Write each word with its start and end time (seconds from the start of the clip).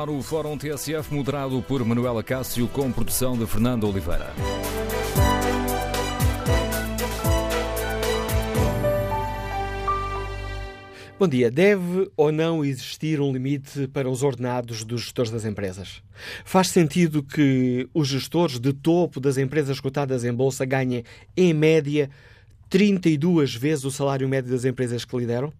ar 0.00 0.08
o 0.08 0.22
Fórum 0.22 0.56
TSF, 0.56 1.12
moderado 1.12 1.60
por 1.60 1.84
Manuela 1.84 2.22
Cássio, 2.22 2.66
com 2.68 2.90
produção 2.90 3.36
de 3.36 3.46
Fernando 3.46 3.86
Oliveira. 3.86 4.32
Bom 11.18 11.28
dia. 11.28 11.50
Deve 11.50 12.10
ou 12.16 12.32
não 12.32 12.64
existir 12.64 13.20
um 13.20 13.30
limite 13.30 13.86
para 13.88 14.08
os 14.08 14.22
ordenados 14.22 14.84
dos 14.84 15.02
gestores 15.02 15.30
das 15.30 15.44
empresas? 15.44 16.02
Faz 16.46 16.68
sentido 16.68 17.22
que 17.22 17.86
os 17.92 18.08
gestores 18.08 18.58
de 18.58 18.72
topo 18.72 19.20
das 19.20 19.36
empresas 19.36 19.80
cotadas 19.80 20.24
em 20.24 20.32
bolsa 20.32 20.64
ganhem, 20.64 21.04
em 21.36 21.52
média, 21.52 22.08
32 22.70 23.54
vezes 23.54 23.84
o 23.84 23.90
salário 23.90 24.26
médio 24.26 24.50
das 24.50 24.64
empresas 24.64 25.04
que 25.04 25.14
lideram? 25.14 25.52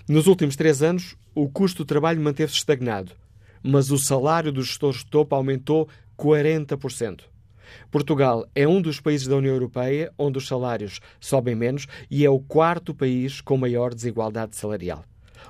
Nos 0.07 0.25
últimos 0.25 0.55
três 0.55 0.81
anos, 0.81 1.17
o 1.35 1.49
custo 1.49 1.83
do 1.83 1.85
trabalho 1.85 2.21
manteve-se 2.21 2.59
estagnado, 2.59 3.11
mas 3.61 3.91
o 3.91 3.97
salário 3.97 4.53
dos 4.53 4.67
gestores 4.67 4.99
de 4.99 5.07
topo 5.07 5.35
aumentou 5.35 5.89
40%. 6.17 7.23
Portugal 7.91 8.47
é 8.55 8.65
um 8.65 8.81
dos 8.81 9.01
países 9.01 9.27
da 9.27 9.35
União 9.35 9.53
Europeia 9.53 10.09
onde 10.17 10.37
os 10.37 10.47
salários 10.47 11.01
sobem 11.19 11.55
menos 11.55 11.87
e 12.09 12.23
é 12.23 12.29
o 12.29 12.39
quarto 12.39 12.95
país 12.95 13.41
com 13.41 13.57
maior 13.57 13.93
desigualdade 13.93 14.55
salarial. 14.55 15.03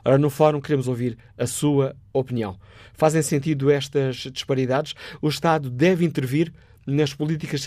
Ora, 0.04 0.18
no 0.18 0.32
fórum 0.32 0.60
queremos 0.60 0.88
ouvir 0.88 1.20
a 1.38 1.46
sua 1.46 1.96
opinião. 2.12 2.60
Fazem 2.96 3.22
sentido 3.22 3.70
estas 3.70 4.16
disparidades? 4.34 4.96
O 5.22 5.30
Estado 5.30 5.70
deve 5.70 6.04
intervir 6.04 6.52
nas 6.84 7.14
políticas 7.14 7.64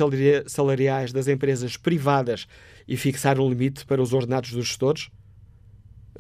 salariais 0.49 1.13
das 1.13 1.29
empresas 1.29 1.77
privadas 1.77 2.49
e 2.89 2.97
fixar 2.97 3.39
um 3.39 3.49
limite 3.49 3.87
para 3.87 4.03
os 4.03 4.13
ordenados 4.13 4.51
dos 4.51 4.67
gestores? 4.67 5.09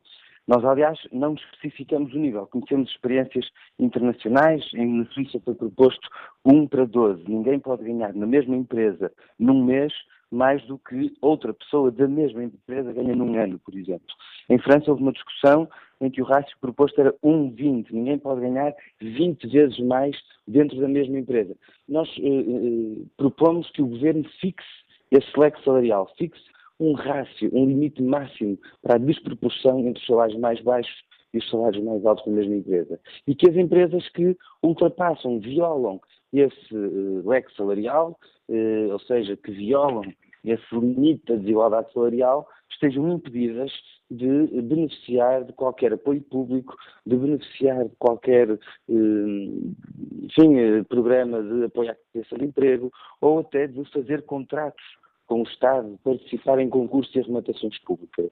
Nós, 0.48 0.64
aliás, 0.66 1.00
não 1.12 1.36
especificamos 1.36 2.14
o 2.14 2.18
nível. 2.18 2.48
Conhecemos 2.48 2.90
experiências 2.92 3.46
internacionais. 3.80 4.64
Na 4.74 5.06
Suíça 5.08 5.40
foi 5.44 5.56
proposto 5.56 6.08
1 6.46 6.68
para 6.68 6.86
12. 6.86 7.24
Ninguém 7.28 7.60
pode 7.60 7.84
ganhar 7.84 8.14
na 8.14 8.26
mesma 8.26 8.56
empresa, 8.56 9.12
num 9.40 9.64
mês, 9.64 9.94
mais 10.30 10.62
do 10.66 10.78
que 10.80 11.16
outra 11.22 11.54
pessoa 11.54 11.92
da 11.92 12.08
mesma 12.08 12.44
empresa 12.44 12.92
ganha 12.92 13.16
num 13.16 13.40
ano, 13.40 13.60
por 13.60 13.76
exemplo. 13.76 14.08
Em 14.50 14.58
França 14.58 14.90
houve 14.90 15.04
uma 15.04 15.14
discussão 15.14 15.70
em 16.02 16.10
que 16.10 16.22
o 16.22 16.26
rácio 16.26 16.58
proposto 16.60 17.00
era 17.00 17.14
1,20. 17.24 17.92
Ninguém 17.92 18.18
pode 18.18 18.42
ganhar 18.42 18.74
20 19.00 19.48
vezes 19.48 19.80
mais 19.80 20.18
dentro 20.48 20.80
da 20.82 20.88
mesma 20.88 21.20
empresa. 21.20 21.56
Nós 21.88 22.10
eh, 22.20 22.22
eh, 22.22 23.06
propomos 23.16 23.70
que 23.72 23.82
o 23.82 23.88
governo 23.88 24.26
fixe 24.42 24.68
esse 25.12 25.40
leque 25.40 25.64
salarial, 25.64 26.12
fixe 26.18 26.42
um 26.84 26.94
rácio, 26.94 27.50
um 27.54 27.66
limite 27.66 28.04
máximo 28.04 28.60
para 28.82 28.96
a 28.96 28.98
desproporção 28.98 29.80
entre 29.80 30.02
os 30.02 30.06
salários 30.06 30.38
mais 30.40 30.62
baixos 30.62 31.04
e 31.34 31.38
os 31.38 31.50
salários 31.50 31.84
mais 31.84 32.06
altos 32.06 32.26
da 32.26 32.32
mesma 32.32 32.56
empresa. 32.56 33.00
E 33.26 33.34
que 33.34 33.50
as 33.50 33.56
empresas 33.56 34.08
que 34.10 34.38
ultrapassam, 34.62 35.40
violam 35.40 36.00
esse 36.34 36.76
uh, 36.76 37.28
leque 37.28 37.56
salarial, 37.56 38.20
uh, 38.50 38.92
ou 38.92 39.00
seja, 39.00 39.38
que 39.38 39.52
violam 39.52 40.04
esse 40.44 40.76
limite 40.76 41.24
da 41.26 41.36
desigualdade 41.36 41.92
salarial, 41.94 42.48
estejam 42.70 43.14
impedidas 43.14 43.72
de 44.12 44.62
beneficiar 44.62 45.46
de 45.46 45.54
qualquer 45.54 45.94
apoio 45.94 46.22
público, 46.22 46.76
de 47.06 47.16
beneficiar 47.16 47.86
de 47.86 47.96
qualquer 47.96 48.52
uh, 48.52 48.60
enfim, 48.90 50.84
programa 50.90 51.42
de 51.42 51.64
apoio 51.64 51.92
à 51.92 51.96
criação 52.12 52.38
de 52.38 52.46
emprego, 52.46 52.92
ou 53.22 53.40
até 53.40 53.68
de 53.68 53.84
fazer 53.92 54.24
contratos 54.24 54.84
com 55.28 55.42
o 55.42 55.44
Estado, 55.44 56.00
participar 56.04 56.60
em 56.60 56.70
concursos 56.70 57.16
e 57.16 57.20
arrematações 57.20 57.78
públicas. 57.80 58.28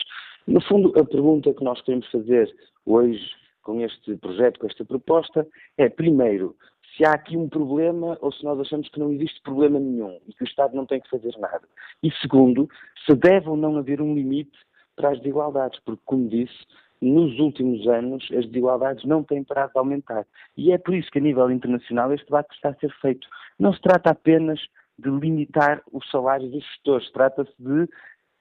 No 0.48 0.62
fundo, 0.62 0.94
a 1.00 1.06
pergunta 1.06 1.54
que 1.54 1.64
nós 1.64 1.82
queremos 1.82 2.10
fazer 2.12 2.54
hoje 2.86 3.30
com 3.64 3.80
este 3.82 4.16
projeto, 4.18 4.60
com 4.60 4.68
esta 4.68 4.84
proposta, 4.84 5.48
é, 5.78 5.88
primeiro, 5.88 6.56
se 6.96 7.06
há 7.06 7.14
aqui 7.14 7.38
um 7.38 7.48
problema 7.48 8.18
ou 8.22 8.32
se 8.32 8.44
nós 8.44 8.60
achamos 8.60 8.90
que 8.90 9.00
não 9.00 9.12
existe 9.12 9.42
problema 9.42 9.80
nenhum 9.80 10.20
e 10.28 10.34
que 10.34 10.44
o 10.44 10.48
Estado 10.48 10.76
não 10.76 10.86
tem 10.86 11.00
que 11.00 11.10
fazer 11.10 11.34
nada. 11.38 11.62
E 12.04 12.12
segundo, 12.22 12.70
se 13.06 13.16
deve 13.16 13.50
ou 13.50 13.56
não 13.56 13.78
haver 13.78 14.02
um 14.02 14.14
limite 14.14 14.58
para 14.96 15.12
as 15.12 15.20
desigualdades, 15.20 15.80
porque, 15.86 16.02
como 16.06 16.28
disse, 16.28 16.66
nos 17.02 17.40
últimos 17.40 17.88
anos 17.88 18.24
as 18.32 18.46
desigualdades 18.46 19.06
não 19.06 19.24
têm 19.24 19.44
parado 19.44 19.72
de 19.74 19.80
aumentar. 19.80 20.26
E 20.56 20.72
é 20.72 20.78
por 20.78 20.94
isso 20.94 21.10
que, 21.12 21.20
a 21.20 21.22
nível 21.22 21.50
internacional, 21.50 22.14
este 22.14 22.26
debate 22.26 22.54
está 22.54 22.70
a 22.70 22.76
ser 22.76 22.94
feito. 23.02 23.28
Não 23.58 23.74
se 23.74 23.82
trata 23.82 24.12
apenas 24.12 24.60
de 25.02 25.10
limitar 25.10 25.82
os 25.92 26.10
salários 26.10 26.52
dos 26.52 26.64
gestores. 26.64 27.12
Trata-se 27.12 27.54
de 27.60 27.90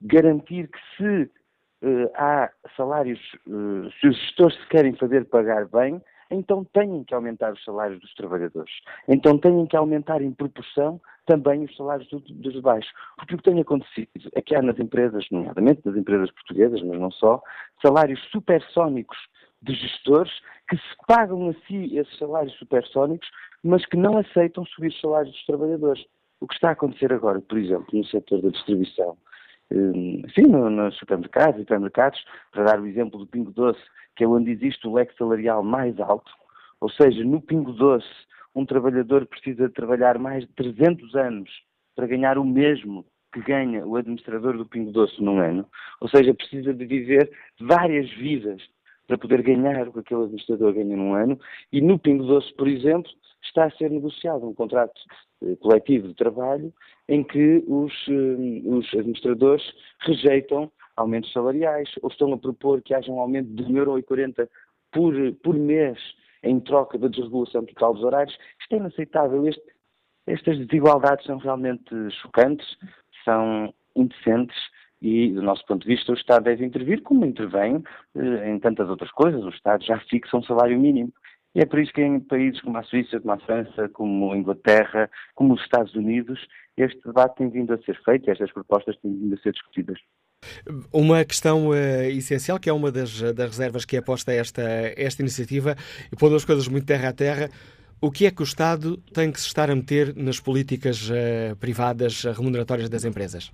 garantir 0.02 0.68
que 0.68 0.78
se 0.96 1.22
uh, 1.82 2.10
há 2.14 2.50
salários, 2.76 3.20
uh, 3.46 3.90
se 4.00 4.08
os 4.08 4.16
gestores 4.16 4.56
se 4.56 4.68
querem 4.68 4.94
fazer 4.94 5.24
pagar 5.26 5.66
bem, 5.68 6.00
então 6.30 6.64
têm 6.64 7.02
que 7.02 7.14
aumentar 7.14 7.52
os 7.52 7.64
salários 7.64 8.00
dos 8.00 8.14
trabalhadores. 8.14 8.72
Então 9.08 9.36
têm 9.36 9.66
que 9.66 9.76
aumentar 9.76 10.22
em 10.22 10.32
proporção 10.32 11.00
também 11.26 11.64
os 11.64 11.76
salários 11.76 12.08
do, 12.08 12.20
dos 12.20 12.60
baixos. 12.60 12.90
Porque 13.16 13.34
o 13.34 13.38
que 13.38 13.44
tem 13.44 13.60
acontecido 13.60 14.08
é 14.34 14.40
que 14.40 14.54
há 14.54 14.62
nas 14.62 14.78
empresas, 14.78 15.26
nomeadamente 15.30 15.82
nas 15.84 15.96
empresas 15.96 16.30
portuguesas, 16.32 16.80
mas 16.82 17.00
não 17.00 17.10
só, 17.10 17.42
salários 17.82 18.20
supersónicos 18.30 19.18
de 19.62 19.74
gestores 19.74 20.32
que 20.68 20.76
se 20.76 20.96
pagam 21.06 21.50
a 21.50 21.52
si 21.66 21.96
esses 21.98 22.16
salários 22.18 22.54
supersónicos, 22.58 23.28
mas 23.62 23.84
que 23.86 23.96
não 23.96 24.18
aceitam 24.18 24.64
subir 24.66 24.88
os 24.88 25.00
salários 25.00 25.32
dos 25.32 25.46
trabalhadores. 25.46 26.04
O 26.40 26.46
que 26.46 26.54
está 26.54 26.70
a 26.70 26.72
acontecer 26.72 27.12
agora, 27.12 27.40
por 27.40 27.58
exemplo, 27.58 27.86
no 27.92 28.04
setor 28.04 28.40
da 28.40 28.48
distribuição, 28.48 29.16
hum, 29.70 30.22
sim, 30.34 30.46
nos 30.46 30.96
supermercados 30.96 31.60
e 31.60 31.62
hipermercados, 31.62 32.24
para 32.50 32.64
dar 32.64 32.80
o 32.80 32.86
exemplo 32.86 33.18
do 33.18 33.26
Pingo 33.26 33.52
Doce, 33.52 33.80
que 34.16 34.24
é 34.24 34.26
onde 34.26 34.50
existe 34.50 34.86
o 34.88 34.94
leque 34.94 35.16
salarial 35.16 35.62
mais 35.62 35.98
alto, 36.00 36.30
ou 36.80 36.88
seja, 36.90 37.22
no 37.24 37.40
Pingo 37.40 37.72
Doce, 37.72 38.08
um 38.54 38.64
trabalhador 38.64 39.26
precisa 39.26 39.68
de 39.68 39.74
trabalhar 39.74 40.18
mais 40.18 40.46
de 40.46 40.52
300 40.54 41.14
anos 41.14 41.50
para 41.94 42.06
ganhar 42.06 42.38
o 42.38 42.44
mesmo 42.44 43.04
que 43.32 43.40
ganha 43.42 43.86
o 43.86 43.96
administrador 43.96 44.56
do 44.56 44.66
Pingo 44.66 44.90
Doce 44.90 45.22
num 45.22 45.38
ano, 45.38 45.66
ou 46.00 46.08
seja, 46.08 46.34
precisa 46.34 46.74
de 46.74 46.84
viver 46.84 47.30
várias 47.60 48.10
vidas 48.12 48.60
para 49.10 49.18
poder 49.18 49.42
ganhar 49.42 49.88
o 49.88 49.92
que 49.92 49.98
aquele 49.98 50.22
administrador 50.22 50.72
ganha 50.72 50.96
num 50.96 51.14
ano, 51.14 51.36
e 51.72 51.80
no 51.80 51.98
Pingo 51.98 52.24
Doce, 52.24 52.54
por 52.54 52.68
exemplo, 52.68 53.10
está 53.42 53.64
a 53.64 53.70
ser 53.72 53.90
negociado 53.90 54.48
um 54.48 54.54
contrato 54.54 55.00
eh, 55.42 55.56
coletivo 55.56 56.06
de 56.06 56.14
trabalho 56.14 56.72
em 57.08 57.24
que 57.24 57.64
os, 57.66 57.92
eh, 58.08 58.62
os 58.68 58.86
administradores 58.94 59.64
rejeitam 60.02 60.70
aumentos 60.94 61.32
salariais 61.32 61.90
ou 62.02 62.08
estão 62.08 62.32
a 62.32 62.38
propor 62.38 62.80
que 62.82 62.94
haja 62.94 63.10
um 63.10 63.18
aumento 63.18 63.48
de 63.52 63.64
1,40€ 63.64 64.48
por, 64.92 65.12
por 65.42 65.56
mês 65.56 65.98
em 66.44 66.60
troca 66.60 66.96
da 66.96 67.08
desregulação 67.08 67.64
total 67.64 67.94
dos 67.94 68.04
horários. 68.04 68.38
Isto 68.60 68.74
é 68.74 68.76
inaceitável. 68.76 69.44
Este, 69.48 69.62
estas 70.28 70.56
desigualdades 70.56 71.26
são 71.26 71.38
realmente 71.38 71.90
chocantes 72.22 72.76
são 73.24 73.74
indecentes 73.96 74.56
e, 75.00 75.32
do 75.32 75.42
nosso 75.42 75.64
ponto 75.66 75.82
de 75.82 75.94
vista, 75.94 76.12
o 76.12 76.14
Estado 76.14 76.44
deve 76.44 76.64
intervir, 76.64 77.02
como 77.02 77.24
intervém 77.24 77.82
eh, 78.14 78.50
em 78.50 78.58
tantas 78.58 78.88
outras 78.88 79.10
coisas. 79.12 79.42
O 79.42 79.48
Estado 79.48 79.84
já 79.84 79.98
fixa 80.00 80.36
um 80.36 80.42
salário 80.42 80.78
mínimo. 80.78 81.12
E 81.54 81.60
é 81.60 81.66
por 81.66 81.80
isso 81.80 81.92
que 81.92 82.02
em 82.02 82.20
países 82.20 82.60
como 82.60 82.76
a 82.78 82.82
Suíça, 82.84 83.18
como 83.18 83.32
a 83.32 83.38
França, 83.38 83.88
como 83.88 84.32
a 84.32 84.36
Inglaterra, 84.36 85.10
como 85.34 85.54
os 85.54 85.62
Estados 85.62 85.94
Unidos, 85.94 86.38
este 86.76 87.00
debate 87.04 87.36
tem 87.36 87.50
vindo 87.50 87.72
a 87.72 87.78
ser 87.78 88.00
feito 88.04 88.28
e 88.28 88.30
estas 88.30 88.52
propostas 88.52 88.96
têm 88.98 89.12
vindo 89.12 89.34
a 89.34 89.38
ser 89.38 89.52
discutidas. 89.52 89.98
Uma 90.92 91.24
questão 91.24 91.68
uh, 91.68 91.74
essencial, 92.08 92.58
que 92.58 92.70
é 92.70 92.72
uma 92.72 92.92
das, 92.92 93.20
das 93.34 93.50
reservas 93.50 93.84
que 93.84 93.96
é 93.96 94.00
posta 94.00 94.30
a 94.30 94.34
esta, 94.34 94.62
esta 94.96 95.22
iniciativa, 95.22 95.74
e 96.12 96.16
pondo 96.16 96.36
as 96.36 96.44
coisas 96.44 96.68
muito 96.68 96.86
terra 96.86 97.08
a 97.08 97.12
terra, 97.12 97.50
o 98.00 98.10
que 98.10 98.26
é 98.26 98.30
que 98.30 98.42
o 98.42 98.44
Estado 98.44 98.96
tem 99.12 99.32
que 99.32 99.40
se 99.40 99.48
estar 99.48 99.70
a 99.70 99.74
meter 99.74 100.14
nas 100.14 100.38
políticas 100.38 101.10
uh, 101.10 101.56
privadas 101.56 102.24
remuneratórias 102.24 102.88
das 102.88 103.04
empresas? 103.04 103.52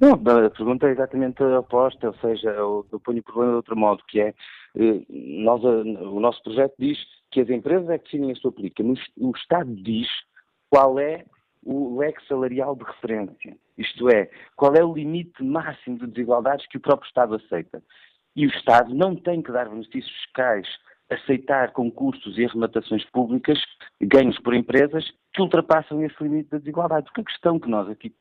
Não, 0.00 0.14
a 0.14 0.50
pergunta 0.50 0.88
é 0.88 0.92
exatamente 0.92 1.42
a 1.42 1.60
oposta, 1.60 2.06
ou 2.06 2.14
seja, 2.14 2.48
eu, 2.50 2.86
eu 2.90 2.98
ponho 2.98 3.20
o 3.20 3.22
problema 3.22 3.50
de 3.50 3.56
outro 3.56 3.76
modo, 3.76 4.02
que 4.08 4.18
é, 4.18 4.28
eh, 4.74 5.04
nós, 5.08 5.62
o 5.62 6.18
nosso 6.18 6.42
projeto 6.42 6.74
diz 6.78 6.98
que 7.30 7.42
as 7.42 7.50
empresas 7.50 7.88
é 7.90 7.98
que 7.98 8.04
definem 8.04 8.32
a 8.32 8.36
sua 8.36 8.50
política, 8.50 8.82
mas 8.82 8.98
o 9.18 9.30
Estado 9.36 9.70
diz 9.74 10.08
qual 10.70 10.98
é 10.98 11.26
o 11.62 11.98
leque 11.98 12.26
salarial 12.26 12.74
de 12.74 12.84
referência, 12.84 13.58
isto 13.76 14.08
é, 14.08 14.30
qual 14.56 14.74
é 14.74 14.82
o 14.82 14.94
limite 14.94 15.42
máximo 15.42 15.98
de 15.98 16.06
desigualdades 16.06 16.66
que 16.68 16.78
o 16.78 16.80
próprio 16.80 17.06
Estado 17.06 17.34
aceita. 17.34 17.82
E 18.34 18.46
o 18.46 18.50
Estado 18.50 18.94
não 18.94 19.14
tem 19.14 19.42
que 19.42 19.52
dar 19.52 19.68
benefícios 19.68 20.10
fiscais 20.22 20.66
aceitar 21.10 21.72
concursos 21.72 22.38
e 22.38 22.44
arrematações 22.44 23.04
públicas, 23.10 23.58
ganhos 24.00 24.38
por 24.38 24.54
empresas, 24.54 25.04
que 25.34 25.42
ultrapassam 25.42 26.02
esse 26.04 26.22
limite 26.22 26.50
da 26.50 26.58
desigualdade. 26.58 27.06
Porque 27.06 27.20
a 27.20 27.24
questão 27.24 27.58
que 27.58 27.68
nós 27.68 27.88
aqui 27.88 28.14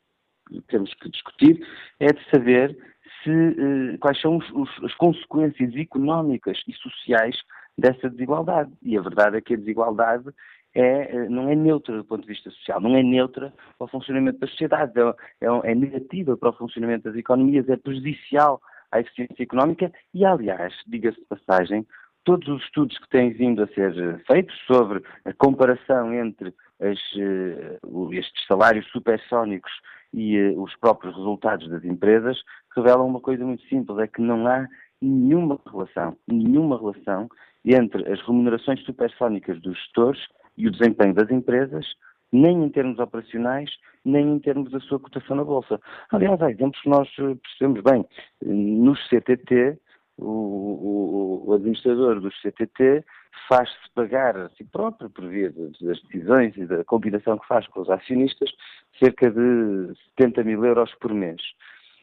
temos 0.68 0.94
que 0.96 1.10
discutir 1.10 1.66
é 2.00 2.07
de 2.07 2.30
saber 2.30 2.78
se, 3.24 3.31
eh, 3.31 3.98
quais 4.00 4.19
são 4.22 4.38
os, 4.38 4.50
os, 4.51 4.84
as 4.84 4.94
consequências 4.96 5.75
económicas 5.75 6.62
e 6.68 6.74
sociais 6.74 7.38
dessa 7.78 8.10
desigualdade. 8.10 8.72
E 8.81 8.98
a 8.98 9.01
verdade 9.01 9.38
é 9.38 9.42
que 9.42 9.54
a 9.54 9.57
desigualdade 9.57 10.30
é, 10.74 11.16
eh, 11.16 11.30
não 11.30 11.50
é 11.50 11.56
neutra 11.56 11.98
do 11.98 12.06
ponto 12.06 12.22
de 12.22 12.28
vista 12.28 12.50
social, 12.51 12.80
não 12.80 12.96
é 12.96 13.04
neutra 13.04 13.54
para 13.78 13.86
o 13.86 13.90
funcionamento 13.90 14.40
das 14.40 14.50
sociedades, 14.51 14.96
é, 14.96 15.46
é, 15.46 15.72
é 15.72 15.75
negativa 15.75 16.38
para 16.38 16.50
o 16.50 16.54
funcionamento 16.54 17.06
das 17.06 17.16
economias, 17.16 17.68
é 17.69 17.78
prejudicial 17.78 18.62
à 18.92 19.00
eficiência 19.00 19.44
económica 19.44 19.92
e, 20.13 20.25
aliás, 20.25 20.74
diga-se 20.88 21.19
de 21.19 21.25
passagem, 21.25 21.86
todos 22.24 22.48
os 22.48 22.63
estudos 22.63 22.98
que 23.00 23.10
têm 23.10 23.31
vindo 23.31 23.63
a 23.63 23.68
ser 23.68 23.98
eh, 23.98 24.19
feitos 24.28 24.56
sobre 24.68 25.01
a 25.25 25.34
comparação 25.34 26.13
entre 26.13 26.54
as, 26.80 27.00
uh, 27.16 28.13
estes 28.13 28.46
salários 28.46 28.86
supersónicos 28.92 29.72
e 30.13 30.39
uh, 30.39 30.61
os 30.61 30.75
próprios 30.77 31.15
resultados 31.15 31.69
das 31.69 31.83
empresas 31.83 32.38
revelam 32.75 33.07
uma 33.07 33.19
coisa 33.19 33.45
muito 33.45 33.63
simples, 33.67 33.97
é 34.00 34.07
que 34.07 34.21
não 34.21 34.47
há 34.47 34.67
nenhuma 35.01 35.59
relação, 35.71 36.17
nenhuma 36.27 36.77
relação 36.77 37.29
entre 37.63 38.11
as 38.11 38.19
remunerações 38.25 38.83
supersónicas 38.83 39.59
dos 39.61 39.77
gestores 39.77 40.19
e 40.57 40.67
o 40.67 40.71
desempenho 40.71 41.13
das 41.13 41.29
empresas, 41.29 41.85
nem 42.31 42.63
em 42.63 42.69
termos 42.69 43.00
operacionais, 43.00 43.69
nem 44.03 44.29
em 44.29 44.39
termos 44.39 44.71
da 44.71 44.79
sua 44.81 45.00
cotação 45.00 45.35
na 45.35 45.44
Bolsa. 45.44 45.79
Aliás, 46.12 46.41
há 46.41 46.51
exemplos 46.51 46.81
que 46.81 46.89
nós 46.89 47.09
percebemos 47.15 47.81
bem. 47.83 48.05
Nos 48.44 49.00
CTT, 49.09 49.79
o, 50.17 50.25
o, 50.25 51.44
o 51.47 51.53
administrador 51.53 52.19
do 52.19 52.29
CTT 52.29 53.03
faz-se 53.47 53.75
pagar 53.95 54.37
a 54.37 54.49
si 54.49 54.63
próprio, 54.63 55.09
por 55.09 55.27
via 55.27 55.51
das 55.51 56.01
decisões 56.03 56.55
e 56.57 56.65
da 56.65 56.83
combinação 56.83 57.37
que 57.37 57.47
faz 57.47 57.67
com 57.67 57.81
os 57.81 57.89
acionistas, 57.89 58.51
cerca 58.97 59.29
de 59.29 59.93
70 60.17 60.43
mil 60.43 60.63
euros 60.65 60.93
por 60.95 61.13
mês. 61.13 61.41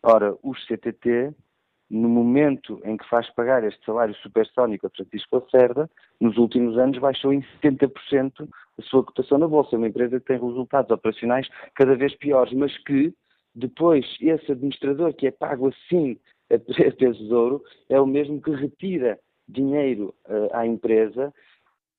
Ora, 0.02 0.37
o 0.43 0.55
CTT, 0.55 1.34
no 1.90 2.08
momento 2.08 2.81
em 2.84 2.96
que 2.96 3.08
faz 3.08 3.28
pagar 3.34 3.64
este 3.64 3.84
salário 3.84 4.14
supersónico 4.17 4.87
a 4.87 4.90
Francisco 4.90 5.37
Lacerda, 5.37 5.90
nos 6.20 6.37
últimos 6.37 6.76
anos 6.78 6.99
baixou 6.99 7.32
em 7.32 7.44
70% 7.62 8.49
a 8.78 8.82
sua 8.82 9.05
cotação 9.05 9.38
na 9.38 9.49
Bolsa. 9.49 9.76
Uma 9.76 9.88
empresa 9.88 10.19
que 10.19 10.26
tem 10.26 10.40
resultados 10.40 10.90
operacionais 10.90 11.49
cada 11.75 11.94
vez 11.94 12.14
piores, 12.17 12.52
mas 12.52 12.76
que 12.78 13.14
depois 13.55 14.05
esse 14.20 14.52
administrador 14.52 15.14
que 15.14 15.28
é 15.28 15.31
pago 15.31 15.69
assim 15.69 16.19
a 16.52 16.58
peso 16.99 17.26
de 17.26 17.34
ouro 17.34 17.62
é 17.88 18.00
o 18.00 18.06
mesmo 18.06 18.40
que 18.40 18.50
retira 18.50 19.19
dinheiro 19.49 20.15
uh, 20.29 20.49
à 20.53 20.67
empresa, 20.67 21.33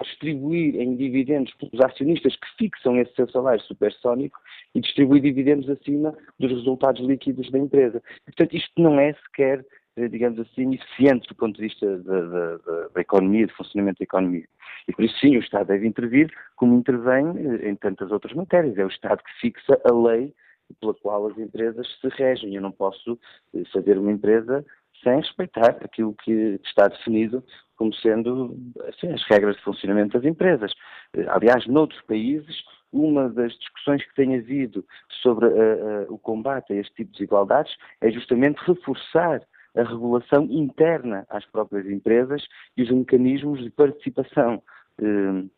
distribuir 0.01 0.75
em 0.79 0.95
dividendos 0.95 1.53
para 1.55 1.69
os 1.73 1.81
acionistas 1.81 2.35
que 2.35 2.47
fixam 2.57 2.97
esse 2.97 3.13
seu 3.15 3.27
salário 3.29 3.61
supersónico 3.63 4.37
e 4.75 4.81
distribuir 4.81 5.21
dividendos 5.21 5.69
acima 5.69 6.15
dos 6.39 6.51
resultados 6.51 7.05
líquidos 7.05 7.49
da 7.51 7.57
empresa. 7.57 8.01
Portanto, 8.25 8.55
isto 8.55 8.81
não 8.81 8.99
é 8.99 9.13
sequer, 9.13 9.65
eh, 9.95 10.07
digamos 10.07 10.39
assim, 10.39 10.73
eficiente 10.73 11.27
do 11.27 11.35
ponto 11.35 11.55
de 11.55 11.63
vista 11.63 11.97
da, 11.99 12.21
da, 12.21 12.87
da 12.93 13.01
economia, 13.01 13.47
do 13.47 13.53
funcionamento 13.53 13.99
da 13.99 14.03
economia. 14.03 14.45
E 14.87 14.93
por 14.93 15.03
isso, 15.03 15.17
sim, 15.19 15.35
o 15.35 15.39
Estado 15.39 15.67
deve 15.67 15.87
intervir, 15.87 16.31
como 16.55 16.77
intervém 16.77 17.25
eh, 17.35 17.69
em 17.69 17.75
tantas 17.75 18.11
outras 18.11 18.33
matérias. 18.33 18.77
É 18.77 18.85
o 18.85 18.89
Estado 18.89 19.23
que 19.23 19.39
fixa 19.41 19.81
a 19.83 19.91
lei 19.91 20.33
pela 20.79 20.93
qual 20.93 21.27
as 21.27 21.37
empresas 21.37 21.87
se 21.99 22.07
regem. 22.09 22.55
Eu 22.55 22.61
não 22.61 22.71
posso 22.71 23.17
fazer 23.71 23.97
uma 23.97 24.11
empresa 24.11 24.65
sem 25.03 25.17
respeitar 25.17 25.77
aquilo 25.81 26.13
que 26.23 26.59
está 26.63 26.87
definido 26.87 27.43
como 27.77 27.93
sendo 27.93 28.57
assim, 28.89 29.07
as 29.13 29.23
regras 29.29 29.55
de 29.55 29.61
funcionamento 29.61 30.17
das 30.17 30.25
empresas. 30.25 30.73
Eh, 31.13 31.25
aliás, 31.29 31.65
noutros 31.67 32.01
países, 32.01 32.63
uma 32.91 33.29
das 33.29 33.53
discussões 33.53 34.03
que 34.03 34.15
tem 34.15 34.35
havido 34.35 34.83
sobre 35.21 35.45
uh, 35.45 35.51
uh, 36.09 36.13
o 36.13 36.17
combate 36.17 36.73
a 36.73 36.75
este 36.77 36.93
tipo 36.95 37.11
de 37.11 37.19
desigualdades 37.19 37.75
é 38.01 38.09
justamente 38.09 38.57
reforçar 38.65 39.41
a 39.75 39.83
regulação 39.83 40.45
interna 40.49 41.25
às 41.29 41.45
próprias 41.45 41.85
empresas 41.85 42.43
e 42.75 42.83
os 42.83 42.89
mecanismos 42.89 43.61
de 43.61 43.69
participação 43.69 44.63
uh, 44.99 45.49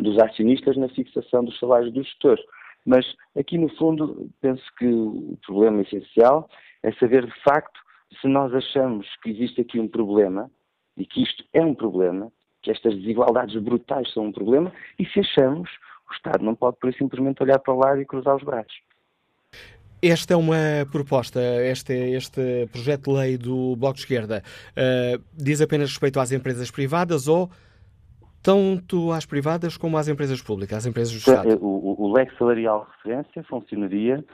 dos 0.00 0.18
acionistas 0.18 0.76
na 0.76 0.88
fixação 0.90 1.44
dos 1.44 1.58
salários 1.58 1.92
dos 1.92 2.06
gestores. 2.06 2.44
Mas 2.84 3.04
aqui, 3.36 3.58
no 3.58 3.68
fundo, 3.76 4.30
penso 4.40 4.62
que 4.78 4.86
o 4.86 5.36
problema 5.44 5.82
essencial 5.82 6.48
é 6.82 6.92
saber, 6.92 7.26
de 7.26 7.42
facto, 7.42 7.80
se 8.20 8.28
nós 8.28 8.54
achamos 8.54 9.06
que 9.22 9.30
existe 9.30 9.60
aqui 9.60 9.80
um 9.80 9.88
problema, 9.88 10.50
e 10.96 11.04
que 11.04 11.22
isto 11.22 11.44
é 11.52 11.60
um 11.60 11.74
problema, 11.74 12.32
que 12.62 12.70
estas 12.70 12.94
desigualdades 12.96 13.60
brutais 13.62 14.12
são 14.12 14.26
um 14.26 14.32
problema, 14.32 14.72
e 14.98 15.06
se 15.06 15.20
achamos, 15.20 15.70
o 16.10 16.12
Estado 16.12 16.44
não 16.44 16.54
pode, 16.54 16.78
por 16.78 16.92
simplesmente, 16.94 17.42
olhar 17.42 17.58
para 17.58 17.74
o 17.74 17.78
lado 17.78 18.00
e 18.00 18.06
cruzar 18.06 18.36
os 18.36 18.42
braços. 18.42 18.74
Esta 20.02 20.34
é 20.34 20.36
uma 20.36 20.86
proposta, 20.92 21.40
este, 21.64 21.92
este 21.92 22.66
projeto 22.70 23.10
de 23.10 23.18
lei 23.18 23.38
do 23.38 23.74
Bloco 23.76 23.94
de 23.94 24.00
Esquerda 24.00 24.42
uh, 24.72 25.22
diz 25.32 25.60
apenas 25.60 25.88
respeito 25.88 26.20
às 26.20 26.32
empresas 26.32 26.70
privadas 26.70 27.28
ou 27.28 27.50
tanto 28.42 29.10
às 29.10 29.24
privadas 29.26 29.76
como 29.76 29.96
às 29.96 30.06
empresas 30.06 30.40
públicas, 30.40 30.78
às 30.78 30.86
empresas 30.86 31.12
do 31.12 31.18
Estado? 31.18 31.58
O, 31.60 31.66
o, 31.66 32.04
o 32.04 32.12
leque 32.12 32.36
salarial 32.38 32.84
de 32.84 32.96
referência 32.96 33.42
funcionaria, 33.44 34.24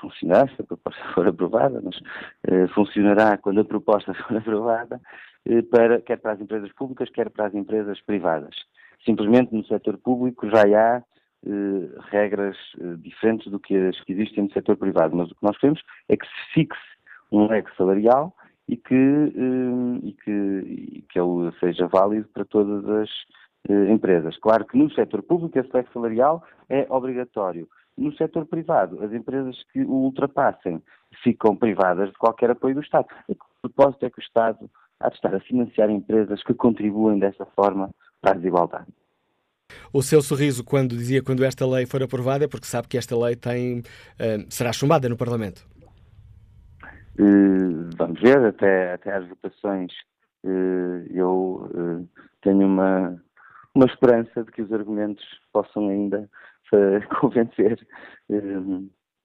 funcionar 0.00 0.48
se 0.50 0.62
a 0.62 0.64
proposta 0.64 1.00
for 1.14 1.26
aprovada, 1.26 1.80
mas 1.82 1.98
eh, 2.44 2.66
funcionará 2.68 3.36
quando 3.38 3.60
a 3.60 3.64
proposta 3.64 4.14
for 4.26 4.36
aprovada, 4.36 5.00
eh, 5.44 5.62
para, 5.62 6.00
quer 6.00 6.18
para 6.18 6.32
as 6.32 6.40
empresas 6.40 6.72
públicas, 6.72 7.10
quer 7.10 7.30
para 7.30 7.46
as 7.46 7.54
empresas 7.54 8.00
privadas. 8.02 8.54
Simplesmente 9.04 9.54
no 9.54 9.64
setor 9.64 9.98
público 9.98 10.48
já 10.48 10.62
há 10.62 11.02
eh, 11.44 12.00
regras 12.10 12.56
eh, 12.80 12.94
diferentes 12.98 13.50
do 13.50 13.58
que 13.58 13.74
as 13.76 14.00
que 14.02 14.12
existem 14.12 14.44
no 14.44 14.52
setor 14.52 14.76
privado, 14.76 15.16
mas 15.16 15.30
o 15.30 15.34
que 15.34 15.42
nós 15.42 15.58
queremos 15.58 15.82
é 16.08 16.16
que 16.16 16.26
se 16.26 16.52
fixe 16.54 16.80
um 17.32 17.48
leque 17.48 17.74
salarial 17.76 18.34
e 18.68 18.76
que, 18.76 18.94
e 18.94 20.12
que, 20.12 20.30
e 20.30 21.04
que 21.08 21.18
ele 21.18 21.50
seja 21.58 21.88
válido 21.88 22.28
para 22.28 22.44
todas 22.44 22.88
as 22.88 23.10
empresas. 23.90 24.36
Claro 24.38 24.64
que 24.66 24.78
no 24.78 24.90
setor 24.92 25.22
público 25.22 25.58
esse 25.58 25.70
leque 25.74 25.92
salarial 25.92 26.44
é 26.68 26.86
obrigatório. 26.88 27.68
No 27.96 28.12
setor 28.16 28.46
privado, 28.46 29.02
as 29.04 29.12
empresas 29.12 29.56
que 29.72 29.82
o 29.82 29.90
ultrapassem 29.90 30.82
ficam 31.22 31.54
privadas 31.54 32.10
de 32.10 32.16
qualquer 32.16 32.50
apoio 32.50 32.74
do 32.74 32.80
Estado. 32.80 33.06
E 33.28 33.34
que 33.34 33.40
propósito 33.60 34.06
é 34.06 34.10
que 34.10 34.18
o 34.18 34.22
Estado 34.22 34.70
há 34.98 35.08
de 35.08 35.16
estar 35.16 35.34
a 35.34 35.40
financiar 35.40 35.90
empresas 35.90 36.42
que 36.42 36.54
contribuem 36.54 37.18
dessa 37.18 37.44
forma 37.46 37.90
para 38.20 38.32
a 38.32 38.34
desigualdade? 38.34 38.86
O 39.92 40.02
seu 40.02 40.22
sorriso 40.22 40.64
quando 40.64 40.96
dizia 40.96 41.22
quando 41.22 41.44
esta 41.44 41.66
lei 41.66 41.86
for 41.86 42.02
aprovada 42.02 42.44
é 42.44 42.48
porque 42.48 42.66
sabe 42.66 42.88
que 42.88 42.98
esta 42.98 43.16
lei 43.16 43.36
tem, 43.36 43.80
uh, 43.80 44.46
será 44.48 44.72
chumbada 44.72 45.08
no 45.08 45.16
Parlamento. 45.16 45.66
Uh, 47.18 47.90
vamos 47.96 48.20
ver, 48.20 48.38
até, 48.38 48.94
até 48.94 49.14
às 49.14 49.28
votações 49.28 49.92
uh, 50.44 51.06
eu 51.10 52.08
tenho 52.40 52.66
uma, 52.66 53.22
uma 53.74 53.86
esperança 53.86 54.44
de 54.44 54.50
que 54.50 54.62
os 54.62 54.72
argumentos 54.72 55.24
possam 55.52 55.88
ainda 55.88 56.28
convencer 57.20 57.86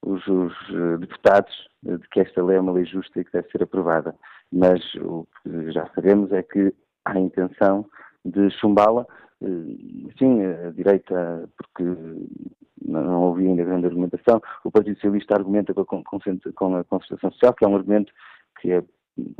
os, 0.04 0.26
os, 0.28 0.54
deputados 1.00 1.54
de 1.84 2.08
que 2.10 2.20
esta 2.20 2.44
lei 2.44 2.58
é 2.58 2.62
uma 2.62 2.72
lei 2.74 2.86
justa 2.86 3.20
e 3.20 3.26
que 3.26 3.32
deve 3.32 3.50
ser 3.50 3.64
aprovada. 3.64 4.16
Mas 4.52 4.82
o 4.96 5.28
que 5.44 5.72
já 5.72 5.88
sabemos 5.94 6.32
é 6.32 6.44
que 6.44 6.74
há 7.06 7.20
intenção 7.20 7.86
de 8.24 8.50
chumbá-la. 8.52 9.06
Eh, 9.42 10.12
sim, 10.18 10.44
a 10.44 10.72
direita, 10.72 11.50
porque 11.58 11.84
não 12.86 13.24
ouvi 13.24 13.48
ainda 13.48 13.64
grande 13.64 13.88
argumentação, 13.88 14.42
o 14.64 14.72
Partido 14.72 14.96
Socialista 14.96 15.36
argumenta 15.36 15.74
com 15.74 15.98
a, 15.98 16.80
a 16.80 16.84
concertação 16.84 17.32
social, 17.32 17.54
que 17.54 17.66
é 17.66 17.68
um 17.68 17.76
argumento 17.76 18.12
que 18.62 18.72
é, 18.72 18.84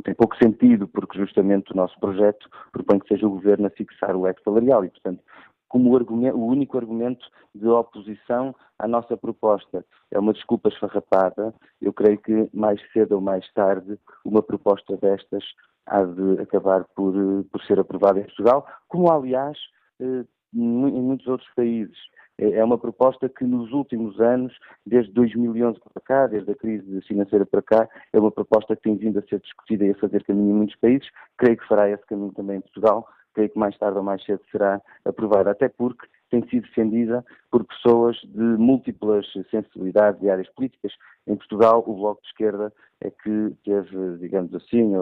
tem 0.04 0.14
pouco 0.14 0.36
sentido, 0.36 0.88
porque 0.88 1.18
justamente 1.18 1.72
o 1.72 1.76
nosso 1.76 1.98
projeto 2.00 2.48
propõe 2.72 2.98
que 2.98 3.08
seja 3.08 3.26
o 3.26 3.30
governo 3.30 3.66
a 3.66 3.70
fixar 3.70 4.14
o 4.14 4.22
leque 4.22 4.42
salarial 4.42 4.84
e, 4.84 4.90
portanto, 4.90 5.22
como 5.68 5.90
o, 5.90 6.32
o, 6.32 6.46
único 6.46 6.78
argumento 6.78 7.26
de 7.54 7.66
oposição 7.66 8.54
à 8.78 8.88
nossa 8.88 9.16
proposta. 9.16 9.84
É 10.10 10.18
uma 10.18 10.32
desculpa 10.32 10.68
esfarrapada. 10.68 11.54
Eu 11.80 11.92
creio 11.92 12.18
que 12.18 12.48
mais 12.52 12.80
cedo 12.92 13.12
ou 13.12 13.20
mais 13.20 13.50
tarde 13.52 13.98
uma 14.24 14.42
proposta 14.42 14.96
destas 14.96 15.44
há 15.86 16.04
de 16.04 16.40
acabar 16.40 16.84
por, 16.94 17.14
por 17.50 17.62
ser 17.62 17.78
aprovada 17.80 18.20
em 18.20 18.24
Portugal, 18.24 18.66
como 18.88 19.10
aliás 19.10 19.56
eh, 20.00 20.24
em 20.54 21.02
muitos 21.02 21.26
outros 21.26 21.48
países. 21.54 21.96
É, 22.38 22.58
é 22.58 22.64
uma 22.64 22.78
proposta 22.78 23.28
que 23.28 23.44
nos 23.44 23.72
últimos 23.72 24.18
anos, 24.20 24.56
desde 24.86 25.12
2011 25.12 25.80
para 25.80 26.02
cá, 26.02 26.26
desde 26.26 26.50
a 26.50 26.54
crise 26.54 27.00
financeira 27.02 27.44
para 27.44 27.62
cá, 27.62 27.88
é 28.12 28.18
uma 28.18 28.30
proposta 28.30 28.76
que 28.76 28.82
tem 28.82 28.96
vindo 28.96 29.18
a 29.18 29.22
ser 29.22 29.40
discutida 29.40 29.84
e 29.84 29.90
a 29.90 29.94
fazer 29.96 30.24
caminho 30.24 30.50
em 30.50 30.54
muitos 30.54 30.76
países. 30.76 31.08
Creio 31.36 31.56
que 31.56 31.66
fará 31.66 31.90
esse 31.90 32.06
caminho 32.06 32.32
também 32.32 32.58
em 32.58 32.60
Portugal. 32.60 33.06
Creio 33.38 33.50
que 33.50 33.58
mais 33.60 33.78
tarde 33.78 33.96
ou 33.96 34.02
mais 34.02 34.20
cedo 34.24 34.40
será 34.50 34.82
aprovada, 35.04 35.52
até 35.52 35.68
porque 35.68 36.08
tem 36.28 36.42
sido 36.48 36.66
defendida 36.66 37.24
por 37.52 37.64
pessoas 37.64 38.16
de 38.24 38.42
múltiplas 38.42 39.24
sensibilidades 39.48 40.20
e 40.20 40.28
áreas 40.28 40.48
políticas. 40.54 40.92
Em 41.24 41.36
Portugal, 41.36 41.84
o 41.86 41.94
Bloco 41.94 42.20
de 42.20 42.26
Esquerda 42.26 42.72
é 43.00 43.12
que 43.12 43.54
teve, 43.64 44.18
digamos 44.18 44.52
assim, 44.56 44.92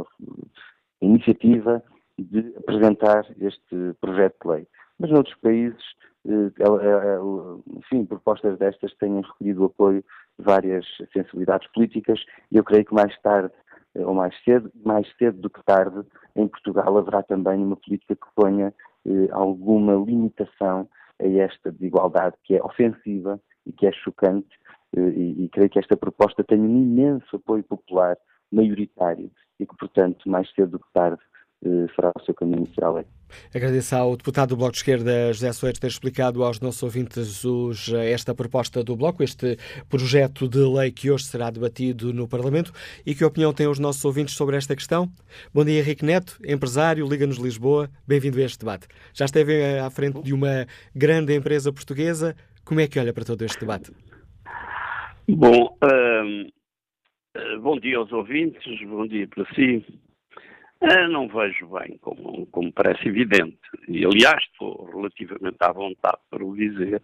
iniciativa 1.00 1.82
de 2.18 2.54
apresentar 2.58 3.24
este 3.40 3.94
projeto 4.02 4.36
de 4.42 4.48
lei. 4.50 4.68
Mas 4.98 5.10
noutros 5.10 5.36
países, 5.36 5.82
eh, 6.26 6.52
enfim, 7.74 8.04
propostas 8.04 8.58
destas 8.58 8.94
têm 8.96 9.22
recolhido 9.22 9.62
o 9.62 9.66
apoio 9.66 10.04
de 10.38 10.44
várias 10.44 10.84
sensibilidades 11.10 11.66
políticas 11.72 12.22
e 12.52 12.58
eu 12.58 12.64
creio 12.64 12.84
que 12.84 12.92
mais 12.92 13.18
tarde 13.22 13.50
eh, 13.54 13.65
ou 14.04 14.14
mais 14.14 14.34
cedo, 14.44 14.70
mais 14.84 15.06
cedo 15.16 15.40
do 15.40 15.50
que 15.50 15.62
tarde, 15.64 16.02
em 16.34 16.46
Portugal 16.48 16.96
haverá 16.98 17.22
também 17.22 17.62
uma 17.62 17.76
política 17.76 18.14
que 18.14 18.26
ponha 18.34 18.74
eh, 19.06 19.28
alguma 19.30 19.94
limitação 19.94 20.88
a 21.20 21.26
esta 21.26 21.72
desigualdade 21.72 22.36
que 22.42 22.56
é 22.56 22.62
ofensiva 22.62 23.40
e 23.64 23.72
que 23.72 23.86
é 23.86 23.92
chocante 23.92 24.48
e, 24.96 25.44
e 25.44 25.48
creio 25.48 25.70
que 25.70 25.78
esta 25.78 25.96
proposta 25.96 26.44
tem 26.44 26.60
um 26.60 26.82
imenso 26.82 27.36
apoio 27.36 27.62
popular 27.64 28.16
maioritário 28.50 29.30
e 29.58 29.66
que, 29.66 29.76
portanto, 29.76 30.28
mais 30.28 30.50
cedo 30.54 30.72
do 30.72 30.78
que 30.78 30.92
tarde, 30.92 31.18
eh, 31.18 31.35
fará 31.94 32.12
o 32.14 32.24
seu 32.24 32.34
caminho 32.34 32.66
lei. 32.94 33.04
Agradeço 33.54 33.96
ao 33.96 34.16
deputado 34.16 34.50
do 34.50 34.56
Bloco 34.56 34.72
de 34.72 34.78
Esquerda, 34.78 35.32
José 35.32 35.52
Soares, 35.52 35.78
ter 35.78 35.88
explicado 35.88 36.44
aos 36.44 36.60
nossos 36.60 36.82
ouvintes 36.82 37.44
os, 37.44 37.92
esta 37.92 38.34
proposta 38.34 38.82
do 38.82 38.96
Bloco, 38.96 39.22
este 39.22 39.56
projeto 39.88 40.48
de 40.48 40.58
lei 40.58 40.90
que 40.90 41.10
hoje 41.10 41.24
será 41.24 41.50
debatido 41.50 42.12
no 42.12 42.28
Parlamento. 42.28 42.72
E 43.04 43.14
que 43.14 43.24
opinião 43.24 43.52
têm 43.52 43.66
os 43.66 43.78
nossos 43.78 44.04
ouvintes 44.04 44.34
sobre 44.34 44.56
esta 44.56 44.76
questão? 44.76 45.08
Bom 45.52 45.64
dia, 45.64 45.80
Henrique 45.80 46.04
Neto, 46.04 46.38
empresário, 46.46 47.06
Liga-nos 47.06 47.38
Lisboa. 47.38 47.90
Bem-vindo 48.06 48.38
a 48.38 48.42
este 48.42 48.58
debate. 48.58 48.86
Já 49.12 49.24
esteve 49.24 49.78
à 49.78 49.90
frente 49.90 50.22
de 50.22 50.32
uma 50.32 50.66
grande 50.94 51.34
empresa 51.34 51.72
portuguesa. 51.72 52.36
Como 52.64 52.80
é 52.80 52.88
que 52.88 52.98
olha 52.98 53.12
para 53.12 53.24
todo 53.24 53.42
este 53.44 53.60
debate? 53.60 53.92
Bom, 55.28 55.76
hum, 55.82 56.48
eh, 57.36 57.58
bom 57.58 57.78
dia 57.78 57.98
aos 57.98 58.12
ouvintes, 58.12 58.62
bom 58.88 59.06
dia 59.06 59.26
para 59.28 59.44
si. 59.54 59.84
Uh, 60.80 61.08
não 61.10 61.26
vejo 61.28 61.68
bem, 61.68 61.96
como, 61.98 62.46
como 62.46 62.72
parece 62.72 63.08
evidente. 63.08 63.58
E, 63.88 64.04
aliás, 64.04 64.42
estou 64.44 64.84
relativamente 64.94 65.56
à 65.60 65.72
vontade 65.72 66.18
para 66.30 66.44
o 66.44 66.54
dizer, 66.54 67.02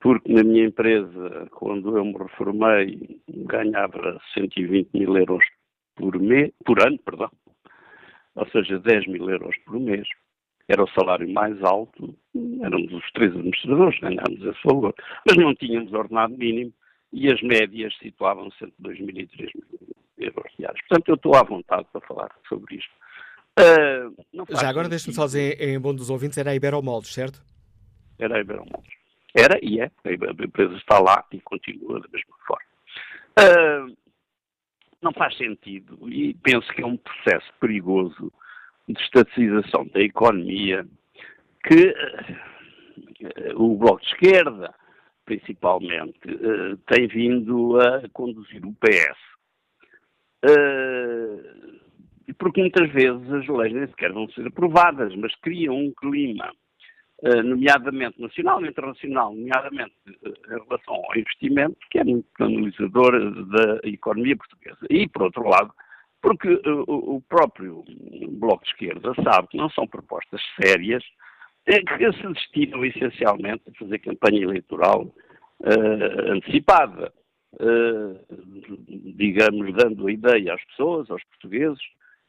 porque 0.00 0.32
na 0.32 0.42
minha 0.42 0.64
empresa, 0.64 1.48
quando 1.50 1.96
eu 1.96 2.04
me 2.04 2.16
reformei, 2.16 3.20
ganhava 3.28 4.20
120 4.34 4.90
mil 4.94 5.16
euros 5.16 5.44
por, 5.94 6.14
por 6.64 6.86
ano, 6.86 6.98
perdão, 6.98 7.30
ou 8.34 8.46
seja, 8.48 8.78
10 8.78 9.06
mil 9.08 9.28
euros 9.28 9.56
por 9.64 9.78
mês. 9.78 10.06
Era 10.68 10.82
o 10.82 10.90
salário 10.90 11.28
mais 11.32 11.62
alto, 11.62 12.16
éramos 12.60 12.92
os 12.92 13.12
três 13.12 13.30
administradores, 13.30 14.00
ganhámos 14.00 14.42
esse 14.42 14.60
valor, 14.64 14.94
mas 15.24 15.36
não 15.36 15.54
tínhamos 15.54 15.92
ordenado 15.92 16.36
mínimo 16.36 16.72
e 17.12 17.32
as 17.32 17.40
médias 17.40 17.96
situavam-se 17.98 18.64
entre 18.64 18.74
2 18.80 19.00
mil 19.00 19.16
e 19.16 19.26
3 19.28 19.50
mil 19.54 19.96
Portanto, 20.16 21.08
eu 21.08 21.14
estou 21.14 21.34
à 21.34 21.42
vontade 21.42 21.86
para 21.92 22.00
falar 22.02 22.30
sobre 22.48 22.76
isto. 22.76 22.90
Uh, 23.58 24.14
Já 24.50 24.68
agora 24.68 24.88
deixe-me 24.88 25.14
só 25.14 25.24
dizer, 25.24 25.60
em 25.60 25.80
bom 25.80 25.94
dos 25.94 26.10
ouvintes, 26.10 26.36
era 26.38 26.50
a 26.50 26.54
Iberomoldes, 26.54 27.12
certo? 27.12 27.42
Era 28.18 28.36
a 28.36 28.40
Iberomoldes. 28.40 28.94
Era 29.34 29.58
e 29.62 29.80
é. 29.80 29.90
A 30.04 30.44
empresa 30.44 30.74
está 30.76 30.98
lá 30.98 31.24
e 31.32 31.40
continua 31.40 32.00
da 32.00 32.08
mesma 32.08 32.34
forma. 32.46 32.64
Uh, 33.38 33.96
não 35.02 35.12
faz 35.12 35.36
sentido 35.36 36.08
e 36.08 36.34
penso 36.34 36.66
que 36.72 36.82
é 36.82 36.86
um 36.86 36.96
processo 36.96 37.52
perigoso 37.60 38.32
de 38.88 39.00
estatização 39.02 39.86
da 39.92 40.00
economia 40.00 40.86
que 41.64 41.94
uh, 43.54 43.62
o 43.62 43.76
Bloco 43.76 44.00
de 44.00 44.08
Esquerda, 44.08 44.74
principalmente, 45.24 46.18
tem 46.86 47.06
vindo 47.08 47.80
a 47.80 48.08
conduzir 48.10 48.64
o 48.64 48.72
PS. 48.74 49.35
Uh, 50.46 51.42
porque 52.38 52.60
muitas 52.60 52.88
vezes 52.92 53.32
as 53.32 53.48
leis 53.48 53.72
nem 53.72 53.86
sequer 53.88 54.12
vão 54.12 54.28
ser 54.30 54.46
aprovadas, 54.46 55.14
mas 55.16 55.34
criam 55.36 55.74
um 55.74 55.92
clima, 55.92 56.52
uh, 57.22 57.42
nomeadamente 57.42 58.20
nacional 58.20 58.64
e 58.64 58.68
internacional, 58.68 59.34
nomeadamente 59.34 59.94
uh, 60.06 60.28
em 60.28 60.64
relação 60.64 60.94
ao 60.94 61.16
investimento, 61.18 61.76
que 61.90 61.98
é 61.98 62.04
muito 62.04 62.28
penalizador 62.36 63.46
da 63.46 63.80
economia 63.88 64.36
portuguesa. 64.36 64.78
E, 64.88 65.08
por 65.08 65.22
outro 65.22 65.48
lado, 65.48 65.72
porque 66.22 66.60
o 66.88 67.20
próprio 67.28 67.84
Bloco 68.30 68.64
de 68.64 68.70
Esquerda 68.70 69.14
sabe 69.22 69.46
que 69.48 69.56
não 69.56 69.70
são 69.70 69.86
propostas 69.86 70.40
sérias, 70.60 71.04
que 71.64 72.12
se 72.14 72.32
destinam 72.32 72.84
essencialmente 72.84 73.62
a 73.68 73.78
fazer 73.78 73.98
campanha 74.00 74.42
eleitoral 74.42 75.14
antecipada, 76.32 77.12
digamos, 79.16 79.74
dando 79.74 80.06
a 80.06 80.12
ideia 80.12 80.54
às 80.54 80.64
pessoas, 80.64 81.10
aos 81.10 81.22
portugueses, 81.24 81.80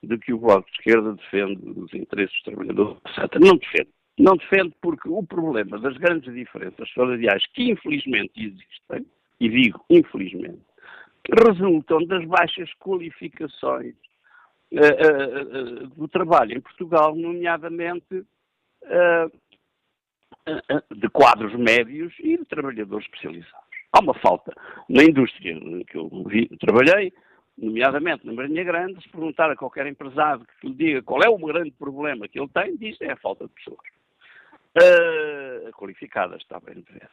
de 0.03 0.17
que 0.17 0.33
o 0.33 0.39
Bloco 0.39 0.69
de 0.69 0.77
Esquerda 0.77 1.13
defende 1.13 1.79
os 1.79 1.93
interesses 1.93 2.33
dos 2.33 2.43
trabalhadores, 2.43 3.01
etc. 3.05 3.39
Não 3.39 3.57
defende. 3.57 3.89
Não 4.17 4.35
defende 4.35 4.73
porque 4.81 5.09
o 5.09 5.23
problema 5.23 5.77
das 5.79 5.95
grandes 5.97 6.33
diferenças 6.33 6.91
salariais 6.93 7.45
que 7.53 7.71
infelizmente 7.71 8.31
existem, 8.35 9.05
e 9.39 9.49
digo 9.49 9.83
infelizmente, 9.89 10.61
resultam 11.45 12.03
das 12.05 12.25
baixas 12.25 12.71
qualificações 12.79 13.95
uh, 14.71 15.83
uh, 15.83 15.87
do 15.89 16.07
trabalho 16.07 16.57
em 16.57 16.61
Portugal, 16.61 17.15
nomeadamente 17.15 18.25
de 20.95 21.09
quadros 21.09 21.53
médios 21.55 22.13
e 22.19 22.37
de 22.37 22.45
trabalhadores 22.45 23.05
especializados. 23.05 23.66
Há 23.91 23.99
uma 24.01 24.13
falta. 24.15 24.53
Na 24.89 25.03
indústria 25.03 25.55
que 25.85 25.97
eu 25.97 26.09
vi, 26.27 26.47
trabalhei, 26.59 27.13
nomeadamente 27.57 28.25
na 28.25 28.33
Marinha 28.33 28.63
Grande, 28.63 29.01
se 29.01 29.09
perguntar 29.09 29.49
a 29.49 29.55
qualquer 29.55 29.87
empresário 29.87 30.45
que 30.59 30.67
lhe 30.67 30.75
diga 30.75 31.01
qual 31.01 31.21
é 31.23 31.29
o 31.29 31.37
grande 31.37 31.71
problema 31.71 32.27
que 32.27 32.39
ele 32.39 32.49
tem, 32.49 32.77
diz 32.77 32.99
é 33.01 33.11
a 33.11 33.17
falta 33.17 33.47
de 33.47 33.53
pessoas. 33.53 33.79
Uh, 34.77 35.71
qualificadas, 35.71 36.41
está 36.41 36.59
bem 36.59 36.83
ver. 36.91 37.09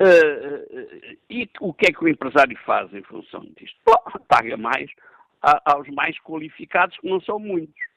Uh, 0.00 1.14
uh, 1.14 1.16
e 1.28 1.48
o 1.60 1.72
que 1.72 1.86
é 1.86 1.92
que 1.92 2.02
o 2.02 2.08
empresário 2.08 2.58
faz 2.64 2.92
em 2.92 3.02
função 3.02 3.46
disto? 3.56 3.78
Paga 4.26 4.56
mais 4.56 4.90
a, 5.42 5.72
aos 5.72 5.88
mais 5.88 6.18
qualificados, 6.20 6.96
que 6.98 7.08
não 7.08 7.20
são 7.20 7.38
muitos. 7.38 7.90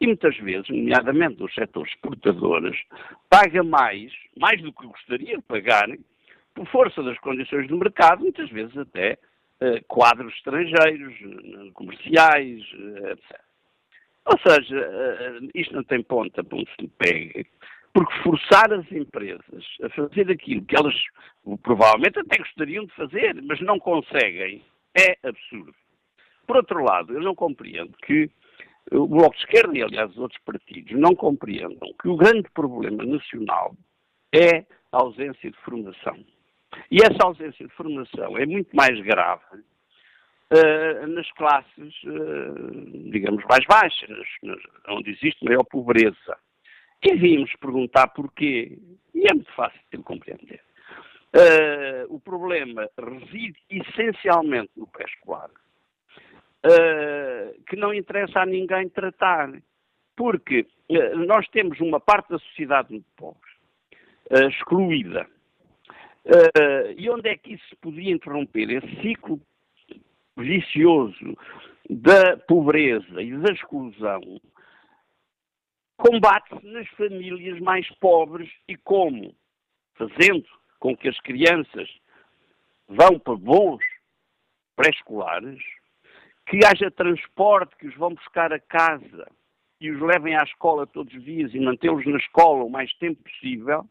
E 0.00 0.06
muitas 0.06 0.36
vezes, 0.38 0.68
nomeadamente 0.68 1.42
os 1.42 1.52
setores 1.54 1.92
exportadores, 1.92 2.80
paga 3.28 3.62
mais, 3.64 4.12
mais 4.36 4.62
do 4.62 4.72
que 4.72 4.86
gostaria 4.86 5.36
de 5.36 5.42
pagar, 5.42 5.88
por 6.58 6.66
força 6.66 7.02
das 7.02 7.18
condições 7.18 7.68
do 7.68 7.76
mercado, 7.76 8.22
muitas 8.22 8.50
vezes 8.50 8.76
até 8.76 9.16
eh, 9.60 9.80
quadros 9.86 10.34
estrangeiros, 10.34 11.14
eh, 11.14 11.70
comerciais, 11.72 12.62
eh, 12.74 13.12
etc. 13.12 13.40
Ou 14.24 14.38
seja, 14.40 15.40
isto 15.54 15.74
não 15.74 15.84
tem 15.84 16.02
ponta 16.02 16.44
para 16.44 16.58
onde 16.58 16.70
se 16.72 16.82
lhe 16.82 16.88
pegue, 16.98 17.46
porque 17.94 18.12
forçar 18.22 18.70
as 18.72 18.90
empresas 18.92 19.64
a 19.82 19.88
fazer 19.88 20.30
aquilo 20.30 20.64
que 20.66 20.76
elas 20.76 20.94
provavelmente 21.62 22.18
até 22.18 22.36
gostariam 22.36 22.84
de 22.84 22.92
fazer, 22.92 23.40
mas 23.42 23.58
não 23.62 23.78
conseguem, 23.78 24.62
é 24.94 25.16
absurdo. 25.26 25.74
Por 26.46 26.56
outro 26.56 26.84
lado, 26.84 27.14
eu 27.14 27.22
não 27.22 27.34
compreendo 27.34 27.96
que 28.04 28.30
o 28.92 29.06
Bloco 29.06 29.34
de 29.34 29.42
Esquerda 29.44 29.78
e, 29.78 29.82
aliás, 29.82 30.10
os 30.10 30.18
outros 30.18 30.40
partidos 30.42 30.92
não 30.92 31.14
compreendam 31.14 31.88
que 32.02 32.08
o 32.08 32.16
grande 32.16 32.50
problema 32.50 33.02
nacional 33.04 33.74
é 34.34 34.66
a 34.92 34.98
ausência 34.98 35.50
de 35.50 35.56
formação. 35.58 36.18
E 36.90 36.98
essa 37.02 37.24
ausência 37.24 37.66
de 37.66 37.72
formação 37.74 38.36
é 38.36 38.46
muito 38.46 38.74
mais 38.74 38.98
grave 39.00 39.42
uh, 39.56 41.06
nas 41.06 41.30
classes, 41.32 41.94
uh, 42.04 43.10
digamos, 43.10 43.44
mais 43.48 43.64
baixas, 43.66 44.26
nas, 44.42 44.58
onde 44.88 45.10
existe 45.10 45.44
maior 45.44 45.64
pobreza. 45.64 46.36
E 47.02 47.14
vimos 47.14 47.52
perguntar 47.60 48.08
porquê, 48.08 48.76
e 49.14 49.30
é 49.30 49.34
muito 49.34 49.52
fácil 49.52 49.80
de 49.92 49.98
compreender. 50.02 50.60
Uh, 51.28 52.14
o 52.14 52.18
problema 52.18 52.88
reside 52.98 53.58
essencialmente 53.70 54.70
no 54.76 54.86
pré-escolar, 54.86 55.50
que 57.68 57.76
não 57.76 57.94
interessa 57.94 58.40
a 58.40 58.46
ninguém 58.46 58.88
tratar, 58.88 59.48
porque 60.16 60.66
nós 61.26 61.46
temos 61.48 61.78
uma 61.80 62.00
parte 62.00 62.30
da 62.30 62.38
sociedade 62.40 62.90
muito 62.90 63.06
pobre, 63.16 63.48
excluída, 64.50 65.26
Uh, 66.28 66.92
e 66.96 67.08
onde 67.08 67.30
é 67.30 67.36
que 67.36 67.54
isso 67.54 67.68
se 67.68 67.76
podia 67.76 68.12
interromper? 68.12 68.70
Esse 68.70 69.00
ciclo 69.00 69.40
vicioso 70.36 71.36
da 71.88 72.36
pobreza 72.36 73.22
e 73.22 73.36
da 73.38 73.52
exclusão 73.52 74.20
combate-se 75.96 76.64
nas 76.66 76.88
famílias 76.90 77.58
mais 77.60 77.88
pobres 77.96 78.50
e 78.68 78.76
como? 78.76 79.34
Fazendo 79.94 80.46
com 80.78 80.96
que 80.96 81.08
as 81.08 81.18
crianças 81.20 81.88
vão 82.86 83.18
para 83.18 83.34
bons 83.34 83.82
pré-escolares, 84.76 85.60
que 86.46 86.60
haja 86.64 86.90
transporte 86.90 87.76
que 87.76 87.88
os 87.88 87.96
vão 87.96 88.14
buscar 88.14 88.52
a 88.52 88.60
casa 88.60 89.30
e 89.80 89.90
os 89.90 90.00
levem 90.00 90.36
à 90.36 90.42
escola 90.44 90.86
todos 90.86 91.12
os 91.12 91.24
dias 91.24 91.52
e 91.52 91.58
mantê-los 91.58 92.06
na 92.06 92.16
escola 92.16 92.64
o 92.64 92.70
mais 92.70 92.92
tempo 92.94 93.22
possível, 93.22 93.84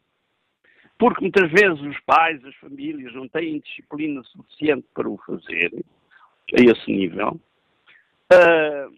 porque 0.97 1.21
muitas 1.21 1.51
vezes 1.51 1.79
os 1.81 1.99
pais, 2.01 2.43
as 2.43 2.55
famílias 2.55 3.13
não 3.13 3.27
têm 3.27 3.59
disciplina 3.59 4.23
suficiente 4.23 4.87
para 4.93 5.07
o 5.07 5.17
fazer, 5.17 5.71
a 6.53 6.61
esse 6.61 6.91
nível, 6.91 7.39
uh, 8.33 8.97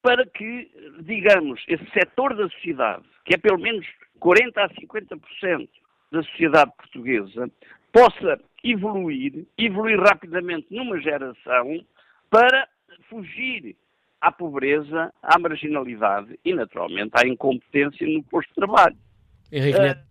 para 0.00 0.24
que, 0.26 0.70
digamos, 1.00 1.62
esse 1.68 1.84
setor 1.90 2.34
da 2.36 2.48
sociedade, 2.48 3.04
que 3.24 3.34
é 3.34 3.38
pelo 3.38 3.58
menos 3.58 3.86
40% 4.20 4.52
a 4.56 4.68
50% 4.68 5.68
da 6.10 6.22
sociedade 6.22 6.72
portuguesa, 6.76 7.50
possa 7.92 8.40
evoluir, 8.64 9.46
evoluir 9.58 10.00
rapidamente 10.00 10.68
numa 10.70 11.00
geração 11.00 11.84
para 12.30 12.68
fugir 13.08 13.76
à 14.20 14.32
pobreza, 14.32 15.12
à 15.22 15.38
marginalidade 15.38 16.38
e, 16.44 16.54
naturalmente, 16.54 17.12
à 17.14 17.26
incompetência 17.26 18.06
no 18.06 18.22
posto 18.22 18.48
de 18.48 18.54
trabalho. 18.54 18.96
Henrique 19.52 19.78
Neto 19.78 20.08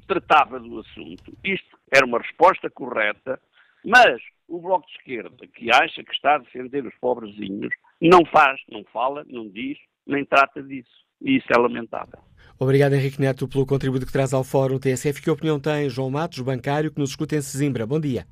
tratava 0.00 0.58
do 0.58 0.80
assunto. 0.80 1.32
Isto 1.44 1.78
era 1.92 2.04
uma 2.06 2.18
resposta 2.18 2.70
correta, 2.70 3.40
mas 3.84 4.20
o 4.48 4.60
Bloco 4.60 4.86
de 4.86 4.92
Esquerda, 4.94 5.46
que 5.54 5.70
acha 5.70 6.02
que 6.02 6.12
está 6.12 6.36
a 6.36 6.38
defender 6.38 6.84
os 6.84 6.94
pobrezinhos, 7.00 7.72
não 8.00 8.24
faz, 8.26 8.60
não 8.70 8.84
fala, 8.92 9.24
não 9.28 9.48
diz, 9.48 9.78
nem 10.06 10.24
trata 10.24 10.62
disso. 10.62 11.04
E 11.22 11.36
isso 11.36 11.46
é 11.50 11.58
lamentável. 11.58 12.18
Obrigado, 12.58 12.94
Henrique 12.94 13.20
Neto, 13.20 13.48
pelo 13.48 13.66
contributo 13.66 14.06
que 14.06 14.12
traz 14.12 14.32
ao 14.32 14.44
Fórum 14.44 14.78
TSF. 14.78 15.22
Que 15.22 15.30
opinião 15.30 15.58
tem 15.58 15.88
João 15.88 16.10
Matos, 16.10 16.40
bancário, 16.40 16.92
que 16.92 17.00
nos 17.00 17.10
escuta 17.10 17.34
em 17.34 17.40
Sesimbra? 17.40 17.86
Bom 17.86 17.98
dia. 17.98 18.26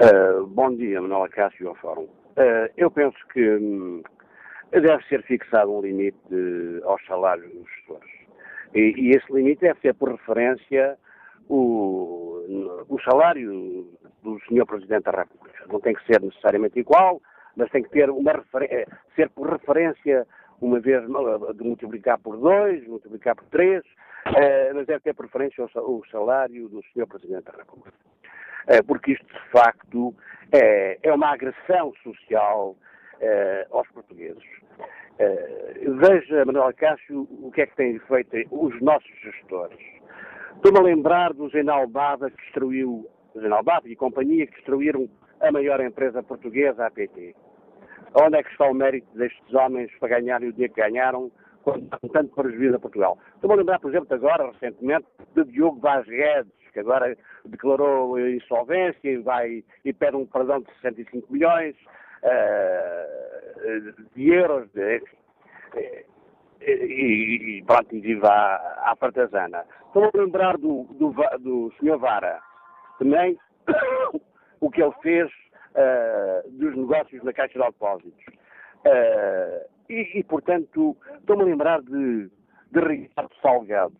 Uh, 0.00 0.46
bom 0.46 0.74
dia, 0.74 1.00
Manuel 1.00 1.28
Cássio 1.30 1.68
ao 1.68 1.74
Fórum. 1.76 2.04
Uh, 2.04 2.68
eu 2.76 2.90
penso 2.90 3.16
que 3.32 3.40
hum, 3.56 4.02
deve 4.72 5.02
ser 5.08 5.22
fixado 5.22 5.72
um 5.72 5.80
limite 5.80 6.18
de, 6.28 6.80
aos 6.84 7.04
salários 7.06 7.50
dos 7.52 7.66
gestores. 7.70 8.15
E, 8.76 8.92
e 8.94 9.10
esse 9.16 9.32
limite 9.32 9.62
deve 9.62 9.80
ser 9.80 9.94
por 9.94 10.10
referência 10.10 10.98
o, 11.48 12.84
o 12.88 13.00
salário 13.00 13.86
do 14.22 14.38
Sr. 14.40 14.66
Presidente 14.66 15.04
da 15.04 15.12
República. 15.12 15.64
Não 15.72 15.80
tem 15.80 15.94
que 15.94 16.04
ser 16.04 16.20
necessariamente 16.20 16.78
igual, 16.78 17.22
mas 17.56 17.70
tem 17.70 17.82
que 17.82 17.88
ter 17.88 18.10
uma 18.10 18.44
eh, 18.60 18.86
ser 19.14 19.30
por 19.30 19.50
referência, 19.50 20.26
uma 20.60 20.78
vez 20.78 21.02
de 21.02 21.64
multiplicar 21.64 22.18
por 22.18 22.36
dois, 22.36 22.86
multiplicar 22.86 23.34
por 23.34 23.46
três, 23.46 23.82
eh, 24.36 24.72
mas 24.74 24.86
deve 24.86 25.00
ter 25.00 25.14
preferência 25.14 25.64
o 25.76 26.02
salário 26.10 26.68
do 26.68 26.82
Sr. 26.92 27.06
Presidente 27.06 27.44
da 27.44 27.52
República. 27.52 27.96
Eh, 28.68 28.82
porque 28.82 29.12
isto, 29.12 29.24
de 29.24 29.50
facto, 29.50 30.14
é, 30.52 30.98
é 31.02 31.14
uma 31.14 31.32
agressão 31.32 31.94
social 32.02 32.76
aos 33.70 33.88
portugueses. 33.88 34.44
Uh, 35.18 35.94
veja, 35.98 36.44
Manuel 36.44 36.74
Cássio, 36.74 37.26
o 37.42 37.50
que 37.50 37.62
é 37.62 37.66
que 37.66 37.76
têm 37.76 37.98
feito 38.00 38.36
os 38.50 38.80
nossos 38.82 39.10
gestores. 39.22 39.78
Estou-me 40.56 40.78
a 40.78 40.82
lembrar 40.82 41.32
do 41.32 41.48
Zenal 41.48 41.86
Bada 41.86 42.30
que 42.30 42.42
destruiu, 42.42 43.06
Zenal 43.38 43.62
Bada 43.62 43.88
e 43.88 43.96
companhia 43.96 44.46
que 44.46 44.54
destruíram 44.54 45.08
a 45.40 45.52
maior 45.52 45.80
empresa 45.80 46.22
portuguesa, 46.22 46.86
a 46.86 46.90
PT. 46.90 47.34
Onde 48.14 48.38
é 48.38 48.42
que 48.42 48.50
está 48.50 48.66
o 48.66 48.74
mérito 48.74 49.06
destes 49.16 49.54
homens 49.54 49.90
para 49.98 50.08
ganharem 50.08 50.48
o 50.48 50.52
dinheiro 50.52 50.72
que 50.72 50.80
ganharam, 50.80 51.30
com 51.62 51.78
tanto 52.12 52.34
prejuízo 52.34 52.76
a 52.76 52.80
Portugal? 52.80 53.18
Estou-me 53.34 53.54
a 53.54 53.58
lembrar, 53.58 53.80
por 53.80 53.90
exemplo, 53.90 54.14
agora, 54.14 54.50
recentemente, 54.50 55.06
de 55.34 55.44
Diogo 55.44 55.80
Vaz 55.80 56.06
Guedes, 56.06 56.52
que 56.72 56.80
agora 56.80 57.16
declarou 57.44 58.18
insolvência 58.18 59.08
e, 59.08 59.18
vai, 59.18 59.64
e 59.84 59.92
pede 59.92 60.16
um 60.16 60.26
perdão 60.26 60.60
de 60.60 60.72
65 60.74 61.32
milhões. 61.32 61.76
Eh, 62.28 63.16
de 64.14 64.32
euros, 64.32 64.68
de, 64.72 65.02
e, 66.60 67.58
e 67.58 67.64
pronto, 67.64 67.94
e 67.94 68.00
vive 68.00 68.26
à, 68.26 68.90
à 68.90 68.96
partazana. 68.96 69.64
Estou 69.86 70.04
a 70.04 70.10
lembrar 70.14 70.56
do, 70.58 70.84
do, 70.94 71.14
do 71.38 71.72
Sr. 71.78 71.98
Vara, 71.98 72.40
também 72.98 73.38
o 74.60 74.70
que 74.70 74.82
ele 74.82 74.94
fez 75.02 75.30
uh, 75.30 76.50
dos 76.50 76.76
negócios 76.76 77.22
na 77.22 77.32
Caixa 77.32 77.58
de 77.58 77.64
Depósitos. 77.64 78.24
Uh, 78.86 79.68
e, 79.88 80.18
e, 80.18 80.24
portanto, 80.24 80.96
estou-me 81.18 81.42
a 81.42 81.46
lembrar 81.46 81.82
de, 81.82 82.30
de 82.72 82.80
Ricardo 82.80 83.34
Salgado. 83.40 83.96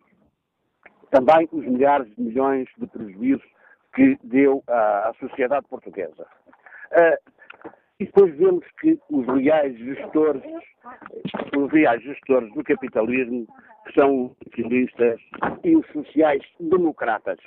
Também 1.11 1.47
os 1.51 1.65
milhares 1.65 2.13
de 2.15 2.21
milhões 2.21 2.67
de 2.77 2.87
prejuízos 2.87 3.47
que 3.95 4.17
deu 4.23 4.63
à, 4.67 5.09
à 5.09 5.13
sociedade 5.19 5.65
portuguesa. 5.69 6.27
Uh, 6.91 7.36
e 7.99 8.05
depois 8.05 8.35
vemos 8.35 8.65
que 8.79 8.99
os 9.09 9.25
reais 9.25 9.75
gestores, 9.77 10.43
os 11.57 11.71
reais 11.71 12.01
gestores 12.03 12.53
do 12.53 12.63
capitalismo 12.63 13.47
são 13.95 14.25
os 14.25 14.31
socialistas 14.43 15.19
e 15.63 15.75
os 15.75 15.85
sociais-democratas. 15.87 17.39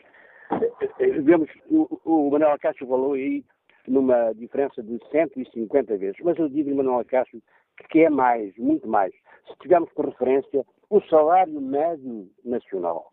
Vemos, 1.23 1.49
o, 1.71 2.01
o 2.05 2.31
Manuel 2.31 2.53
Acácio 2.53 2.87
falou 2.87 3.13
aí 3.13 3.45
numa 3.87 4.33
diferença 4.33 4.83
de 4.83 4.99
150 5.11 5.97
vezes, 5.97 6.21
mas 6.25 6.37
eu 6.39 6.49
digo, 6.49 6.75
Manuel 6.75 7.01
Acácio, 7.01 7.41
que 7.89 8.01
é 8.01 8.11
mais, 8.11 8.57
muito 8.59 8.89
mais. 8.89 9.13
Se 9.47 9.57
tivermos 9.61 9.93
por 9.93 10.07
referência 10.07 10.67
o 10.91 11.01
salário 11.03 11.61
médio 11.61 12.29
nacional, 12.45 13.13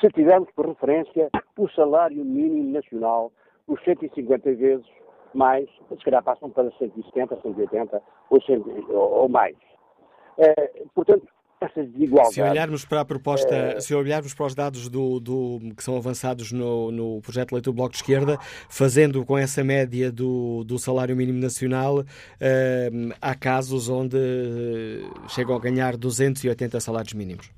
se 0.00 0.08
tivermos 0.08 0.50
por 0.56 0.66
referência 0.66 1.30
o 1.56 1.68
salário 1.68 2.24
mínimo 2.24 2.72
nacional, 2.72 3.32
os 3.68 3.82
150 3.84 4.54
vezes 4.54 4.86
mais, 5.36 5.68
se 5.88 6.04
calhar 6.04 6.22
passam 6.22 6.50
para 6.50 6.70
170, 6.78 7.40
180 7.42 8.02
ou, 8.30 8.42
100, 8.42 8.64
ou 8.90 9.28
mais. 9.28 9.56
É, 10.38 10.84
portanto, 10.94 11.26
essas 11.64 11.88
desigualdades. 11.90 12.34
Se 12.34 12.42
olharmos 12.42 12.84
para 12.84 13.00
a 13.00 13.04
proposta, 13.04 13.54
é... 13.54 13.80
se 13.80 13.94
olharmos 13.94 14.34
para 14.34 14.46
os 14.46 14.54
dados 14.54 14.88
do, 14.88 15.20
do, 15.20 15.60
que 15.76 15.82
são 15.82 15.96
avançados 15.96 16.52
no, 16.52 16.90
no 16.90 17.20
projeto 17.20 17.50
de 17.50 17.54
lei 17.54 17.62
do 17.62 17.72
Bloco 17.72 17.90
de 17.90 17.98
Esquerda, 17.98 18.36
fazendo 18.68 19.24
com 19.24 19.38
essa 19.38 19.62
média 19.62 20.10
do, 20.10 20.64
do 20.64 20.78
salário 20.78 21.16
mínimo 21.16 21.40
nacional, 21.40 22.02
é, 22.40 22.90
há 23.20 23.34
casos 23.34 23.88
onde 23.88 24.18
chegam 25.28 25.54
a 25.56 25.60
ganhar 25.60 25.96
280 25.96 26.80
salários 26.80 27.14
mínimos. 27.14 27.50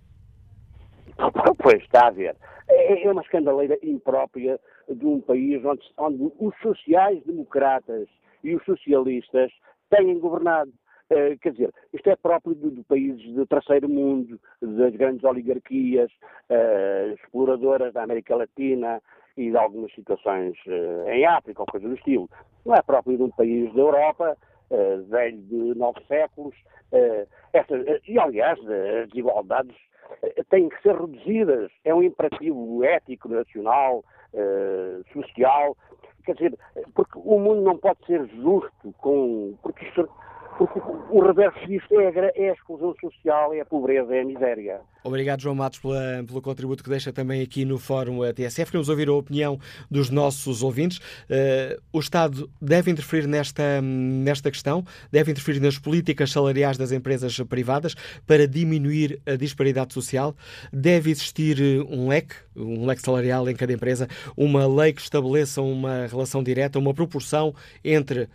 Pois, 1.64 1.82
está 1.82 2.08
a 2.08 2.10
ver. 2.10 2.36
É, 2.68 3.06
é 3.06 3.10
uma 3.10 3.22
escandaleira 3.22 3.78
imprópria 3.82 4.60
de 4.88 5.06
um 5.06 5.20
país 5.20 5.64
onde, 5.64 5.82
onde 5.96 6.32
os 6.38 6.54
sociais-democratas 6.60 8.08
e 8.42 8.54
os 8.54 8.64
socialistas 8.64 9.52
têm 9.90 10.18
governado. 10.18 10.72
Uh, 11.10 11.38
quer 11.40 11.52
dizer, 11.52 11.70
isto 11.92 12.08
é 12.08 12.16
próprio 12.16 12.54
de, 12.54 12.70
de, 12.70 12.82
países 12.84 13.22
do 13.34 13.46
terceiro 13.46 13.88
mundo, 13.88 14.40
das 14.60 14.94
grandes 14.96 15.22
oligarquias 15.22 16.10
uh, 16.50 17.12
exploradoras 17.14 17.92
da 17.92 18.02
América 18.02 18.34
Latina 18.34 19.02
e 19.36 19.50
de 19.50 19.56
algumas 19.56 19.92
situações 19.94 20.56
uh, 20.66 21.08
em 21.10 21.26
África 21.26 21.60
ou 21.60 21.66
coisa 21.66 21.86
do 21.86 21.94
estilo. 21.94 22.28
Não 22.64 22.74
é 22.74 22.80
próprio 22.80 23.18
de 23.18 23.22
um 23.22 23.30
país 23.30 23.72
da 23.74 23.80
Europa, 23.80 24.36
velho 25.08 25.42
de 25.42 25.78
nove 25.78 26.00
séculos. 26.08 26.56
Essa, 27.52 27.74
e, 28.08 28.18
aliás, 28.18 28.58
as 28.58 29.08
desigualdades 29.10 29.76
têm 30.50 30.68
que 30.68 30.82
ser 30.82 30.94
reduzidas. 30.94 31.70
É 31.84 31.94
um 31.94 32.02
imperativo 32.02 32.84
ético, 32.84 33.28
nacional, 33.28 34.04
social. 35.12 35.76
Quer 36.24 36.34
dizer, 36.34 36.58
porque 36.94 37.18
o 37.18 37.38
mundo 37.38 37.62
não 37.62 37.76
pode 37.76 38.04
ser 38.06 38.26
justo 38.28 38.94
com. 38.98 39.54
Porque 39.62 39.84
isto, 39.84 40.08
porque 40.58 40.80
o 41.10 41.20
reverso 41.20 41.66
disto 41.66 42.00
é 42.00 42.06
a, 42.06 42.32
é 42.34 42.50
a 42.50 42.52
exclusão 42.52 42.94
social, 43.00 43.52
é 43.52 43.60
a 43.60 43.64
pobreza, 43.64 44.14
é 44.14 44.20
a 44.20 44.24
miséria. 44.24 44.80
Obrigado, 45.02 45.40
João 45.40 45.54
Matos, 45.54 45.78
pela, 45.78 46.24
pelo 46.26 46.40
contributo 46.40 46.82
que 46.82 46.88
deixa 46.88 47.12
também 47.12 47.42
aqui 47.42 47.64
no 47.64 47.78
Fórum 47.78 48.20
TSF. 48.32 48.70
Queremos 48.70 48.88
ouvir 48.88 49.08
a 49.08 49.12
opinião 49.12 49.58
dos 49.90 50.08
nossos 50.10 50.62
ouvintes. 50.62 50.98
Uh, 50.98 51.80
o 51.92 51.98
Estado 51.98 52.48
deve 52.60 52.90
interferir 52.90 53.26
nesta, 53.26 53.82
nesta 53.82 54.50
questão, 54.50 54.84
deve 55.12 55.30
interferir 55.30 55.60
nas 55.60 55.78
políticas 55.78 56.32
salariais 56.32 56.78
das 56.78 56.90
empresas 56.90 57.38
privadas 57.40 57.94
para 58.26 58.48
diminuir 58.48 59.20
a 59.26 59.36
disparidade 59.36 59.92
social. 59.92 60.34
Deve 60.72 61.10
existir 61.10 61.60
eh, 61.60 61.84
um 61.88 62.08
leque, 62.08 62.34
um 62.56 62.86
leque 62.86 63.02
salarial 63.02 63.48
em 63.48 63.54
cada 63.54 63.72
empresa, 63.72 64.08
uma 64.36 64.66
lei 64.66 64.92
que 64.92 65.00
estabeleça 65.00 65.60
uma 65.60 66.06
relação 66.06 66.42
direta, 66.42 66.78
uma 66.78 66.94
proporção 66.94 67.54
entre 67.84 68.28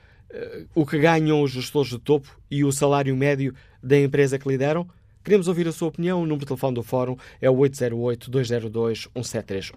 o 0.76 0.86
que 0.86 1.00
ganham 1.00 1.42
os 1.42 1.52
gestores 1.52 1.90
de 1.90 2.00
topo 2.00 2.40
e 2.50 2.64
o 2.64 2.72
salário 2.72 3.14
médio 3.16 3.54
da 3.82 4.00
empresa 4.00 4.38
que 4.38 4.48
lideram? 4.48 4.88
Queremos 5.24 5.48
ouvir 5.48 5.68
a 5.68 5.72
sua 5.72 5.88
opinião. 5.90 6.20
O 6.20 6.24
número 6.24 6.42
de 6.42 6.48
telefone 6.48 6.76
do 6.76 6.84
Fórum 6.84 7.16
é 7.42 7.50
o 7.50 7.56
808-202-173. 7.56 9.72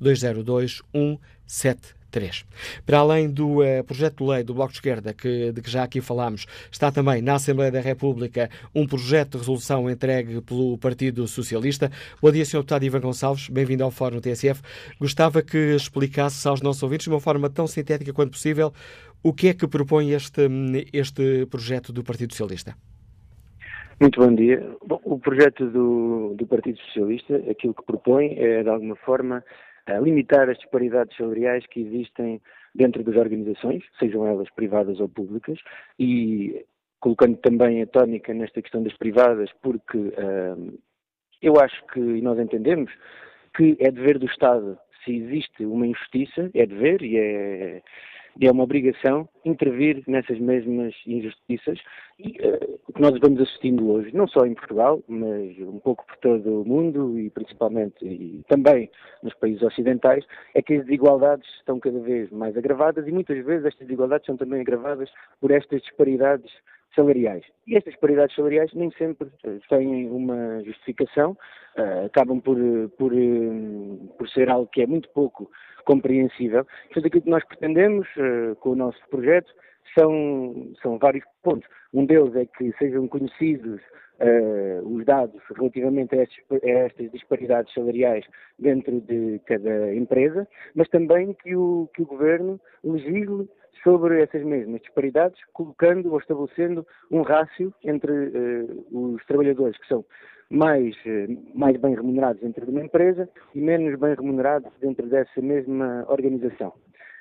808-202-173. 0.00 2.44
Para 2.84 2.98
além 2.98 3.30
do 3.30 3.60
uh, 3.60 3.84
projeto 3.86 4.24
de 4.24 4.30
lei 4.30 4.42
do 4.42 4.52
Bloco 4.52 4.72
de 4.72 4.78
Esquerda, 4.78 5.14
que, 5.14 5.52
de 5.52 5.62
que 5.62 5.70
já 5.70 5.84
aqui 5.84 6.00
falámos, 6.00 6.44
está 6.70 6.90
também 6.90 7.22
na 7.22 7.36
Assembleia 7.36 7.70
da 7.70 7.80
República 7.80 8.50
um 8.74 8.84
projeto 8.84 9.30
de 9.32 9.38
resolução 9.38 9.88
entregue 9.88 10.40
pelo 10.40 10.76
Partido 10.76 11.28
Socialista. 11.28 11.92
Bom 12.20 12.32
dia, 12.32 12.44
Sr. 12.44 12.58
Deputado 12.58 12.84
Ivan 12.84 13.00
Gonçalves. 13.00 13.48
Bem-vindo 13.48 13.84
ao 13.84 13.92
Fórum 13.92 14.20
TSF. 14.20 14.60
Gostava 14.98 15.40
que 15.40 15.56
explicasse 15.56 16.48
aos 16.48 16.60
nossos 16.60 16.82
ouvintes, 16.82 17.04
de 17.04 17.10
uma 17.10 17.20
forma 17.20 17.48
tão 17.48 17.68
sintética 17.68 18.12
quanto 18.12 18.32
possível, 18.32 18.74
o 19.22 19.32
que 19.32 19.48
é 19.48 19.54
que 19.54 19.68
propõe 19.68 20.12
este, 20.12 20.48
este 20.92 21.46
projeto 21.46 21.92
do 21.92 22.02
Partido 22.02 22.32
Socialista? 22.32 22.74
Muito 24.00 24.18
bom 24.18 24.34
dia. 24.34 24.58
Bom, 24.86 25.00
o 25.04 25.18
projeto 25.18 25.66
do, 25.66 26.34
do, 26.34 26.46
Partido 26.46 26.78
Socialista, 26.78 27.36
aquilo 27.50 27.74
que 27.74 27.84
propõe 27.84 28.34
é, 28.38 28.62
de 28.62 28.68
alguma 28.68 28.96
forma, 28.96 29.44
limitar 30.02 30.48
as 30.48 30.56
disparidades 30.58 31.16
salariais 31.16 31.66
que 31.66 31.80
existem 31.80 32.40
dentro 32.74 33.02
das 33.02 33.16
organizações, 33.16 33.82
sejam 33.98 34.26
elas 34.26 34.48
privadas 34.50 35.00
ou 35.00 35.08
públicas, 35.08 35.58
e 35.98 36.64
colocando 37.00 37.36
também 37.38 37.82
a 37.82 37.86
tónica 37.86 38.32
nesta 38.32 38.62
questão 38.62 38.82
das 38.82 38.96
privadas, 38.96 39.50
porque 39.62 39.98
uh, 39.98 40.78
eu 41.42 41.58
acho 41.60 41.84
que, 41.86 41.98
e 41.98 42.22
nós 42.22 42.38
entendemos, 42.38 42.92
que 43.56 43.76
é 43.80 43.90
dever 43.90 44.18
do 44.18 44.26
Estado, 44.26 44.78
se 45.04 45.16
existe 45.16 45.64
uma 45.64 45.86
injustiça, 45.86 46.50
é 46.54 46.66
dever 46.66 47.02
e 47.02 47.16
é 47.16 47.82
e 48.38 48.46
é 48.46 48.50
uma 48.50 48.64
obrigação 48.64 49.28
intervir 49.44 50.02
nessas 50.06 50.38
mesmas 50.38 50.94
injustiças 51.06 51.78
e 52.18 52.30
uh, 52.40 52.92
que 52.92 53.00
nós 53.00 53.18
vamos 53.18 53.40
assistindo 53.40 53.90
hoje, 53.90 54.14
não 54.14 54.28
só 54.28 54.44
em 54.44 54.54
Portugal, 54.54 55.02
mas 55.08 55.58
um 55.58 55.78
pouco 55.78 56.04
por 56.06 56.16
todo 56.18 56.62
o 56.62 56.64
mundo 56.64 57.18
e 57.18 57.30
principalmente 57.30 58.04
e 58.04 58.42
também 58.48 58.90
nos 59.22 59.34
países 59.34 59.62
ocidentais, 59.62 60.24
é 60.54 60.62
que 60.62 60.74
as 60.74 60.84
desigualdades 60.84 61.48
estão 61.58 61.80
cada 61.80 61.98
vez 62.00 62.30
mais 62.30 62.56
agravadas 62.56 63.06
e 63.06 63.12
muitas 63.12 63.44
vezes 63.44 63.66
estas 63.66 63.86
desigualdades 63.86 64.26
são 64.26 64.36
também 64.36 64.60
agravadas 64.60 65.10
por 65.40 65.50
estas 65.50 65.80
disparidades 65.82 66.50
salariais. 66.94 67.44
E 67.66 67.76
estas 67.76 67.92
disparidades 67.92 68.34
salariais 68.34 68.72
nem 68.74 68.90
sempre 68.92 69.28
eh, 69.44 69.58
têm 69.68 70.10
uma 70.10 70.62
justificação, 70.64 71.36
uh, 71.76 72.06
acabam 72.06 72.40
por, 72.40 72.56
por, 72.98 73.12
por 74.18 74.28
ser 74.28 74.48
algo 74.50 74.68
que 74.72 74.82
é 74.82 74.86
muito 74.86 75.08
pouco 75.10 75.50
compreensível. 75.84 76.64
Portanto, 76.86 77.06
aquilo 77.06 77.22
que 77.22 77.30
nós 77.30 77.44
pretendemos 77.44 78.06
uh, 78.16 78.56
com 78.56 78.70
o 78.70 78.76
nosso 78.76 78.98
projeto 79.08 79.52
são, 79.98 80.72
são 80.82 80.98
vários 80.98 81.24
pontos. 81.42 81.68
Um 81.92 82.06
deles 82.06 82.34
é 82.36 82.46
que 82.46 82.72
sejam 82.78 83.08
conhecidos 83.08 83.80
uh, 84.20 84.86
os 84.86 85.04
dados 85.04 85.40
relativamente 85.56 86.16
a, 86.16 86.22
estes, 86.22 86.44
a, 86.50 86.68
estas 86.68 87.10
disparidades 87.10 87.72
salariais 87.74 88.24
dentro 88.58 89.00
de 89.00 89.40
cada 89.46 89.94
empresa, 89.94 90.46
mas 90.74 90.88
também 90.88 91.34
que 91.34 91.56
o, 91.56 91.88
que 91.94 92.02
o 92.02 92.06
Governo 92.06 92.60
legisle 92.84 93.48
sobre 93.82 94.22
essas 94.22 94.42
mesmas 94.44 94.80
disparidades, 94.82 95.40
colocando 95.52 96.12
ou 96.12 96.18
estabelecendo 96.18 96.86
um 97.10 97.22
rácio 97.22 97.72
entre 97.82 98.12
uh, 98.12 99.14
os 99.14 99.24
trabalhadores 99.26 99.78
que 99.78 99.88
são 99.88 100.04
mais, 100.50 100.96
eh, 101.06 101.28
mais 101.54 101.76
bem 101.76 101.94
remunerados 101.94 102.42
dentro 102.42 102.66
de 102.66 102.72
uma 102.72 102.84
empresa 102.84 103.28
e 103.54 103.60
menos 103.60 103.98
bem 103.98 104.14
remunerados 104.14 104.72
dentro 104.80 105.06
dessa 105.06 105.40
mesma 105.40 106.04
organização. 106.08 106.72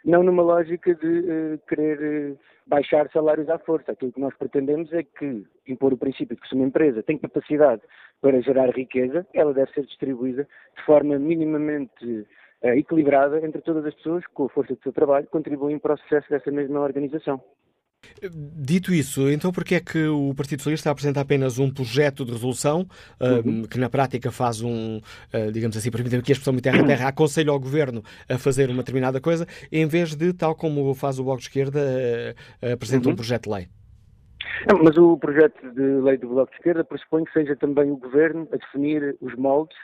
Não 0.06 0.24
numa 0.24 0.44
lógica 0.44 0.96
de 0.96 1.08
uh, 1.08 1.60
querer 1.68 2.32
uh, 2.32 2.40
baixar 2.68 3.10
salários 3.12 3.50
à 3.50 3.58
força. 3.60 3.92
Aquilo 3.92 4.12
que 4.12 4.20
nós 4.20 4.36
pretendemos 4.36 4.92
é 4.94 5.04
que 5.04 5.46
impor 5.68 5.94
o 5.94 5.98
princípio 5.98 6.36
de 6.36 6.42
que 6.42 6.48
se 6.48 6.56
uma 6.56 6.66
empresa 6.66 7.04
tem 7.04 7.18
capacidade 7.18 7.82
para 8.22 8.42
gerar 8.42 8.70
riqueza, 8.70 9.26
ela 9.34 9.54
deve 9.54 9.72
ser 9.72 9.86
distribuída 9.86 10.48
de 10.78 10.86
forma 10.86 11.18
minimamente 11.20 12.06
uh, 12.64 12.68
equilibrada 12.70 13.46
entre 13.46 13.62
todas 13.62 13.86
as 13.86 13.94
pessoas 13.96 14.26
que, 14.26 14.34
com 14.34 14.46
a 14.46 14.50
força 14.50 14.74
do 14.74 14.82
seu 14.82 14.94
trabalho, 14.94 15.28
contribuem 15.28 15.80
para 15.80 15.96
o 15.96 15.98
sucesso 15.98 16.30
dessa 16.30 16.52
mesma 16.52 16.80
organização. 16.80 17.42
Dito 18.22 18.94
isso, 18.94 19.30
então 19.30 19.52
por 19.52 19.64
que 19.64 19.76
é 19.76 19.80
que 19.80 20.08
o 20.08 20.34
Partido 20.34 20.60
Socialista 20.60 20.90
apresenta 20.90 21.22
apenas 21.22 21.58
um 21.58 21.72
projeto 21.72 22.26
de 22.26 22.32
resolução 22.32 22.86
uhum. 23.20 23.64
que 23.64 23.78
na 23.78 23.90
prática 23.90 24.32
faz 24.32 24.62
um, 24.62 24.98
uh, 24.98 25.52
digamos 25.52 25.76
assim, 25.76 25.92
permite 25.92 26.16
aqui 26.16 26.32
a 26.32 26.34
expressão 26.34 26.58
terra 26.60 26.82
a 26.82 26.86
terra, 26.86 27.08
aconselha 27.10 27.52
ao 27.52 27.60
Governo 27.60 28.04
a 28.30 28.38
fazer 28.38 28.70
uma 28.70 28.80
determinada 28.80 29.22
coisa, 29.22 29.46
em 29.72 29.86
vez 29.86 30.16
de, 30.16 30.34
tal 30.34 30.56
como 30.56 30.94
faz 30.94 31.20
o 31.20 31.24
Bloco 31.24 31.40
de 31.40 31.48
Esquerda, 31.48 31.80
uh, 32.62 32.74
apresenta 32.74 33.08
uhum. 33.08 33.14
um 33.14 33.16
projeto 33.16 33.44
de 33.44 33.56
lei? 33.56 33.68
Não, 34.68 34.84
mas 34.84 34.98
o 34.98 35.18
projeto 35.18 35.72
de 35.72 36.02
lei 36.02 36.18
do 36.18 36.28
Bloco 36.28 36.52
de 36.52 36.58
Esquerda 36.58 36.84
pressupõe 36.84 37.24
que 37.24 37.34
seja 37.34 37.56
também 37.56 37.92
o 37.92 37.98
Governo 37.98 38.48
a 38.52 38.58
definir 38.58 39.16
os 39.22 39.36
moldes 39.36 39.78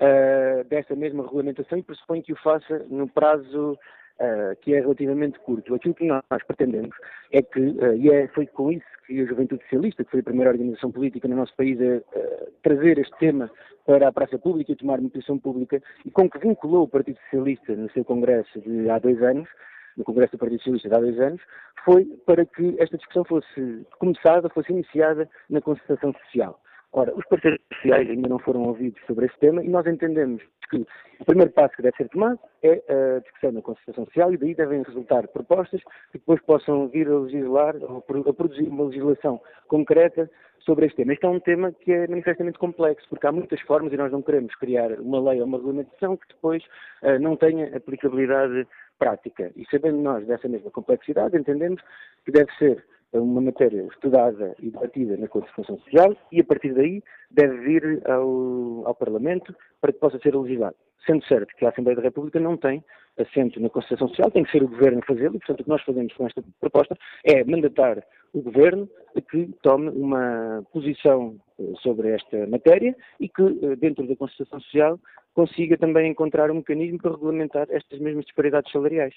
uh, 0.00 0.64
dessa 0.68 0.94
mesma 0.94 1.22
regulamentação 1.22 1.78
e 1.78 1.82
pressupõe 1.82 2.22
que 2.22 2.32
o 2.32 2.36
faça 2.42 2.84
no 2.90 3.08
prazo 3.08 3.78
uh, 4.20 4.56
que 4.60 4.74
é 4.74 4.80
relativamente 4.80 5.38
curto. 5.40 5.74
Aquilo 5.74 5.94
que 5.94 6.06
nós 6.06 6.22
pretendemos 6.46 6.94
é 7.32 7.42
que, 7.42 7.60
uh, 7.60 7.96
e 7.96 8.10
é, 8.10 8.28
foi 8.28 8.46
com 8.46 8.72
isso 8.72 8.86
que 9.06 9.20
a 9.20 9.26
Juventude 9.26 9.62
Socialista, 9.64 10.04
que 10.04 10.10
foi 10.10 10.20
a 10.20 10.24
primeira 10.24 10.50
organização 10.50 10.92
política 10.92 11.28
no 11.28 11.36
nosso 11.36 11.54
país 11.56 11.78
a 11.80 11.96
uh, 11.96 12.52
trazer 12.62 12.98
este 12.98 13.16
tema 13.18 13.50
para 13.86 14.08
a 14.08 14.12
praça 14.12 14.38
pública 14.38 14.72
e 14.72 14.76
tomar 14.76 15.00
uma 15.00 15.10
pública, 15.42 15.82
e 16.04 16.10
com 16.10 16.28
que 16.28 16.38
vinculou 16.38 16.84
o 16.84 16.88
Partido 16.88 17.18
Socialista 17.24 17.74
no 17.74 17.90
seu 17.90 18.04
congresso 18.04 18.60
de 18.60 18.90
há 18.90 18.98
dois 18.98 19.22
anos, 19.22 19.48
no 19.96 20.04
Congresso 20.04 20.32
do 20.32 20.38
Partido 20.38 20.58
Socialista 20.58 20.88
de 20.90 20.94
há 20.94 20.98
dois 20.98 21.18
anos, 21.18 21.40
foi 21.84 22.04
para 22.26 22.44
que 22.44 22.76
esta 22.78 22.98
discussão 22.98 23.24
fosse 23.24 23.86
começada, 23.98 24.50
fosse 24.50 24.70
iniciada 24.72 25.28
na 25.48 25.60
concertação 25.62 26.12
social. 26.12 26.60
Ora, 26.92 27.14
os 27.14 27.24
parceiros 27.26 27.60
sociais 27.74 28.08
ainda 28.08 28.28
não 28.28 28.38
foram 28.38 28.62
ouvidos 28.62 29.00
sobre 29.06 29.26
esse 29.26 29.38
tema 29.38 29.62
e 29.62 29.68
nós 29.68 29.86
entendemos 29.86 30.42
que 30.70 30.86
o 31.20 31.24
primeiro 31.24 31.52
passo 31.52 31.76
que 31.76 31.82
deve 31.82 31.96
ser 31.96 32.08
tomado 32.08 32.38
é 32.62 32.82
a 32.88 33.20
discussão 33.20 33.52
na 33.52 33.62
Constituição 33.62 34.04
Social 34.06 34.32
e 34.32 34.36
daí 34.38 34.54
devem 34.54 34.82
resultar 34.82 35.28
propostas 35.28 35.82
que 36.10 36.18
depois 36.18 36.40
possam 36.42 36.88
vir 36.88 37.08
a 37.08 37.18
legislar 37.18 37.76
ou 37.76 37.98
a 37.98 38.32
produzir 38.32 38.68
uma 38.68 38.84
legislação 38.84 39.40
concreta 39.66 40.30
sobre 40.60 40.86
este 40.86 40.96
tema. 40.96 41.12
Este 41.12 41.26
é 41.26 41.28
um 41.28 41.40
tema 41.40 41.72
que 41.72 41.92
é 41.92 42.06
manifestamente 42.06 42.58
complexo, 42.58 43.06
porque 43.08 43.26
há 43.26 43.32
muitas 43.32 43.60
formas 43.62 43.92
e 43.92 43.96
nós 43.96 44.12
não 44.12 44.22
queremos 44.22 44.54
criar 44.56 44.92
uma 45.00 45.20
lei 45.30 45.40
ou 45.40 45.46
uma 45.46 45.58
regulamentação 45.58 46.16
que 46.16 46.28
depois 46.28 46.62
uh, 47.02 47.18
não 47.20 47.36
tenha 47.36 47.74
aplicabilidade 47.76 48.66
prática. 48.98 49.50
E 49.56 49.64
sabendo 49.70 49.98
nós 49.98 50.26
dessa 50.26 50.48
mesma 50.48 50.70
complexidade, 50.70 51.36
entendemos 51.36 51.82
que 52.24 52.32
deve 52.32 52.52
ser 52.56 52.84
uma 53.12 53.40
matéria 53.40 53.82
estudada 53.82 54.54
e 54.60 54.70
debatida 54.70 55.16
na 55.16 55.28
Constituição 55.28 55.78
Social 55.78 56.16
e, 56.30 56.40
a 56.40 56.44
partir 56.44 56.74
daí, 56.74 57.02
deve 57.30 57.56
vir 57.58 58.02
ao, 58.08 58.86
ao 58.86 58.94
Parlamento 58.94 59.54
para 59.80 59.92
que 59.92 59.98
possa 59.98 60.18
ser 60.18 60.36
legislado. 60.36 60.76
Sendo 61.06 61.24
certo 61.24 61.54
que 61.56 61.64
a 61.64 61.70
Assembleia 61.70 61.96
da 61.96 62.02
República 62.02 62.38
não 62.38 62.56
tem 62.56 62.84
assento 63.18 63.60
na 63.60 63.70
Constituição 63.70 64.08
Social, 64.08 64.30
tem 64.30 64.44
que 64.44 64.50
ser 64.50 64.62
o 64.62 64.68
Governo 64.68 64.98
a 64.98 65.06
fazê-lo 65.06 65.36
e, 65.36 65.38
portanto, 65.38 65.60
o 65.60 65.64
que 65.64 65.70
nós 65.70 65.82
fazemos 65.82 66.12
com 66.12 66.26
esta 66.26 66.42
proposta 66.60 66.96
é 67.24 67.42
mandatar 67.44 68.04
o 68.32 68.42
Governo 68.42 68.88
a 69.16 69.20
que 69.20 69.50
tome 69.62 69.88
uma 69.88 70.62
posição 70.72 71.36
eh, 71.58 71.72
sobre 71.82 72.10
esta 72.10 72.46
matéria 72.46 72.94
e 73.18 73.28
que, 73.28 73.42
eh, 73.42 73.76
dentro 73.76 74.06
da 74.06 74.16
Constituição 74.16 74.60
Social, 74.60 75.00
consiga 75.38 75.78
também 75.78 76.10
encontrar 76.10 76.50
um 76.50 76.54
mecanismo 76.54 76.98
para 76.98 77.12
regulamentar 77.12 77.68
estas 77.70 78.00
mesmas 78.00 78.24
disparidades 78.24 78.72
salariais. 78.72 79.14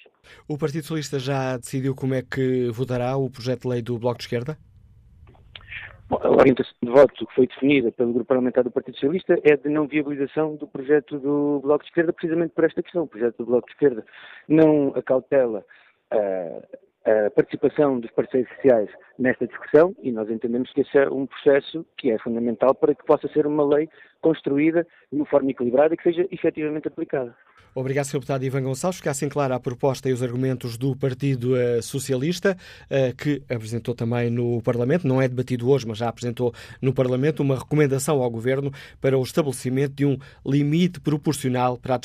O 0.48 0.56
Partido 0.56 0.84
Socialista 0.84 1.18
já 1.18 1.58
decidiu 1.58 1.96
como 1.96 2.14
é 2.14 2.22
que 2.22 2.70
votará 2.70 3.18
o 3.18 3.28
projeto 3.28 3.64
de 3.64 3.68
lei 3.70 3.82
do 3.82 3.98
Bloco 3.98 4.20
de 4.20 4.26
Esquerda? 4.26 4.56
a 6.12 6.30
orientação 6.30 6.74
de 6.84 6.92
voto 6.92 7.26
que 7.26 7.34
foi 7.34 7.48
definida 7.48 7.92
pelo 7.94 8.14
Grupo 8.14 8.28
Parlamentar 8.28 8.64
do 8.64 8.70
Partido 8.70 8.96
Socialista 8.96 9.34
é 9.44 9.56
de 9.56 9.70
não 9.70 9.88
viabilização 9.88 10.58
do 10.58 10.68
projeto 10.68 11.18
do 11.18 11.62
Bloco 11.64 11.86
de 11.86 11.90
Esquerda, 11.90 12.14
precisamente 12.14 12.54
por 12.54 12.66
esta 12.66 12.84
questão. 12.84 13.04
O 13.04 13.08
projeto 13.08 13.38
do 13.38 13.46
Bloco 13.46 13.66
de 13.68 13.74
Esquerda 13.74 14.06
não 14.48 14.90
acautela 14.90 15.66
uh, 16.14 16.78
a 17.06 17.30
participação 17.32 18.00
dos 18.00 18.12
parceiros 18.12 18.50
sociais 18.56 18.90
nesta 19.18 19.48
discussão 19.48 19.96
e 20.02 20.12
nós 20.12 20.30
entendemos 20.30 20.72
que 20.72 20.82
esse 20.82 20.98
é 20.98 21.10
um 21.10 21.26
processo 21.26 21.86
que 21.98 22.12
é 22.12 22.18
fundamental 22.20 22.76
para 22.76 22.94
que 22.94 23.04
possa 23.06 23.28
ser 23.30 23.48
uma 23.48 23.66
lei 23.66 23.90
construída 24.22 24.86
de 25.12 25.18
uma 25.18 25.26
forma 25.26 25.50
equilibrada 25.50 25.94
e 25.94 25.98
que 25.98 26.04
seja 26.04 26.28
efetivamente 26.32 26.88
aplicada. 26.88 27.36
Obrigado, 27.74 28.06
Sr. 28.06 28.14
Deputado 28.14 28.44
Ivan 28.44 28.64
Gonçalves. 28.64 28.98
Fica 28.98 29.12
assim 29.12 29.30
clara 29.30 29.56
a 29.56 29.60
proposta 29.60 30.10
e 30.10 30.14
os 30.14 30.22
argumentos 30.22 30.78
do 30.78 30.94
Partido 30.94 31.54
uh, 31.54 31.82
Socialista, 31.82 32.58
uh, 32.90 33.16
que 33.16 33.42
apresentou 33.50 33.96
também 33.96 34.30
no 34.30 34.62
Parlamento, 34.62 35.08
não 35.08 35.22
é 35.22 35.28
debatido 35.28 35.70
hoje, 35.70 35.88
mas 35.88 35.98
já 35.98 36.10
apresentou 36.10 36.54
no 36.82 36.94
Parlamento, 36.94 37.42
uma 37.42 37.58
recomendação 37.58 38.22
ao 38.22 38.30
Governo 38.30 38.74
para 39.00 39.18
o 39.18 39.24
estabelecimento 39.24 39.94
de 39.94 40.06
um 40.06 40.18
limite 40.46 41.00
proporcional 41.00 41.78
para 41.78 41.96
a 41.96 42.00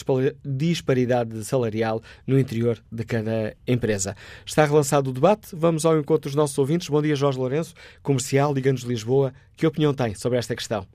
disparidade 0.45 1.45
salarial 1.45 2.01
no 2.25 2.39
interior 2.39 2.79
de 2.91 3.05
cada 3.05 3.57
empresa. 3.67 4.17
Está 4.45 4.65
relançado 4.65 5.11
o 5.11 5.13
debate. 5.13 5.49
Vamos 5.53 5.85
ao 5.85 5.99
encontro 5.99 6.31
dos 6.31 6.37
nossos 6.37 6.57
ouvintes. 6.59 6.89
Bom 6.89 7.03
dia, 7.03 7.17
Jorge 7.17 7.39
Lourenço, 7.39 7.75
comercial, 8.03 8.55
Liga-nos 8.55 8.83
Lisboa. 8.83 9.35
Que 9.57 9.67
opinião 9.67 9.93
tem 9.93 10.15
sobre 10.15 10.39
esta 10.39 10.55
questão? 10.55 10.87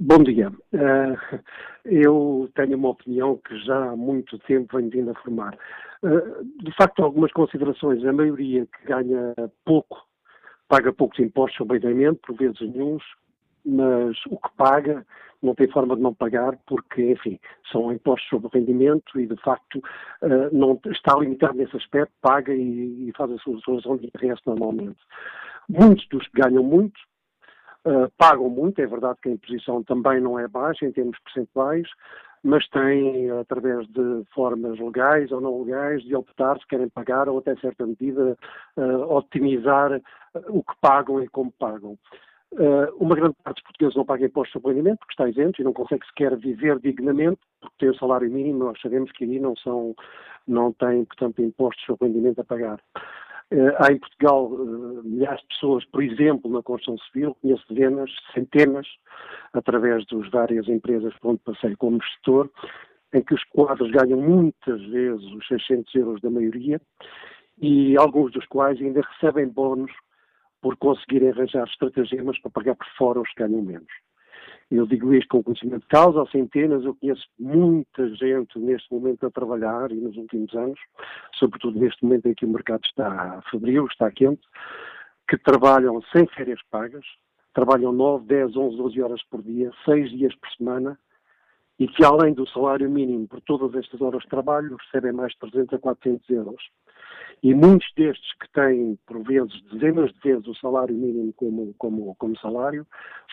Bom 0.00 0.22
dia. 0.22 0.48
Uh, 0.72 1.40
eu 1.84 2.48
tenho 2.54 2.76
uma 2.76 2.90
opinião 2.90 3.36
que 3.38 3.58
já 3.64 3.90
há 3.90 3.96
muito 3.96 4.38
tempo 4.38 4.76
venho 4.76 4.90
vindo 4.90 5.10
a 5.10 5.14
formar. 5.14 5.58
Uh, 6.04 6.44
de 6.62 6.72
facto, 6.76 7.02
algumas 7.02 7.32
considerações. 7.32 8.04
A 8.04 8.12
maioria 8.12 8.64
que 8.64 8.86
ganha 8.86 9.34
pouco 9.64 10.06
paga 10.68 10.92
poucos 10.92 11.18
impostos 11.18 11.66
rendimento, 11.68 12.20
por 12.24 12.36
vezes 12.36 12.60
nenhums, 12.60 13.02
mas 13.66 14.16
o 14.26 14.36
que 14.36 14.56
paga 14.56 15.04
não 15.42 15.56
tem 15.56 15.68
forma 15.68 15.96
de 15.96 16.02
não 16.02 16.14
pagar 16.14 16.56
porque, 16.68 17.10
enfim, 17.10 17.40
são 17.72 17.92
impostos 17.92 18.28
sobre 18.28 18.56
rendimento 18.56 19.18
e, 19.18 19.26
de 19.26 19.36
facto, 19.42 19.78
uh, 20.22 20.56
não 20.56 20.80
está 20.92 21.16
limitado 21.18 21.54
nesse 21.54 21.76
aspecto, 21.76 22.12
paga 22.20 22.54
e, 22.54 23.12
faz 23.16 23.32
a 23.32 23.38
sua 23.38 23.56
declaração 23.56 23.96
de 23.96 24.12
IRS 24.14 24.40
normalmente. 24.46 25.00
Muitos 25.68 26.06
dos 26.06 26.28
que 26.28 26.40
ganham 26.40 26.62
muito 26.62 27.00
Uh, 27.84 28.10
pagam 28.18 28.50
muito, 28.50 28.80
é 28.80 28.86
verdade 28.86 29.18
que 29.22 29.28
a 29.28 29.32
imposição 29.32 29.82
também 29.82 30.20
não 30.20 30.38
é 30.38 30.46
baixa 30.48 30.84
em 30.84 30.92
termos 30.92 31.18
percentuais, 31.20 31.88
mas 32.42 32.68
têm, 32.68 33.30
através 33.30 33.86
de 33.88 34.24
formas 34.34 34.78
legais 34.78 35.30
ou 35.32 35.40
não 35.40 35.62
legais, 35.62 36.02
de 36.02 36.14
optar 36.14 36.58
se 36.58 36.66
querem 36.66 36.88
pagar 36.88 37.28
ou 37.28 37.38
até 37.38 37.56
certa 37.56 37.86
medida 37.86 38.36
uh, 38.76 39.14
otimizar 39.14 40.00
o 40.48 40.62
que 40.62 40.74
pagam 40.80 41.22
e 41.22 41.28
como 41.28 41.52
pagam. 41.52 41.98
Uh, 42.52 42.88
uma 42.98 43.14
grande 43.14 43.36
parte 43.44 43.56
dos 43.56 43.64
portugueses 43.64 43.96
não 43.96 44.06
paga 44.06 44.24
impostos 44.24 44.52
sobre 44.52 44.70
rendimento 44.70 44.98
porque 45.00 45.12
está 45.12 45.28
isento 45.28 45.60
e 45.60 45.64
não 45.64 45.72
consegue 45.74 46.06
sequer 46.06 46.34
viver 46.36 46.78
dignamente 46.78 47.40
porque 47.60 47.76
tem 47.78 47.90
o 47.90 47.98
salário 47.98 48.30
mínimo, 48.30 48.64
nós 48.64 48.80
sabemos 48.80 49.12
que 49.12 49.24
aí 49.24 49.38
não 49.38 49.54
são, 49.56 49.94
não 50.46 50.72
têm, 50.72 51.04
portanto, 51.04 51.42
impostos 51.42 51.84
sobre 51.84 52.06
rendimento 52.06 52.40
a 52.40 52.44
pagar. 52.44 52.80
Uh, 53.50 53.72
há 53.78 53.90
em 53.90 53.98
Portugal 53.98 54.44
uh, 54.46 55.02
milhares 55.04 55.40
de 55.40 55.46
pessoas, 55.48 55.84
por 55.86 56.02
exemplo, 56.02 56.50
na 56.50 56.62
construção 56.62 56.98
civil, 57.06 57.34
conheço 57.40 57.64
dezenas, 57.70 58.10
centenas, 58.34 58.86
através 59.54 60.04
das 60.06 60.28
várias 60.30 60.68
empresas 60.68 61.14
por 61.18 61.30
onde 61.30 61.40
passei 61.40 61.74
como 61.76 61.98
gestor, 62.02 62.50
em 63.14 63.22
que 63.22 63.34
os 63.34 63.42
quadros 63.44 63.90
ganham 63.90 64.20
muitas 64.20 64.82
vezes 64.88 65.24
os 65.32 65.46
600 65.46 65.94
euros 65.94 66.20
da 66.20 66.30
maioria 66.30 66.78
e 67.60 67.96
alguns 67.96 68.32
dos 68.32 68.46
quais 68.46 68.78
ainda 68.80 69.00
recebem 69.00 69.48
bónus 69.48 69.92
por 70.60 70.76
conseguirem 70.76 71.30
arranjar 71.30 71.66
estratagemas 71.66 72.38
para 72.40 72.50
pagar 72.50 72.74
por 72.74 72.86
fora 72.98 73.20
os 73.20 73.28
que 73.30 73.42
ganham 73.42 73.62
menos. 73.62 74.07
Eu 74.70 74.86
digo 74.86 75.14
isto 75.14 75.28
com 75.28 75.42
conhecimento 75.42 75.82
de 75.82 75.88
causa, 75.88 76.22
há 76.22 76.26
centenas, 76.26 76.84
eu 76.84 76.94
conheço 76.94 77.26
muita 77.38 78.06
gente 78.14 78.58
neste 78.58 78.92
momento 78.92 79.24
a 79.24 79.30
trabalhar 79.30 79.90
e 79.90 79.94
nos 79.94 80.14
últimos 80.16 80.54
anos, 80.54 80.78
sobretudo 81.38 81.80
neste 81.80 82.04
momento 82.04 82.26
em 82.26 82.34
que 82.34 82.44
o 82.44 82.48
mercado 82.48 82.84
está 82.84 83.40
febril, 83.50 83.86
está 83.86 84.10
quente, 84.10 84.42
que 85.26 85.38
trabalham 85.38 86.02
sem 86.12 86.26
férias 86.26 86.60
pagas, 86.70 87.04
trabalham 87.54 87.92
9, 87.92 88.26
10, 88.26 88.56
11, 88.56 88.76
12 88.76 89.02
horas 89.02 89.22
por 89.30 89.42
dia, 89.42 89.70
6 89.86 90.10
dias 90.10 90.34
por 90.36 90.50
semana, 90.50 90.98
e 91.78 91.88
que 91.88 92.04
além 92.04 92.34
do 92.34 92.46
salário 92.48 92.90
mínimo 92.90 93.26
por 93.26 93.40
todas 93.40 93.74
estas 93.74 94.00
horas 94.02 94.22
de 94.22 94.28
trabalho 94.28 94.76
recebem 94.76 95.12
mais 95.12 95.32
de 95.32 95.38
300 95.38 95.74
a 95.74 95.78
400 95.78 96.28
euros. 96.30 96.62
E 97.42 97.54
muitos 97.54 97.86
destes 97.96 98.32
que 98.34 98.50
têm, 98.52 98.98
por 99.06 99.22
vezes, 99.22 99.62
dezenas 99.70 100.12
de 100.12 100.20
vezes 100.20 100.46
o 100.46 100.54
salário 100.56 100.94
mínimo 100.94 101.32
como, 101.34 101.74
como, 101.78 102.14
como 102.16 102.38
salário, 102.38 102.86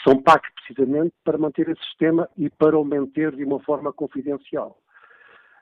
são 0.04 0.22
pagos 0.22 0.48
precisamente 0.56 1.14
para 1.24 1.38
manter 1.38 1.68
esse 1.70 1.84
sistema 1.86 2.30
e 2.38 2.50
para 2.50 2.78
o 2.78 2.86
manter 2.86 3.36
de 3.36 3.44
uma 3.44 3.60
forma 3.62 3.92
confidencial. 3.92 4.78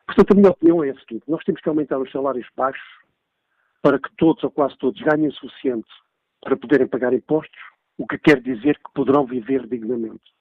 Portanto, 0.05 0.31
a 0.31 0.35
minha 0.35 0.51
opinião 0.51 0.83
é 0.83 0.89
a 0.89 0.99
seguinte: 0.99 1.23
nós 1.27 1.43
temos 1.45 1.61
que 1.61 1.69
aumentar 1.69 1.97
os 1.99 2.11
salários 2.11 2.47
baixos 2.55 3.03
para 3.81 3.99
que 3.99 4.09
todos 4.17 4.43
ou 4.43 4.51
quase 4.51 4.77
todos 4.77 4.99
ganhem 5.01 5.27
o 5.27 5.33
suficiente 5.33 5.89
para 6.41 6.57
poderem 6.57 6.87
pagar 6.87 7.13
impostos, 7.13 7.59
o 7.97 8.05
que 8.05 8.17
quer 8.17 8.41
dizer 8.41 8.77
que 8.77 8.93
poderão 8.93 9.25
viver 9.25 9.65
dignamente. 9.67 10.33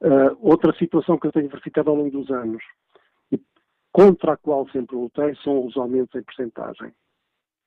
Uh, 0.00 0.36
outra 0.40 0.74
situação 0.76 1.18
que 1.18 1.26
eu 1.26 1.32
tenho 1.32 1.48
verificado 1.48 1.90
ao 1.90 1.96
longo 1.96 2.10
dos 2.10 2.30
anos 2.30 2.62
contra 3.92 4.32
a 4.32 4.36
qual 4.36 4.68
sempre 4.70 4.96
lutei 4.96 5.34
são 5.42 5.66
os 5.66 5.76
aumentos 5.76 6.14
em 6.14 6.22
percentagem. 6.22 6.92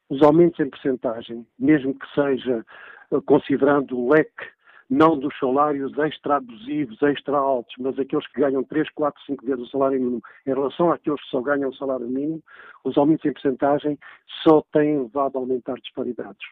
Os 0.10 0.22
aumentos 0.22 0.60
em 0.60 0.70
percentagem, 0.70 1.46
mesmo 1.58 1.98
que 1.98 2.06
seja 2.14 2.66
eh, 3.12 3.22
considerando 3.26 3.98
o 3.98 4.14
leque 4.14 4.54
não 4.90 5.18
dos 5.18 5.38
salários 5.40 5.98
extra-abusivos, 5.98 7.02
extra-altos, 7.02 7.74
mas 7.80 7.98
aqueles 7.98 8.28
que 8.28 8.42
ganham 8.42 8.64
3, 8.64 8.90
4, 8.92 9.24
5 9.26 9.46
vezes 9.46 9.64
o 9.64 9.70
salário 9.70 10.00
mínimo, 10.00 10.22
em 10.46 10.54
relação 10.54 10.92
àqueles 10.92 11.22
que 11.22 11.30
só 11.30 11.42
ganham 11.42 11.70
o 11.70 11.76
salário 11.76 12.08
mínimo, 12.08 12.44
os 12.84 12.98
aumentos 12.98 13.26
em 13.26 13.34
percentagem 13.34 13.98
só 14.44 14.62
têm 14.72 15.02
levado 15.02 15.38
a 15.38 15.40
aumentar 15.40 15.76
disparidades. 15.76 16.46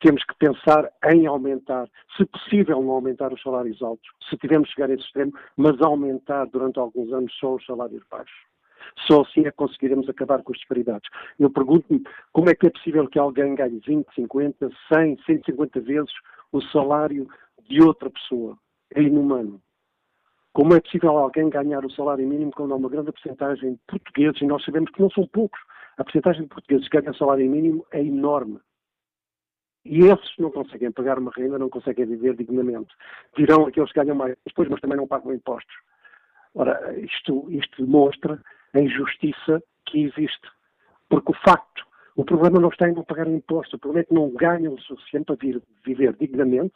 Temos 0.00 0.22
que 0.24 0.34
pensar 0.38 0.92
em 1.06 1.26
aumentar, 1.26 1.88
se 2.16 2.24
possível 2.26 2.80
não 2.82 2.90
aumentar 2.90 3.32
os 3.32 3.42
salários 3.42 3.82
altos, 3.82 4.08
se 4.28 4.36
tivermos 4.36 4.68
chegar 4.70 4.90
a 4.90 4.94
esse 4.94 5.04
extremo, 5.04 5.32
mas 5.56 5.80
aumentar 5.80 6.44
durante 6.46 6.78
alguns 6.78 7.12
anos 7.12 7.32
só 7.38 7.54
os 7.54 7.64
salários 7.64 8.02
baixos. 8.10 8.45
Só 9.06 9.22
assim 9.22 9.40
é 9.40 9.50
que 9.50 9.56
conseguiremos 9.56 10.08
acabar 10.08 10.42
com 10.42 10.52
as 10.52 10.58
disparidades. 10.58 11.08
Eu 11.38 11.50
pergunto-me 11.50 12.02
como 12.32 12.50
é 12.50 12.54
que 12.54 12.66
é 12.66 12.70
possível 12.70 13.08
que 13.08 13.18
alguém 13.18 13.54
ganhe 13.54 13.80
20, 13.86 14.06
50, 14.14 14.70
100, 14.92 15.18
150 15.24 15.80
vezes 15.80 16.12
o 16.52 16.60
salário 16.62 17.28
de 17.68 17.82
outra 17.82 18.10
pessoa. 18.10 18.56
É 18.94 19.02
inumano. 19.02 19.60
Como 20.52 20.74
é 20.74 20.80
possível 20.80 21.18
alguém 21.18 21.50
ganhar 21.50 21.84
o 21.84 21.90
salário 21.90 22.26
mínimo 22.26 22.50
quando 22.50 22.72
há 22.72 22.76
uma 22.76 22.88
grande 22.88 23.12
porcentagem 23.12 23.74
de 23.74 23.80
portugueses, 23.86 24.40
e 24.40 24.46
nós 24.46 24.64
sabemos 24.64 24.90
que 24.90 25.02
não 25.02 25.10
são 25.10 25.26
poucos, 25.26 25.60
a 25.98 26.04
porcentagem 26.04 26.42
de 26.42 26.48
portugueses 26.48 26.88
que 26.88 26.98
ganham 26.98 27.14
salário 27.14 27.50
mínimo 27.50 27.86
é 27.90 28.02
enorme. 28.02 28.58
E 29.84 30.00
esses 30.00 30.32
não 30.38 30.50
conseguem 30.50 30.90
pagar 30.90 31.18
uma 31.18 31.30
renda, 31.30 31.58
não 31.58 31.68
conseguem 31.68 32.06
viver 32.06 32.34
dignamente. 32.34 32.92
Dirão 33.36 33.66
aqueles 33.66 33.92
que 33.92 34.00
ganham 34.00 34.16
mais 34.16 34.34
depois, 34.44 34.68
mas 34.68 34.80
também 34.80 34.96
não 34.96 35.06
pagam 35.06 35.32
impostos. 35.32 35.76
Ora, 36.54 36.98
isto, 36.98 37.46
isto 37.50 37.84
demonstra 37.84 38.42
a 38.76 38.80
injustiça 38.80 39.62
que 39.86 40.04
existe. 40.04 40.48
Porque 41.08 41.32
o 41.32 41.36
facto, 41.44 41.84
o 42.16 42.24
problema 42.24 42.58
não 42.58 42.70
está 42.70 42.88
em 42.88 42.94
não 42.94 43.04
pagar 43.04 43.28
imposto, 43.28 43.76
o 43.76 43.78
problema 43.78 44.02
é 44.02 44.04
que 44.04 44.14
não 44.14 44.30
ganham 44.30 44.74
o 44.74 44.80
suficiente 44.80 45.26
para 45.26 45.36
vir, 45.36 45.62
viver 45.84 46.16
dignamente 46.16 46.74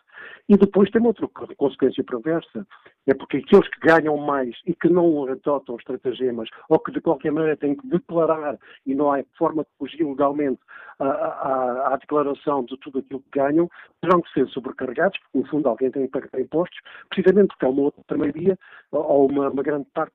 e 0.48 0.56
depois 0.56 0.90
tem 0.90 1.04
outra 1.04 1.26
consequência 1.56 2.04
perversa. 2.04 2.66
É 3.06 3.14
porque 3.14 3.38
aqueles 3.38 3.66
que 3.68 3.80
ganham 3.80 4.16
mais 4.18 4.54
e 4.66 4.74
que 4.74 4.88
não 4.88 5.24
adotam 5.26 5.76
estratagemas 5.76 6.48
ou 6.68 6.78
que 6.78 6.92
de 6.92 7.00
qualquer 7.00 7.32
maneira 7.32 7.56
têm 7.56 7.74
que 7.74 7.86
declarar 7.88 8.58
e 8.86 8.94
não 8.94 9.12
há 9.12 9.24
forma 9.38 9.62
de 9.62 9.70
fugir 9.78 10.04
legalmente 10.04 10.60
à, 10.98 11.06
à, 11.06 11.94
à 11.94 11.96
declaração 11.96 12.62
de 12.64 12.76
tudo 12.78 12.98
aquilo 12.98 13.20
que 13.20 13.38
ganham, 13.38 13.68
terão 14.02 14.20
que 14.20 14.32
ser 14.32 14.46
sobrecarregados, 14.48 15.18
porque 15.18 15.38
no 15.38 15.46
fundo 15.46 15.68
alguém 15.68 15.90
tem 15.90 16.06
que 16.06 16.12
pagar 16.12 16.38
impostos, 16.38 16.78
precisamente 17.08 17.48
porque 17.48 17.64
há 17.64 17.70
uma 17.70 17.82
outra 17.82 18.18
maioria 18.18 18.58
ou 18.92 19.30
uma, 19.30 19.48
uma 19.48 19.62
grande 19.62 19.86
parte 19.94 20.12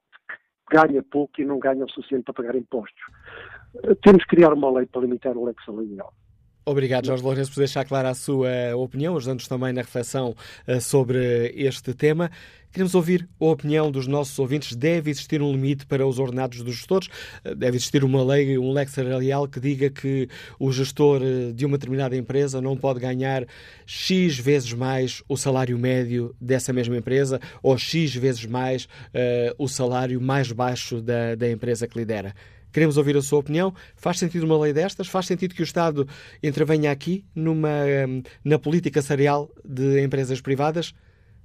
ganha 0.71 1.03
pouco 1.03 1.41
e 1.41 1.45
não 1.45 1.59
ganha 1.59 1.85
o 1.85 1.89
suficiente 1.89 2.23
para 2.23 2.33
pagar 2.33 2.55
impostos. 2.55 3.01
Temos 4.01 4.23
que 4.23 4.35
criar 4.35 4.53
uma 4.53 4.71
lei 4.71 4.85
para 4.85 5.01
limitar 5.01 5.37
o 5.37 5.45
leque 5.45 5.63
salarial. 5.65 6.13
Obrigado, 6.67 7.05
Jorge 7.05 7.23
Lourenço, 7.23 7.51
por 7.51 7.59
deixar 7.59 7.85
clara 7.85 8.09
a 8.09 8.15
sua 8.15 8.49
opinião, 8.75 9.15
ajudando-nos 9.15 9.47
também 9.47 9.71
na 9.71 9.81
reflexão 9.81 10.35
uh, 10.67 10.81
sobre 10.81 11.53
este 11.55 11.93
tema. 11.93 12.31
Queremos 12.71 12.95
ouvir 12.95 13.29
a 13.39 13.45
opinião 13.45 13.91
dos 13.91 14.07
nossos 14.07 14.37
ouvintes. 14.39 14.75
Deve 14.75 15.11
existir 15.11 15.43
um 15.43 15.51
limite 15.51 15.85
para 15.85 16.07
os 16.07 16.17
ordenados 16.17 16.63
dos 16.63 16.73
gestores? 16.73 17.07
Uh, 17.45 17.53
deve 17.53 17.77
existir 17.77 18.03
uma 18.03 18.23
lei, 18.23 18.57
um 18.57 18.71
lex 18.71 18.93
salarial 18.93 19.47
que 19.47 19.59
diga 19.59 19.91
que 19.91 20.27
o 20.57 20.71
gestor 20.71 21.21
uh, 21.21 21.53
de 21.53 21.67
uma 21.67 21.77
determinada 21.77 22.17
empresa 22.17 22.59
não 22.59 22.75
pode 22.75 22.99
ganhar 22.99 23.45
X 23.85 24.39
vezes 24.39 24.73
mais 24.73 25.21
o 25.29 25.37
salário 25.37 25.77
médio 25.77 26.35
dessa 26.41 26.73
mesma 26.73 26.97
empresa 26.97 27.39
ou 27.61 27.77
X 27.77 28.15
vezes 28.15 28.43
mais 28.47 28.87
o 29.59 29.67
salário 29.67 30.19
mais 30.19 30.51
baixo 30.51 30.99
da, 30.99 31.35
da 31.35 31.49
empresa 31.49 31.87
que 31.87 31.97
lidera. 31.97 32.33
Queremos 32.75 32.97
ouvir 32.97 33.15
a 33.15 33.21
sua 33.21 33.39
opinião. 33.39 33.73
Faz 33.95 34.19
sentido 34.19 34.45
uma 34.45 34.59
lei 34.59 34.73
destas? 34.73 35.07
Faz 35.07 35.27
sentido 35.27 35.55
que 35.55 35.61
o 35.61 35.63
Estado 35.63 36.05
intervenha 36.43 36.91
aqui 36.91 37.23
numa, 37.33 37.69
hum, 38.05 38.21
na 38.43 38.59
política 38.59 39.01
salarial 39.01 39.49
de 39.63 40.03
empresas 40.03 40.41
privadas? 40.41 40.93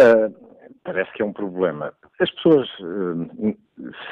Uh, 0.00 0.34
parece 0.82 1.12
que 1.12 1.22
é 1.22 1.24
um 1.24 1.32
problema. 1.32 1.92
As 2.20 2.30
pessoas 2.30 2.68
uh, 2.80 3.56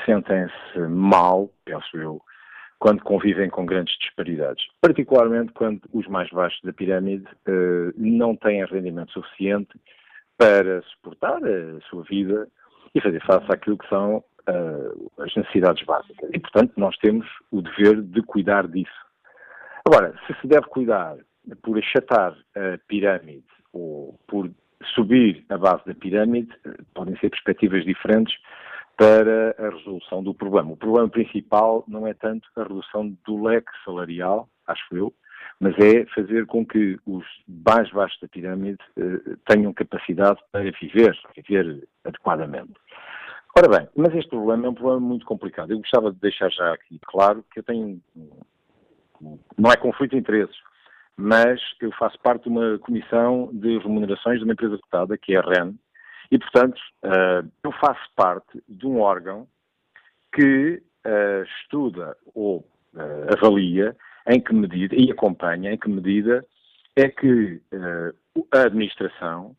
sentem-se 0.05 0.79
mal, 0.89 1.49
penso 1.65 1.97
eu, 1.97 2.21
quando 2.79 3.03
convivem 3.03 3.49
com 3.49 3.65
grandes 3.65 3.97
disparidades, 3.99 4.65
particularmente 4.81 5.53
quando 5.53 5.81
os 5.93 6.07
mais 6.09 6.29
baixos 6.31 6.61
da 6.63 6.73
pirâmide 6.73 7.27
uh, 7.49 7.93
não 7.97 8.37
têm 8.37 8.65
rendimento 8.67 9.13
suficiente 9.13 9.81
para 10.37 10.83
suportar 10.83 11.39
a 11.39 11.81
sua 11.89 12.03
vida 12.03 12.49
e 12.95 13.01
fazer 13.01 13.25
face 13.25 13.47
àquilo 13.51 13.79
que 13.79 13.89
são 13.89 14.25
as 15.19 15.35
necessidades 15.37 15.85
básicas. 15.85 16.29
E, 16.33 16.41
portanto, 16.41 16.73
nós 16.77 16.97
temos 16.99 17.25
o 17.53 17.63
dever 17.63 18.03
de 18.03 18.21
cuidar 18.23 18.67
disso. 18.67 18.91
Agora, 19.85 20.15
se 20.27 20.35
se 20.41 20.47
deve 20.47 20.67
cuidar 20.67 21.17
por 21.63 21.79
achatar 21.79 22.37
a 22.55 22.79
pirâmide 22.87 23.45
ou 23.73 24.19
por 24.27 24.51
subir 24.95 25.45
a 25.49 25.59
base 25.59 25.85
da 25.87 25.95
pirâmide, 25.95 26.53
podem 26.95 27.17
ser 27.19 27.31
perspectivas 27.31 27.85
diferentes 27.85 28.35
para 28.97 29.55
a 29.59 29.71
resolução 29.71 30.23
do 30.23 30.35
problema. 30.35 30.73
O 30.73 30.77
problema 30.77 31.09
principal 31.09 31.85
não 31.89 32.07
é 32.07 32.15
tanto 32.15 32.49
a 32.57 32.63
redução 32.63 33.17
do 33.27 33.43
leque 33.43 33.71
salarial, 33.85 34.49
acho 34.67 34.85
eu, 34.97 35.13
mas 35.59 35.75
é 35.79 36.05
fazer 36.15 36.47
com 36.47 36.65
que 36.65 36.99
os 37.07 37.25
mais 37.49 37.91
baixos 37.91 38.21
da 38.21 38.29
pirâmide 38.29 38.79
eh, 38.97 39.37
tenham 39.47 39.73
capacidade 39.73 40.41
para 40.51 40.71
viver, 40.81 41.17
viver 41.37 41.89
adequadamente. 42.05 42.75
Ora 43.57 43.69
bem, 43.69 43.89
mas 43.97 44.15
este 44.15 44.31
problema 44.31 44.67
é 44.67 44.71
um 44.71 44.75
problema 44.75 45.01
muito 45.01 45.27
complicado. 45.27 45.71
Eu 45.71 45.79
gostava 45.79 46.13
de 46.13 46.19
deixar 46.19 46.51
já 46.51 46.73
aqui 46.73 46.99
claro 47.03 47.45
que 47.53 47.61
eu 47.61 47.63
tenho 47.63 48.01
não 49.59 49.71
é 49.71 49.77
conflito 49.77 50.13
de 50.13 50.19
interesses, 50.19 50.57
mas 51.17 51.61
eu 51.81 51.93
faço 51.93 52.19
parte 52.21 52.45
de 52.45 52.49
uma 52.49 52.79
comissão 52.79 53.51
de 53.53 53.79
remunerações 53.79 54.39
de 54.39 54.45
uma 54.45 54.55
empresa 54.55 54.79
cotada, 54.79 55.17
que 55.17 55.35
é 55.35 55.39
a 55.39 55.43
REN, 55.43 55.75
e, 56.33 56.39
portanto, 56.39 56.81
uh, 57.05 57.47
eu 57.63 57.73
faço 57.73 58.01
parte 58.17 58.63
de 58.67 58.87
um 58.87 59.01
órgão 59.01 59.47
que 60.35 60.83
uh, 61.07 61.43
estuda 61.61 62.17
ou 62.35 62.61
uh, 62.95 63.37
avalia 63.37 63.95
em 64.27 64.41
que 64.41 64.55
medida, 64.55 64.97
e 64.97 65.11
acompanha 65.11 65.73
em 65.73 65.77
que 65.77 65.91
medida 65.91 66.43
é 66.97 67.09
que 67.09 67.61
a 68.55 68.61
administração 68.63 69.55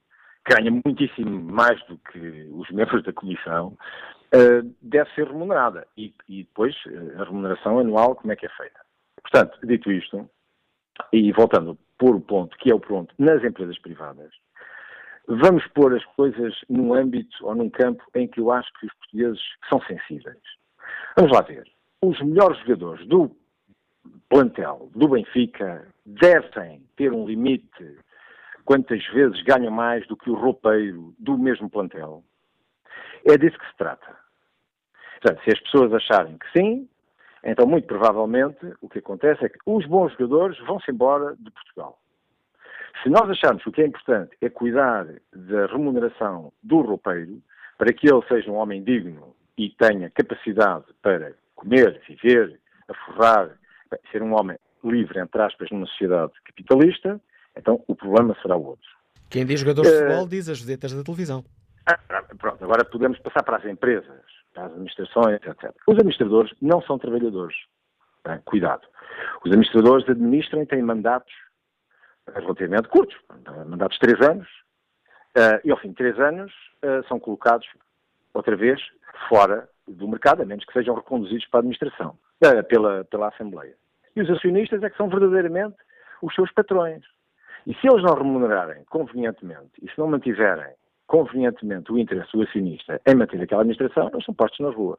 ganha 0.49 0.71
muitíssimo 0.71 1.43
mais 1.52 1.80
do 1.86 1.97
que 1.97 2.49
os 2.52 2.69
membros 2.71 3.04
da 3.04 3.12
comissão, 3.12 3.78
deve 4.82 5.10
ser 5.15 5.28
remunerada. 5.28 5.86
E 5.97 6.13
depois, 6.30 6.76
a 7.19 7.26
remuneração 7.26 7.80
anual, 7.80 8.15
como 8.15 8.32
é 8.32 8.36
que 8.38 8.45
é 8.45 8.49
feita? 8.49 8.80
Portanto, 9.23 9.57
dito 9.65 9.91
isto, 9.91 10.29
e 11.12 11.31
voltando 11.31 11.77
por 11.97 12.15
o 12.15 12.21
ponto, 12.21 12.57
que 12.57 12.71
é 12.71 12.75
o 12.75 12.79
ponto 12.79 13.13
nas 13.17 13.43
empresas 13.43 13.79
privadas, 13.79 14.31
vamos 15.27 15.65
pôr 15.67 15.95
as 15.95 16.05
coisas 16.15 16.53
num 16.69 16.93
âmbito 16.93 17.36
ou 17.45 17.55
num 17.55 17.69
campo 17.69 18.03
em 18.15 18.27
que 18.27 18.39
eu 18.39 18.51
acho 18.51 18.71
que 18.79 18.86
os 18.86 18.93
portugueses 18.93 19.41
são 19.69 19.81
sensíveis. 19.81 20.41
Vamos 21.15 21.31
lá 21.31 21.41
ver. 21.41 21.63
Os 22.01 22.19
melhores 22.21 22.59
jogadores 22.59 23.07
do 23.07 23.36
plantel 24.29 24.89
do 24.95 25.07
Benfica 25.07 25.88
devem 26.05 26.83
ter 26.97 27.13
um 27.13 27.25
limite 27.25 27.97
quantas 28.65 29.05
vezes 29.07 29.41
ganham 29.43 29.71
mais 29.71 30.05
do 30.07 30.17
que 30.17 30.29
o 30.29 30.36
roupeiro 30.36 31.13
do 31.19 31.38
mesmo 31.38 31.69
plantel. 31.69 32.23
É 33.25 33.38
disso 33.38 33.57
que 33.57 33.67
se 33.67 33.77
trata. 33.77 34.17
Portanto, 35.21 35.43
se 35.43 35.51
as 35.51 35.59
pessoas 35.62 35.93
acharem 35.93 36.38
que 36.38 36.59
sim, 36.59 36.89
então, 37.43 37.67
muito 37.67 37.88
provavelmente, 37.88 38.73
o 38.82 38.88
que 38.88 38.99
acontece 38.99 39.43
é 39.43 39.49
que 39.49 39.60
os 39.65 39.86
bons 39.86 40.12
jogadores 40.13 40.58
vão-se 40.65 40.89
embora 40.89 41.36
de 41.38 41.51
Portugal. 41.51 41.99
Se 43.01 43.10
nós 43.10 43.29
acharmos 43.29 43.63
que 43.63 43.69
o 43.69 43.71
que 43.71 43.82
é 43.82 43.88
importante 43.88 44.32
é 44.39 44.49
cuidar 44.49 45.06
da 45.34 45.65
remuneração 45.65 46.53
do 46.63 46.82
roupeiro, 46.82 47.41
para 47.77 47.91
que 47.91 48.08
ele 48.08 48.21
seja 48.27 48.49
um 48.49 48.56
homem 48.56 48.82
digno 48.82 49.36
e 49.58 49.69
tenha 49.71 50.10
capacidade 50.10 50.86
para 51.01 51.34
comer, 51.56 52.01
viver, 52.08 52.60
aforrar, 52.88 53.49
ser 54.12 54.21
um 54.21 54.34
homem 54.34 54.58
livre, 54.84 55.19
entre 55.19 55.41
aspas, 55.41 55.69
numa 55.69 55.86
sociedade 55.88 56.32
capitalista, 56.45 57.19
então 57.58 57.84
o 57.88 57.95
problema 57.95 58.36
será 58.41 58.56
outro. 58.56 58.88
Quem 59.29 59.45
diz 59.45 59.60
jogador 59.60 59.82
de 59.82 59.89
eh, 59.89 59.99
futebol 59.99 60.27
diz 60.27 60.47
as 60.47 60.62
vedetas 60.62 60.93
da 60.93 61.03
televisão. 61.03 61.43
Ah, 61.86 61.97
pronto, 62.38 62.63
agora 62.63 62.86
podemos 62.86 63.19
passar 63.19 63.43
para 63.43 63.58
as 63.58 63.65
empresas 63.65 64.21
as 64.55 64.71
administrações, 64.71 65.35
etc. 65.35 65.73
Os 65.87 65.95
administradores 65.95 66.53
não 66.61 66.81
são 66.81 66.97
trabalhadores. 66.97 67.55
Bem, 68.25 68.39
cuidado. 68.45 68.87
Os 69.43 69.51
administradores 69.51 70.07
administram 70.07 70.61
e 70.61 70.65
têm 70.65 70.81
mandatos 70.81 71.33
relativamente 72.33 72.87
curtos, 72.87 73.17
mandatos 73.67 73.97
de 73.99 74.07
três 74.07 74.29
anos, 74.29 74.47
uh, 75.37 75.59
e 75.63 75.71
ao 75.71 75.77
fim 75.77 75.89
de 75.89 75.95
três 75.95 76.17
anos 76.19 76.53
uh, 76.83 77.05
são 77.07 77.19
colocados 77.19 77.67
outra 78.33 78.55
vez 78.55 78.81
fora 79.27 79.67
do 79.87 80.07
mercado, 80.07 80.41
a 80.41 80.45
menos 80.45 80.65
que 80.65 80.73
sejam 80.73 80.95
reconduzidos 80.95 81.45
para 81.47 81.59
a 81.59 81.61
administração, 81.61 82.17
uh, 82.45 82.63
pela, 82.63 83.03
pela 83.05 83.27
Assembleia. 83.27 83.75
E 84.15 84.21
os 84.21 84.29
acionistas 84.29 84.81
é 84.83 84.89
que 84.89 84.97
são 84.97 85.09
verdadeiramente 85.09 85.75
os 86.21 86.33
seus 86.33 86.51
patrões. 86.51 87.03
E 87.65 87.73
se 87.75 87.87
eles 87.87 88.03
não 88.03 88.15
remunerarem 88.15 88.83
convenientemente 88.85 89.71
e 89.81 89.89
se 89.89 89.97
não 89.97 90.07
mantiverem 90.07 90.73
convenientemente 91.13 91.91
o 91.91 91.99
interesse 91.99 92.32
do 92.34 92.41
acionista 92.41 92.99
em 93.06 93.13
manter 93.13 93.39
aquela 93.39 93.62
administração, 93.62 94.10
eles 94.12 94.26
são 94.26 94.34
postos 94.34 94.60
na 94.62 94.71
rua. 94.71 94.97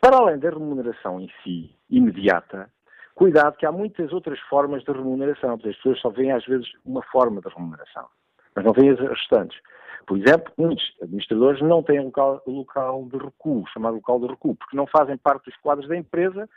Para 0.00 0.18
além 0.18 0.38
da 0.38 0.48
remuneração 0.48 1.20
em 1.20 1.28
si, 1.42 1.74
imediata, 1.90 2.70
cuidado 3.16 3.56
que 3.56 3.66
há 3.66 3.72
muitas 3.72 4.12
outras 4.12 4.38
formas 4.42 4.84
de 4.84 4.92
remuneração, 4.92 5.54
as 5.54 5.60
pessoas 5.60 5.98
só 5.98 6.10
veem 6.10 6.30
às 6.30 6.44
vezes 6.44 6.68
uma 6.84 7.02
forma 7.02 7.40
de 7.40 7.48
remuneração, 7.48 8.06
mas 8.54 8.64
não 8.64 8.72
veem 8.72 8.90
as 8.90 9.00
restantes. 9.00 9.58
Por 10.06 10.18
exemplo, 10.18 10.52
muitos 10.56 10.84
administradores 11.02 11.60
não 11.62 11.82
têm 11.82 11.98
local, 11.98 12.40
local 12.46 13.04
de 13.06 13.18
recuo, 13.18 13.66
chamado 13.72 13.96
local 13.96 14.20
de 14.20 14.28
recuo, 14.28 14.54
porque 14.54 14.76
não 14.76 14.86
fazem 14.86 15.16
parte 15.16 15.46
dos 15.46 15.56
quadros 15.56 15.88
da 15.88 15.96
empresa 15.96 16.48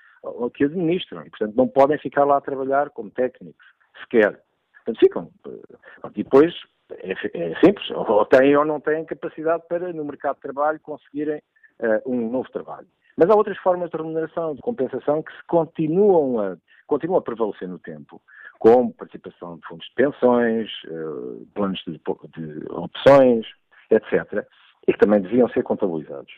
que 0.53 0.65
administram, 0.65 1.25
e 1.25 1.31
portanto 1.31 1.55
não 1.55 1.67
podem 1.67 1.97
ficar 1.97 2.25
lá 2.25 2.37
a 2.37 2.41
trabalhar 2.41 2.91
como 2.91 3.09
técnicos, 3.09 3.65
sequer. 4.01 4.39
Portanto, 4.85 4.99
ficam. 4.99 5.31
Eh, 5.47 6.09
e 6.13 6.23
depois 6.23 6.53
é, 6.91 7.11
é, 7.11 7.59
simples, 7.59 7.89
ou 7.91 8.25
têm 8.25 8.55
ou 8.55 8.65
não 8.65 8.79
têm 8.79 9.05
capacidade 9.05 9.63
para, 9.67 9.91
no 9.91 10.05
mercado 10.05 10.35
de 10.35 10.41
trabalho, 10.41 10.79
conseguirem 10.81 11.41
uh, 11.79 12.11
um 12.11 12.29
novo 12.29 12.49
trabalho. 12.51 12.87
Mas 13.17 13.29
há 13.29 13.35
outras 13.35 13.57
formas 13.57 13.89
de 13.89 13.97
remuneração, 13.97 14.55
de 14.55 14.61
compensação, 14.61 15.23
que 15.23 15.31
se 15.31 15.43
continuam 15.47 16.39
a, 16.39 16.57
continuam 16.85 17.19
a 17.19 17.21
prevalecer 17.21 17.67
no 17.67 17.79
tempo, 17.79 18.21
como 18.59 18.93
participação 18.93 19.57
de 19.57 19.67
fundos 19.67 19.87
de 19.87 19.93
pensões, 19.95 20.69
uh, 20.85 21.45
planos 21.53 21.83
de, 21.87 21.93
de 21.93 22.65
opções, 22.71 23.45
etc., 23.89 24.45
e 24.87 24.93
que 24.93 24.99
também 24.99 25.21
deviam 25.21 25.49
ser 25.49 25.63
contabilizados. 25.63 26.31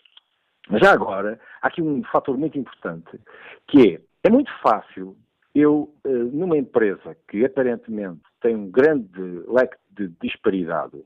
Mas 0.70 0.82
já 0.82 0.92
agora, 0.92 1.40
há 1.62 1.68
aqui 1.68 1.82
um 1.82 2.04
fator 2.04 2.38
muito 2.38 2.58
importante, 2.58 3.20
que 3.68 3.96
é, 3.96 4.28
é 4.28 4.30
muito 4.30 4.52
fácil 4.62 5.16
eu, 5.54 5.94
eh, 6.06 6.10
numa 6.10 6.58
empresa 6.58 7.16
que 7.28 7.44
aparentemente 7.44 8.22
tem 8.42 8.56
um 8.56 8.70
grande 8.70 9.44
leque 9.48 9.78
de 9.92 10.10
disparidade 10.22 11.04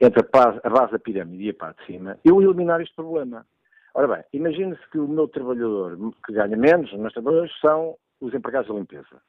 entre 0.00 0.20
a 0.20 0.70
base 0.70 0.92
da 0.92 0.98
pirâmide 0.98 1.44
e 1.44 1.50
a 1.50 1.54
parte 1.54 1.80
de 1.80 1.86
cima, 1.86 2.18
eu 2.24 2.40
eliminar 2.42 2.80
este 2.80 2.94
problema. 2.94 3.46
Ora 3.94 4.08
bem, 4.08 4.24
imagine-se 4.34 4.90
que 4.90 4.98
o 4.98 5.08
meu 5.08 5.26
trabalhador 5.26 5.96
que 6.24 6.32
ganha 6.32 6.56
menos, 6.56 6.92
os 6.92 6.98
meus 6.98 7.14
trabalhadores, 7.14 7.52
são 7.60 7.96
os 8.20 8.34
empregados 8.34 8.68
da 8.68 8.74
limpeza. 8.74 9.22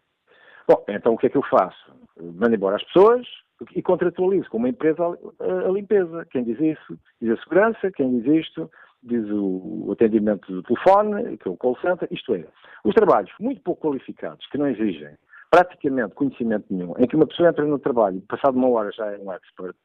Bom, 0.67 0.83
então 0.89 1.13
o 1.13 1.17
que 1.17 1.27
é 1.27 1.29
que 1.29 1.37
eu 1.37 1.43
faço? 1.43 1.93
Mando 2.19 2.55
embora 2.55 2.75
as 2.75 2.83
pessoas, 2.83 3.25
e 3.73 3.81
contratualize 3.81 4.47
com 4.49 4.57
uma 4.57 4.69
empresa 4.69 5.03
a, 5.39 5.71
limpeza. 5.71 6.25
Quem 6.29 6.43
diz 6.43 6.59
isso? 6.59 6.99
Diz 7.21 7.31
a 7.31 7.41
segurança, 7.43 7.91
quem 7.91 8.19
diz 8.19 8.45
isto? 8.45 8.69
Diz 9.01 9.25
o 9.29 9.89
atendimento 9.91 10.51
do 10.51 10.63
telefone, 10.63 11.37
que 11.37 11.47
é 11.47 11.51
o 11.51 11.57
call 11.57 11.77
center, 11.79 12.07
isto 12.11 12.33
é, 12.33 12.45
os 12.83 12.93
trabalhos 12.93 13.31
muito 13.39 13.61
pouco 13.61 13.87
qualificados, 13.87 14.45
que 14.47 14.57
não 14.57 14.67
exigem 14.67 15.15
praticamente 15.49 16.15
conhecimento 16.15 16.65
nenhum, 16.69 16.93
em 16.97 17.07
que 17.07 17.15
uma 17.15 17.27
pessoa 17.27 17.49
entra 17.49 17.65
no 17.65 17.79
trabalho 17.79 18.17
e 18.17 18.21
passado 18.21 18.55
uma 18.55 18.69
hora 18.69 18.91
já 18.91 19.05
é 19.11 19.17
um 19.17 19.31
expert, 19.31 19.75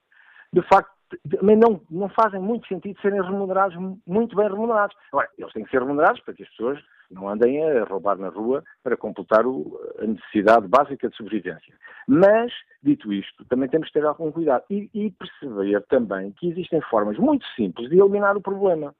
de 0.52 0.62
facto 0.62 0.92
também 1.30 1.56
não, 1.56 1.80
não 1.90 2.08
fazem 2.08 2.40
muito 2.40 2.66
sentido 2.66 3.00
serem 3.00 3.20
remunerados, 3.20 3.76
muito 4.06 4.36
bem 4.36 4.48
remunerados. 4.48 4.96
Agora, 5.12 5.28
eles 5.36 5.52
têm 5.52 5.64
que 5.64 5.70
ser 5.70 5.80
remunerados 5.80 6.20
para 6.22 6.34
que 6.34 6.42
as 6.42 6.48
pessoas 6.50 6.82
não 7.10 7.28
andem 7.28 7.62
a 7.62 7.84
roubar 7.84 8.16
na 8.16 8.28
rua 8.28 8.64
para 8.82 8.96
completar 8.96 9.46
o, 9.46 9.78
a 9.98 10.06
necessidade 10.06 10.66
básica 10.66 11.08
de 11.08 11.16
sobrevivência. 11.16 11.74
Mas, 12.08 12.52
dito 12.82 13.12
isto, 13.12 13.44
também 13.46 13.68
temos 13.68 13.88
que 13.88 13.94
ter 13.94 14.06
algum 14.06 14.32
cuidado 14.32 14.64
e, 14.70 14.88
e 14.94 15.10
perceber 15.10 15.82
também 15.88 16.32
que 16.32 16.48
existem 16.48 16.80
formas 16.82 17.18
muito 17.18 17.46
simples 17.54 17.90
de 17.90 17.98
eliminar 17.98 18.36
o 18.36 18.40
problema. 18.40 18.94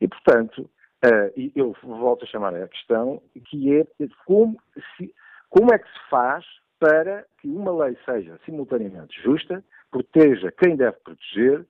E, 0.00 0.08
portanto, 0.08 0.70
uh, 1.04 1.50
eu 1.54 1.74
volto 1.82 2.24
a 2.24 2.28
chamar 2.28 2.54
a 2.54 2.68
questão 2.68 3.20
que 3.46 3.76
é 3.76 3.86
como, 4.24 4.56
se, 4.96 5.12
como 5.50 5.74
é 5.74 5.78
que 5.78 5.88
se 5.88 6.08
faz 6.08 6.44
para 6.78 7.26
que 7.40 7.48
uma 7.48 7.84
lei 7.84 7.96
seja 8.06 8.38
simultaneamente 8.46 9.20
justa, 9.22 9.62
proteja 9.90 10.50
quem 10.52 10.76
deve 10.76 10.96
proteger 11.04 11.66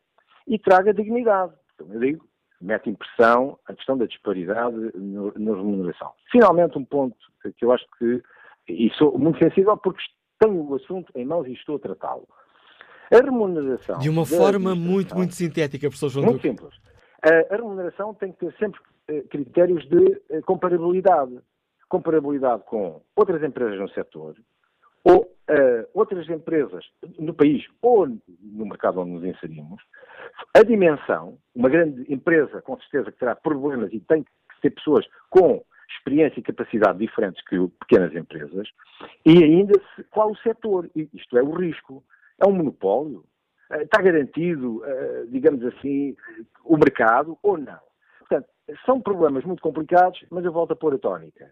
e 0.46 0.58
traga 0.58 0.94
dignidade. 0.94 1.52
Então, 1.74 1.92
eu 1.92 2.00
digo, 2.00 2.24
mete 2.60 2.90
impressão 2.90 3.58
a 3.66 3.74
questão 3.74 3.98
da 3.98 4.06
disparidade 4.06 4.76
na 4.94 5.54
remuneração. 5.54 6.12
Finalmente, 6.30 6.78
um 6.78 6.84
ponto 6.84 7.16
que 7.56 7.64
eu 7.64 7.72
acho 7.72 7.84
que, 7.98 8.22
e 8.68 8.90
sou 8.94 9.18
muito 9.18 9.38
sensível 9.38 9.76
porque 9.76 10.02
tenho 10.38 10.62
o 10.62 10.74
assunto 10.74 11.10
em 11.14 11.24
mãos 11.24 11.46
e 11.46 11.52
estou 11.52 11.76
a 11.76 11.80
tratá-lo. 11.80 12.28
A 13.10 13.16
remuneração. 13.16 13.98
De 13.98 14.08
uma 14.08 14.24
forma 14.24 14.74
muito, 14.74 15.16
muito 15.16 15.34
sintética, 15.34 15.88
professor 15.88 16.10
João 16.10 16.26
Muito 16.26 16.42
simples. 16.42 16.70
A, 17.22 17.54
a, 17.54 17.56
remuneração 17.56 18.14
tem 18.14 18.32
que 18.32 18.38
ter 18.38 18.54
sempre 18.56 18.80
eh, 19.08 19.22
critérios 19.22 19.86
de 19.88 20.22
eh, 20.30 20.40
comparabilidade. 20.42 21.40
Comparabilidade 21.90 22.62
com 22.64 23.02
outras 23.14 23.42
empresas 23.42 23.78
no 23.78 23.90
setor, 23.90 24.34
ou 25.04 25.22
uh, 25.22 25.86
outras 25.92 26.26
empresas 26.28 26.84
no 27.18 27.34
país 27.34 27.66
ou 27.82 28.06
no 28.06 28.64
mercado 28.64 29.00
onde 29.00 29.10
nos 29.10 29.24
inserimos, 29.24 29.82
a 30.54 30.62
dimensão, 30.62 31.36
uma 31.54 31.68
grande 31.68 32.10
empresa 32.12 32.62
com 32.62 32.78
certeza 32.78 33.12
que 33.12 33.18
terá 33.18 33.34
problemas 33.34 33.92
e 33.92 34.00
tem 34.00 34.22
que 34.22 34.30
ter 34.62 34.70
pessoas 34.70 35.06
com 35.28 35.62
experiência 35.96 36.38
e 36.38 36.42
capacidade 36.42 36.98
diferentes 36.98 37.44
que 37.44 37.56
pequenas 37.80 38.14
empresas, 38.14 38.68
e 39.26 39.42
ainda 39.42 39.74
se, 39.94 40.04
qual 40.04 40.30
o 40.30 40.38
setor, 40.38 40.88
isto 40.94 41.36
é 41.36 41.42
o 41.42 41.50
risco. 41.50 42.04
É 42.38 42.46
um 42.46 42.52
monopólio? 42.52 43.24
Uh, 43.70 43.82
está 43.82 44.00
garantido, 44.00 44.78
uh, 44.78 45.26
digamos 45.28 45.64
assim, 45.64 46.16
o 46.64 46.76
mercado 46.76 47.36
ou 47.42 47.58
não? 47.58 47.80
Portanto, 48.20 48.48
são 48.86 49.00
problemas 49.00 49.44
muito 49.44 49.62
complicados, 49.62 50.24
mas 50.30 50.44
eu 50.44 50.52
volto 50.52 50.72
a 50.72 50.76
pôr 50.76 50.94
a 50.94 50.98
tónica. 50.98 51.50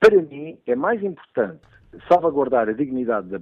Para 0.00 0.20
mim, 0.22 0.58
é 0.66 0.74
mais 0.74 1.02
importante 1.02 1.60
salvaguardar 2.08 2.68
a 2.68 2.72
dignidade 2.72 3.28
da, 3.28 3.40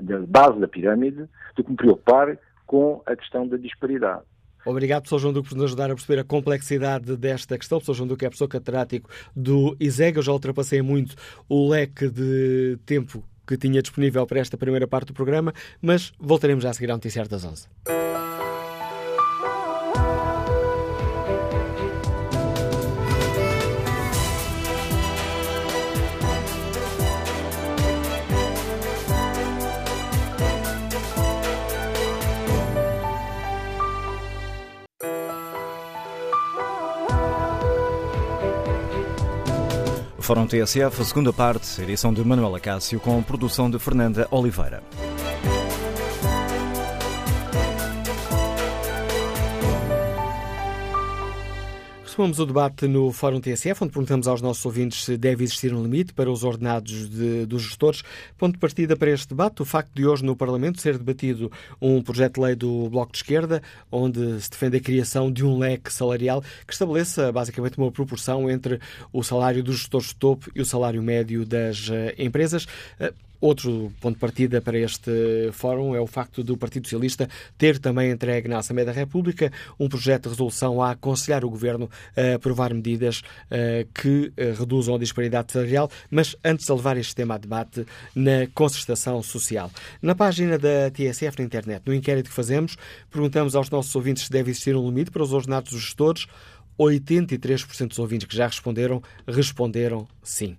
da 0.00 0.18
base 0.20 0.60
da 0.60 0.68
pirâmide 0.68 1.28
do 1.56 1.64
que 1.64 1.70
me 1.70 1.76
preocupar 1.76 2.38
com 2.66 3.02
a 3.06 3.16
questão 3.16 3.46
da 3.48 3.56
disparidade. 3.56 4.22
Obrigado, 4.64 5.02
professor 5.02 5.18
João 5.18 5.32
Duque, 5.32 5.48
por 5.48 5.54
nos 5.56 5.64
ajudar 5.64 5.90
a 5.90 5.94
perceber 5.94 6.20
a 6.20 6.24
complexidade 6.24 7.16
desta 7.16 7.56
questão. 7.56 7.78
O 7.78 7.80
professor 7.80 7.94
João 7.94 8.08
Duque 8.08 8.26
é 8.26 8.28
professor 8.28 8.48
catedrático 8.48 9.08
do 9.34 9.74
ISEG. 9.80 10.16
Eu 10.18 10.22
já 10.22 10.32
ultrapassei 10.32 10.82
muito 10.82 11.16
o 11.48 11.68
leque 11.68 12.08
de 12.10 12.78
tempo 12.84 13.24
que 13.46 13.56
tinha 13.56 13.80
disponível 13.82 14.26
para 14.26 14.38
esta 14.38 14.56
primeira 14.56 14.86
parte 14.86 15.08
do 15.08 15.14
programa, 15.14 15.52
mas 15.80 16.12
voltaremos 16.20 16.62
já 16.62 16.70
a 16.70 16.72
seguir 16.74 16.90
ao 16.90 16.96
Noticiário 16.96 17.30
das 17.30 17.44
11. 17.44 17.68
Fórum 40.30 40.46
TSF, 40.46 41.04
segunda 41.04 41.32
parte, 41.32 41.82
edição 41.82 42.14
de 42.14 42.24
Manuela 42.24 42.60
Cássio, 42.60 43.00
com 43.00 43.20
produção 43.20 43.68
de 43.68 43.80
Fernanda 43.80 44.28
Oliveira. 44.30 44.80
Retomamos 52.20 52.38
o 52.38 52.44
debate 52.44 52.86
no 52.86 53.10
Fórum 53.12 53.40
TSF, 53.40 53.82
onde 53.82 53.94
perguntamos 53.94 54.28
aos 54.28 54.42
nossos 54.42 54.66
ouvintes 54.66 55.04
se 55.04 55.16
deve 55.16 55.42
existir 55.42 55.72
um 55.72 55.82
limite 55.82 56.12
para 56.12 56.30
os 56.30 56.44
ordenados 56.44 57.08
de, 57.08 57.46
dos 57.46 57.62
gestores. 57.62 58.02
Ponto 58.36 58.52
de 58.52 58.58
partida 58.58 58.94
para 58.94 59.10
este 59.10 59.28
debate, 59.28 59.62
o 59.62 59.64
facto 59.64 59.90
de 59.94 60.06
hoje 60.06 60.22
no 60.22 60.36
Parlamento 60.36 60.82
ser 60.82 60.98
debatido 60.98 61.50
um 61.80 62.02
projeto 62.02 62.34
de 62.34 62.40
lei 62.42 62.54
do 62.54 62.90
Bloco 62.90 63.10
de 63.12 63.16
Esquerda, 63.16 63.62
onde 63.90 64.38
se 64.38 64.50
defende 64.50 64.76
a 64.76 64.80
criação 64.80 65.32
de 65.32 65.46
um 65.46 65.58
leque 65.58 65.90
salarial 65.90 66.42
que 66.66 66.74
estabeleça 66.74 67.32
basicamente 67.32 67.78
uma 67.78 67.90
proporção 67.90 68.50
entre 68.50 68.78
o 69.14 69.22
salário 69.22 69.64
dos 69.64 69.78
gestores 69.78 70.08
de 70.08 70.16
topo 70.16 70.50
e 70.54 70.60
o 70.60 70.66
salário 70.66 71.02
médio 71.02 71.46
das 71.46 71.88
uh, 71.88 72.12
empresas. 72.18 72.66
Outro 73.40 73.90
ponto 74.00 74.14
de 74.14 74.20
partida 74.20 74.60
para 74.60 74.78
este 74.78 75.50
fórum 75.52 75.94
é 75.94 76.00
o 76.00 76.06
facto 76.06 76.44
do 76.44 76.58
Partido 76.58 76.86
Socialista 76.86 77.28
ter 77.56 77.78
também 77.78 78.10
entregue 78.10 78.48
na 78.48 78.58
Assembleia 78.58 78.86
da 78.86 78.92
República 78.92 79.50
um 79.78 79.88
projeto 79.88 80.24
de 80.24 80.28
resolução 80.30 80.82
a 80.82 80.90
aconselhar 80.90 81.42
o 81.42 81.48
Governo 81.50 81.88
a 82.14 82.34
aprovar 82.34 82.74
medidas 82.74 83.20
uh, 83.20 83.88
que 83.94 84.30
uh, 84.36 84.58
reduzam 84.58 84.94
a 84.94 84.98
disparidade 84.98 85.52
salarial, 85.52 85.90
mas 86.10 86.36
antes 86.44 86.66
de 86.66 86.72
levar 86.72 86.98
este 86.98 87.14
tema 87.14 87.36
a 87.36 87.38
debate 87.38 87.86
na 88.14 88.46
concertação 88.54 89.22
social. 89.22 89.70
Na 90.02 90.14
página 90.14 90.58
da 90.58 90.90
TSF 90.90 91.38
na 91.38 91.44
internet, 91.44 91.82
no 91.86 91.94
inquérito 91.94 92.28
que 92.28 92.34
fazemos, 92.36 92.76
perguntamos 93.10 93.54
aos 93.54 93.70
nossos 93.70 93.94
ouvintes 93.96 94.24
se 94.24 94.30
deve 94.30 94.50
existir 94.50 94.76
um 94.76 94.86
limite 94.86 95.10
para 95.10 95.22
os 95.22 95.32
ordenados 95.32 95.72
dos 95.72 95.80
gestores. 95.80 96.26
83% 96.78 97.88
dos 97.88 97.98
ouvintes 97.98 98.26
que 98.26 98.34
já 98.34 98.46
responderam 98.46 99.02
responderam 99.26 100.08
sim. 100.22 100.56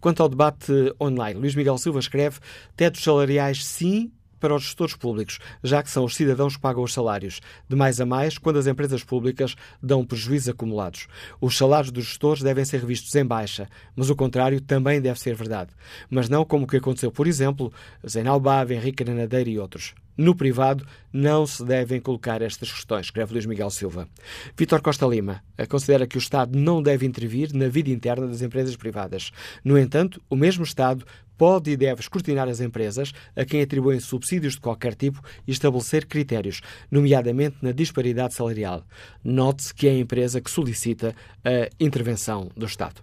Quanto 0.00 0.22
ao 0.22 0.28
debate 0.28 0.72
online, 1.00 1.38
Luís 1.38 1.54
Miguel 1.54 1.78
Silva 1.78 1.98
escreve: 1.98 2.38
tetos 2.76 3.02
salariais 3.02 3.64
sim 3.64 4.12
para 4.44 4.54
os 4.54 4.64
gestores 4.64 4.94
públicos, 4.94 5.38
já 5.62 5.82
que 5.82 5.88
são 5.88 6.04
os 6.04 6.14
cidadãos 6.14 6.56
que 6.56 6.60
pagam 6.60 6.82
os 6.82 6.92
salários, 6.92 7.40
de 7.66 7.74
mais 7.74 7.98
a 7.98 8.04
mais 8.04 8.36
quando 8.36 8.58
as 8.58 8.66
empresas 8.66 9.02
públicas 9.02 9.56
dão 9.82 10.04
prejuízos 10.04 10.50
acumulados. 10.50 11.06
Os 11.40 11.56
salários 11.56 11.90
dos 11.90 12.04
gestores 12.04 12.42
devem 12.42 12.62
ser 12.62 12.80
revistos 12.80 13.14
em 13.14 13.24
baixa, 13.24 13.70
mas 13.96 14.10
o 14.10 14.14
contrário 14.14 14.60
também 14.60 15.00
deve 15.00 15.18
ser 15.18 15.34
verdade. 15.34 15.70
Mas 16.10 16.28
não 16.28 16.44
como 16.44 16.64
o 16.64 16.68
que 16.68 16.76
aconteceu, 16.76 17.10
por 17.10 17.26
exemplo, 17.26 17.72
Zenal 18.06 18.38
Bava, 18.38 18.74
Henrique 18.74 19.02
Granadeira 19.02 19.48
e 19.48 19.58
outros. 19.58 19.94
No 20.16 20.34
privado 20.34 20.86
não 21.12 21.46
se 21.46 21.64
devem 21.64 22.00
colocar 22.00 22.40
estas 22.42 22.70
questões, 22.70 23.06
escreve 23.06 23.32
Luís 23.32 23.46
Miguel 23.46 23.70
Silva. 23.70 24.08
Vítor 24.56 24.80
Costa 24.80 25.06
Lima 25.06 25.42
considera 25.68 26.06
que 26.06 26.16
o 26.16 26.18
Estado 26.18 26.58
não 26.58 26.82
deve 26.82 27.04
intervir 27.06 27.52
na 27.54 27.68
vida 27.68 27.90
interna 27.90 28.26
das 28.26 28.42
empresas 28.42 28.76
privadas. 28.76 29.30
No 29.64 29.78
entanto, 29.78 30.22
o 30.30 30.36
mesmo 30.36 30.64
Estado 30.64 31.04
pode 31.36 31.70
e 31.70 31.76
deve 31.76 32.00
escrutinar 32.00 32.48
as 32.48 32.60
empresas 32.60 33.12
a 33.34 33.44
quem 33.44 33.60
atribuem 33.60 33.98
subsídios 33.98 34.54
de 34.54 34.60
qualquer 34.60 34.94
tipo 34.94 35.20
e 35.46 35.50
estabelecer 35.50 36.06
critérios, 36.06 36.60
nomeadamente 36.90 37.56
na 37.60 37.72
disparidade 37.72 38.34
salarial. 38.34 38.84
Note-se 39.22 39.74
que 39.74 39.88
é 39.88 39.90
a 39.90 39.98
empresa 39.98 40.40
que 40.40 40.50
solicita 40.50 41.14
a 41.44 41.68
intervenção 41.80 42.50
do 42.56 42.66
Estado. 42.66 43.02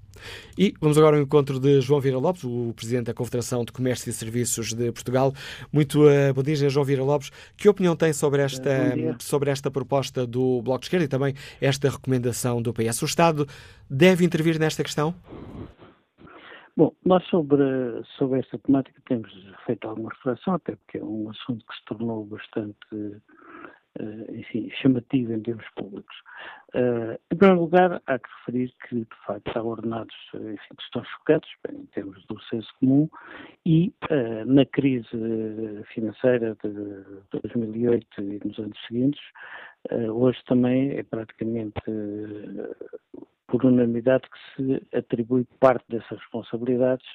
E 0.58 0.74
vamos 0.80 0.98
agora 0.98 1.18
ao 1.18 1.24
encontro 1.24 1.60
de 1.60 1.82
João 1.82 2.00
Vieira 2.00 2.20
Lopes, 2.20 2.44
o 2.44 2.74
Presidente 2.76 3.06
da 3.06 3.14
Confederação 3.14 3.64
de 3.64 3.72
Comércio 3.72 4.10
e 4.10 4.14
Serviços 4.14 4.74
de 4.74 4.92
Portugal. 4.92 5.34
Muito 5.72 6.04
uh, 6.04 6.34
bom 6.34 6.44
dia, 6.44 6.70
João 6.70 6.86
Vieira 6.86 7.04
Lopes. 7.04 7.32
Que 7.58 7.70
opinião 7.70 7.96
tem 7.96 8.14
sobre 8.14 8.42
esta, 8.42 8.70
sobre 9.20 9.50
esta 9.50 9.72
proposta 9.72 10.26
do 10.26 10.62
Bloco 10.62 10.82
de 10.82 10.86
Esquerda 10.86 11.06
e 11.06 11.08
também 11.08 11.34
esta 11.60 11.90
recomendação 11.90 12.62
do 12.62 12.74
PS? 12.74 13.02
O 13.02 13.06
Estado 13.06 13.48
deve 13.90 14.26
intervir 14.26 14.60
nesta 14.60 14.84
questão? 14.84 15.16
Bom, 16.76 16.94
nós 17.06 17.24
sobre, 17.28 17.64
sobre 18.18 18.40
esta 18.40 18.58
temática 18.58 19.00
temos 19.06 19.32
feito 19.66 19.88
alguma 19.88 20.10
reflexão, 20.10 20.54
até 20.54 20.76
porque 20.76 20.98
é 20.98 21.04
um 21.04 21.30
assunto 21.30 21.66
que 21.66 21.76
se 21.76 21.86
tornou 21.86 22.26
bastante 22.26 23.22
enfim, 24.30 24.70
chamativo 24.82 25.34
em 25.34 25.42
termos 25.42 25.66
públicos. 25.76 26.16
Uh, 26.74 27.20
em 27.32 27.36
primeiro 27.36 27.62
lugar, 27.62 28.02
há 28.08 28.18
que 28.20 28.30
referir 28.40 28.74
que, 28.88 28.96
de 28.96 29.26
facto, 29.26 29.58
há 29.58 29.62
ordenados 29.62 30.16
enfim, 30.34 30.76
que 30.78 30.84
estão 30.84 31.04
chocados 31.04 31.50
em 31.70 31.86
termos 31.88 32.26
do 32.28 32.42
senso 32.44 32.70
comum 32.80 33.10
e 33.66 33.94
na 34.46 34.66
crise 34.66 35.08
financeira 35.94 36.56
de 36.64 37.40
2008 37.42 38.22
e 38.22 38.40
nos 38.46 38.58
anos 38.60 38.78
seguintes, 38.88 39.22
hoje 40.14 40.40
também 40.46 40.98
é 40.98 41.04
praticamente 41.04 41.82
por 43.52 43.66
unanimidade 43.66 44.24
que 44.30 44.56
se 44.56 44.98
atribui 44.98 45.46
parte 45.60 45.86
dessas 45.90 46.18
responsabilidades 46.20 47.06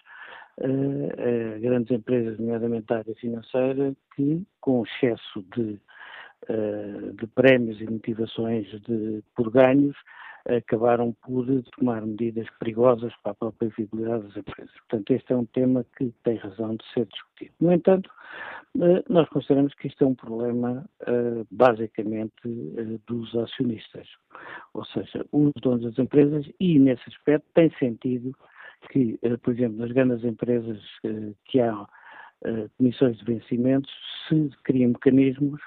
uh, 0.58 1.60
grandes 1.60 1.90
empresas, 1.90 2.38
nomeadamente 2.38 2.92
a 2.92 2.98
área 2.98 3.14
financeira, 3.14 3.96
que 4.14 4.46
com 4.60 4.84
excesso 4.84 5.44
de, 5.56 5.80
de 7.14 7.26
prémios 7.28 7.80
e 7.80 7.90
motivações 7.90 8.66
de, 8.82 9.22
por 9.34 9.50
ganhos, 9.50 9.96
acabaram 10.48 11.12
por 11.22 11.46
tomar 11.76 12.02
medidas 12.06 12.46
perigosas 12.58 13.12
para 13.22 13.32
a 13.32 13.34
própria 13.34 13.70
viabilidade 13.76 14.24
das 14.24 14.36
empresas. 14.36 14.74
Portanto, 14.88 15.10
este 15.10 15.32
é 15.32 15.36
um 15.36 15.46
tema 15.46 15.84
que 15.96 16.12
tem 16.22 16.36
razão 16.36 16.76
de 16.76 16.84
ser 16.92 17.06
discutido. 17.06 17.52
No 17.60 17.72
entanto, 17.72 18.08
eh, 18.80 19.02
nós 19.08 19.28
consideramos 19.28 19.74
que 19.74 19.88
isto 19.88 20.04
é 20.04 20.06
um 20.06 20.14
problema 20.14 20.88
eh, 21.06 21.44
basicamente 21.50 22.32
eh, 22.44 22.98
dos 23.06 23.34
acionistas, 23.34 24.06
ou 24.74 24.84
seja, 24.84 25.26
os 25.32 25.52
donos 25.60 25.82
das 25.82 25.98
empresas, 25.98 26.48
e 26.60 26.78
nesse 26.78 27.02
aspecto 27.08 27.46
tem 27.54 27.70
sentido 27.78 28.32
que, 28.90 29.18
por 29.42 29.52
exemplo, 29.52 29.78
nas 29.78 29.90
grandes 29.90 30.22
empresas 30.22 30.80
que 31.46 31.58
há 31.58 31.86
comissões 32.76 33.16
de 33.16 33.24
vencimentos, 33.24 33.90
se 34.28 34.50
criem 34.62 34.88
mecanismos 34.88 35.60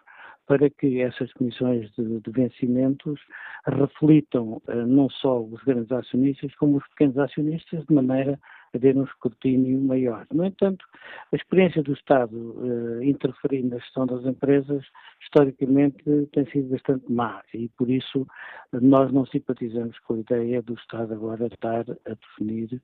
para 0.50 0.68
que 0.68 1.00
essas 1.00 1.32
comissões 1.34 1.92
de, 1.92 2.20
de 2.22 2.32
vencimentos 2.32 3.22
reflitam 3.68 4.60
uh, 4.68 4.88
não 4.88 5.08
só 5.08 5.44
os 5.44 5.62
grandes 5.62 5.92
acionistas, 5.92 6.56
como 6.56 6.78
os 6.78 6.88
pequenos 6.88 7.20
acionistas, 7.20 7.86
de 7.86 7.94
maneira 7.94 8.40
a 8.74 8.80
ter 8.80 8.98
um 8.98 9.04
escrutínio 9.04 9.80
maior. 9.80 10.26
No 10.34 10.44
entanto, 10.44 10.84
a 11.32 11.36
experiência 11.36 11.84
do 11.84 11.94
Estado 11.94 12.36
uh, 12.36 13.04
interferir 13.04 13.62
na 13.62 13.78
gestão 13.78 14.08
das 14.08 14.26
empresas, 14.26 14.84
historicamente, 15.22 16.04
tem 16.34 16.46
sido 16.48 16.70
bastante 16.70 17.12
má 17.12 17.44
e, 17.54 17.70
por 17.70 17.88
isso, 17.88 18.26
nós 18.74 19.14
não 19.14 19.28
simpatizamos 19.28 20.00
com 20.00 20.16
a 20.16 20.20
ideia 20.20 20.64
do 20.64 20.74
Estado 20.74 21.14
agora 21.14 21.46
estar 21.46 21.86
a 22.08 22.14
definir 22.16 22.82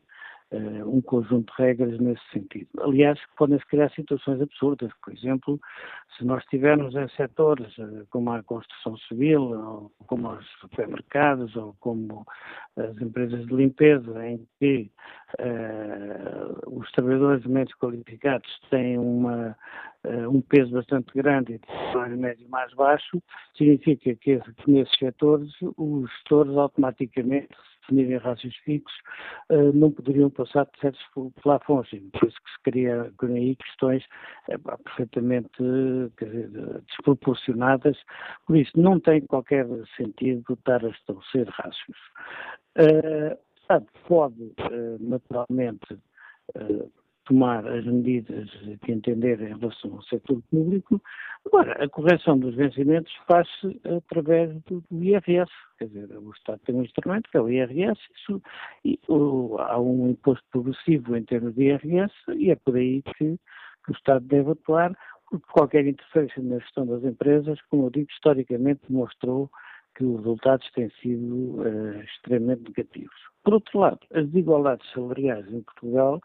um 0.85 1.01
conjunto 1.01 1.53
de 1.55 1.63
regras 1.63 1.99
nesse 1.99 2.21
sentido. 2.31 2.67
Aliás, 2.81 3.19
podem-se 3.37 3.65
criar 3.65 3.89
situações 3.91 4.41
absurdas. 4.41 4.91
Por 5.03 5.13
exemplo, 5.13 5.59
se 6.17 6.25
nós 6.25 6.43
tivermos 6.45 6.95
em 6.95 7.07
setores 7.09 7.77
uh, 7.77 8.05
como 8.09 8.31
a 8.31 8.43
construção 8.43 8.97
civil, 9.07 9.41
ou 9.41 9.91
como 10.07 10.29
os 10.31 10.47
supermercados, 10.59 11.55
ou 11.55 11.75
como 11.79 12.25
as 12.77 12.97
empresas 13.01 13.45
de 13.45 13.53
limpeza, 13.53 14.27
em 14.27 14.47
que 14.59 14.91
uh, 15.39 16.77
os 16.79 16.91
trabalhadores 16.91 17.45
menos 17.45 17.73
qualificados 17.75 18.49
têm 18.69 18.97
uma, 18.97 19.55
um 20.29 20.41
peso 20.41 20.71
bastante 20.71 21.11
grande 21.15 21.53
e 21.53 21.57
de 21.57 21.91
salário 21.91 22.17
médio 22.17 22.47
mais 22.49 22.73
baixo, 22.73 23.21
significa 23.57 24.15
que, 24.15 24.39
que 24.39 24.71
nesses 24.71 24.97
setores 24.97 25.49
os 25.77 26.09
gestores 26.11 26.55
automaticamente 26.55 27.55
definirem 27.87 28.17
rácios 28.17 28.55
fixos, 28.57 28.97
uh, 29.49 29.71
não 29.73 29.91
poderiam 29.91 30.29
passar 30.29 30.65
de 30.65 30.79
certos 30.79 31.01
plafons. 31.41 31.89
Por 31.89 32.27
isso 32.27 32.37
que 32.37 32.51
se 32.51 32.61
cria 32.63 33.11
aí 33.21 33.55
questões 33.55 34.03
é, 34.49 34.57
perfeitamente 34.57 35.49
dizer, 36.19 36.81
desproporcionadas. 36.87 37.97
Por 38.45 38.57
isso, 38.57 38.71
não 38.75 38.99
tem 38.99 39.21
qualquer 39.21 39.67
sentido 39.95 40.53
estar 40.53 40.83
a 40.83 40.89
estabelecer 40.89 41.47
rácios. 41.49 41.97
Uh, 42.77 43.37
pode, 44.07 44.53
naturalmente, 44.99 45.97
tomar 47.25 47.67
as 47.67 47.85
medidas 47.85 48.49
que 48.83 48.91
entender 48.91 49.41
em 49.41 49.57
relação 49.57 49.93
ao 49.93 50.03
setor 50.03 50.41
público. 50.49 51.01
Agora, 51.45 51.83
a 51.83 51.89
correção 51.89 52.37
dos 52.39 52.55
vencimentos 52.55 53.13
faz-se 53.27 53.79
através 53.85 54.53
do, 54.63 54.83
do, 54.89 55.03
IRS, 55.03 55.51
quer 55.77 55.87
dizer, 55.87 56.17
o 56.17 56.31
Estado 56.31 56.61
tem 56.65 56.75
um 56.75 56.83
instrumento 56.83 57.29
que 57.29 57.37
é 57.37 57.41
o 57.41 57.49
IRS, 57.49 57.99
isso, 58.15 58.41
e, 58.83 58.99
há 59.59 59.79
um 59.79 60.09
imposto 60.09 60.43
progressivo 60.51 61.15
em 61.15 61.23
termos 61.23 61.53
de 61.55 61.65
IRS 61.65 62.13
e 62.35 62.51
é 62.51 62.55
por 62.55 62.75
aí 62.75 63.01
que, 63.01 63.37
que 63.85 63.91
o 63.91 63.93
Estado 63.93 64.25
deve 64.25 64.51
atuar, 64.51 64.95
porque 65.29 65.45
qualquer 65.51 65.85
interferência 65.85 66.41
na 66.41 66.59
gestão 66.59 66.85
das 66.85 67.03
empresas, 67.03 67.59
como 67.69 67.87
eu 67.87 67.89
digo, 67.89 68.07
historicamente 68.11 68.81
demonstrou 68.87 69.49
que 69.95 70.03
os 70.03 70.17
resultados 70.17 70.69
têm 70.71 70.89
sido 71.01 71.61
uh, 71.61 72.01
extremamente 72.01 72.63
negativos. 72.69 73.15
Por 73.43 73.53
outro 73.53 73.79
lado, 73.79 73.99
as 74.13 74.25
desigualdades 74.27 74.91
salariais 74.91 75.47
em 75.51 75.61
Portugal 75.61 76.19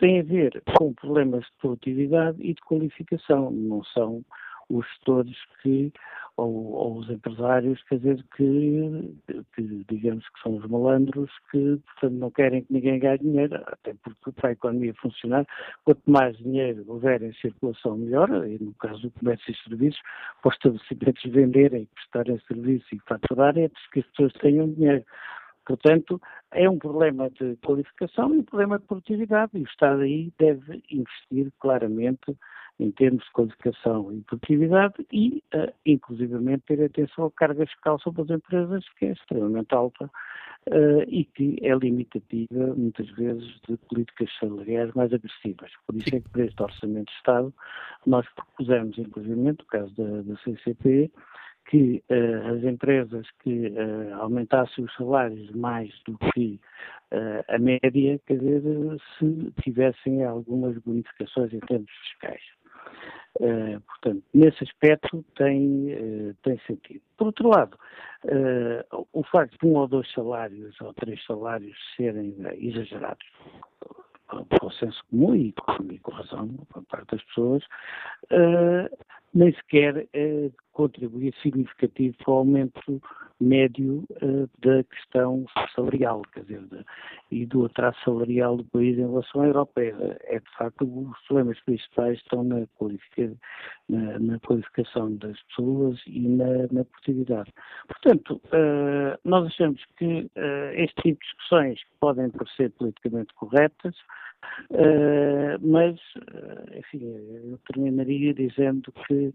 tem 0.00 0.18
a 0.18 0.22
ver 0.22 0.62
com 0.76 0.94
problemas 0.94 1.44
de 1.44 1.52
produtividade 1.60 2.38
e 2.40 2.54
de 2.54 2.60
qualificação, 2.62 3.50
não 3.50 3.84
são 3.84 4.24
os 4.70 4.86
gestores 4.86 5.36
que, 5.60 5.92
ou, 6.36 6.72
ou, 6.72 6.98
os 6.98 7.10
empresários, 7.10 7.82
quer 7.84 7.98
dizer, 7.98 8.24
que, 8.34 9.14
que, 9.54 9.84
digamos 9.90 10.26
que 10.26 10.40
são 10.42 10.56
os 10.56 10.66
malandros 10.66 11.30
que, 11.50 11.78
portanto, 11.84 12.14
não 12.14 12.30
querem 12.30 12.62
que 12.62 12.72
ninguém 12.72 12.98
ganhe 12.98 13.18
dinheiro, 13.18 13.56
até 13.66 13.94
porque 14.02 14.32
para 14.32 14.50
a 14.50 14.52
economia 14.52 14.94
funcionar, 14.94 15.44
quanto 15.84 16.10
mais 16.10 16.36
dinheiro 16.38 16.82
houver 16.88 17.22
em 17.22 17.34
circulação, 17.34 17.98
melhor, 17.98 18.30
e 18.48 18.58
no 18.58 18.72
caso 18.74 19.02
do 19.02 19.10
comércio 19.10 19.52
e 19.52 19.68
serviços, 19.68 20.00
para 20.40 20.48
os 20.48 20.54
estabelecimentos 20.54 21.22
venderem, 21.30 21.88
prestarem 21.94 22.40
serviço 22.48 22.86
e 22.94 23.00
faturarem, 23.00 23.64
é 23.64 23.70
que 23.92 24.00
as 24.00 24.06
pessoas 24.06 24.32
tenham 24.34 24.70
dinheiro. 24.72 25.04
Portanto, 25.70 26.20
é 26.50 26.68
um 26.68 26.78
problema 26.80 27.30
de 27.30 27.56
qualificação 27.64 28.34
e 28.34 28.38
um 28.38 28.42
problema 28.42 28.76
de 28.76 28.86
produtividade 28.86 29.52
e 29.54 29.60
o 29.60 29.66
Estado 29.66 30.00
aí 30.00 30.32
deve 30.36 30.82
investir 30.90 31.52
claramente 31.60 32.36
em 32.80 32.90
termos 32.90 33.22
de 33.24 33.30
qualificação 33.30 34.12
e 34.12 34.20
produtividade 34.22 34.94
e, 35.12 35.44
uh, 35.54 35.72
inclusivamente, 35.86 36.64
ter 36.66 36.82
atenção 36.82 37.26
à 37.26 37.30
carga 37.30 37.64
fiscal 37.66 38.00
sobre 38.00 38.22
as 38.22 38.30
empresas, 38.30 38.84
que 38.98 39.06
é 39.06 39.12
extremamente 39.12 39.72
alta 39.72 40.06
uh, 40.06 41.02
e 41.06 41.24
que 41.24 41.56
é 41.62 41.72
limitativa, 41.72 42.74
muitas 42.74 43.08
vezes, 43.10 43.60
de 43.68 43.76
políticas 43.76 44.28
salariais 44.40 44.92
mais 44.94 45.12
agressivas. 45.12 45.70
Por 45.86 45.94
isso 45.94 46.16
é 46.16 46.20
que, 46.20 46.28
para 46.30 46.46
este 46.46 46.60
Orçamento 46.60 47.12
de 47.12 47.16
Estado, 47.16 47.54
nós 48.04 48.26
propusemos, 48.34 48.98
inclusivamente, 48.98 49.60
no 49.60 49.66
caso 49.66 49.94
da, 49.94 50.22
da 50.22 50.36
CCP, 50.38 51.12
que 51.70 52.02
uh, 52.10 52.56
as 52.56 52.64
empresas 52.64 53.26
que 53.44 53.68
uh, 53.68 54.14
aumentassem 54.20 54.84
os 54.84 54.92
salários 54.94 55.48
mais 55.52 55.88
do 56.04 56.18
que 56.18 56.60
uh, 57.12 57.44
a 57.46 57.58
média, 57.58 58.20
quer 58.26 58.38
dizer, 58.38 58.62
se 59.16 59.52
tivessem 59.62 60.24
algumas 60.24 60.76
bonificações 60.78 61.52
em 61.54 61.60
termos 61.60 61.90
fiscais. 61.90 62.42
portanto, 63.86 64.24
nesse 64.34 64.64
aspecto 64.64 65.24
tem, 65.36 66.34
tem 66.42 66.58
sentido. 66.66 67.02
Por 67.16 67.28
outro 67.28 67.48
lado, 67.48 67.78
o 69.12 69.22
facto 69.22 69.56
de 69.60 69.66
um 69.66 69.76
ou 69.76 69.86
dois 69.86 70.10
salários 70.12 70.78
ou 70.80 70.92
três 70.94 71.24
salários 71.24 71.76
serem 71.96 72.34
exagerados 72.58 73.26
para 74.26 74.66
o 74.66 74.72
senso 74.72 75.00
comum 75.08 75.36
e 75.36 75.52
com 76.02 76.12
razão 76.12 76.48
por 76.68 76.84
parte 76.86 77.12
das 77.12 77.24
pessoas, 77.24 77.62
nem 79.32 79.52
sequer 79.54 80.08
contribuir 80.72 81.34
significativo 81.42 82.16
para 82.18 82.32
o 82.32 82.36
aumento 82.38 83.02
médio 83.40 84.04
eh, 84.20 84.46
da 84.58 84.84
questão 84.84 85.46
salarial, 85.74 86.22
quer 86.32 86.42
dizer, 86.42 86.60
de, 86.66 86.84
e 87.30 87.46
do 87.46 87.64
atraso 87.64 87.96
salarial 88.04 88.58
do 88.58 88.64
país 88.64 88.98
em 88.98 89.08
relação 89.08 89.40
à 89.40 89.46
europeia. 89.46 90.18
É, 90.24 90.38
de 90.38 90.50
facto, 90.58 90.84
os 90.84 91.18
problemas 91.26 91.58
principais 91.60 92.18
estão 92.18 92.44
na, 92.44 92.66
qualifica, 92.78 93.32
na, 93.88 94.18
na 94.18 94.38
qualificação 94.40 95.16
das 95.16 95.40
pessoas 95.44 95.98
e 96.06 96.20
na, 96.20 96.66
na 96.70 96.84
produtividade. 96.84 97.52
Portanto, 97.88 98.40
eh, 98.52 99.18
nós 99.24 99.46
achamos 99.46 99.82
que 99.96 100.30
eh, 100.34 100.84
este 100.84 101.02
tipo 101.02 101.20
de 101.20 101.26
discussões 101.26 101.80
podem 101.98 102.30
parecer 102.30 102.70
politicamente 102.72 103.32
corretas, 103.34 103.96
Uh, 104.70 105.58
mas, 105.60 105.96
uh, 106.16 106.78
enfim, 106.78 107.04
eu 107.44 107.58
terminaria 107.70 108.32
dizendo 108.32 108.92
que, 109.06 109.34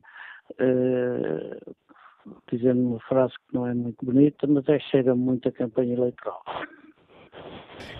uh, 0.52 1.76
dizendo 2.52 2.82
uma 2.82 3.00
frase 3.02 3.34
que 3.48 3.54
não 3.54 3.68
é 3.68 3.74
muito 3.74 4.06
bonita, 4.06 4.48
mas 4.48 4.68
é 4.68 4.80
cheira 4.80 5.16
muito 5.16 5.48
a 5.48 5.52
campanha 5.52 5.94
eleitoral. 5.94 6.42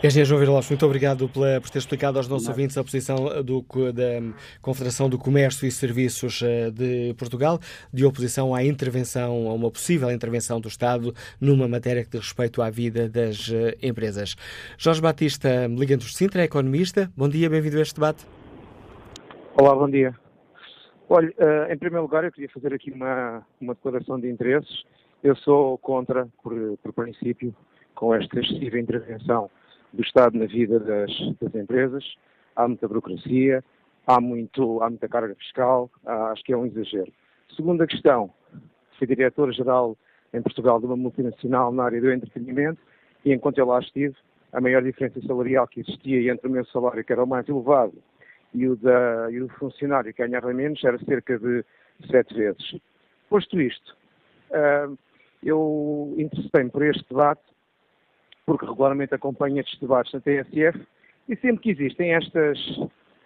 Engenheiro 0.04 0.30
João 0.30 0.40
Vila 0.40 0.62
muito 0.68 0.86
obrigado 0.86 1.28
pela, 1.30 1.60
por 1.60 1.70
ter 1.70 1.80
explicado 1.80 2.18
aos 2.18 2.28
nossos 2.28 2.48
ouvintes 2.48 2.78
a 2.78 2.84
posição 2.84 3.44
do, 3.44 3.66
da 3.92 4.22
Confederação 4.62 5.10
do 5.10 5.18
Comércio 5.18 5.68
e 5.68 5.72
Serviços 5.72 6.42
eh, 6.44 6.70
de 6.70 7.14
Portugal 7.18 7.60
de 7.92 8.06
oposição 8.06 8.54
à 8.54 8.64
intervenção, 8.64 9.50
a 9.50 9.54
uma 9.54 9.72
possível 9.72 10.12
intervenção 10.12 10.60
do 10.60 10.68
Estado 10.68 11.14
numa 11.40 11.68
matéria 11.68 12.04
que 12.04 12.12
diz 12.12 12.22
respeito 12.22 12.62
à 12.62 12.70
vida 12.70 13.10
das 13.10 13.52
eh, 13.52 13.76
empresas. 13.82 14.36
Jorge 14.78 15.02
Batista, 15.02 15.68
Ligantes 15.68 16.10
de 16.10 16.16
Sintra, 16.16 16.42
é 16.42 16.46
economista. 16.46 17.12
Bom 17.16 17.28
dia, 17.28 17.50
bem-vindo 17.50 17.78
a 17.78 17.82
este 17.82 17.96
debate. 17.96 18.26
Olá, 19.58 19.74
bom 19.76 19.90
dia. 19.90 20.14
Olha, 21.08 21.32
eh, 21.38 21.74
em 21.74 21.78
primeiro 21.78 22.02
lugar, 22.02 22.24
eu 22.24 22.32
queria 22.32 22.50
fazer 22.50 22.74
aqui 22.74 22.92
uma, 22.92 23.46
uma 23.62 23.76
declaração 23.76 24.20
de 24.20 24.28
interesses. 24.28 24.84
Eu 25.24 25.36
sou 25.36 25.78
contra, 25.78 26.28
por, 26.42 26.54
por 26.82 26.94
princípio, 26.94 27.54
com 27.94 28.14
esta 28.14 28.40
excessiva 28.40 28.80
intervenção 28.80 29.50
do 29.94 30.02
Estado 30.02 30.38
na 30.38 30.46
vida 30.46 30.80
das, 30.80 31.12
das 31.40 31.54
empresas. 31.54 32.04
Há 32.56 32.68
muita 32.68 32.88
burocracia, 32.88 33.64
há, 34.08 34.20
muito, 34.20 34.82
há 34.82 34.90
muita 34.90 35.08
carga 35.08 35.36
fiscal, 35.36 35.92
acho 36.06 36.44
que 36.44 36.54
é 36.54 36.58
um 36.58 36.66
exagero. 36.66 37.12
Segunda 37.56 37.86
questão, 37.86 38.32
fui 38.98 39.06
diretor-geral 39.06 39.96
em 40.34 40.42
Portugal 40.42 40.80
de 40.80 40.88
uma 40.88 40.98
multinacional 40.98 41.72
na 41.72 41.84
área 41.84 42.02
do 42.02 42.12
entretenimento 42.12 42.82
e 43.24 43.32
enquanto 43.32 43.60
eu 43.60 43.68
lá 43.68 43.80
estive, 43.80 44.16
a 44.52 44.60
maior 44.60 44.82
diferença 44.82 45.22
salarial 45.22 45.68
que 45.68 45.82
existia 45.82 46.32
entre 46.32 46.48
o 46.48 46.52
meu 46.52 46.66
salário, 46.66 47.04
que 47.04 47.14
era 47.14 47.24
o 47.24 47.28
mais 47.28 47.48
elevado, 47.48 47.94
e 48.56 48.68
o, 48.68 48.76
da, 48.76 49.30
e 49.32 49.42
o 49.42 49.50
funcionário 49.50 50.14
que 50.14 50.26
ganhava 50.26 50.54
menos, 50.54 50.84
era 50.84 50.98
cerca 51.00 51.38
de 51.38 51.64
sete 52.10 52.34
vezes. 52.34 52.76
Posto 53.30 53.60
isto, 53.60 53.96
uh, 54.52 54.98
eu 55.44 56.14
interessei-me 56.18 56.70
por 56.70 56.84
este 56.84 57.06
debate, 57.10 57.42
porque 58.46 58.66
regularmente 58.66 59.14
acompanho 59.14 59.60
estes 59.60 59.80
debates 59.80 60.14
na 60.14 60.22
TSF, 60.22 60.80
e 61.28 61.36
sempre 61.38 61.64
que 61.64 61.72
existem 61.72 62.14
estas, 62.14 62.58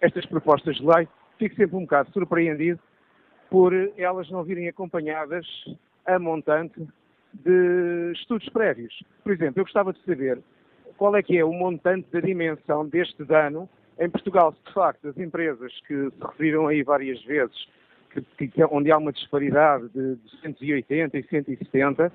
estas 0.00 0.26
propostas 0.26 0.76
de 0.76 0.86
lei, 0.86 1.06
fico 1.38 1.54
sempre 1.54 1.76
um 1.76 1.82
bocado 1.82 2.10
surpreendido 2.12 2.80
por 3.50 3.72
elas 3.96 4.30
não 4.30 4.44
virem 4.44 4.68
acompanhadas 4.68 5.46
a 6.06 6.18
montante 6.18 6.80
de 7.34 8.12
estudos 8.14 8.48
prévios. 8.50 9.02
Por 9.22 9.32
exemplo, 9.32 9.60
eu 9.60 9.64
gostava 9.64 9.92
de 9.92 10.00
saber 10.04 10.40
qual 10.96 11.16
é 11.16 11.22
que 11.22 11.36
é 11.36 11.44
o 11.44 11.52
montante 11.52 12.08
da 12.12 12.20
dimensão 12.20 12.86
deste 12.86 13.24
dano 13.24 13.68
em 14.00 14.08
Portugal, 14.08 14.54
de 14.66 14.72
facto 14.72 15.08
as 15.08 15.18
empresas 15.18 15.72
que 15.86 16.10
se 16.10 16.22
referiram 16.22 16.66
aí 16.66 16.82
várias 16.82 17.22
vezes, 17.24 17.68
que, 18.10 18.48
que, 18.48 18.64
onde 18.64 18.90
há 18.90 18.96
uma 18.96 19.12
disparidade 19.12 19.88
de 19.90 20.16
280 20.16 21.18
e 21.18 21.22
170, 21.22 22.12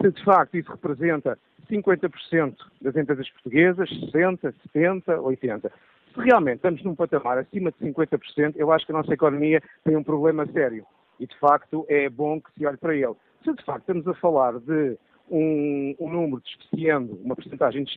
se 0.00 0.10
de 0.10 0.24
facto 0.24 0.56
isso 0.56 0.70
representa 0.70 1.38
50% 1.70 2.56
das 2.82 2.96
empresas 2.96 3.30
portuguesas, 3.30 3.88
60, 3.88 4.52
70, 4.72 5.20
80. 5.20 5.72
Se 6.12 6.20
realmente 6.20 6.56
estamos 6.56 6.82
num 6.82 6.94
patamar 6.94 7.38
acima 7.38 7.70
de 7.70 7.78
50%, 7.78 8.54
eu 8.56 8.72
acho 8.72 8.84
que 8.84 8.92
a 8.92 8.96
nossa 8.96 9.14
economia 9.14 9.62
tem 9.84 9.96
um 9.96 10.02
problema 10.02 10.44
sério. 10.46 10.84
E 11.20 11.26
de 11.26 11.38
facto 11.38 11.86
é 11.88 12.08
bom 12.08 12.40
que 12.40 12.50
se 12.58 12.66
olhe 12.66 12.76
para 12.76 12.96
ele. 12.96 13.14
Se 13.44 13.54
de 13.54 13.64
facto 13.64 13.80
estamos 13.80 14.06
a 14.08 14.14
falar 14.14 14.58
de 14.58 14.98
um, 15.30 15.94
um 16.00 16.10
número 16.10 16.42
de 16.42 16.48
especiando, 16.48 17.14
uma 17.22 17.36
porcentagem 17.36 17.84
de 17.84 17.92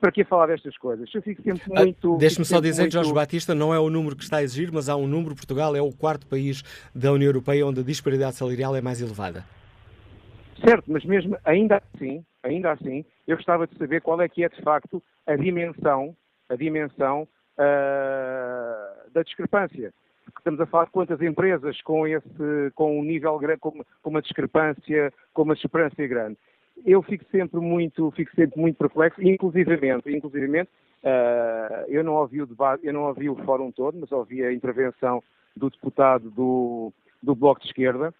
para 0.00 0.12
que 0.12 0.24
falar 0.24 0.46
destas 0.46 0.76
coisas? 0.76 1.08
Eu 1.14 1.22
fico 1.22 1.42
sempre 1.42 1.62
ah, 1.74 1.80
muito. 1.80 2.14
Ah, 2.14 2.18
Deixe-me 2.18 2.44
só 2.44 2.60
dizer, 2.60 2.82
muito... 2.82 2.92
Jorge 2.92 3.12
Batista, 3.12 3.54
não 3.54 3.72
é 3.72 3.78
o 3.78 3.88
número 3.88 4.16
que 4.16 4.22
está 4.22 4.38
a 4.38 4.42
exigir, 4.42 4.70
mas 4.72 4.88
há 4.88 4.96
um 4.96 5.06
número. 5.06 5.34
Portugal 5.34 5.74
é 5.74 5.80
o 5.80 5.92
quarto 5.92 6.26
país 6.26 6.62
da 6.94 7.12
União 7.12 7.28
Europeia 7.28 7.66
onde 7.66 7.80
a 7.80 7.84
disparidade 7.84 8.36
salarial 8.36 8.76
é 8.76 8.80
mais 8.80 9.00
elevada. 9.00 9.44
Certo, 10.64 10.84
mas 10.86 11.04
mesmo 11.04 11.36
ainda 11.44 11.82
assim, 11.94 12.24
ainda 12.42 12.72
assim, 12.72 13.04
eu 13.26 13.36
gostava 13.36 13.66
de 13.66 13.76
saber 13.76 14.00
qual 14.00 14.20
é 14.20 14.28
que 14.28 14.44
é 14.44 14.48
de 14.48 14.62
facto 14.62 15.02
a 15.26 15.36
dimensão, 15.36 16.16
a 16.48 16.54
dimensão 16.54 17.26
uh, 17.58 19.10
da 19.12 19.22
discrepância. 19.22 19.92
Porque 20.24 20.38
estamos 20.38 20.60
a 20.60 20.66
falar 20.66 20.86
de 20.86 20.90
quantas 20.90 21.20
empresas 21.20 21.80
com 21.82 22.06
esse, 22.06 22.70
com 22.74 22.98
um 22.98 23.04
nível 23.04 23.38
grande, 23.38 23.60
com, 23.60 23.72
com 23.72 24.10
uma 24.10 24.22
discrepância, 24.22 25.12
com 25.32 25.42
uma 25.42 25.54
discrepância 25.54 26.06
grande. 26.06 26.38
Eu 26.84 27.02
fico 27.02 27.24
sempre 27.30 27.60
muito, 27.60 28.10
fico 28.12 28.34
sempre 28.34 28.60
muito 28.60 28.76
perplexo, 28.76 29.22
inclusivamente, 29.22 30.10
inclusivamente 30.10 30.70
uh, 31.04 31.84
eu 31.88 32.02
não 32.02 32.14
ouvi 32.14 32.42
o 32.42 32.46
debate, 32.46 32.86
eu 32.86 32.92
não 32.92 33.04
ouvi 33.04 33.28
o 33.28 33.36
fórum 33.44 33.70
todo, 33.70 33.98
mas 33.98 34.10
ouvi 34.10 34.44
a 34.44 34.52
intervenção 34.52 35.22
do 35.54 35.70
deputado 35.70 36.30
do, 36.30 36.92
do 37.22 37.34
Bloco 37.34 37.60
de 37.60 37.68
Esquerda, 37.68 38.12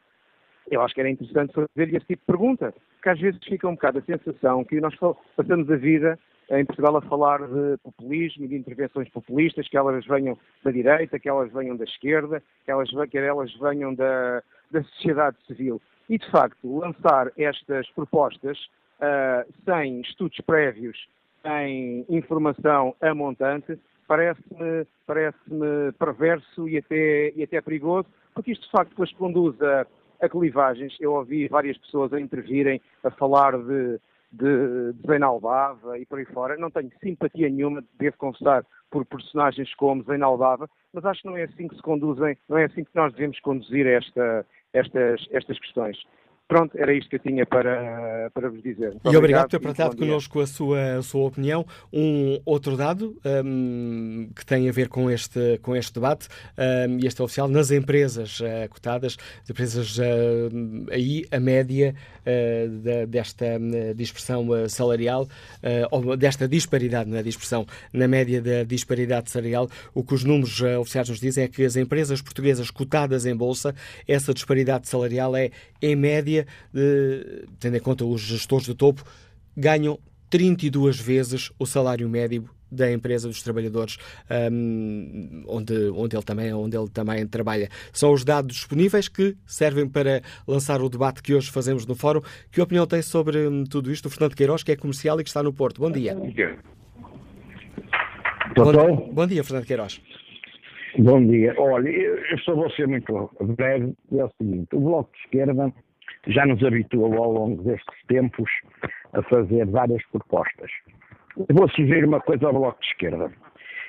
eu 0.70 0.80
acho 0.82 0.94
que 0.94 1.00
era 1.00 1.11
interessante 1.11 1.52
fazer-lhe 1.52 1.96
esse 1.96 2.07
tipo 2.07 2.20
de 2.20 2.26
pergunta, 2.26 2.74
porque 2.94 3.09
às 3.09 3.20
vezes 3.20 3.42
fica 3.44 3.68
um 3.68 3.74
bocado 3.74 3.98
a 3.98 4.02
sensação 4.02 4.64
que 4.64 4.80
nós 4.80 4.94
passamos 5.36 5.70
a 5.70 5.76
vida 5.76 6.18
em 6.50 6.64
Portugal 6.64 6.96
a 6.96 7.02
falar 7.02 7.40
de 7.40 7.76
populismo 7.82 8.46
de 8.46 8.55
intervenções 8.55 9.09
populistas, 9.09 9.68
que 9.68 9.76
elas 9.76 10.05
venham 10.07 10.38
da 10.62 10.70
direita, 10.70 11.18
que 11.18 11.28
elas 11.28 11.52
venham 11.52 11.76
da 11.76 11.84
esquerda, 11.84 12.42
que 12.64 12.70
elas, 12.70 12.90
que 13.11 13.18
elas 13.18 13.52
venham 13.55 13.94
da, 13.94 14.42
da 14.70 14.82
sociedade 14.84 15.36
civil. 15.46 15.80
E, 16.09 16.18
de 16.18 16.30
facto, 16.30 16.78
lançar 16.78 17.32
estas 17.36 17.88
propostas 17.90 18.59
uh, 19.00 19.50
sem 19.64 20.00
estudos 20.00 20.38
prévios, 20.46 21.09
sem 21.42 22.05
informação 22.09 22.94
a 23.00 23.14
montante, 23.14 23.78
parece-me 24.07 24.86
parece 25.07 25.38
perverso 25.98 26.68
e 26.68 26.78
até, 26.78 27.32
e 27.34 27.42
até 27.42 27.61
perigoso, 27.61 28.09
porque 28.34 28.52
isto, 28.52 28.64
de 28.64 28.70
facto, 28.70 28.90
depois 28.90 29.12
conduz 29.12 29.61
a 29.62 29.86
a 30.24 30.28
clivagens. 30.28 30.96
Eu 31.00 31.12
ouvi 31.12 31.48
várias 31.48 31.76
pessoas 31.78 32.12
a 32.12 32.20
intervirem, 32.20 32.80
a 33.02 33.11
falar 33.11 33.57
de, 33.59 34.00
de, 34.32 34.92
de 34.92 35.07
Zainaldava 35.07 35.98
e 35.98 36.07
por 36.07 36.18
aí 36.18 36.24
fora. 36.24 36.57
Não 36.57 36.70
tenho 36.70 36.90
simpatia 37.02 37.48
nenhuma, 37.48 37.84
devo 37.98 38.16
confessar, 38.16 38.64
por 38.90 39.05
personagens 39.05 39.74
como 39.74 40.05
Zainaldava, 40.05 40.68
mas 40.92 41.05
acho 41.05 41.22
que 41.22 41.28
não 41.28 41.36
é 41.36 41.44
assim 41.44 41.66
que 41.66 41.74
se 41.74 41.82
conduzem, 41.82 42.36
não 42.48 42.59
é 42.59 42.64
assim 42.64 42.84
que 42.84 42.94
nós 42.94 43.12
devemos 43.12 43.40
conduzir 43.40 43.86
esta, 43.86 44.46
estas, 44.74 45.26
estas 45.30 45.58
questões. 45.58 45.96
Pronto, 46.47 46.76
era 46.78 46.92
isto 46.92 47.09
que 47.09 47.16
eu 47.16 47.20
tinha 47.20 47.47
para, 47.47 48.30
para 48.34 48.51
vos 48.51 48.62
dizer. 48.62 48.90
Muito 48.90 49.12
e 49.12 49.16
obrigado 49.16 49.45
por 49.45 49.51
ter 49.51 49.61
partilhado 49.61 49.97
connosco 49.97 50.40
a 50.40 50.47
sua, 50.47 50.99
a 50.99 51.03
sua 51.03 51.24
opinião. 51.24 51.64
Um 51.90 52.38
outro 52.45 52.76
dado 52.76 53.18
um, 53.45 54.28
que 54.36 54.45
tem 54.45 54.68
a 54.68 54.72
ver 54.72 54.88
com 54.88 55.11
este, 55.11 55.59
com 55.62 55.74
este 55.74 55.95
debate, 55.95 56.28
um, 56.88 56.99
e 56.99 57.07
este 57.07 57.22
é 57.22 57.24
oficial, 57.24 57.49
nas 57.49 57.70
empresas 57.70 58.40
uh, 58.40 58.68
cotadas, 58.68 59.16
as 59.42 59.51
empresas 59.51 59.97
uh, 59.97 60.03
aí, 60.90 61.24
a 61.30 61.40
média 61.40 61.95
uh, 62.20 62.68
da, 62.80 63.07
desta 63.07 63.47
dispersão 63.97 64.47
salarial, 64.68 65.26
ou 65.90 66.16
desta 66.16 66.47
disparidade 66.47 67.09
na 67.09 67.22
dispersão, 67.22 67.66
na 67.92 68.07
média 68.07 68.40
da 68.42 68.64
disparidade 68.64 69.30
salarial, 69.30 69.68
o 69.95 70.03
que 70.05 70.14
os 70.14 70.24
números 70.24 70.61
oficiais 70.61 71.09
nos 71.09 71.20
dizem 71.20 71.45
é 71.45 71.49
que 71.49 71.64
as 71.64 71.76
empresas 71.76 72.20
portuguesas 72.20 72.70
cotadas 72.70 73.24
em 73.24 73.34
bolsa, 73.34 73.74
essa 74.07 74.34
disparidade 74.34 74.88
salarial 74.88 75.34
é, 75.36 75.51
em 75.80 75.97
média, 75.97 76.34
média, 76.35 76.47
tendo 77.61 77.76
em 77.76 77.80
conta 77.80 78.05
os 78.05 78.20
gestores 78.20 78.66
do 78.66 78.74
topo, 78.74 79.05
ganham 79.57 79.99
32 80.30 80.99
vezes 80.99 81.53
o 81.59 81.66
salário 81.66 82.09
médio 82.09 82.49
da 82.70 82.91
empresa 82.91 83.28
dos 83.28 83.41
trabalhadores 83.41 83.99
um, 84.51 85.45
onde, 85.47 85.91
onde, 85.91 86.16
ele 86.16 86.24
também, 86.24 86.53
onde 86.53 86.76
ele 86.76 86.89
também 86.89 87.24
trabalha. 87.24 87.68
São 87.93 88.12
os 88.12 88.24
dados 88.24 88.57
disponíveis 88.57 89.07
que 89.07 89.37
servem 89.47 89.89
para 89.89 90.22
lançar 90.47 90.82
o 90.82 90.89
debate 90.89 91.22
que 91.22 91.35
hoje 91.35 91.53
fazemos 91.53 91.87
no 91.87 91.95
fórum. 91.95 92.20
Que 92.51 92.61
opinião 92.61 92.85
tem 92.85 93.01
sobre 93.01 93.47
hum, 93.47 93.62
tudo 93.62 93.93
isto 93.93 94.07
o 94.07 94.11
Fernando 94.11 94.35
Queiroz, 94.35 94.64
que 94.64 94.72
é 94.72 94.76
comercial 94.76 95.20
e 95.20 95.22
que 95.22 95.28
está 95.28 95.41
no 95.41 95.53
Porto? 95.53 95.80
Bom 95.80 95.91
dia. 95.91 96.16
Bom, 98.57 99.11
bom 99.12 99.26
dia, 99.26 99.45
Fernando 99.45 99.66
Queiroz. 99.66 100.01
Bom 100.99 101.24
dia. 101.26 101.55
Olha, 101.59 101.89
eu 101.89 102.39
só 102.45 102.55
vou 102.55 102.70
ser 102.70 102.87
muito 102.87 103.30
breve. 103.57 103.95
É 104.12 104.24
o 104.24 104.30
seguinte, 104.37 104.68
o 104.74 104.80
Bloco 104.80 105.12
de 105.12 105.18
Esquerda 105.24 105.72
já 106.26 106.46
nos 106.46 106.62
habituou 106.64 107.14
ao 107.16 107.32
longo 107.32 107.62
destes 107.62 108.06
tempos 108.06 108.50
a 109.12 109.22
fazer 109.22 109.66
várias 109.66 110.02
propostas. 110.06 110.70
Vou 111.50 111.68
sugerir 111.70 112.04
uma 112.04 112.20
coisa 112.20 112.46
ao 112.46 112.52
Bloco 112.52 112.80
de 112.80 112.86
Esquerda. 112.86 113.30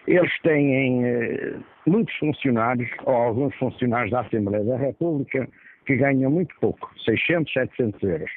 Eles 0.08 0.32
têm 0.42 1.06
eh, 1.06 1.56
muitos 1.88 2.16
funcionários, 2.18 2.90
ou 3.06 3.14
alguns 3.14 3.56
funcionários 3.56 4.12
da 4.12 4.22
Assembleia 4.22 4.64
da 4.64 4.78
República, 4.78 5.48
que 5.86 5.96
ganham 5.96 6.32
muito 6.32 6.54
pouco, 6.60 6.92
600, 7.04 7.52
700 7.54 8.04
euros. 8.04 8.32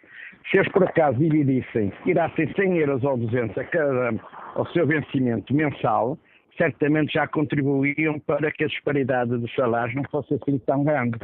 Se 0.51 0.59
eles 0.59 0.71
por 0.73 0.85
acaso 0.85 1.19
dividissem, 1.19 1.93
tirassem 2.05 2.53
100 2.55 2.79
euros 2.79 3.05
ou 3.05 3.17
200 3.19 3.57
a 3.59 3.65
cada, 3.65 4.15
ao 4.55 4.67
seu 4.69 4.87
vencimento 4.87 5.53
mensal, 5.55 6.19
certamente 6.57 7.13
já 7.13 7.27
contribuíam 7.27 8.19
para 8.21 8.51
que 8.51 8.65
a 8.65 8.67
disparidade 8.67 9.39
de 9.39 9.55
salários 9.55 9.95
não 9.95 10.05
fosse 10.11 10.35
assim 10.35 10.59
tão 10.59 10.85
grande. 10.85 11.19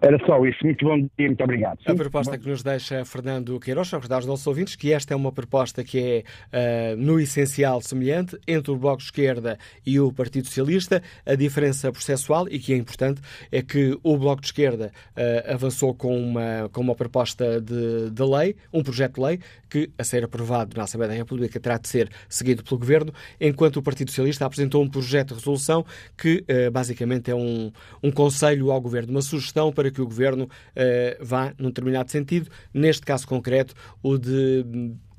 Era 0.00 0.18
só 0.24 0.44
isso. 0.44 0.58
Muito 0.62 0.84
bom 0.84 0.98
dia, 0.98 1.26
muito 1.26 1.42
obrigado. 1.42 1.78
A 1.86 1.94
proposta 1.94 2.38
que 2.38 2.48
nos 2.48 2.62
deixa 2.62 3.04
Fernando 3.04 3.58
Queiroz, 3.58 3.92
a 3.92 3.96
recordar 3.96 4.18
aos 4.18 4.26
nossos 4.26 4.46
ouvintes 4.46 4.76
que 4.76 4.92
esta 4.92 5.14
é 5.14 5.16
uma 5.16 5.32
proposta 5.32 5.82
que 5.82 6.24
é, 6.52 6.94
uh, 6.94 6.96
no 6.96 7.18
essencial, 7.18 7.80
semelhante 7.80 8.38
entre 8.46 8.70
o 8.70 8.76
Bloco 8.76 8.98
de 8.98 9.04
Esquerda 9.04 9.58
e 9.84 9.98
o 9.98 10.12
Partido 10.12 10.46
Socialista. 10.46 11.02
A 11.26 11.34
diferença 11.34 11.90
processual, 11.90 12.46
e 12.48 12.58
que 12.58 12.72
é 12.72 12.76
importante, 12.76 13.20
é 13.50 13.62
que 13.62 13.98
o 14.02 14.16
Bloco 14.16 14.42
de 14.42 14.48
Esquerda 14.48 14.92
uh, 15.16 15.52
avançou 15.52 15.94
com 15.94 16.16
uma, 16.16 16.68
com 16.72 16.80
uma 16.80 16.94
proposta 16.94 17.60
de, 17.60 18.10
de 18.10 18.22
lei, 18.22 18.56
um 18.72 18.82
projeto 18.82 19.14
de 19.14 19.20
lei, 19.20 19.40
que, 19.68 19.90
a 19.98 20.04
ser 20.04 20.22
aprovado 20.22 20.76
na 20.76 20.84
Assembleia 20.84 21.12
da 21.12 21.18
República, 21.18 21.58
terá 21.58 21.78
de 21.78 21.88
ser 21.88 22.08
seguido 22.28 22.62
pelo 22.62 22.78
Governo, 22.78 23.12
enquanto 23.40 23.78
o 23.78 23.82
Partido 23.82 24.10
Socialista 24.10 24.46
apresentou 24.46 24.82
um 24.82 24.88
projeto 24.88 25.28
de 25.28 25.34
resolução 25.34 25.84
que, 26.16 26.44
uh, 26.48 26.70
basicamente, 26.70 27.30
é 27.30 27.34
um, 27.34 27.72
um 28.02 28.10
conselho 28.10 28.70
ao 28.70 28.80
Governo, 28.80 29.10
uma 29.10 29.22
sugestão 29.22 29.63
para 29.72 29.90
que 29.90 30.00
o 30.00 30.04
Governo 30.04 30.44
uh, 30.44 31.24
vá 31.24 31.52
num 31.58 31.68
determinado 31.68 32.10
sentido, 32.10 32.50
neste 32.72 33.04
caso 33.04 33.26
concreto, 33.26 33.74
o 34.02 34.18
de 34.18 34.64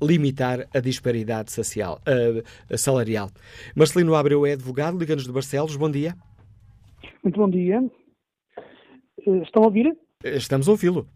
limitar 0.02 0.66
a 0.74 0.80
disparidade 0.80 1.52
social, 1.52 2.00
uh, 2.06 2.76
salarial. 2.76 3.30
Marcelino 3.74 4.14
Abreu 4.14 4.46
é 4.46 4.52
advogado, 4.52 4.98
liga-nos 4.98 5.24
de 5.24 5.32
Barcelos. 5.32 5.76
Bom 5.76 5.90
dia. 5.90 6.14
Muito 7.22 7.38
bom 7.38 7.48
dia. 7.48 7.80
Eh, 9.26 9.42
estão 9.42 9.62
a 9.62 9.66
ouvir? 9.66 9.96
Estamos 10.24 10.68
a 10.68 10.70
ouvi-lo. 10.70 11.06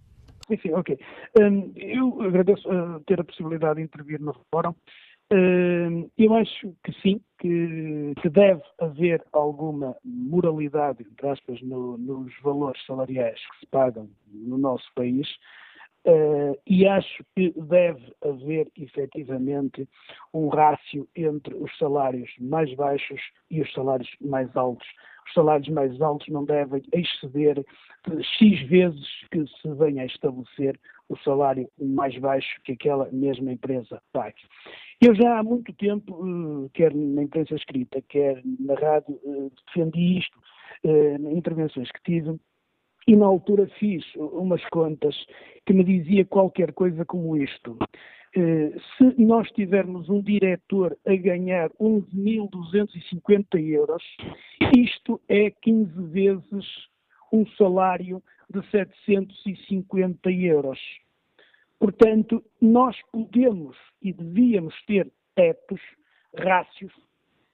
Sim, 0.49 0.59
sim, 0.61 0.73
ok. 0.73 0.99
Um, 1.41 1.73
eu 1.77 2.23
agradeço 2.23 2.69
uh, 2.69 3.01
ter 3.07 3.21
a 3.21 3.25
possibilidade 3.25 3.77
de 3.77 3.83
intervir 3.83 4.21
no 4.21 4.35
fórum. 4.53 4.75
Eu 6.19 6.35
acho 6.35 6.75
que 6.83 6.93
sim, 7.01 7.21
que, 7.39 8.15
que, 8.21 8.29
deve 8.29 8.63
haver 8.81 9.25
alguma 9.33 9.97
moralidade, 10.05 11.07
entre 11.09 11.29
aspas, 11.29 11.63
no, 11.63 11.97
nos 11.97 12.33
valores 12.43 12.85
salariais 12.85 13.39
que 13.39 13.61
se 13.61 13.67
pagam 13.67 14.11
no 14.33 14.59
nosso 14.59 14.91
país. 14.95 15.29
Uh, 16.07 16.59
e 16.67 16.87
acho 16.87 17.23
que 17.37 17.53
deve 17.57 18.01
haver 18.25 18.69
efetivamente 18.75 19.87
um 20.33 20.49
rácio 20.49 21.07
entre 21.15 21.55
os 21.55 21.77
salários 21.77 22.31
mais 22.41 22.73
baixos 22.75 23.21
e 23.51 23.61
os 23.61 23.71
salários 23.75 24.09
mais 24.19 24.55
altos. 24.57 24.89
Os 25.29 25.35
salários 25.35 25.69
mais 25.69 26.01
altos 26.01 26.27
não 26.29 26.45
devem 26.47 26.83
exceder 26.93 27.63
X 28.23 28.63
vezes 28.67 29.09
que 29.31 29.47
se 29.47 29.75
venha 29.75 30.03
a 30.03 30.07
estabelecer 30.07 30.81
o 31.11 31.19
salário 31.19 31.71
mais 31.79 32.17
baixo 32.17 32.61
que 32.65 32.73
aquela 32.73 33.11
mesma 33.13 33.53
empresa 33.53 34.03
pague. 34.11 34.43
Eu 35.01 35.15
já 35.15 35.39
há 35.39 35.43
muito 35.43 35.73
tempo, 35.73 36.15
uh, 36.15 36.71
quer 36.75 36.95
na 36.95 37.23
imprensa 37.23 37.55
escrita, 37.55 38.03
quer 38.09 38.43
na 38.59 38.75
rádio, 38.75 39.19
uh, 39.25 39.51
defendi 39.67 40.19
isto, 40.19 40.39
em 40.85 41.37
intervenções 41.37 41.91
que 41.91 42.03
tive, 42.03 42.39
e 43.07 43.17
na 43.17 43.27
altura 43.27 43.67
fiz 43.79 44.05
umas 44.17 44.65
contas 44.67 45.15
que 45.67 45.73
me 45.73 45.85
dizia 45.85 46.25
qualquer 46.25 46.73
coisa 46.73 47.05
como 47.05 47.37
isto. 47.37 47.77
Eh, 48.37 48.73
se 48.97 49.21
nós 49.21 49.51
tivermos 49.51 50.09
um 50.09 50.23
diretor 50.23 50.97
a 51.05 51.17
ganhar 51.17 51.69
11.250 51.81 53.59
euros, 53.59 54.05
isto 54.77 55.21
é 55.29 55.51
15 55.51 55.91
vezes 56.13 56.65
um 57.33 57.45
salário 57.59 58.23
de 58.49 58.65
750 58.71 60.31
euros. 60.31 60.79
Portanto, 61.81 62.45
nós 62.61 62.95
podemos 63.11 63.75
e 64.03 64.13
devíamos 64.13 64.75
ter 64.85 65.11
tetos, 65.35 65.81
rácios, 66.37 66.93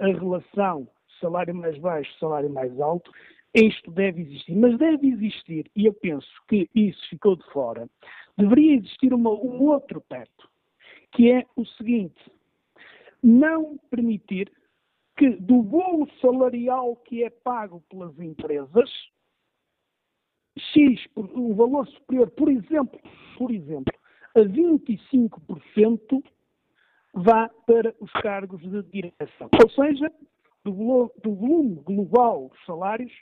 a 0.01 0.09
relação 0.09 0.89
salário 1.21 1.55
mais 1.55 1.79
baixo, 1.79 2.13
salário 2.19 2.51
mais 2.51 2.79
alto, 2.81 3.11
isto 3.55 3.91
deve 3.91 4.23
existir, 4.23 4.55
mas 4.55 4.77
deve 4.77 5.07
existir, 5.07 5.71
e 5.75 5.87
eu 5.87 5.95
penso 5.95 6.29
que 6.49 6.69
isso 6.75 7.09
ficou 7.09 7.37
de 7.37 7.45
fora, 7.53 7.89
deveria 8.37 8.77
existir 8.77 9.15
uma, 9.15 9.31
um 9.31 9.63
outro 9.63 10.03
teto, 10.09 10.51
que 11.13 11.31
é 11.31 11.47
o 11.57 11.65
seguinte: 11.65 12.21
não 13.23 13.79
permitir 13.91 14.53
que 15.17 15.31
do 15.31 15.63
bolo 15.63 16.07
salarial 16.21 16.97
que 16.97 17.25
é 17.25 17.31
pago 17.31 17.83
pelas 17.89 18.19
empresas, 18.19 18.91
X, 20.59 21.07
um 21.17 21.55
valor 21.55 21.87
superior, 21.87 22.31
por 22.33 22.51
exemplo, 22.51 23.01
por 23.39 23.51
exemplo, 23.51 23.95
a 24.37 24.41
25% 24.41 26.23
vá 27.15 27.49
para 27.67 27.95
os 27.99 28.13
cargos 28.13 28.61
de 28.61 28.83
direção. 28.83 29.49
Ou 29.63 29.71
seja, 29.71 30.13
do, 30.63 31.11
volume 31.25 31.77
global 31.77 32.51
dos 32.51 32.65
salários, 32.67 33.13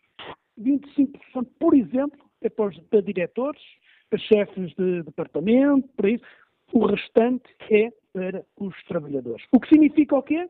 25%, 0.61 1.47
por 1.59 1.75
exemplo, 1.75 2.19
é 2.43 2.49
para, 2.49 2.73
para 2.91 3.01
diretores, 3.01 3.63
para 4.11 4.19
chefes 4.19 4.75
de 4.75 5.05
departamento, 5.05 5.89
para 5.97 6.11
isso. 6.11 6.25
O 6.73 6.85
restante 6.87 7.45
é 7.71 7.93
para 8.13 8.45
os 8.59 8.75
trabalhadores. 8.85 9.47
O 9.53 9.61
que 9.61 9.69
significa 9.69 10.17
o 10.17 10.23
quê? 10.23 10.49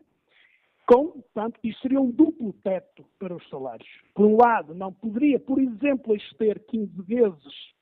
Com, 0.87 1.09
portanto, 1.09 1.59
isto 1.63 1.83
seria 1.83 2.01
um 2.01 2.11
duplo 2.11 2.55
teto 2.63 3.05
para 3.19 3.35
os 3.35 3.47
salários. 3.51 3.89
Por 4.15 4.27
um 4.27 4.37
lado, 4.37 4.75
não 4.75 4.93
poderia, 4.93 5.39
por 5.39 5.59
exemplo, 5.59 6.15
exceder 6.17 6.61
15 6.67 7.03
vezes 7.03 7.74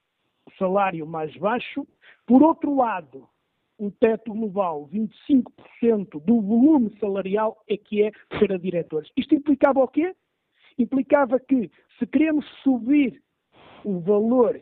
salário 0.58 1.06
mais 1.06 1.36
baixo. 1.36 1.86
Por 2.26 2.42
outro 2.42 2.76
lado, 2.76 3.28
um 3.78 3.90
teto 3.90 4.32
global, 4.32 4.88
25% 4.92 6.22
do 6.24 6.40
volume 6.40 6.96
salarial 6.98 7.62
é 7.68 7.76
que 7.76 8.02
é 8.02 8.12
para 8.28 8.58
diretores. 8.58 9.10
Isto 9.16 9.34
implicava 9.34 9.80
o 9.80 9.88
quê? 9.88 10.14
Implicava 10.78 11.38
que 11.40 11.70
se 11.98 12.06
queremos 12.06 12.46
subir 12.62 13.22
o 13.84 14.00
valor 14.00 14.60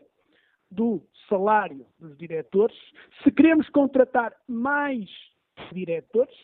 do 0.71 1.03
salário 1.29 1.87
dos 1.99 2.17
diretores, 2.17 2.77
se 3.23 3.31
queremos 3.31 3.69
contratar 3.71 4.35
mais 4.49 5.09
diretores, 5.73 6.35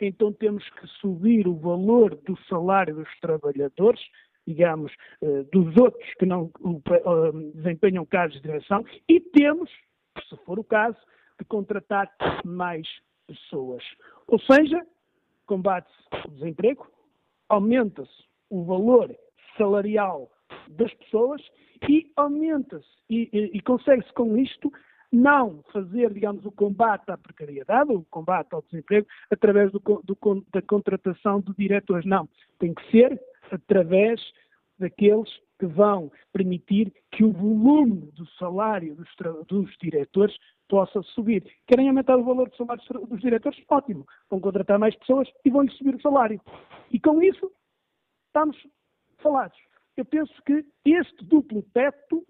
então 0.00 0.32
temos 0.32 0.68
que 0.70 0.86
subir 1.00 1.46
o 1.46 1.54
valor 1.54 2.14
do 2.16 2.36
salário 2.48 2.96
dos 2.96 3.20
trabalhadores, 3.20 4.02
digamos, 4.46 4.92
eh, 5.22 5.44
dos 5.52 5.76
outros 5.76 6.14
que 6.18 6.26
não 6.26 6.50
eh, 6.64 7.32
desempenham 7.54 8.04
cargos 8.06 8.36
de 8.36 8.42
direção, 8.42 8.84
e 9.08 9.20
temos, 9.20 9.70
se 10.28 10.36
for 10.44 10.58
o 10.58 10.64
caso, 10.64 10.98
de 11.38 11.44
contratar 11.46 12.10
mais 12.44 12.86
pessoas. 13.26 13.82
Ou 14.26 14.38
seja, 14.40 14.84
combate-se 15.46 16.28
o 16.28 16.30
desemprego, 16.32 16.86
aumenta-se 17.48 18.24
o 18.50 18.64
valor 18.64 19.14
salarial 19.56 20.30
das 20.68 20.92
pessoas 20.94 21.42
e 21.88 22.10
aumenta-se 22.16 22.86
e, 23.10 23.28
e, 23.32 23.58
e 23.58 23.60
consegue-se 23.60 24.12
com 24.12 24.36
isto 24.36 24.72
não 25.12 25.62
fazer, 25.72 26.12
digamos, 26.12 26.44
o 26.44 26.50
combate 26.50 27.08
à 27.10 27.16
precariedade, 27.16 27.92
o 27.92 28.04
combate 28.10 28.52
ao 28.52 28.62
desemprego, 28.62 29.06
através 29.30 29.70
do, 29.70 29.78
do, 29.78 30.44
da 30.52 30.60
contratação 30.62 31.40
de 31.40 31.54
diretores. 31.54 32.04
Não. 32.04 32.28
Tem 32.58 32.74
que 32.74 32.90
ser 32.90 33.20
através 33.50 34.20
daqueles 34.78 35.30
que 35.58 35.66
vão 35.66 36.10
permitir 36.32 36.92
que 37.12 37.24
o 37.24 37.32
volume 37.32 38.10
do 38.12 38.26
salário 38.32 38.94
dos, 38.96 39.08
dos 39.46 39.76
diretores 39.80 40.36
possa 40.68 41.02
subir. 41.02 41.44
Querem 41.66 41.88
aumentar 41.88 42.16
o 42.16 42.24
valor 42.24 42.48
do 42.48 42.56
salário 42.56 42.82
dos 43.06 43.20
diretores? 43.20 43.62
Ótimo. 43.68 44.06
Vão 44.28 44.40
contratar 44.40 44.78
mais 44.78 44.96
pessoas 44.96 45.28
e 45.44 45.50
vão-lhes 45.50 45.76
subir 45.76 45.94
o 45.94 46.00
salário. 46.00 46.40
E 46.90 46.98
com 46.98 47.22
isso, 47.22 47.50
estamos 48.26 48.56
falados. 49.18 49.56
Eu 49.96 50.04
penso 50.04 50.32
que 50.44 50.64
este 50.84 51.24
duplo 51.24 51.62
teto 51.72 52.26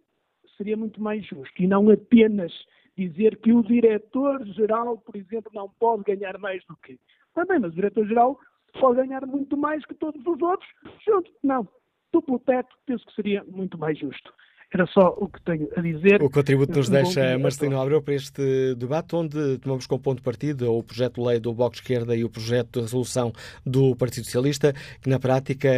seria 0.56 0.76
muito 0.76 1.00
mais 1.00 1.24
justo 1.26 1.62
e 1.62 1.66
não 1.66 1.90
apenas 1.90 2.52
dizer 2.96 3.38
que 3.40 3.52
o 3.52 3.62
diretor-geral, 3.62 4.98
por 4.98 5.16
exemplo, 5.16 5.50
não 5.54 5.68
pode 5.68 6.04
ganhar 6.04 6.38
mais 6.38 6.64
do 6.66 6.76
que. 6.76 6.98
Também, 7.34 7.58
mas 7.58 7.72
o 7.72 7.74
diretor-geral 7.74 8.38
pode 8.80 8.96
ganhar 8.96 9.26
muito 9.26 9.56
mais 9.56 9.84
que 9.84 9.94
todos 9.94 10.20
os 10.26 10.42
outros 10.42 10.68
juntos. 11.06 11.32
Não. 11.42 11.68
Duplo 12.12 12.38
teto 12.38 12.74
penso 12.86 13.04
que 13.06 13.14
seria 13.14 13.42
muito 13.44 13.76
mais 13.76 13.98
justo. 13.98 14.32
Era 14.72 14.86
só 14.86 15.14
o 15.18 15.28
que 15.28 15.40
tenho 15.42 15.68
a 15.76 15.80
dizer. 15.80 16.20
O 16.20 16.28
contributo 16.28 16.76
nos 16.76 16.88
deixa 16.88 17.38
Marcelino 17.38 17.80
Abreu 17.80 18.02
para 18.02 18.14
este 18.14 18.74
debate, 18.74 19.14
onde 19.14 19.58
tomamos 19.58 19.86
como 19.86 20.02
ponto 20.02 20.16
de 20.16 20.24
partida 20.24 20.68
o 20.68 20.82
projeto 20.82 21.20
de 21.20 21.28
lei 21.28 21.38
do 21.38 21.52
Bloco 21.52 21.76
de 21.76 21.80
Esquerda 21.80 22.16
e 22.16 22.24
o 22.24 22.30
projeto 22.30 22.72
de 22.72 22.80
resolução 22.80 23.32
do 23.64 23.94
Partido 23.94 24.24
Socialista, 24.24 24.72
que 25.00 25.08
na 25.08 25.20
prática 25.20 25.68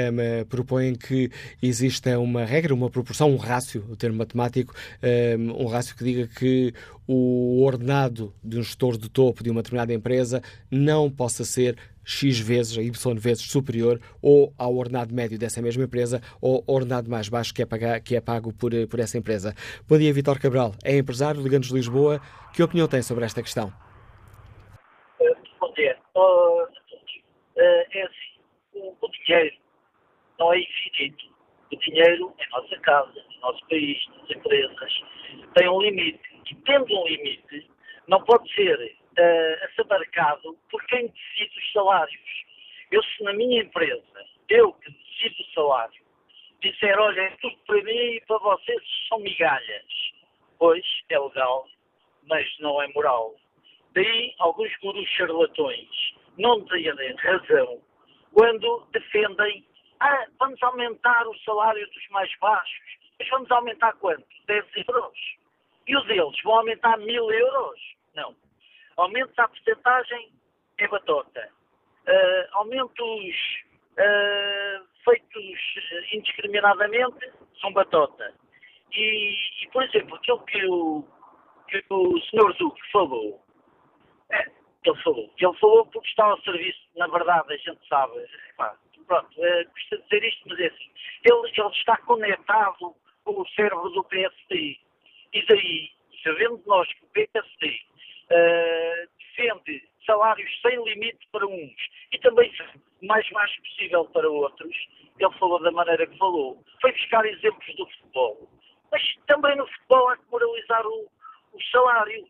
propõem 0.49 0.95
que 0.95 1.31
exista 1.63 2.19
uma 2.19 2.45
regra, 2.45 2.73
uma 2.73 2.89
proporção, 2.89 3.31
um 3.31 3.37
rácio, 3.37 3.85
o 3.91 3.97
termo 3.97 4.17
matemático, 4.17 4.73
um 5.59 5.67
rácio 5.67 5.95
que 5.95 6.03
diga 6.03 6.27
que 6.27 6.73
o 7.07 7.63
ordenado 7.63 8.33
de 8.43 8.59
um 8.59 8.63
gestor 8.63 8.97
de 8.97 9.11
topo 9.11 9.45
de 9.45 9.51
uma 9.51 9.61
determinada 9.61 9.93
empresa 9.93 10.43
não 10.71 11.11
possa 11.11 11.45
ser 11.45 11.77
X 12.07 12.39
vezes, 12.39 12.79
a 12.79 12.83
Y 12.83 13.19
vezes 13.19 13.51
superior 13.51 14.01
ou 14.23 14.55
ao 14.57 14.77
ordenado 14.77 15.13
médio 15.13 15.37
dessa 15.37 15.61
mesma 15.61 15.83
empresa 15.83 16.23
ou 16.41 16.63
ordenado 16.65 17.11
mais 17.11 17.29
baixo 17.29 17.53
que 17.53 17.61
é, 17.61 17.67
pagar, 17.67 18.01
que 18.01 18.15
é 18.15 18.21
pago 18.21 18.55
por, 18.55 18.71
por 18.89 19.01
essa 19.01 19.19
empresa. 19.19 19.53
Bom 19.89 19.99
dia, 19.99 20.13
Vitor 20.13 20.39
Cabral. 20.41 20.73
É 20.85 20.97
empresário, 20.97 21.43
Liganos 21.43 21.67
de 21.67 21.75
Lisboa. 21.75 22.21
Que 22.55 22.63
opinião 22.63 22.87
tem 22.87 23.03
sobre 23.03 23.25
esta 23.25 23.43
questão? 23.43 23.73
Uh, 25.21 25.37
bom 25.61 25.73
dia. 25.73 25.99
Uh, 26.15 26.63
uh, 26.63 26.69
é 27.57 28.03
assim, 28.03 28.39
o, 28.75 28.95
o, 29.01 29.11
dinheiro 29.11 29.57
não 30.39 30.55
é 30.55 30.61
infinito. 30.61 31.25
O 31.73 31.77
dinheiro 31.77 32.33
é 32.39 32.49
nossa 32.51 32.79
casa, 32.83 33.19
é 33.19 33.41
nosso 33.41 33.67
país, 33.69 33.99
as 34.23 34.37
empresas, 34.37 34.93
tem 35.57 35.69
um 35.69 35.81
limite. 35.81 36.21
E 36.49 36.55
tendo 36.55 36.87
um 36.95 37.09
limite, 37.09 37.69
não 38.07 38.23
pode 38.23 38.49
ser 38.55 38.97
uh, 39.19 39.89
marcado 39.89 40.57
por 40.71 40.85
quem 40.87 41.09
decide 41.09 41.59
os 41.59 41.73
salários. 41.73 42.45
Eu, 42.91 43.03
se 43.03 43.23
na 43.25 43.33
minha 43.33 43.63
empresa, 43.63 44.25
eu 44.49 44.73
que 44.75 44.91
decido 44.91 45.43
o 45.43 45.55
salário, 45.55 46.03
disser, 46.61 46.99
olha, 46.99 47.21
é 47.21 47.31
tudo 47.41 47.57
para 47.67 47.83
mim 47.83 47.91
e 47.91 48.21
para 48.27 48.39
vocês 48.39 48.83
são 49.09 49.19
migalhas, 49.19 49.85
pois 50.59 50.85
é 51.09 51.19
legal, 51.19 51.69
mas 52.29 52.47
não 52.61 52.81
é 52.83 52.89
moral. 52.89 53.35
Daí 53.93 54.35
alguns 54.39 54.75
gurus 54.79 55.09
charlatões 55.11 55.89
não 56.39 56.65
têm 56.67 56.93
razão 57.17 57.81
quando 58.33 58.87
defendem, 58.93 59.65
ah, 60.01 60.27
vamos 60.39 60.63
aumentar 60.63 61.27
o 61.27 61.39
salário 61.39 61.87
dos 61.91 62.09
mais 62.11 62.31
baixos, 62.39 62.99
mas 63.19 63.29
vamos 63.31 63.51
aumentar 63.51 63.95
quanto? 63.95 64.27
10 64.47 64.65
euros. 64.89 65.19
E 65.87 65.97
os 65.97 66.07
deles 66.07 66.43
vão 66.43 66.59
aumentar 66.59 66.99
mil 66.99 67.31
euros? 67.31 67.81
Não. 68.15 68.37
Aumentos 68.97 69.39
à 69.39 69.49
porcentagem 69.49 70.33
é 70.79 70.89
batota. 70.89 71.49
Uh, 72.07 72.57
aumentos 72.57 73.35
uh, 73.99 74.87
feitos 75.05 75.59
indiscriminadamente 76.13 77.31
são 77.61 77.73
batota. 77.73 78.33
E, 78.93 79.35
e, 79.63 79.69
por 79.73 79.83
exemplo, 79.83 80.17
aquilo 80.17 80.45
que 80.45 80.65
o, 80.67 81.05
que 81.69 81.85
o 81.91 82.21
Sr. 82.21 82.57
Zuc 82.57 82.79
falou, 82.93 83.43
é, 84.31 84.47
ele 84.85 85.03
falou, 85.03 85.31
ele 85.37 85.59
falou 85.59 85.87
porque 85.87 86.09
está 86.09 86.25
ao 86.25 86.41
serviço, 86.43 86.81
na 86.97 87.07
verdade, 87.09 87.53
a 87.53 87.57
gente 87.57 87.89
sabe, 87.89 88.15
pá, 88.57 88.77
pronto, 89.07 89.45
é, 89.45 89.65
custa 89.65 89.99
dizer 89.99 90.25
isto, 90.25 90.49
mas 90.49 90.61
é 90.61 90.67
assim, 90.67 90.91
ele, 91.25 91.53
ele 91.55 91.69
está 91.75 91.97
conectado 91.99 92.95
com 93.25 93.41
o 93.41 93.49
cérebro 93.49 93.91
do 93.91 94.05
PSD. 94.05 94.79
E 95.33 95.47
daí 95.47 95.97
sabendo 96.23 96.63
nós 96.67 96.93
que 96.93 97.05
o 97.05 97.09
PSD 97.09 97.81
uh, 98.31 99.09
defende 99.19 99.83
salários 100.07 100.51
sem 100.63 100.83
limite 100.85 101.27
para 101.33 101.47
uns 101.47 101.75
e 102.13 102.19
também 102.21 102.51
mais 103.03 103.29
baixo 103.31 103.61
possível 103.63 104.05
para 104.07 104.29
outros, 104.29 104.75
ele 105.19 105.39
falou 105.39 105.61
da 105.63 105.71
maneira 105.71 106.07
que 106.07 106.17
falou. 106.17 106.63
Foi 106.81 106.93
buscar 106.93 107.25
exemplos 107.27 107.77
do 107.77 107.87
futebol. 107.87 108.49
Mas 108.91 109.03
também 109.27 109.57
no 109.57 109.67
futebol 109.67 110.09
há 110.09 110.17
que 110.17 110.31
moralizar 110.31 110.87
o, 110.87 111.11
os 111.53 111.71
salários. 111.71 112.29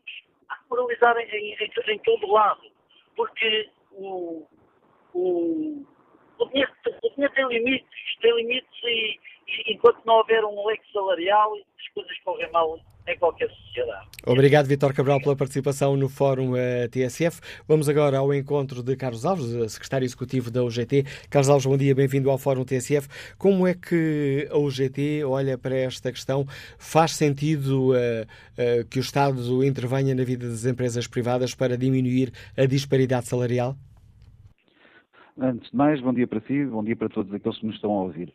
Há 0.49 0.57
que 0.57 0.69
moralizar 0.69 1.17
em, 1.17 1.29
em, 1.29 1.71
em 1.87 1.99
todo 1.99 2.31
lado. 2.31 2.61
Porque 3.15 3.69
o, 3.91 4.47
o, 5.13 5.85
o, 6.39 6.45
dinheiro, 6.47 6.71
o 7.03 7.09
dinheiro 7.11 7.33
tem 7.33 7.47
limites, 7.47 8.17
tem 8.21 8.35
limites 8.35 8.83
e, 8.83 9.19
e 9.47 9.73
enquanto 9.73 10.03
não 10.05 10.15
houver 10.15 10.43
um 10.43 10.65
leque 10.65 10.91
salarial, 10.91 11.55
as 11.55 11.87
coisas 11.93 12.19
correm 12.19 12.51
mal 12.51 12.79
em 13.07 13.17
qualquer 13.17 13.49
sociedade. 13.49 14.07
Obrigado, 14.25 14.65
Vitor 14.67 14.93
Cabral, 14.93 15.21
pela 15.21 15.35
participação 15.35 15.95
no 15.95 16.09
Fórum 16.09 16.55
eh, 16.55 16.87
TSF. 16.89 17.39
Vamos 17.67 17.87
agora 17.87 18.17
ao 18.17 18.33
encontro 18.33 18.83
de 18.83 18.95
Carlos 18.95 19.25
Alves, 19.25 19.53
eh, 19.53 19.67
secretário 19.69 20.05
executivo 20.05 20.51
da 20.51 20.63
UGT. 20.63 21.05
Carlos 21.29 21.49
Alves, 21.49 21.65
bom 21.65 21.77
dia, 21.77 21.95
bem-vindo 21.95 22.29
ao 22.29 22.37
Fórum 22.37 22.65
TSF. 22.65 23.07
Como 23.37 23.65
é 23.65 23.73
que 23.73 24.47
a 24.51 24.57
UGT 24.57 25.23
olha 25.23 25.57
para 25.57 25.75
esta 25.75 26.11
questão? 26.11 26.45
Faz 26.77 27.11
sentido 27.11 27.91
uh, 27.91 27.93
uh, 27.93 28.85
que 28.89 28.99
o 28.99 29.01
Estado 29.01 29.63
intervenha 29.63 30.13
na 30.13 30.23
vida 30.23 30.47
das 30.49 30.65
empresas 30.65 31.07
privadas 31.07 31.55
para 31.55 31.77
diminuir 31.77 32.31
a 32.57 32.65
disparidade 32.65 33.27
salarial? 33.27 33.75
Antes 35.39 35.69
de 35.69 35.77
mais, 35.77 36.01
bom 36.01 36.13
dia 36.13 36.27
para 36.27 36.41
si, 36.41 36.65
bom 36.65 36.83
dia 36.83 36.95
para 36.95 37.09
todos 37.09 37.31
aqueles 37.33 37.59
que 37.59 37.65
nos 37.65 37.75
estão 37.75 37.91
a 37.91 38.01
ouvir. 38.01 38.33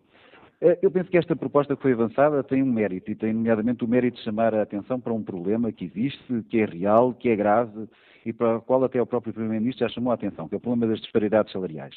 Eh, 0.62 0.78
eu 0.80 0.92
penso 0.92 1.10
que 1.10 1.18
esta 1.18 1.34
proposta 1.34 1.74
que 1.74 1.82
foi 1.82 1.92
avançada 1.92 2.42
tem 2.44 2.62
um 2.62 2.72
mérito, 2.72 3.10
e 3.10 3.16
tem 3.16 3.32
nomeadamente 3.32 3.84
o 3.84 3.88
mérito 3.88 4.18
de 4.18 4.22
chamar 4.22 4.54
a 4.54 4.62
atenção 4.62 5.00
para 5.00 5.12
um 5.12 5.22
problema 5.22 5.72
que 5.72 5.86
existe, 5.86 6.42
que 6.48 6.60
é 6.60 6.64
real, 6.64 7.12
que 7.12 7.28
é 7.28 7.34
grave, 7.34 7.88
e 8.24 8.32
para 8.32 8.58
o 8.58 8.62
qual 8.62 8.84
até 8.84 9.02
o 9.02 9.06
próprio 9.06 9.32
Primeiro-Ministro 9.32 9.88
já 9.88 9.92
chamou 9.92 10.12
a 10.12 10.14
atenção, 10.14 10.48
que 10.48 10.54
é 10.54 10.58
o 10.58 10.60
problema 10.60 10.86
das 10.86 11.00
disparidades 11.00 11.52
salariais 11.52 11.96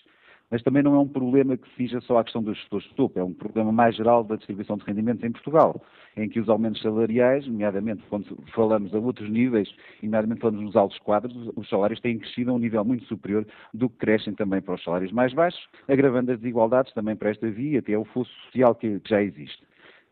mas 0.50 0.62
também 0.62 0.84
não 0.84 0.96
é 0.96 1.00
um 1.00 1.08
problema 1.08 1.58
que 1.58 1.68
seja 1.76 2.00
só 2.02 2.18
a 2.18 2.24
questão 2.24 2.42
dos 2.42 2.58
gestores 2.58 2.88
de 2.88 2.96
topo, 2.96 3.20
é 3.20 3.24
um 3.24 3.34
problema 3.34 3.72
mais 3.72 3.96
geral 3.96 4.24
da 4.24 4.36
distribuição 4.36 4.78
de 4.78 4.86
rendimentos 4.86 5.24
em 5.24 5.32
Portugal, 5.32 5.82
em 6.16 6.30
que 6.30 6.40
os 6.40 6.50
aumentos 6.50 6.82
salariais, 6.82 7.48
nomeadamente 7.48 8.04
quando 8.10 8.38
falamos 8.54 8.94
a 8.94 9.00
outros 9.00 9.30
níveis, 9.30 9.70
nomeadamente 10.02 10.42
falamos 10.42 10.64
nos 10.64 10.76
altos 10.76 11.00
quadros, 11.00 11.36
os 11.56 11.68
salários 11.70 12.00
têm 12.00 12.20
crescido 12.20 12.52
a 12.52 12.54
um 12.54 12.60
nível 12.60 12.84
muito 12.86 13.06
superior 13.06 13.46
do 13.74 13.90
que 13.90 13.98
crescem 13.98 14.34
também 14.34 14.62
para 14.62 14.76
os 14.76 14.84
salários 14.84 15.12
mais 15.12 15.34
baixos, 15.34 15.68
agravando 15.88 16.32
as 16.32 16.40
desigualdades 16.40 16.94
também 16.94 17.16
para 17.16 17.30
esta 17.30 17.50
via, 17.50 17.80
até 17.80 17.98
o 17.98 18.06
fosso 18.06 18.32
social 18.46 18.76
que, 18.76 19.00
que 19.00 19.10
já 19.10 19.22
existe. 19.22 19.64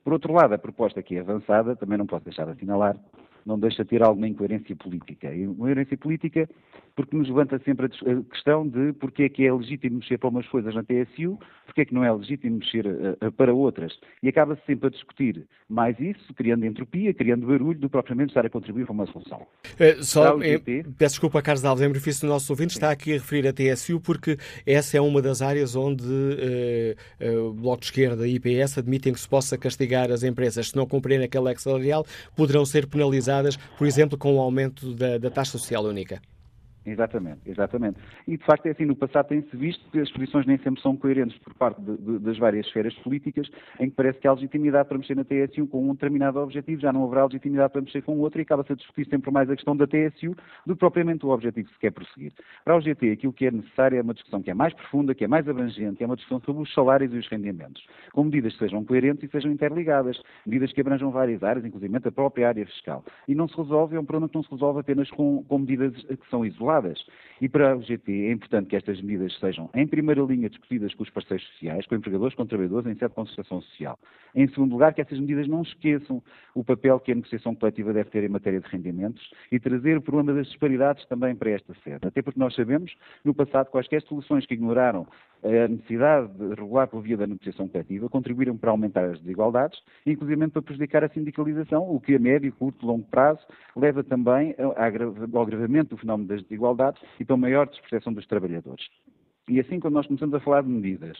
Por 0.04 0.14
outro 0.14 0.34
lado, 0.34 0.54
a 0.54 0.58
proposta 0.58 1.02
que 1.02 1.16
é 1.16 1.22
avançada, 1.22 1.76
também 1.76 1.98
não 1.98 2.06
posso 2.06 2.26
deixar 2.26 2.46
de 2.46 2.52
assinalar, 2.52 2.98
não 3.46 3.60
deixa 3.60 3.84
de 3.84 3.90
ter 3.90 4.04
alguma 4.04 4.28
incoerência 4.28 4.76
política. 4.76 5.34
E 5.34 5.44
incoerência 5.44 5.98
política 5.98 6.48
porque 6.96 7.16
nos 7.16 7.28
levanta 7.28 7.60
sempre 7.66 7.88
a 7.88 8.24
questão 8.32 8.68
de 8.68 8.94
porque 8.94 9.24
é 9.24 9.30
que 9.30 9.46
é 9.46 9.54
legítimo 9.54 9.98
mexer 9.98 10.18
para 10.18 10.30
umas 10.30 10.48
coisas 10.48 10.74
na 10.76 10.84
TSU, 10.84 11.40
porque 11.66 11.82
é 11.82 11.86
que 11.86 11.94
não 11.94 12.04
é 12.04 12.12
legítimo 12.12 12.58
mexer 12.58 12.86
uh, 12.86 13.32
para 13.32 13.54
outras. 13.54 13.94
E 14.22 14.30
acaba-se 14.30 14.62
sempre 14.66 14.88
a 14.88 14.90
discutir 14.92 15.46
mais 15.68 16.00
isso, 16.00 16.34
criando 16.36 16.66
entropia, 16.66 17.14
criando 17.14 17.48
barulho, 17.48 17.80
do 17.80 17.90
propriamente 17.90 18.30
estar 18.30 18.46
a 18.46 18.50
contribuir 18.50 18.86
para 18.86 18.94
uma 18.94 19.08
solução. 19.08 19.42
Uh, 19.74 20.04
só, 20.04 20.38
GT... 20.38 20.86
peço 20.98 21.14
desculpa, 21.16 21.42
Carlos 21.42 21.66
Alves, 21.66 21.84
em 21.84 21.88
benefício 21.88 22.28
do 22.28 22.32
nosso 22.32 22.52
ouvinte, 22.52 22.74
está 22.74 22.92
aqui 22.92 23.12
a 23.12 23.16
referir 23.16 23.48
a 23.48 23.54
TSU 23.54 24.00
porque 24.00 24.38
essa 24.66 24.98
é 24.98 25.02
uma 25.02 25.22
das 25.22 25.42
áreas 25.42 25.76
onde 25.76 26.06
uh, 26.06 27.50
o 27.50 27.54
Bloco 27.54 27.82
de 27.82 27.86
Esquerda 27.88 28.28
e 28.28 28.36
IPS 28.36 28.78
admitem 28.78 29.14
que 29.14 29.20
se 29.20 29.28
possa 29.28 29.58
castigar 29.58 30.12
as 30.12 30.24
empresas 30.24 30.70
se 30.70 30.76
não 30.76 30.86
cumprirem 30.86 31.26
aquele 31.26 31.46
leque 31.46 31.62
salarial, 31.62 32.06
poderão 32.36 32.66
ser 32.66 32.86
penalizadas, 32.88 33.33
por 33.78 33.88
exemplo, 33.88 34.18
com 34.18 34.36
o 34.36 34.40
aumento 34.42 34.94
da, 34.94 35.18
da 35.18 35.30
taxa 35.30 35.58
social 35.58 35.84
única. 35.84 36.22
Exatamente, 36.86 37.40
exatamente. 37.46 37.98
E 38.28 38.38
de 38.38 38.44
facto 38.44 38.66
é 38.66 38.72
assim, 38.72 38.86
no 38.86 38.96
passado 38.96 39.28
tem-se 39.28 39.56
visto 39.56 39.90
que 39.90 40.00
as 40.00 40.12
posições 40.12 40.46
nem 40.46 40.58
sempre 40.58 40.82
são 40.82 40.98
coerentes 40.98 41.38
por 41.40 41.54
parte 41.54 41.82
de, 41.82 41.96
de, 41.98 42.20
das 42.20 42.38
várias 42.38 42.66
esferas 42.66 42.94
políticas, 42.96 43.50
em 43.80 43.90
que 43.90 43.96
parece 43.96 44.20
que 44.20 44.28
há 44.28 44.34
legitimidade 44.34 44.90
para 44.90 44.98
mexer 44.98 45.16
na 45.16 45.24
TSU 45.24 45.66
com 45.68 45.90
um 45.90 45.94
determinado 45.94 46.40
objetivo, 46.40 46.82
já 46.82 46.92
não 46.92 47.06
haverá 47.06 47.24
legitimidade 47.24 47.72
para 47.72 47.82
mexer 47.82 48.02
com 48.02 48.20
outro 48.20 48.42
e 48.42 48.44
acaba-se 48.44 48.74
a 48.74 48.76
discutir 48.76 49.08
sempre 49.10 49.32
mais 49.32 49.50
a 49.50 49.56
questão 49.56 49.78
da 49.78 49.88
TSU 49.88 50.36
do 50.66 50.74
que 50.74 50.80
propriamente 50.80 51.26
o 51.26 51.30
objetivo 51.30 51.68
que 51.68 51.74
se 51.74 51.80
quer 51.80 51.92
prosseguir. 51.92 52.34
Para 52.66 52.76
o 52.76 52.82
GT, 52.82 53.12
aquilo 53.12 53.32
que 53.32 53.46
é 53.46 53.52
necessário 53.52 53.98
é 53.98 54.02
uma 54.02 54.14
discussão 54.14 54.42
que 54.42 54.52
é 54.52 54.54
mais 54.54 54.74
profunda, 54.74 55.16
que 55.16 55.24
é 55.24 55.28
mais 55.28 55.48
abrangente, 55.48 56.04
é 56.04 56.06
uma 56.06 56.18
discussão 56.18 56.42
sobre 56.42 56.64
os 56.64 56.74
salários 56.74 57.14
e 57.14 57.18
os 57.18 57.28
rendimentos, 57.30 57.82
com 58.12 58.26
medidas 58.26 58.52
que 58.54 58.60
sejam 58.60 58.84
coerentes 58.84 59.24
e 59.24 59.32
sejam 59.32 59.52
interligadas, 59.52 60.22
medidas 60.46 60.74
que 60.74 60.82
abranjam 60.82 61.12
várias 61.12 61.42
áreas, 61.44 61.66
inclusive 61.66 61.94
a 61.94 62.12
própria 62.12 62.50
área 62.50 62.66
fiscal. 62.66 63.06
E 63.26 63.34
não 63.34 63.48
se 63.48 63.56
resolve, 63.56 63.96
é 63.96 64.00
um 64.00 64.06
problema 64.06 64.28
que 64.28 64.36
não 64.36 64.44
se 64.44 64.52
resolve 64.52 64.82
apenas 64.82 65.10
com, 65.12 65.44
com 65.44 65.60
medidas 65.60 65.94
que 66.04 66.30
são 66.30 66.46
isoladas 66.46 66.73
e 67.42 67.50
para 67.50 67.76
o 67.76 67.82
GT 67.82 68.28
é 68.28 68.32
importante 68.32 68.70
que 68.70 68.76
estas 68.76 69.02
medidas 69.02 69.38
sejam, 69.40 69.70
em 69.74 69.86
primeira 69.86 70.22
linha, 70.22 70.50
discutidas 70.50 70.94
com 70.94 71.04
os 71.04 71.10
parceiros 71.10 71.46
sociais, 71.48 71.86
com 71.86 71.96
empregadores, 71.96 72.36
com 72.36 72.46
trabalhadores, 72.46 72.88
em 72.88 72.96
sede 72.96 73.10
de 73.10 73.16
concertação 73.16 73.62
social. 73.62 74.00
Em 74.36 74.48
segundo 74.48 74.72
lugar, 74.72 74.94
que 74.94 75.02
essas 75.02 75.20
medidas 75.20 75.48
não 75.48 75.62
esqueçam 75.62 76.22
o 76.56 76.64
papel 76.64 77.00
que 77.00 77.12
a 77.12 77.16
negociação 77.16 77.54
coletiva 77.54 77.92
deve 77.94 78.10
ter 78.10 78.24
em 78.24 78.30
matéria 78.30 78.60
de 78.60 78.68
rendimentos 78.68 79.30
e 79.52 79.60
trazer 79.60 79.98
o 79.98 80.02
problema 80.02 80.34
das 80.34 80.48
disparidades 80.48 81.06
também 81.08 81.36
para 81.36 81.52
esta 81.52 81.74
sede. 81.84 82.08
Até 82.08 82.22
porque 82.22 82.40
nós 82.40 82.56
sabemos, 82.56 82.94
no 83.24 83.34
passado, 83.34 83.70
quaisquer 83.70 84.02
soluções 84.04 84.46
que 84.46 84.54
ignoraram 84.54 85.06
a 85.44 85.68
necessidade 85.68 86.32
de 86.38 86.56
regular 86.56 86.88
por 86.88 87.02
via 87.02 87.18
da 87.18 87.28
negociação 87.28 87.68
coletiva 87.68 88.10
contribuíram 88.10 88.58
para 88.58 88.72
aumentar 88.72 89.06
as 89.06 89.20
desigualdades, 89.20 89.78
inclusive 90.06 90.48
para 90.48 90.62
prejudicar 90.62 91.04
a 91.04 91.10
sindicalização, 91.10 91.84
o 91.90 92.00
que 92.00 92.16
a 92.16 92.20
médio, 92.20 92.54
curto 92.54 92.86
longo 92.86 93.06
prazo 93.06 93.42
leva 93.76 94.04
também 94.04 94.56
ao 94.58 94.72
agravamento 95.42 95.96
do 95.96 95.98
fenómeno 95.98 96.30
das 96.30 96.42
desigualdades 96.44 97.02
e 97.20 97.26
para 97.26 97.36
uma 97.36 97.42
maior 97.42 97.68
desproteção 97.68 98.14
dos 98.14 98.26
trabalhadores. 98.26 98.86
E 99.50 99.60
assim, 99.60 99.80
quando 99.80 99.96
nós 99.96 100.08
começamos 100.08 100.34
a 100.34 100.40
falar 100.40 100.64
de 100.64 100.70
medidas 100.70 101.18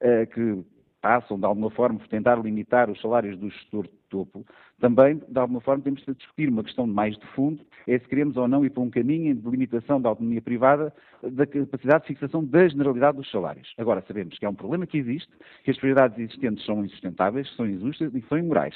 uh, 0.00 0.26
que 0.32 0.64
passam, 1.06 1.38
de 1.38 1.46
alguma 1.46 1.70
forma, 1.70 2.00
por 2.00 2.08
tentar 2.08 2.34
limitar 2.34 2.90
os 2.90 3.00
salários 3.00 3.38
do 3.38 3.48
gestor 3.48 3.84
de 3.84 3.96
topo, 4.10 4.44
também, 4.80 5.22
de 5.28 5.38
alguma 5.38 5.60
forma, 5.60 5.84
temos 5.84 6.02
de 6.04 6.12
discutir 6.12 6.48
uma 6.48 6.64
questão 6.64 6.84
mais 6.84 7.16
de 7.16 7.24
fundo, 7.28 7.64
é 7.86 7.96
se 7.96 8.08
queremos 8.08 8.36
ou 8.36 8.48
não 8.48 8.64
ir 8.64 8.70
para 8.70 8.82
um 8.82 8.90
caminho 8.90 9.32
de 9.32 9.48
limitação 9.48 10.00
da 10.00 10.08
autonomia 10.08 10.42
privada 10.42 10.92
da 11.22 11.46
capacidade 11.46 12.02
de 12.02 12.08
fixação 12.08 12.44
da 12.44 12.66
generalidade 12.66 13.18
dos 13.18 13.30
salários. 13.30 13.72
Agora, 13.78 14.02
sabemos 14.08 14.36
que 14.36 14.44
é 14.44 14.48
um 14.48 14.54
problema 14.54 14.84
que 14.84 14.98
existe, 14.98 15.32
que 15.62 15.70
as 15.70 15.76
prioridades 15.76 16.18
existentes 16.18 16.64
são 16.64 16.84
insustentáveis, 16.84 17.48
são 17.54 17.64
injustas 17.64 18.12
e 18.12 18.20
são 18.22 18.36
imorais. 18.36 18.74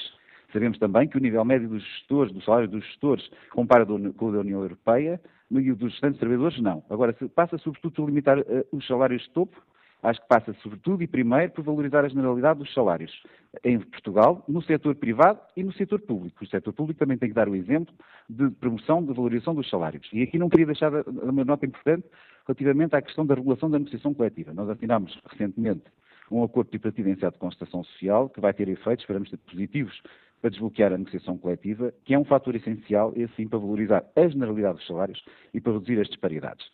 Sabemos 0.53 0.79
também 0.79 1.09
que 1.09 1.17
o 1.17 1.21
nível 1.21 1.43
médio 1.43 1.67
dos 1.67 1.83
gestores, 1.83 2.31
do 2.31 2.41
salário 2.41 2.69
dos 2.69 2.85
gestores, 2.85 3.29
compara 3.49 3.85
com 3.85 4.25
o 4.25 4.31
da 4.31 4.39
União 4.39 4.61
Europeia, 4.61 5.19
e 5.51 5.69
o 5.69 5.75
dos 5.75 5.91
restantes 5.91 6.17
trabalhadores, 6.17 6.61
não. 6.61 6.81
Agora, 6.89 7.13
passa 7.35 7.57
sobretudo 7.57 8.03
a 8.03 8.05
limitar 8.05 8.39
uh, 8.39 8.43
os 8.71 8.87
salários 8.87 9.21
de 9.23 9.29
topo, 9.31 9.61
acho 10.03 10.21
que 10.21 10.27
passa 10.27 10.53
sobretudo 10.61 11.03
e 11.03 11.07
primeiro 11.07 11.51
por 11.51 11.63
valorizar 11.63 12.03
a 12.03 12.09
generalidade 12.09 12.59
dos 12.59 12.73
salários 12.73 13.11
em 13.63 13.79
Portugal, 13.79 14.43
no 14.47 14.61
setor 14.61 14.95
privado 14.95 15.39
e 15.55 15.63
no 15.63 15.73
setor 15.73 15.99
público. 16.01 16.43
O 16.43 16.47
setor 16.47 16.73
público 16.73 16.99
também 16.99 17.17
tem 17.17 17.29
que 17.29 17.35
dar 17.35 17.47
o 17.47 17.55
exemplo 17.55 17.93
de 18.29 18.49
promoção, 18.51 19.03
de 19.03 19.13
valorização 19.13 19.53
dos 19.53 19.69
salários. 19.69 20.07
E 20.11 20.23
aqui 20.23 20.37
não 20.37 20.49
queria 20.49 20.65
deixar 20.65 20.91
uma 21.07 21.45
nota 21.45 21.65
importante 21.65 22.05
relativamente 22.47 22.95
à 22.95 23.01
questão 23.01 23.25
da 23.25 23.35
regulação 23.35 23.69
da 23.69 23.77
negociação 23.77 24.13
coletiva. 24.13 24.53
Nós 24.53 24.69
assinámos 24.69 25.17
recentemente 25.29 25.83
um 26.31 26.43
acordo 26.43 26.69
tripartido 26.69 27.09
em 27.09 27.15
sede 27.15 27.33
de 27.33 27.39
constatação 27.39 27.83
social 27.83 28.29
que 28.29 28.39
vai 28.39 28.53
ter 28.53 28.67
efeitos, 28.69 29.03
esperamos 29.03 29.29
ter 29.29 29.37
positivos, 29.37 30.01
para 30.41 30.49
desbloquear 30.49 30.91
a 30.91 30.97
negociação 30.97 31.37
coletiva, 31.37 31.93
que 32.03 32.13
é 32.13 32.19
um 32.19 32.25
fator 32.25 32.55
essencial, 32.55 33.13
e 33.15 33.23
assim, 33.23 33.47
para 33.47 33.59
valorizar 33.59 34.03
a 34.15 34.27
generalidade 34.27 34.77
dos 34.77 34.87
salários 34.87 35.23
e 35.53 35.61
para 35.61 35.73
reduzir 35.73 35.99
as 35.99 36.07
disparidades. 36.07 36.65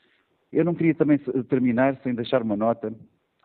Eu 0.51 0.63
não 0.63 0.73
queria 0.73 0.95
também 0.95 1.17
terminar 1.49 1.97
sem 2.01 2.15
deixar 2.15 2.41
uma 2.41 2.55
nota 2.55 2.93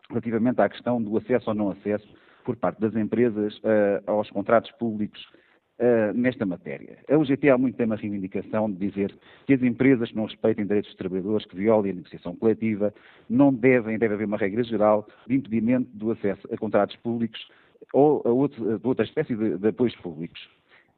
relativamente 0.09 0.61
à 0.61 0.69
questão 0.69 1.01
do 1.01 1.17
acesso 1.17 1.49
ou 1.49 1.55
não 1.55 1.69
acesso 1.71 2.07
por 2.43 2.55
parte 2.55 2.79
das 2.79 2.95
empresas 2.95 3.57
uh, 3.59 4.03
aos 4.05 4.29
contratos 4.29 4.71
públicos 4.71 5.21
uh, 5.79 6.13
nesta 6.13 6.45
matéria. 6.45 6.97
A 7.09 7.17
UGT 7.17 7.49
há 7.49 7.57
muito 7.57 7.75
tem 7.75 7.85
uma 7.85 7.95
reivindicação 7.95 8.71
de 8.71 8.89
dizer 8.89 9.15
que 9.45 9.53
as 9.53 9.61
empresas 9.61 10.09
que 10.09 10.15
não 10.15 10.25
respeitem 10.25 10.65
direitos 10.65 10.91
dos 10.91 10.97
trabalhadores, 10.97 11.45
que 11.45 11.55
violem 11.55 11.91
a 11.91 11.95
negociação 11.95 12.35
coletiva, 12.35 12.93
não 13.29 13.53
devem, 13.53 13.97
deve 13.97 14.13
haver 14.13 14.27
uma 14.27 14.37
regra 14.37 14.63
geral 14.63 15.07
de 15.27 15.35
impedimento 15.35 15.89
do 15.93 16.11
acesso 16.11 16.47
a 16.51 16.57
contratos 16.57 16.95
públicos 16.97 17.39
ou 17.93 18.21
a, 18.25 18.29
outro, 18.29 18.79
a 18.83 18.87
outra 18.87 19.05
espécie 19.05 19.35
de, 19.35 19.57
de 19.57 19.67
apoios 19.67 19.95
públicos. 19.97 20.41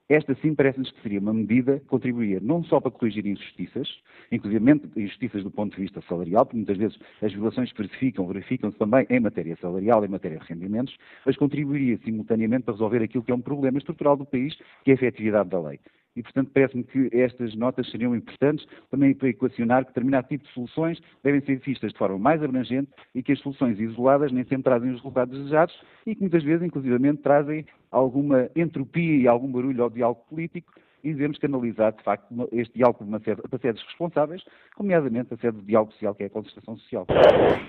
Esta 0.08 0.36
sim 0.36 0.53
parece-nos 0.53 0.91
que 0.91 1.01
seria 1.01 1.20
uma 1.20 1.34
medida 1.34 1.80
que 1.80 1.88
contribuiria 1.88 2.39
não 2.39 2.64
só 2.64 2.80
para 2.80 2.91
corrigir 2.91 3.26
injustiças, 3.26 3.88
inclusive 4.32 4.64
injustiças 4.95 5.43
do 5.43 5.49
ponto 5.49 5.76
de 5.76 5.82
vista 5.82 5.99
salarial, 6.01 6.45
porque 6.45 6.58
muitas 6.58 6.78
vezes 6.78 6.99
as 7.24 7.34
violações 7.34 7.72
verificam, 7.72 8.28
verificam-se 8.28 8.78
também 8.78 9.08
em 9.10 9.20
matéria 9.20 9.58
salarial, 9.60 10.06
em 10.06 10.08
matéria 10.08 10.38
de 10.38 10.45
rendimentos, 10.45 10.95
mas 11.26 11.36
contribuiria 11.36 11.97
simultaneamente 12.06 12.66
para 12.66 12.76
resolver 12.76 13.01
aquilo 13.01 13.24
que 13.24 13.32
é 13.32 13.36
um 13.36 13.41
problema 13.41 13.80
estrutural 13.80 14.16
do 14.16 14.26
país, 14.26 14.56
que 14.84 14.91
é 14.91 14.93
a 14.93 14.95
efetividade 14.95 15.49
da 15.49 15.60
lei 15.60 15.80
e, 16.16 16.24
portanto, 16.24 16.51
parece-me 16.53 16.84
que 16.84 17.09
estas 17.11 17.55
notas 17.55 17.89
seriam 17.89 18.16
importantes 18.16 18.66
também 18.89 19.13
para 19.13 19.30
equacionar 19.30 19.84
que 19.84 19.89
determinado 19.89 20.28
tipo 20.28 20.45
de 20.45 20.53
soluções 20.53 20.99
devem 21.24 21.41
ser 21.41 21.57
vistas 21.57 21.91
de 21.91 21.97
forma 21.97 22.18
mais 22.18 22.41
abrangente 22.41 22.89
e 23.13 23.22
que 23.22 23.34
as 23.34 23.39
soluções 23.39 23.80
isoladas 23.80 24.32
nem 24.32 24.43
sempre 24.43 24.63
trazem 24.63 24.89
os 24.91 24.97
resultados 24.97 25.38
desejados 25.38 25.76
e 26.05 26.16
que 26.16 26.22
muitas 26.22 26.43
vezes, 26.43 26.66
inclusivamente, 26.66 27.22
trazem 27.22 27.66
alguma 27.91 28.49
entropia 28.55 29.18
e 29.18 29.28
algum 29.28 29.51
barulho 29.51 29.84
ao 29.84 29.89
diálogo 29.89 30.22
político 30.30 30.72
e 31.06 31.14
devemos 31.14 31.38
canalizar, 31.38 31.95
de 31.95 32.03
facto, 32.03 32.49
este 32.51 32.80
diálogo 32.80 33.06
para 33.47 33.60
sedes 33.60 33.82
responsáveis, 33.84 34.41
nomeadamente 34.76 35.32
a 35.36 35.38
sede 35.38 35.58
do 35.58 35.64
diálogo 35.64 35.91
social, 35.91 36.16
que 36.16 36.24
é 36.24 36.26
a 36.26 36.30
concertação 36.32 36.76
social. 36.78 37.06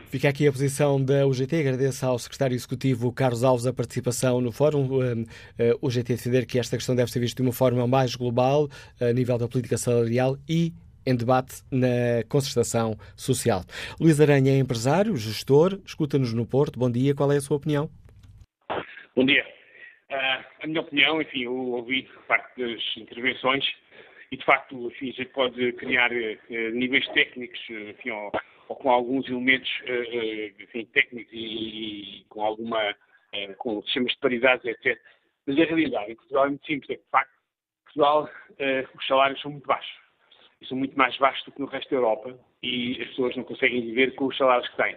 Fica 0.07 0.30
aqui 0.30 0.49
a 0.49 0.51
posição 0.51 1.01
da 1.05 1.26
UGT. 1.26 1.61
Agradeço 1.61 2.07
ao 2.07 2.18
secretário 2.18 2.55
executivo 2.55 3.12
Carlos 3.12 3.45
Alves 3.45 3.66
a 3.66 3.74
participação 3.74 4.41
no 4.41 4.51
fórum. 4.51 4.89
O 5.82 5.87
UGT 5.87 6.14
defender 6.14 6.47
que 6.47 6.59
esta 6.59 6.78
questão 6.78 6.97
deve 6.97 7.11
ser 7.11 7.20
vista 7.20 7.43
de 7.43 7.47
uma 7.47 7.53
forma 7.53 7.87
mais 7.87 8.16
global, 8.16 8.68
a 8.99 9.12
nível 9.12 9.37
da 9.37 9.47
política 9.47 9.76
salarial 9.76 10.39
e 10.49 10.72
em 11.05 11.14
debate 11.14 11.62
na 11.70 12.24
concertação 12.30 12.97
social. 13.14 13.64
Luís 14.01 14.18
Aranha 14.18 14.53
é 14.53 14.59
empresário, 14.59 15.14
gestor, 15.14 15.78
escuta-nos 15.84 16.32
no 16.32 16.47
Porto. 16.47 16.78
Bom 16.78 16.91
dia, 16.91 17.14
qual 17.14 17.30
é 17.30 17.37
a 17.37 17.41
sua 17.43 17.59
opinião? 17.59 17.91
Bom 19.14 19.26
dia. 19.26 19.45
Uh, 20.11 20.44
a 20.62 20.66
minha 20.68 20.82
opinião, 20.82 21.20
enfim, 21.20 21.42
eu 21.42 21.52
ouvi 21.52 22.09
parte 22.28 22.61
das 22.61 22.80
intervenções 22.96 23.66
e, 24.30 24.36
de 24.36 24.44
facto, 24.44 24.86
enfim, 24.86 25.11
a 25.11 25.12
gente 25.12 25.32
pode 25.32 25.72
criar 25.72 26.12
uh, 26.12 26.70
níveis 26.72 27.07
técnicos, 27.09 27.59
enfim, 27.68 28.11
ou, 28.11 28.30
ou, 28.68 28.76
com 28.76 28.90
alguns 28.90 29.28
elementos 29.28 29.68
uh, 29.80 30.62
enfim, 30.62 30.84
técnicos 30.86 31.32
e, 31.32 32.20
e, 32.20 32.24
com 32.28 32.42
alguma, 32.42 32.94
com 33.59 33.82
sistemas 33.82 34.12
de 34.12 34.18
paridade, 34.18 34.68
etc. 34.68 34.96
Mas 35.44 35.59
a 35.59 35.64
realidade 35.64 36.12
em 36.12 36.16
Portugal 36.16 36.46
é 36.46 36.48
muito 36.50 36.66
simples, 36.66 36.90
é 36.90 36.94
que, 36.94 37.02
de 37.02 37.11
facto, 37.11 37.32
Portugal 37.84 38.30
os 38.94 39.07
salários 39.07 39.40
são 39.40 39.50
muito 39.50 39.66
baixos 39.66 39.96
e 40.61 40.66
são 40.66 40.78
muito 40.78 40.96
mais 40.96 41.16
baixos 41.18 41.44
do 41.44 41.52
que 41.52 41.61
no 41.61 41.66
resto 41.66 41.90
da 41.90 41.96
Europa 41.96 42.38
e 42.62 43.00
as 43.02 43.09
pessoas 43.09 43.36
não 43.36 43.44
conseguem 43.44 43.80
viver 43.82 44.14
com 44.14 44.26
os 44.26 44.36
salários 44.36 44.68
que 44.68 44.76
têm. 44.76 44.96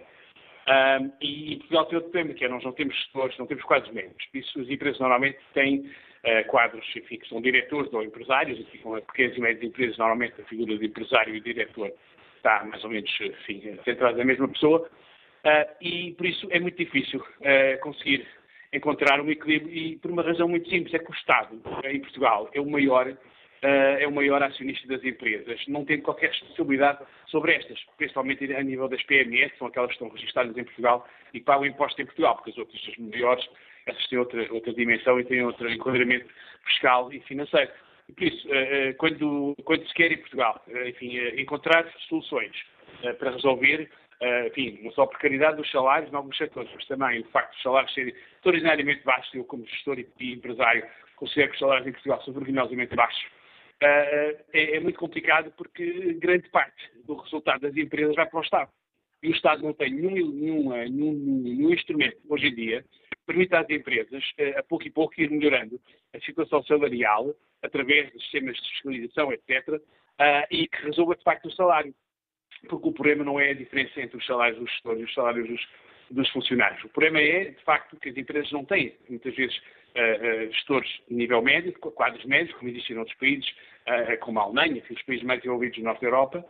Um, 0.70 1.10
e 1.20 1.56
Portugal 1.56 1.86
tem 1.86 1.96
outro 1.96 2.10
problema, 2.12 2.38
que 2.38 2.44
é 2.44 2.48
nós 2.48 2.62
não 2.62 2.72
temos 2.72 2.94
gestores, 2.94 3.36
não 3.38 3.46
temos 3.46 3.64
quadros 3.64 3.92
médios. 3.92 4.24
Por 4.30 4.38
isso, 4.38 4.60
as 4.60 4.68
empresas 4.68 5.00
normalmente 5.00 5.38
têm 5.52 5.80
uh, 5.80 6.46
quadros 6.46 6.86
que 6.92 7.28
são 7.28 7.40
diretores 7.40 7.92
ou 7.92 8.04
empresários, 8.04 8.56
e 8.60 8.64
ficam 8.64 8.92
pequenas 9.00 9.36
e 9.36 9.40
médias 9.40 9.64
empresas, 9.64 9.98
normalmente 9.98 10.40
a 10.40 10.44
figura 10.44 10.78
de 10.78 10.86
empresário 10.86 11.34
e 11.34 11.40
diretor 11.40 11.92
está 12.36 12.62
mais 12.64 12.84
ou 12.84 12.90
menos 12.90 13.10
enfim, 13.20 13.78
centrada 13.84 14.16
na 14.16 14.24
mesma 14.24 14.46
pessoa, 14.46 14.82
uh, 14.82 15.84
e 15.84 16.12
por 16.12 16.26
isso 16.26 16.46
é 16.50 16.60
muito 16.60 16.76
difícil 16.76 17.18
uh, 17.18 17.80
conseguir 17.80 18.24
encontrar 18.72 19.20
um 19.20 19.28
equilíbrio, 19.28 19.74
e 19.74 19.96
por 19.96 20.12
uma 20.12 20.22
razão 20.22 20.46
muito 20.46 20.70
simples, 20.70 20.94
é 20.94 21.00
que 21.00 21.10
o 21.10 21.14
Estado, 21.14 21.60
em 21.84 22.00
Portugal, 22.00 22.48
é 22.54 22.60
o 22.60 22.70
maior 22.70 23.16
é 23.62 24.06
o 24.06 24.12
maior 24.12 24.42
acionista 24.42 24.88
das 24.88 25.04
empresas, 25.04 25.60
não 25.68 25.84
tendo 25.84 26.02
qualquer 26.02 26.30
responsabilidade 26.30 27.04
sobre 27.26 27.52
estas, 27.54 27.78
principalmente 27.98 28.52
a 28.54 28.62
nível 28.62 28.88
das 28.88 29.02
PMS, 29.02 29.52
são 29.58 29.66
aquelas 29.66 29.88
que 29.90 29.94
estão 29.94 30.08
registradas 30.08 30.56
em 30.56 30.64
Portugal 30.64 31.06
e 31.34 31.40
pagam 31.40 31.66
impostos 31.66 31.98
em 31.98 32.06
Portugal, 32.06 32.36
porque 32.36 32.50
as 32.50 32.58
outras, 32.58 32.80
as 32.88 32.96
maiores, 32.96 33.48
essas 33.86 34.06
têm 34.08 34.18
outra, 34.18 34.52
outra 34.52 34.72
dimensão 34.72 35.20
e 35.20 35.24
têm 35.24 35.42
outro 35.42 35.70
enquadramento 35.70 36.26
fiscal 36.64 37.12
e 37.12 37.20
financeiro. 37.20 37.70
E 38.08 38.12
por 38.12 38.24
isso, 38.24 38.48
quando, 38.96 39.54
quando 39.64 39.86
se 39.86 39.94
quer 39.94 40.10
em 40.10 40.16
Portugal, 40.16 40.64
enfim, 40.86 41.18
encontrar 41.36 41.86
soluções 42.08 42.56
para 43.18 43.30
resolver 43.30 43.90
enfim, 44.48 44.78
não 44.82 44.92
só 44.92 45.02
a 45.02 45.06
precariedade 45.06 45.56
dos 45.56 45.70
salários 45.70 46.12
em 46.12 46.16
alguns 46.16 46.36
setores, 46.36 46.70
mas 46.74 46.86
também 46.86 47.20
o 47.20 47.24
facto 47.26 47.52
dos 47.52 47.62
salários 47.62 47.94
serem 47.94 48.14
extraordinariamente 48.36 49.02
baixos. 49.02 49.32
Eu, 49.34 49.44
como 49.44 49.66
gestor 49.66 49.98
e 49.98 50.32
empresário, 50.32 50.84
considero 51.16 51.48
que 51.48 51.54
os 51.54 51.60
salários 51.60 51.86
em 51.86 51.92
Portugal 51.92 52.22
são 52.22 52.34
vergonhosamente 52.34 52.94
baixos. 52.94 53.24
Uh, 53.82 54.36
é, 54.52 54.76
é, 54.76 54.80
muito 54.80 54.98
complicado 54.98 55.50
porque 55.56 56.12
grande 56.14 56.50
parte 56.50 56.90
do 57.06 57.14
resultado 57.14 57.62
das 57.62 57.74
empresas 57.74 58.14
vai 58.14 58.28
para 58.28 58.38
o 58.38 58.42
Estado. 58.42 58.70
E 59.22 59.28
o 59.28 59.32
Estado 59.32 59.62
não 59.62 59.72
tem 59.72 59.90
nenhum, 59.90 60.30
nenhum, 60.30 60.68
nenhum, 60.70 61.12
nenhum 61.42 61.72
instrumento, 61.72 62.18
hoje 62.28 62.48
em 62.48 62.54
dia, 62.54 62.82
que 62.82 63.24
permita 63.26 63.58
às 63.58 63.70
empresas, 63.70 64.22
uh, 64.38 64.58
a 64.58 64.62
pouco 64.62 64.86
e 64.86 64.90
pouco, 64.90 65.18
ir 65.18 65.30
melhorando 65.30 65.80
a 66.14 66.20
situação 66.20 66.62
salarial 66.64 67.34
através 67.62 68.12
de 68.12 68.20
sistemas 68.20 68.56
de 68.56 68.68
fiscalização, 68.70 69.32
etc., 69.32 69.80
e 70.50 70.68
que 70.68 70.82
resolva, 70.82 71.16
de 71.16 71.22
facto, 71.22 71.46
o 71.46 71.52
salário. 71.52 71.94
Porque 72.68 72.88
o 72.88 72.92
problema 72.92 73.24
não 73.24 73.40
é 73.40 73.52
a 73.52 73.54
diferença 73.54 74.02
entre 74.02 74.18
os 74.18 74.26
salários 74.26 74.58
dos 74.58 74.70
gestores 74.70 75.00
e 75.00 75.04
os 75.04 75.14
salários 75.14 75.48
dos, 75.48 75.68
dos 76.10 76.28
funcionários. 76.28 76.84
O 76.84 76.90
problema 76.90 77.20
é, 77.20 77.44
de 77.46 77.64
facto, 77.64 77.96
que 77.96 78.10
as 78.10 78.16
empresas 78.18 78.52
não 78.52 78.62
têm, 78.66 78.94
muitas 79.08 79.34
vezes, 79.34 79.58
gestores 80.52 80.90
de 81.08 81.14
nível 81.14 81.42
médio, 81.42 81.72
quadros 81.72 82.24
médios, 82.24 82.54
como 82.56 82.70
existem 82.70 82.96
em 82.96 82.98
outros 82.98 83.16
países, 83.18 83.48
uh, 83.86 84.18
como 84.20 84.40
a 84.40 84.44
Alemanha, 84.44 84.80
que 84.80 84.92
os 84.92 85.02
países 85.02 85.24
mais 85.24 85.40
desenvolvidos 85.40 85.78
do 85.78 85.84
Norte 85.84 86.00
da 86.00 86.06
Europa, 86.06 86.44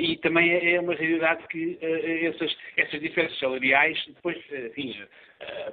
e 0.00 0.16
também 0.16 0.50
é, 0.50 0.74
é 0.74 0.80
uma 0.80 0.94
realidade 0.94 1.46
que 1.46 1.78
essas, 1.80 2.56
essas 2.76 3.00
diferenças 3.00 3.38
salariais 3.38 4.02
depois 4.08 4.36
enfim, 4.50 4.96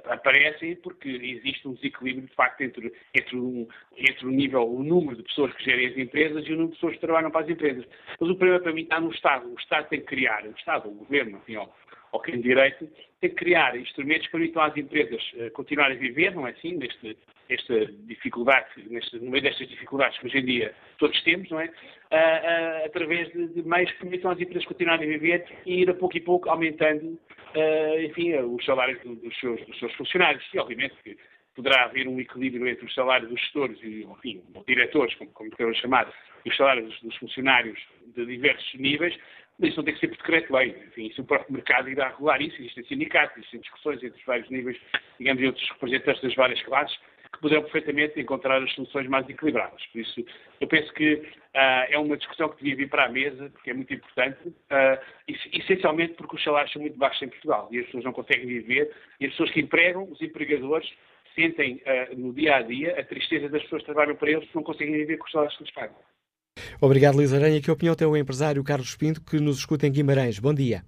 aparecem 0.04 0.76
porque 0.76 1.08
existe 1.08 1.66
um 1.66 1.74
desequilíbrio 1.74 2.26
de 2.26 2.34
facto 2.34 2.60
entre, 2.60 2.92
entre, 3.14 3.36
um, 3.36 3.66
entre 3.96 4.26
o 4.26 4.30
nível, 4.30 4.72
o 4.72 4.82
número 4.82 5.16
de 5.16 5.22
pessoas 5.24 5.52
que 5.54 5.64
gerem 5.64 5.88
as 5.88 5.96
empresas 5.96 6.46
e 6.46 6.52
o 6.52 6.56
número 6.56 6.68
de 6.68 6.74
pessoas 6.74 6.94
que 6.94 7.00
trabalham 7.00 7.30
para 7.30 7.40
as 7.40 7.50
empresas. 7.50 7.84
Mas 8.20 8.30
o 8.30 8.36
problema 8.36 8.60
para 8.60 8.72
mim 8.72 8.82
está 8.82 9.00
no 9.00 9.10
Estado. 9.10 9.48
O 9.48 9.58
Estado 9.58 9.88
tem 9.88 10.00
que 10.00 10.06
criar, 10.06 10.44
o 10.44 10.50
Estado, 10.50 10.88
o 10.88 10.94
Governo, 10.94 11.38
enfim, 11.38 11.56
ou 12.14 12.20
quem 12.20 12.36
de 12.36 12.42
direito, 12.42 12.88
tem 13.20 13.30
que 13.30 13.36
criar 13.36 13.76
instrumentos 13.76 14.26
que 14.26 14.32
permitam 14.32 14.62
às 14.62 14.76
empresas 14.76 15.20
uh, 15.34 15.50
continuarem 15.50 15.96
a 15.96 16.00
viver, 16.00 16.32
não 16.32 16.46
é 16.46 16.52
assim, 16.52 16.76
neste, 16.76 17.18
esta 17.50 17.86
dificuldade, 18.06 18.68
neste, 18.88 19.18
no 19.18 19.32
meio 19.32 19.42
destas 19.42 19.68
dificuldades 19.68 20.16
que 20.18 20.26
hoje 20.26 20.38
em 20.38 20.44
dia 20.44 20.74
todos 20.96 21.20
temos, 21.24 21.50
não 21.50 21.58
é? 21.58 21.64
Uh, 21.64 21.70
uh, 21.70 22.86
através 22.86 23.32
de, 23.32 23.48
de, 23.48 23.62
meios 23.64 23.90
que 23.90 23.98
permitam 23.98 24.30
às 24.30 24.40
empresas 24.40 24.64
continuarem 24.64 25.08
a 25.08 25.12
viver 25.12 25.44
e 25.66 25.82
ir 25.82 25.90
a 25.90 25.94
pouco 25.94 26.16
e 26.16 26.20
pouco 26.20 26.48
aumentando, 26.48 27.18
enfim, 28.04 28.34
os 28.34 28.64
salários 28.64 29.00
dos 29.02 29.36
seus, 29.40 29.60
dos 29.66 29.78
seus 29.78 29.92
funcionários. 29.94 30.44
E, 30.52 30.58
obviamente, 30.58 30.94
que 31.02 31.16
poderá 31.54 31.84
haver 31.84 32.06
um 32.08 32.20
equilíbrio 32.20 32.68
entre 32.68 32.84
os 32.84 32.94
salários 32.94 33.30
dos 33.30 33.40
gestores 33.40 33.78
e, 33.82 34.02
enfim, 34.02 34.42
diretores, 34.66 35.14
como, 35.16 35.30
como 35.30 35.50
queiram 35.50 35.74
chamar, 35.74 36.12
e 36.44 36.48
os 36.48 36.56
salários 36.56 37.00
dos 37.00 37.16
funcionários 37.16 37.78
de 38.14 38.26
diversos 38.26 38.74
níveis, 38.74 39.16
mas 39.58 39.70
isso 39.70 39.78
não 39.78 39.84
tem 39.84 39.94
que 39.94 40.00
ser 40.00 40.08
por 40.08 40.16
decreto-lei. 40.16 40.76
Enfim, 40.88 41.06
isso 41.06 41.22
o 41.22 41.24
próprio 41.24 41.52
mercado 41.52 41.88
irá 41.88 42.08
regular 42.08 42.40
isso. 42.42 42.56
Existem 42.60 42.84
sindicatos, 42.84 43.36
existem 43.36 43.60
discussões 43.60 44.02
entre 44.02 44.18
os 44.18 44.24
vários 44.24 44.50
níveis, 44.50 44.78
digamos, 45.18 45.42
e 45.42 45.46
outros 45.46 45.68
representantes 45.70 46.22
das 46.22 46.34
várias 46.34 46.62
classes, 46.62 46.98
que 47.32 47.40
poderão 47.40 47.62
perfeitamente 47.62 48.20
encontrar 48.20 48.62
as 48.62 48.72
soluções 48.72 49.08
mais 49.08 49.28
equilibradas. 49.28 49.84
Por 49.86 50.00
isso, 50.00 50.24
eu 50.60 50.68
penso 50.68 50.92
que 50.94 51.14
uh, 51.14 51.86
é 51.88 51.98
uma 51.98 52.16
discussão 52.16 52.48
que 52.48 52.58
devia 52.58 52.76
vir 52.76 52.88
para 52.88 53.06
a 53.06 53.08
mesa, 53.08 53.50
porque 53.50 53.70
é 53.70 53.74
muito 53.74 53.92
importante, 53.92 54.48
uh, 54.48 55.34
essencialmente 55.52 56.14
porque 56.14 56.36
os 56.36 56.42
salários 56.42 56.72
são 56.72 56.82
muito 56.82 56.98
baixos 56.98 57.22
em 57.22 57.28
Portugal 57.28 57.68
e 57.70 57.78
as 57.78 57.86
pessoas 57.86 58.04
não 58.04 58.12
conseguem 58.12 58.46
viver, 58.46 58.92
e 59.20 59.26
as 59.26 59.32
pessoas 59.32 59.50
que 59.50 59.60
empregam, 59.60 60.08
os 60.10 60.20
empregadores, 60.20 60.88
sentem 61.34 61.82
uh, 61.86 62.16
no 62.16 62.32
dia 62.32 62.56
a 62.56 62.62
dia 62.62 62.98
a 62.98 63.04
tristeza 63.04 63.48
das 63.48 63.62
pessoas 63.62 63.82
que 63.82 63.86
trabalham 63.86 64.16
para 64.16 64.30
eles 64.30 64.48
que 64.48 64.54
não 64.54 64.62
conseguem 64.62 64.94
viver 64.94 65.16
com 65.16 65.26
os 65.26 65.32
salários 65.32 65.56
que 65.56 65.64
lhes 65.64 65.74
pagam. 65.74 65.96
Obrigado, 66.84 67.16
Luís 67.16 67.32
Aranha. 67.32 67.62
Que 67.62 67.70
opinião 67.70 67.94
tem 67.94 68.06
o 68.06 68.14
empresário 68.14 68.62
Carlos 68.62 68.94
Pinto, 68.94 69.24
que 69.24 69.40
nos 69.40 69.56
escuta 69.56 69.86
em 69.86 69.90
Guimarães? 69.90 70.38
Bom 70.38 70.52
dia. 70.52 70.82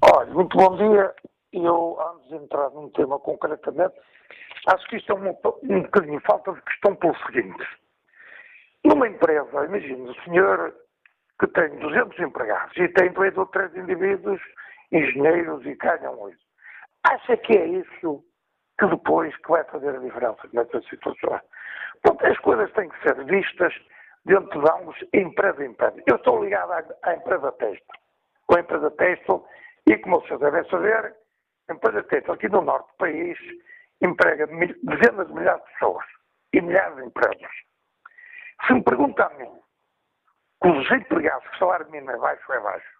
Olha, 0.00 0.32
muito 0.32 0.56
bom 0.56 0.74
dia. 0.74 1.14
Eu, 1.52 1.98
antes 2.00 2.28
de 2.30 2.36
entrar 2.36 2.70
num 2.70 2.88
tema 2.88 3.18
concretamente, 3.18 3.94
acho 4.66 4.88
que 4.88 4.96
isto 4.96 5.12
é 5.12 5.14
um, 5.14 5.36
um 5.64 5.82
bocadinho 5.82 6.18
falta 6.20 6.50
de 6.54 6.62
questão 6.62 6.96
pelo 6.96 7.14
seguinte. 7.26 7.62
Numa 8.86 9.06
empresa, 9.06 9.66
imagine 9.66 10.08
o 10.08 10.14
senhor 10.24 10.74
que 11.40 11.46
tem 11.48 11.78
200 11.78 12.18
empregados 12.18 12.74
e 12.78 12.88
tem 12.88 13.12
dois 13.12 13.36
ou 13.36 13.44
três 13.48 13.76
indivíduos, 13.76 14.40
engenheiros 14.90 15.62
e 15.66 15.74
ganham 15.74 16.26
isso. 16.30 16.46
Acha 17.04 17.36
que 17.36 17.52
é 17.52 17.66
isso 17.66 18.24
que 18.80 18.86
depois 18.86 19.36
que 19.36 19.48
vai 19.50 19.62
fazer 19.64 19.90
a 19.94 19.98
diferença 19.98 20.48
nessa 20.54 20.80
situação? 20.88 21.38
Portanto, 22.02 22.32
as 22.32 22.38
coisas 22.38 22.72
têm 22.72 22.88
que 22.88 23.02
ser 23.02 23.22
vistas 23.26 23.74
dentro 24.26 24.60
de 24.60 24.70
ambos, 24.70 24.96
empresa 25.12 25.62
a 25.62 25.66
empresa. 25.66 26.02
Eu 26.06 26.16
estou 26.16 26.44
ligado 26.44 26.72
à, 26.72 26.84
à 27.04 27.14
empresa 27.14 27.52
Texto, 27.52 27.92
com 28.46 28.56
a 28.56 28.60
empresa 28.60 28.90
Texto, 28.90 29.46
e 29.86 29.96
como 29.98 30.20
vocês 30.20 30.40
devem 30.40 30.68
saber, 30.68 31.14
a 31.68 31.72
empresa 31.72 32.02
Texto 32.04 32.32
aqui 32.32 32.48
no 32.48 32.60
norte 32.60 32.88
do 32.88 32.96
país 32.98 33.38
emprega 34.02 34.46
dezenas 34.82 35.28
de 35.28 35.32
milhares 35.32 35.64
de 35.64 35.72
pessoas 35.72 36.04
e 36.52 36.60
milhares 36.60 36.96
de 36.96 37.04
empresas. 37.04 37.50
Se 38.66 38.74
me 38.74 38.82
perguntam 38.82 39.26
a 39.26 39.30
mim, 39.34 39.60
com 40.58 40.76
os 40.76 40.90
empregados, 40.90 41.46
o 41.54 41.58
salário 41.58 41.88
mínimo 41.90 42.10
é 42.10 42.18
baixo, 42.18 42.52
é 42.52 42.60
baixo. 42.60 42.96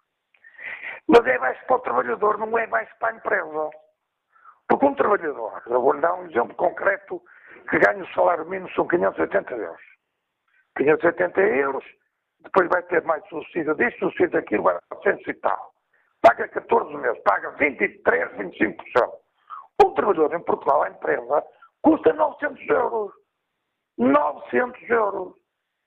Mas 1.07 1.25
é 1.25 1.37
baixo 1.37 1.65
para 1.65 1.75
o 1.75 1.79
trabalhador, 1.79 2.37
não 2.37 2.57
é 2.57 2.67
baixo 2.67 2.93
para 2.99 3.13
a 3.13 3.17
empresa. 3.17 3.69
Porque 4.69 4.85
um 4.85 4.95
trabalhador, 4.95 5.61
eu 5.67 5.81
vou-lhe 5.81 6.01
dar 6.01 6.13
um 6.15 6.25
exemplo 6.25 6.55
concreto, 6.55 7.21
que 7.69 7.79
ganha 7.79 8.03
o 8.03 8.13
salário 8.13 8.45
mínimo 8.45 8.69
são 8.71 8.87
580 8.87 9.55
euros. 9.55 9.96
580 10.77 11.41
euros, 11.41 11.83
depois 12.41 12.69
vai 12.69 12.83
ter 12.83 13.03
mais 13.03 13.25
subsídio 13.27 13.75
disto, 13.75 13.99
subsídio 13.99 14.31
daquilo, 14.31 14.63
vai 14.63 14.75
a 14.75 14.95
100 15.01 15.21
e 15.27 15.33
tal. 15.35 15.73
Paga 16.21 16.47
14 16.47 16.95
meses, 16.95 17.21
paga 17.23 17.51
23, 17.51 18.31
25%. 18.33 18.77
Um 19.83 19.93
trabalhador 19.93 20.35
em 20.35 20.43
Portugal, 20.43 20.83
a 20.83 20.89
empresa, 20.89 21.43
custa 21.81 22.13
900 22.13 22.69
euros. 22.69 23.11
900 23.97 24.89
euros. 24.89 25.33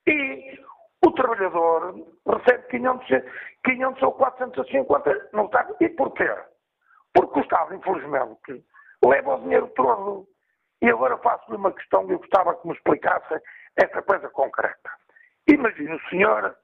E 0.07 0.59
o 1.05 1.11
trabalhador 1.11 1.95
recebe 2.27 2.67
500, 2.67 3.07
500 3.65 4.03
ou 4.03 4.11
450. 4.13 5.29
Não 5.33 5.45
está. 5.45 5.67
E 5.79 5.89
porquê? 5.89 6.29
Porque 7.13 7.39
o 7.39 7.43
Estado, 7.43 7.75
infelizmente, 7.75 8.65
leva 9.03 9.35
o 9.35 9.41
dinheiro 9.41 9.67
todo. 9.75 10.27
E 10.81 10.89
agora 10.89 11.17
faço-lhe 11.19 11.57
uma 11.57 11.71
questão 11.71 12.07
e 12.07 12.13
eu 12.13 12.19
gostava 12.19 12.55
que 12.55 12.67
me 12.67 12.73
explicasse 12.73 13.41
essa 13.75 14.01
coisa 14.01 14.29
concreta. 14.29 14.91
Imagine 15.47 15.95
o 15.95 16.09
senhor, 16.09 16.57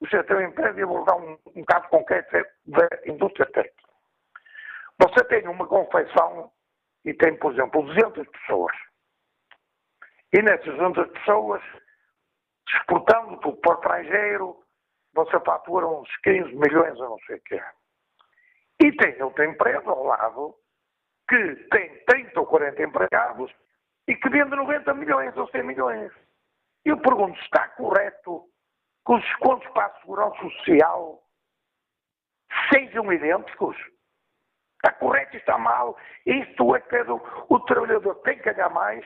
o 0.00 0.06
tem 0.06 0.36
uma 0.36 0.44
empresa, 0.44 0.78
e 0.78 0.82
eu 0.82 0.88
vou 0.88 1.04
dar 1.04 1.16
um, 1.16 1.38
um 1.54 1.64
caso 1.64 1.88
concreto 1.88 2.46
da 2.66 2.88
indústria 3.06 3.46
técnica. 3.46 3.84
Você 4.98 5.24
tem 5.24 5.46
uma 5.48 5.66
confecção 5.66 6.50
e 7.04 7.14
tem, 7.14 7.36
por 7.36 7.52
exemplo, 7.52 7.82
200 7.82 8.26
pessoas. 8.28 8.76
E 10.32 10.42
nessas 10.42 10.66
200 10.76 11.10
pessoas, 11.12 11.62
exportando 12.68 13.38
tudo 13.38 13.56
para 13.58 13.72
o 13.72 13.74
estrangeiro, 13.74 14.64
você 15.12 15.38
fatura 15.40 15.86
uns 15.86 16.08
15 16.18 16.54
milhões 16.56 16.98
ou 16.98 17.10
não 17.10 17.18
sei 17.26 17.36
o 17.36 17.42
quê. 17.42 17.62
E 18.82 18.92
tem 18.96 19.22
outra 19.22 19.46
empresa 19.46 19.88
ao 19.88 20.04
lado 20.04 20.56
que 21.28 21.56
tem 21.70 22.04
30 22.06 22.40
ou 22.40 22.46
40 22.46 22.82
empregados 22.82 23.52
e 24.06 24.14
que 24.14 24.28
vende 24.28 24.54
90 24.54 24.94
milhões 24.94 25.36
ou 25.36 25.48
100 25.48 25.62
milhões. 25.62 26.12
Eu 26.84 26.98
pergunto 26.98 27.38
está 27.40 27.68
correto 27.68 28.44
que 29.06 29.12
os 29.12 29.22
descontos 29.22 29.68
para 29.70 29.86
a 29.86 30.00
segurança 30.00 30.36
social 30.36 31.22
sejam 32.72 33.12
idênticos. 33.12 33.76
Está 34.76 34.92
correto 34.98 35.34
e 35.34 35.38
está 35.38 35.56
mal. 35.56 35.96
Isto 36.26 36.76
é 36.76 36.80
que 36.80 36.96
o 37.48 37.60
trabalhador 37.60 38.16
tem 38.16 38.36
que 38.38 38.52
ganhar 38.52 38.68
mais, 38.68 39.04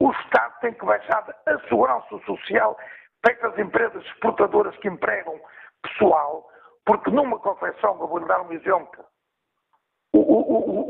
o 0.00 0.10
Estado 0.10 0.58
tem 0.60 0.72
que 0.72 0.84
baixar 0.84 1.24
a 1.46 1.58
segurança 1.68 2.18
social 2.26 2.76
para 3.22 3.34
essas 3.34 3.58
empresas 3.58 4.04
exportadoras 4.06 4.76
que 4.78 4.88
empregam 4.88 5.40
pessoal, 5.82 6.50
porque 6.84 7.10
numa 7.10 7.38
confecção, 7.38 7.96
vou-lhe 7.96 8.26
dar 8.26 8.40
um 8.42 8.52
exemplo, 8.52 9.04
o, 10.12 10.18
o, 10.18 10.40
o, 10.50 10.89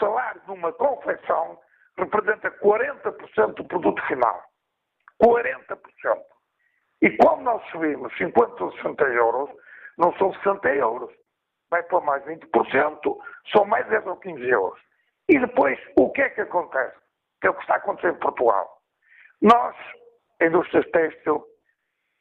salário 0.00 0.40
de 0.40 0.50
uma 0.50 0.72
confecção 0.72 1.56
representa 1.96 2.50
40% 2.50 3.54
do 3.54 3.64
produto 3.64 4.02
final. 4.06 4.42
40%. 5.22 5.78
E 7.02 7.16
quando 7.16 7.42
nós 7.42 7.62
subimos 7.70 8.14
50 8.16 8.64
ou 8.64 8.72
60 8.72 9.04
euros, 9.04 9.50
não 9.96 10.12
são 10.16 10.32
60 10.34 10.68
euros. 10.74 11.10
Vai 11.70 11.82
para 11.84 12.00
mais 12.00 12.24
20%, 12.24 13.16
são 13.52 13.64
mais 13.64 13.86
10 13.88 14.06
ou 14.06 14.16
15 14.16 14.48
euros. 14.48 14.80
E 15.28 15.38
depois, 15.38 15.78
o 15.96 16.10
que 16.10 16.22
é 16.22 16.30
que 16.30 16.40
acontece? 16.40 16.96
Que 17.40 17.46
é 17.46 17.50
o 17.50 17.54
que 17.54 17.60
está 17.60 17.76
acontecendo 17.76 18.16
em 18.16 18.20
Portugal. 18.20 18.80
Nós, 19.40 19.76
a 20.40 20.46
indústria 20.46 20.82
têxtil, 20.90 21.44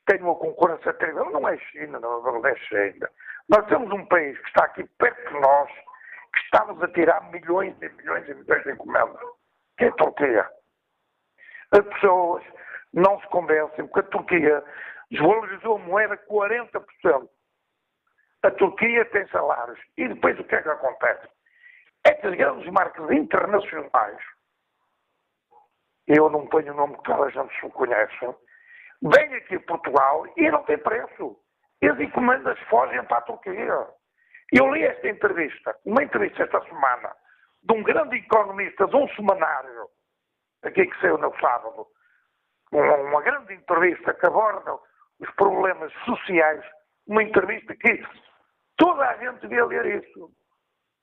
tem 0.05 0.21
uma 0.21 0.36
concorrência 0.36 0.93
terrível. 0.93 1.30
Não 1.32 1.47
é 1.47 1.57
China, 1.57 1.99
não, 1.99 2.45
é 2.45 2.55
China. 2.55 3.09
Nós 3.49 3.65
temos 3.67 3.91
um 3.91 4.05
país 4.05 4.38
que 4.39 4.47
está 4.47 4.65
aqui 4.65 4.84
perto 4.97 5.34
de 5.34 5.39
nós, 5.39 5.71
que 6.34 6.39
está-nos 6.39 6.82
a 6.84 6.88
tirar 6.89 7.30
milhões 7.32 7.75
e 7.82 7.89
milhões 7.89 8.27
e 8.27 8.34
milhões 8.34 8.63
de 8.63 8.71
encomendas, 8.71 9.21
que 9.77 9.86
é 9.86 9.88
a 9.88 9.93
Turquia. 9.93 10.49
As 11.71 11.86
pessoas 11.86 12.43
não 12.93 13.19
se 13.21 13.27
convencem, 13.27 13.88
porque 13.88 13.99
a 13.99 14.11
Turquia 14.11 14.63
desvalorizou 15.11 15.75
a 15.75 15.80
moeda 15.80 16.17
40%. 16.17 17.30
A 18.43 18.51
Turquia 18.51 19.05
tem 19.05 19.27
salários. 19.27 19.80
E 19.97 20.07
depois 20.07 20.39
o 20.39 20.43
que 20.43 20.55
é 20.55 20.61
que 20.61 20.69
acontece? 20.69 21.27
Estas 22.05 22.36
grandes 22.36 22.71
marcas 22.71 23.11
internacionais, 23.11 24.17
eu 26.07 26.30
não 26.30 26.47
ponho 26.47 26.73
o 26.73 26.75
nome 26.75 26.97
que 26.97 27.03
toda 27.03 27.25
a 27.25 27.30
gente 27.30 27.53
se 27.59 27.69
conhece, 27.69 28.36
vêm 29.01 29.36
aqui 29.36 29.55
a 29.55 29.59
Portugal 29.61 30.25
e 30.38 30.49
não 30.49 30.63
tem 30.63 30.77
preço. 30.77 31.38
E 31.82 31.88
as 31.88 31.99
encomendas 31.99 32.57
fogem 32.69 33.03
para 33.05 33.17
a 33.17 33.21
Turquia. 33.21 33.88
Eu 34.52 34.74
li 34.74 34.84
esta 34.84 35.08
entrevista, 35.08 35.78
uma 35.86 36.04
entrevista 36.04 36.43
esta 36.43 36.62
semana, 36.66 37.16
de 37.64 37.74
um 37.74 37.84
grande 37.84 38.18
economista 38.18 38.88
de 38.88 38.95
um 38.95 39.08
semanário, 39.10 39.88
aqui 40.64 40.88
que 40.88 41.02
saiu 41.02 41.18
no 41.18 41.34
sábado, 41.39 41.88
uma 42.72 43.22
grande 43.22 43.54
entrevista 43.54 44.14
que 44.14 44.26
aborda 44.26 44.74
os 45.20 45.30
problemas 45.36 45.91
sociais, 46.06 46.64
uma 47.08 47.24
entrevista 47.24 47.76
que 47.76 48.04
toda 48.78 49.08
a 49.08 49.18
gente 49.18 49.41
devia 49.41 49.66
ler 49.66 50.04
isso. 50.04 50.32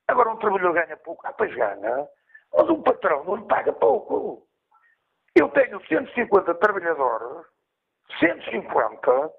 Agora 0.08 0.30
um 0.30 0.38
trabalhador 0.38 0.74
ganha 0.74 0.96
pouco, 0.98 1.26
ah, 1.26 1.32
pois 1.32 1.54
ganha, 1.54 2.06
mas 2.52 2.68
um 2.70 2.82
patrão 2.82 3.24
não 3.24 3.36
lhe 3.36 3.46
paga 3.46 3.72
pouco. 3.72 4.46
Eu 5.34 5.48
tenho 5.50 5.84
150 5.86 6.54
trabalhadores 6.54 7.46
150, 8.18 9.32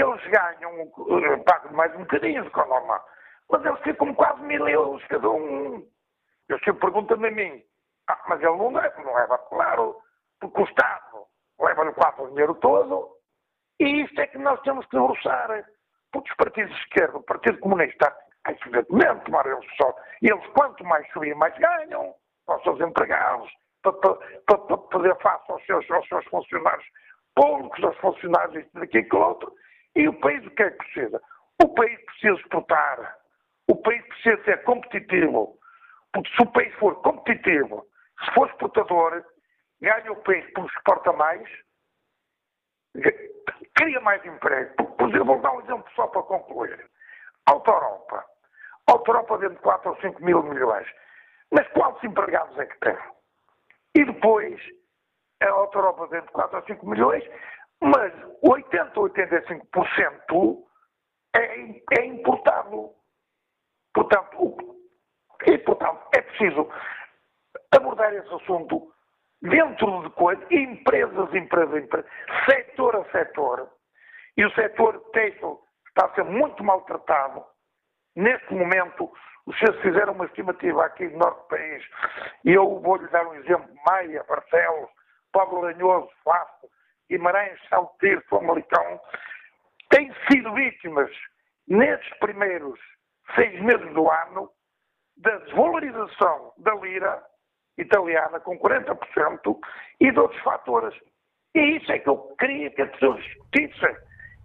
eles 0.00 0.26
ganham, 0.26 0.72
eh, 0.80 1.36
pagam 1.38 1.72
mais 1.72 1.94
um 1.94 2.00
bocadinho 2.00 2.44
o 2.44 2.66
normal. 2.66 3.04
Mas 3.50 3.64
eles 3.64 3.80
ficam 3.82 4.14
quase 4.14 4.42
mil 4.42 4.68
euros 4.68 5.04
cada 5.06 5.28
um. 5.30 5.86
Eu 6.48 6.58
sempre 6.60 6.80
pergunto-me 6.80 7.28
a 7.28 7.30
mim, 7.30 7.62
ah, 8.08 8.22
mas 8.28 8.40
ele 8.40 8.56
não 8.56 8.72
leva, 8.72 9.02
não 9.02 9.14
leva, 9.14 9.38
claro, 9.38 9.96
porque 10.40 10.60
o 10.60 10.64
Estado 10.64 11.26
leva-lhe 11.60 11.92
quase 11.92 12.22
o 12.22 12.28
dinheiro 12.28 12.54
todo, 12.56 13.16
e 13.80 14.02
isto 14.02 14.20
é 14.20 14.26
que 14.26 14.38
nós 14.38 14.60
temos 14.62 14.86
que 14.86 14.96
debruçar. 14.96 15.64
Porque 16.12 16.30
os 16.30 16.36
partidos 16.36 16.74
de 16.74 16.80
esquerda, 16.82 17.18
o 17.18 17.22
Partido 17.22 17.58
Comunista, 17.58 18.16
mas 19.30 19.46
eles 19.46 19.76
só, 19.76 19.94
eles 20.22 20.46
quanto 20.48 20.84
mais 20.84 21.06
subir, 21.12 21.34
mais 21.34 21.56
ganham, 21.58 22.14
aos 22.46 22.62
seus 22.62 22.80
empregados, 22.80 23.50
para, 23.82 23.92
para, 23.92 24.58
para 24.58 24.78
fazer 24.92 25.16
face 25.16 25.52
aos 25.52 25.66
seus, 25.66 25.90
aos 25.90 26.08
seus 26.08 26.24
funcionários 26.26 26.86
públicos, 27.34 27.84
aos 27.84 27.96
funcionários, 27.98 28.64
isto 28.64 28.80
daqui 28.80 28.98
e 28.98 29.16
outro. 29.16 29.52
E 29.96 30.06
o 30.06 30.12
país 30.20 30.46
o 30.46 30.50
que 30.50 30.62
é 30.62 30.70
que 30.70 30.76
precisa? 30.76 31.22
O 31.64 31.68
país 31.74 31.98
precisa 32.04 32.34
exportar. 32.34 33.18
O 33.66 33.76
país 33.76 34.06
precisa 34.08 34.44
ser 34.44 34.62
competitivo. 34.64 35.58
Porque 36.12 36.30
se 36.36 36.42
o 36.42 36.52
país 36.52 36.74
for 36.74 36.94
competitivo, 37.00 37.86
se 38.22 38.34
for 38.34 38.46
exportador, 38.48 39.24
ganha 39.80 40.12
o 40.12 40.16
país 40.16 40.44
porque 40.52 40.76
exporta 40.76 41.12
mais, 41.14 41.48
cria 43.74 44.00
mais 44.02 44.24
emprego. 44.26 44.74
Por 44.96 45.08
exemplo, 45.08 45.26
vou 45.26 45.40
dar 45.40 45.52
um 45.52 45.60
exemplo 45.62 45.90
só 45.94 46.06
para 46.08 46.22
concluir. 46.24 46.90
Auto 47.46 47.70
Europa. 47.70 48.24
Auto 48.88 49.10
Europa 49.10 49.38
dentro 49.38 49.56
de 49.56 49.62
4 49.62 49.90
ou 49.90 49.96
5 49.96 50.22
mil 50.22 50.42
milhões. 50.42 50.86
Mas 51.50 51.66
quantos 51.68 52.04
empregados 52.04 52.58
é 52.58 52.66
que 52.66 52.78
tem? 52.80 52.98
E 53.94 54.04
depois, 54.04 54.60
a 55.42 55.48
Auto 55.48 55.78
Europa 55.78 56.06
dentro 56.08 56.26
de 56.26 56.32
4 56.32 56.56
ou 56.58 56.64
5 56.64 56.86
milhões, 56.86 57.24
mas 57.82 58.12
80 58.42 59.00
ou 59.00 59.08
85% 59.10 60.64
é, 61.34 61.98
é 61.98 62.06
importado. 62.06 62.90
Portanto, 63.94 64.56
e, 65.46 65.58
portanto, 65.58 66.00
é 66.14 66.20
preciso 66.20 66.68
abordar 67.74 68.12
esse 68.14 68.34
assunto 68.34 68.92
dentro 69.42 70.02
de 70.02 70.10
coisas, 70.10 70.44
empresas, 70.50 71.34
empresas, 71.34 71.84
empresas, 71.84 72.10
setor 72.48 72.96
a 72.96 73.04
setor. 73.10 73.70
E 74.36 74.44
o 74.44 74.50
setor 74.54 74.98
têxtil 75.12 75.60
está 75.88 76.06
a 76.06 76.14
ser 76.14 76.24
muito 76.24 76.62
maltratado. 76.62 77.44
Neste 78.14 78.52
momento, 78.54 79.10
os 79.46 79.58
senhores 79.58 79.80
fizeram 79.80 80.14
uma 80.14 80.26
estimativa 80.26 80.84
aqui 80.84 81.06
no 81.08 81.18
norte 81.18 81.38
do 81.38 81.48
país, 81.48 81.84
e 82.44 82.52
eu 82.52 82.80
vou-lhe 82.80 83.06
dar 83.08 83.26
um 83.26 83.34
exemplo, 83.34 83.68
Maia, 83.86 84.24
Barcelos, 84.24 84.90
Pablo 85.32 85.60
Lanhoso, 85.60 86.10
Fácil, 86.24 86.68
Guimarães, 87.10 87.58
Salteiro, 87.68 88.22
Famalicão, 88.28 89.00
têm 89.90 90.12
sido 90.30 90.52
vítimas, 90.54 91.10
nesses 91.68 92.08
primeiros 92.18 92.78
seis 93.34 93.60
meses 93.60 93.92
do 93.92 94.10
ano, 94.10 94.50
da 95.16 95.36
desvalorização 95.38 96.52
da 96.58 96.74
lira 96.74 97.22
italiana 97.78 98.40
com 98.40 98.58
40% 98.58 99.58
e 100.00 100.10
de 100.10 100.18
outros 100.18 100.40
fatores. 100.42 100.94
E 101.54 101.76
isso 101.76 101.90
é 101.90 101.98
que 101.98 102.08
eu 102.08 102.18
queria 102.38 102.70
que 102.70 102.82
as 102.82 102.90
pessoas 102.92 103.22
discutissem 103.22 103.96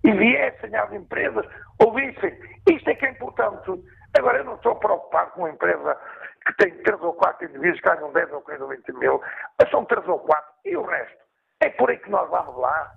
e 0.03 0.11
viessem 0.11 0.75
às 0.75 0.91
empresas, 0.91 1.45
ouvissem. 1.83 2.37
Isto 2.69 2.89
é 2.89 2.95
que 2.95 3.05
é 3.05 3.11
importante. 3.11 3.71
Agora, 4.17 4.39
eu 4.39 4.45
não 4.45 4.55
estou 4.55 4.75
preocupado 4.75 5.31
com 5.31 5.41
uma 5.41 5.51
empresa 5.51 5.97
que 6.45 6.53
tem 6.57 6.83
3 6.83 7.01
ou 7.01 7.13
4 7.13 7.47
indivíduos 7.47 7.79
que 7.79 7.89
ganham 7.89 8.11
10 8.11 8.31
ou 8.33 8.41
15 8.41 8.61
ou 8.61 8.69
20 8.69 8.93
mil, 8.93 9.21
mas 9.59 9.69
são 9.69 9.85
3 9.85 10.07
ou 10.07 10.19
4 10.19 10.53
e 10.65 10.75
o 10.75 10.83
resto. 10.83 11.21
É 11.61 11.69
por 11.69 11.89
aí 11.89 11.97
que 11.97 12.09
nós 12.09 12.29
vamos 12.29 12.57
lá. 12.57 12.91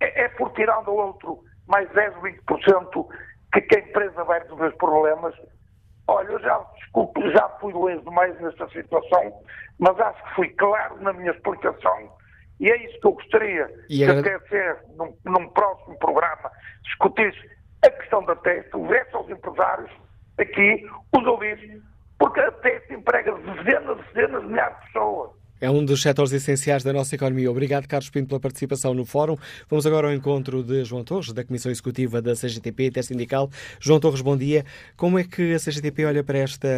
É, 0.00 0.24
é 0.24 0.28
por 0.30 0.52
tirar 0.52 0.80
um 0.80 0.84
do 0.84 0.94
outro 0.94 1.40
mais 1.68 1.88
10 1.92 2.16
ou 2.16 2.22
20% 2.22 3.06
que, 3.52 3.60
que 3.60 3.76
a 3.76 3.80
empresa 3.80 4.24
vai 4.24 4.40
resolver 4.40 4.68
os 4.68 4.76
problemas. 4.76 5.34
Olha, 6.08 6.32
eu 6.32 6.40
já, 6.40 6.58
desculpe, 6.76 7.30
já 7.32 7.48
fui 7.60 7.72
longe 7.72 8.00
demais 8.02 8.40
nesta 8.40 8.68
situação, 8.68 9.40
mas 9.78 9.98
acho 9.98 10.22
que 10.24 10.34
fui 10.34 10.48
claro 10.50 11.00
na 11.02 11.12
minha 11.12 11.32
explicação 11.32 12.10
e 12.58 12.70
é 12.70 12.84
isso 12.84 12.98
que 13.00 13.06
eu 13.06 13.12
gostaria 13.12 13.68
e 13.88 13.98
que 13.98 14.04
até 14.04 14.38
ser 14.48 14.78
num, 14.96 15.14
num, 15.24 15.48
próximo 15.50 15.98
programa 15.98 16.50
discutisse 16.84 17.38
a 17.84 17.90
questão 17.90 18.24
da 18.24 18.34
teste, 18.36 18.74
houvesse 18.74 19.14
aos 19.14 19.28
empresários 19.28 19.90
aqui, 20.38 20.86
os 21.14 21.26
ouvintes, 21.26 21.82
porque 22.18 22.40
a 22.40 22.50
teste 22.52 22.94
emprega 22.94 23.32
dezenas, 23.32 23.98
dezenas 24.12 24.42
de 24.42 24.48
milhares 24.48 24.78
de 24.78 24.86
pessoas. 24.86 25.30
É 25.58 25.70
um 25.70 25.82
dos 25.82 26.02
setores 26.02 26.32
essenciais 26.32 26.84
da 26.84 26.92
nossa 26.92 27.14
economia. 27.14 27.50
Obrigado, 27.50 27.88
Carlos 27.88 28.10
Pinto, 28.10 28.28
pela 28.28 28.40
participação 28.40 28.92
no 28.92 29.06
fórum. 29.06 29.36
Vamos 29.70 29.86
agora 29.86 30.08
ao 30.08 30.12
encontro 30.12 30.62
de 30.62 30.84
João 30.84 31.02
Torres, 31.02 31.32
da 31.32 31.42
Comissão 31.42 31.72
Executiva 31.72 32.20
da 32.20 32.34
CGTP 32.34 32.88
Intersindical. 32.88 33.48
João 33.80 33.98
Torres, 33.98 34.20
bom 34.20 34.36
dia. 34.36 34.64
Como 34.98 35.18
é 35.18 35.24
que 35.24 35.54
a 35.54 35.58
CGTP 35.58 36.04
olha 36.04 36.22
para, 36.22 36.38
esta, 36.38 36.68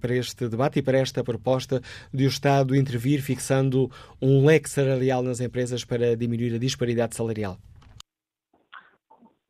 para 0.00 0.16
este 0.16 0.48
debate 0.48 0.80
e 0.80 0.82
para 0.82 0.98
esta 0.98 1.22
proposta 1.22 1.80
de 2.12 2.24
o 2.24 2.28
Estado 2.28 2.74
intervir 2.74 3.22
fixando 3.22 3.88
um 4.20 4.44
leque 4.44 4.68
salarial 4.68 5.22
nas 5.22 5.40
empresas 5.40 5.84
para 5.84 6.16
diminuir 6.16 6.56
a 6.56 6.58
disparidade 6.58 7.14
salarial? 7.14 7.56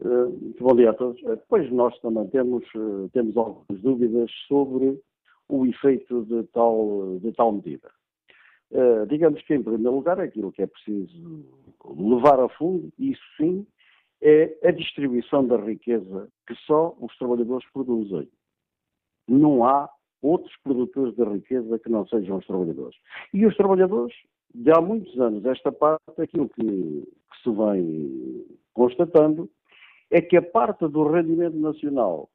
Uh, 0.00 0.54
bom 0.60 0.76
dia 0.76 0.90
a 0.90 0.94
todos. 0.94 1.18
Pois 1.48 1.72
nós 1.72 1.98
também 2.00 2.26
temos, 2.26 2.62
uh, 2.74 3.08
temos 3.14 3.34
algumas 3.34 3.80
dúvidas 3.80 4.30
sobre 4.46 5.00
o 5.48 5.64
efeito 5.64 6.24
de 6.26 6.42
tal, 6.52 7.18
de 7.22 7.32
tal 7.32 7.52
medida. 7.52 7.90
Uh, 8.74 9.06
digamos 9.06 9.40
que, 9.42 9.54
em 9.54 9.62
primeiro 9.62 9.94
lugar, 9.94 10.18
aquilo 10.18 10.50
que 10.50 10.60
é 10.60 10.66
preciso 10.66 11.44
levar 11.84 12.40
a 12.40 12.48
fundo, 12.48 12.92
isso 12.98 13.22
sim, 13.36 13.64
é 14.20 14.52
a 14.64 14.72
distribuição 14.72 15.46
da 15.46 15.56
riqueza 15.56 16.28
que 16.44 16.56
só 16.66 16.96
os 17.00 17.16
trabalhadores 17.16 17.64
produzem. 17.72 18.28
Não 19.28 19.64
há 19.64 19.88
outros 20.20 20.52
produtores 20.64 21.14
da 21.14 21.24
riqueza 21.24 21.78
que 21.78 21.88
não 21.88 22.04
sejam 22.08 22.38
os 22.38 22.46
trabalhadores. 22.46 22.98
E 23.32 23.46
os 23.46 23.56
trabalhadores, 23.56 24.14
de 24.52 24.72
há 24.72 24.80
muitos 24.80 25.20
anos, 25.20 25.44
esta 25.44 25.70
parte, 25.70 26.02
aquilo 26.18 26.48
que, 26.48 26.64
que 26.64 27.42
se 27.44 27.50
vem 27.50 28.44
constatando, 28.72 29.48
é 30.10 30.20
que 30.20 30.36
a 30.36 30.42
parte 30.42 30.88
do 30.88 31.06
rendimento 31.06 31.56
nacional 31.56 32.28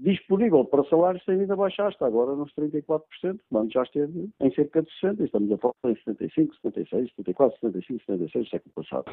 disponível 0.00 0.64
para 0.64 0.84
salários 0.84 1.24
tem 1.24 1.36
vindo 1.36 1.52
a 1.52 1.56
baixar, 1.56 1.90
está 1.90 2.06
agora 2.06 2.34
nos 2.34 2.52
34%, 2.54 3.02
quando 3.50 3.72
já 3.72 3.82
esteve 3.82 4.30
em 4.40 4.54
cerca 4.54 4.82
de 4.82 4.90
60%, 5.02 5.24
estamos 5.24 5.52
a 5.52 5.58
falar 5.58 5.74
em 5.84 5.94
75%, 5.94 6.50
76%, 6.64 7.10
74%, 7.18 7.52
75%, 7.62 8.00
76% 8.08 8.38
do 8.38 8.48
século 8.48 8.74
passado. 8.74 9.04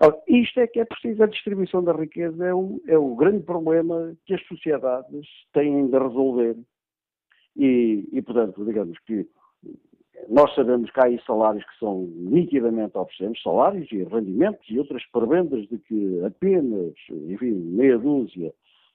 Ora, 0.00 0.18
isto 0.28 0.60
é 0.60 0.66
que 0.66 0.80
é 0.80 0.84
preciso, 0.84 1.22
a 1.22 1.26
distribuição 1.26 1.84
da 1.84 1.92
riqueza 1.92 2.44
é 2.44 2.54
o, 2.54 2.80
é 2.86 2.96
o 2.96 3.14
grande 3.16 3.42
problema 3.42 4.14
que 4.24 4.34
as 4.34 4.46
sociedades 4.46 5.26
têm 5.52 5.88
de 5.88 5.98
resolver. 5.98 6.56
E, 7.56 8.08
e, 8.12 8.22
portanto, 8.22 8.64
digamos 8.64 8.98
que 9.00 9.28
nós 10.28 10.54
sabemos 10.54 10.90
que 10.90 11.00
há 11.00 11.04
aí 11.04 11.20
salários 11.26 11.64
que 11.64 11.78
são 11.78 12.02
nitidamente 12.16 12.96
obscenos, 12.96 13.42
salários 13.42 13.90
e 13.92 14.04
rendimentos 14.04 14.64
e 14.70 14.78
outras 14.78 15.04
pervendas 15.06 15.66
de 15.68 15.78
que 15.78 16.24
apenas, 16.24 16.94
enfim, 17.10 17.52
meia 17.52 17.98
dúzia 17.98 18.52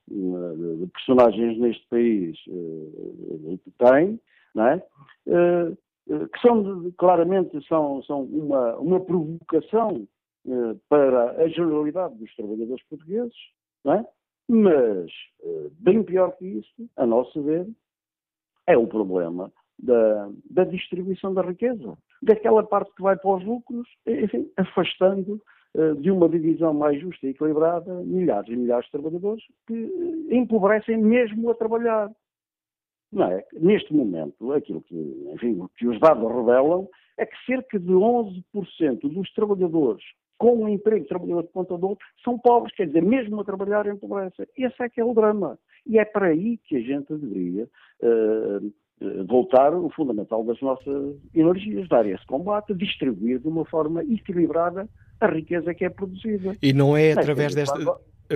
de 0.07 0.87
personagens 0.93 1.57
neste 1.59 1.87
país 1.87 2.37
uh, 2.47 3.59
tem, 3.77 4.19
não 4.53 4.67
é? 4.67 4.85
Uh, 5.27 5.77
que 6.27 6.39
são 6.41 6.91
claramente 6.97 7.65
são, 7.67 8.03
são 8.03 8.23
uma, 8.23 8.75
uma 8.75 8.99
provocação 8.99 10.05
para 10.89 11.41
a 11.41 11.47
generalidade 11.47 12.15
dos 12.15 12.35
trabalhadores 12.35 12.83
portugueses, 12.89 13.33
não 13.85 13.93
é? 13.93 14.05
mas 14.49 15.09
bem 15.79 16.03
pior 16.03 16.35
que 16.35 16.45
isso, 16.45 16.89
a 16.97 17.05
nosso 17.05 17.41
ver, 17.41 17.65
é 18.67 18.77
o 18.77 18.85
problema 18.85 19.49
da, 19.79 20.29
da 20.49 20.63
distribuição 20.63 21.33
da 21.33 21.41
riqueza, 21.41 21.97
daquela 22.21 22.63
parte 22.63 22.93
que 22.95 23.01
vai 23.01 23.17
para 23.17 23.37
os 23.37 23.43
lucros, 23.43 23.87
enfim, 24.07 24.49
afastando 24.57 25.35
eh, 25.35 25.52
de 25.99 26.11
uma 26.11 26.29
divisão 26.29 26.73
mais 26.73 27.01
justa 27.01 27.25
e 27.25 27.31
equilibrada, 27.31 27.93
milhares 28.03 28.47
e 28.47 28.55
milhares 28.55 28.85
de 28.85 28.91
trabalhadores 28.91 29.43
que 29.65 30.27
empobrecem 30.29 30.97
mesmo 30.97 31.49
a 31.49 31.55
trabalhar. 31.55 32.11
É? 33.15 33.45
Neste 33.53 33.93
momento, 33.93 34.53
aquilo 34.53 34.81
que, 34.81 34.95
enfim, 35.33 35.67
que 35.77 35.87
os 35.87 35.99
dados 35.99 36.27
revelam 36.31 36.87
é 37.17 37.25
que 37.25 37.35
cerca 37.45 37.79
de 37.79 37.91
11% 37.91 38.43
dos 39.01 39.31
trabalhadores 39.33 40.03
com 40.37 40.63
um 40.63 40.67
emprego 40.67 41.03
de 41.03 41.07
trabalhador 41.07 41.43
de 41.43 41.53
contador 41.53 41.97
são 42.23 42.37
pobres, 42.37 42.75
quer 42.75 42.87
dizer, 42.87 43.01
mesmo 43.01 43.39
a 43.39 43.45
trabalhar 43.45 43.87
empobrecem. 43.87 44.45
Esse 44.57 44.83
é 44.83 44.89
que 44.89 44.99
é 44.99 45.05
o 45.05 45.13
drama. 45.13 45.57
E 45.85 45.97
é 45.97 46.03
para 46.03 46.27
aí 46.27 46.57
que 46.57 46.75
a 46.75 46.81
gente 46.81 47.13
deveria 47.13 47.63
uh, 48.01 49.25
voltar 49.25 49.73
o 49.73 49.89
fundamental 49.89 50.43
das 50.43 50.59
nossas 50.61 51.15
energias, 51.33 51.87
dar 51.87 52.05
esse 52.05 52.25
combate, 52.25 52.73
distribuir 52.73 53.39
de 53.39 53.47
uma 53.47 53.63
forma 53.63 54.03
equilibrada 54.03 54.89
a 55.19 55.27
riqueza 55.27 55.73
que 55.73 55.85
é 55.85 55.89
produzida. 55.89 56.55
E 56.61 56.73
não 56.73 56.95
é 56.95 57.13
através 57.13 57.55
desta. 57.55 57.77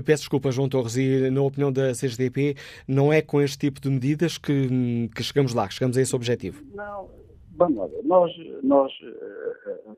Peço 0.05 0.23
desculpa, 0.23 0.51
João 0.51 0.69
Torres, 0.69 0.97
e 0.97 1.29
na 1.31 1.41
opinião 1.41 1.71
da 1.71 1.93
CGDP, 1.93 2.55
não 2.87 3.11
é 3.11 3.21
com 3.21 3.41
este 3.41 3.57
tipo 3.57 3.79
de 3.81 3.89
medidas 3.89 4.37
que, 4.37 5.09
que 5.15 5.23
chegamos 5.23 5.53
lá, 5.53 5.67
que 5.67 5.73
chegamos 5.73 5.97
a 5.97 6.01
esse 6.01 6.15
objetivo? 6.15 6.63
Não, 6.73 7.09
vamos 7.55 7.77
lá 7.77 7.87
ver. 7.87 8.03
Nós, 8.03 8.31
nós 8.61 8.91
uh, 9.01 9.97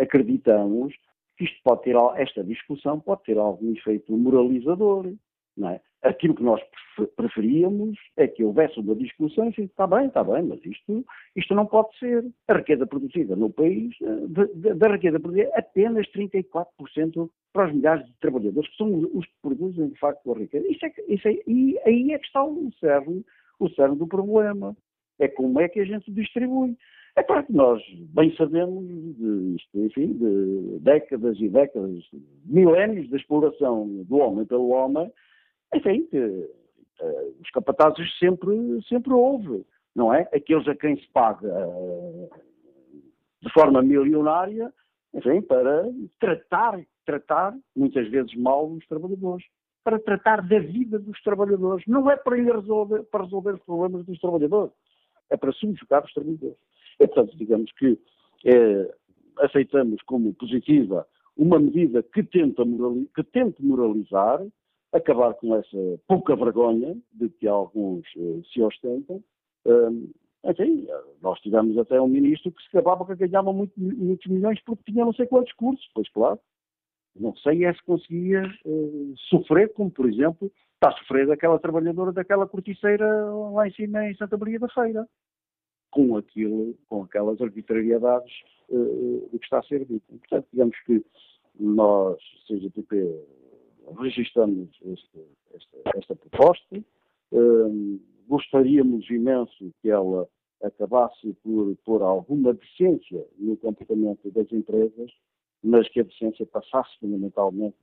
acreditamos 0.00 0.94
que 1.36 1.44
isto 1.44 1.60
pode 1.62 1.82
ter, 1.82 1.94
esta 2.16 2.42
discussão 2.42 2.98
pode 2.98 3.22
ter 3.24 3.38
algum 3.38 3.72
efeito 3.72 4.16
moralizador. 4.16 5.12
Não 5.56 5.68
é? 5.68 5.80
Aquilo 6.02 6.34
que 6.34 6.42
nós 6.42 6.60
preferíamos 7.16 7.98
é 8.16 8.26
que 8.26 8.42
houvesse 8.42 8.80
uma 8.80 8.94
discussão 8.94 9.52
e 9.56 9.62
está 9.62 9.86
bem, 9.86 10.06
está 10.06 10.24
bem, 10.24 10.42
mas 10.42 10.64
isto, 10.64 11.04
isto 11.36 11.54
não 11.54 11.66
pode 11.66 11.96
ser. 11.98 12.24
A 12.48 12.54
riqueza 12.54 12.86
produzida 12.86 13.36
no 13.36 13.50
país, 13.50 13.94
eh, 14.02 14.74
da 14.74 14.88
riqueza 14.88 15.20
produzida, 15.20 15.50
apenas 15.54 16.06
34% 16.08 17.30
para 17.52 17.68
os 17.68 17.74
milhares 17.74 18.06
de 18.06 18.12
trabalhadores, 18.20 18.70
que 18.70 18.76
são 18.76 18.92
os 19.12 19.26
que 19.26 19.34
produzem 19.42 19.88
de 19.88 19.98
facto 19.98 20.32
a 20.32 20.38
riqueza. 20.38 20.66
Isso 20.68 20.86
é, 20.86 20.92
isso 21.08 21.28
é, 21.28 21.32
e 21.46 21.78
aí 21.84 22.12
é 22.12 22.18
que 22.18 22.26
está 22.26 22.44
o 22.44 22.70
cerne, 22.80 23.24
o 23.58 23.68
cerne 23.70 23.96
do 23.96 24.06
problema. 24.06 24.76
É 25.18 25.28
como 25.28 25.60
é 25.60 25.68
que 25.68 25.80
a 25.80 25.84
gente 25.84 26.10
distribui. 26.10 26.76
É 27.16 27.22
claro 27.22 27.44
que 27.44 27.52
nós 27.52 27.82
bem 28.14 28.34
sabemos 28.36 28.86
de 28.86 29.56
enfim, 29.74 30.14
de 30.14 30.78
décadas 30.80 31.38
e 31.40 31.48
décadas, 31.48 32.02
milénios 32.46 33.10
da 33.10 33.16
exploração 33.16 33.86
do 34.04 34.16
homem 34.18 34.46
pelo 34.46 34.68
homem, 34.68 35.10
enfim, 35.74 36.08
uh, 36.12 37.34
os 37.40 37.50
capatazes 37.50 38.18
sempre, 38.18 38.52
sempre 38.88 39.12
houve, 39.12 39.64
não 39.94 40.12
é? 40.12 40.28
Aqueles 40.32 40.66
a 40.68 40.74
quem 40.74 40.96
se 40.96 41.08
paga 41.08 41.48
uh, 41.48 42.30
de 43.42 43.52
forma 43.52 43.82
milionária, 43.82 44.72
enfim, 45.14 45.40
para 45.42 45.90
tratar, 46.18 46.80
tratar, 47.04 47.56
muitas 47.74 48.08
vezes 48.08 48.34
mal, 48.36 48.70
os 48.70 48.86
trabalhadores. 48.86 49.44
Para 49.82 49.98
tratar 49.98 50.46
da 50.46 50.58
vida 50.58 50.98
dos 50.98 51.20
trabalhadores. 51.22 51.86
Não 51.86 52.10
é 52.10 52.16
para, 52.16 52.36
resolver, 52.36 53.02
para 53.04 53.24
resolver 53.24 53.54
os 53.54 53.62
problemas 53.62 54.04
dos 54.04 54.20
trabalhadores. 54.20 54.72
É 55.30 55.36
para 55.36 55.52
subjugar 55.52 56.04
os 56.04 56.12
trabalhadores. 56.12 56.56
E, 57.00 57.06
portanto, 57.06 57.36
digamos 57.36 57.72
que 57.72 57.98
é, 58.44 58.94
aceitamos 59.38 60.02
como 60.02 60.34
positiva 60.34 61.06
uma 61.36 61.58
medida 61.58 62.02
que, 62.02 62.22
tenta 62.22 62.64
morali 62.64 63.08
que 63.14 63.22
tente 63.24 63.64
moralizar, 63.64 64.40
acabar 64.92 65.34
com 65.34 65.54
essa 65.54 66.00
pouca 66.06 66.34
vergonha 66.36 66.96
de 67.12 67.28
que 67.28 67.46
alguns 67.46 68.04
uh, 68.16 68.42
se 68.52 68.60
ostentam. 68.62 69.22
Um, 69.66 70.10
enfim, 70.44 70.86
nós 71.20 71.38
tivemos 71.40 71.76
até 71.78 72.00
um 72.00 72.08
ministro 72.08 72.50
que 72.50 72.62
se 72.62 72.68
acabava 72.68 73.04
que 73.04 73.14
ganhava 73.26 73.52
muito, 73.52 73.72
muitos 73.78 74.26
milhões 74.30 74.60
porque 74.64 74.90
tinha 74.90 75.04
não 75.04 75.12
sei 75.12 75.26
quantos 75.26 75.52
cursos, 75.52 75.88
pois 75.94 76.08
claro. 76.10 76.40
Não 77.14 77.34
sei 77.36 77.64
é 77.64 77.74
se 77.74 77.82
conseguia 77.84 78.42
uh, 78.64 79.14
sofrer, 79.28 79.72
como 79.74 79.90
por 79.90 80.08
exemplo 80.08 80.50
está 80.74 80.88
a 80.88 80.98
sofrer 80.98 81.26
daquela 81.26 81.58
trabalhadora 81.58 82.10
daquela 82.10 82.48
corticeira 82.48 83.06
lá 83.52 83.68
em 83.68 83.72
cima 83.72 84.08
em 84.08 84.14
Santa 84.14 84.38
Maria 84.38 84.58
da 84.58 84.68
Feira, 84.68 85.06
com 85.90 86.16
aquilo, 86.16 86.74
com 86.88 87.02
aquelas 87.02 87.40
arbitrariedades 87.40 88.32
uh, 88.70 89.28
do 89.30 89.38
que 89.38 89.44
está 89.44 89.58
a 89.58 89.62
ser 89.64 89.84
dito. 89.84 90.06
Portanto, 90.08 90.46
digamos 90.52 90.76
que 90.86 91.04
nós, 91.58 92.18
CGTP, 92.46 92.96
registramos 93.98 94.68
este, 94.84 95.20
esta, 95.54 95.98
esta, 95.98 96.16
proposta. 96.16 96.84
Um, 97.32 98.00
gostaríamos 98.28 99.08
imenso 99.10 99.72
que 99.80 99.90
ela 99.90 100.28
acabasse 100.62 101.32
por 101.42 101.76
pôr 101.84 102.02
alguma 102.02 102.52
decência 102.52 103.26
no 103.38 103.56
comportamento 103.56 104.30
das 104.30 104.50
empresas, 104.52 105.10
mas 105.62 105.88
que 105.88 106.00
a 106.00 106.04
decência 106.04 106.46
passasse 106.46 106.90
fundamentalmente 107.00 107.76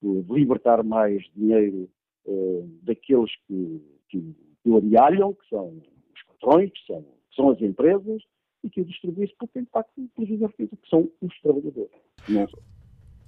por 0.00 0.24
libertar 0.30 0.82
mais 0.84 1.22
dinheiro 1.34 1.88
uh, 2.26 2.68
daqueles 2.82 3.34
que, 3.46 3.82
que, 4.08 4.34
que 4.62 4.70
o 4.70 4.76
amealham, 4.76 5.34
que 5.34 5.48
são 5.48 5.68
os 6.14 6.22
patrões, 6.26 6.70
que 6.72 6.86
são, 6.86 7.02
que 7.02 7.36
são 7.36 7.50
as 7.50 7.60
empresas, 7.60 8.22
e 8.62 8.70
que 8.70 8.80
o 8.80 8.84
distribuísse 8.84 9.34
porque, 9.38 9.60
de 9.60 9.70
facto, 9.70 10.08
prejudica 10.14 10.52
que 10.56 10.88
são 10.88 11.08
os 11.20 11.40
trabalhadores. 11.40 11.90
Não 12.28 12.46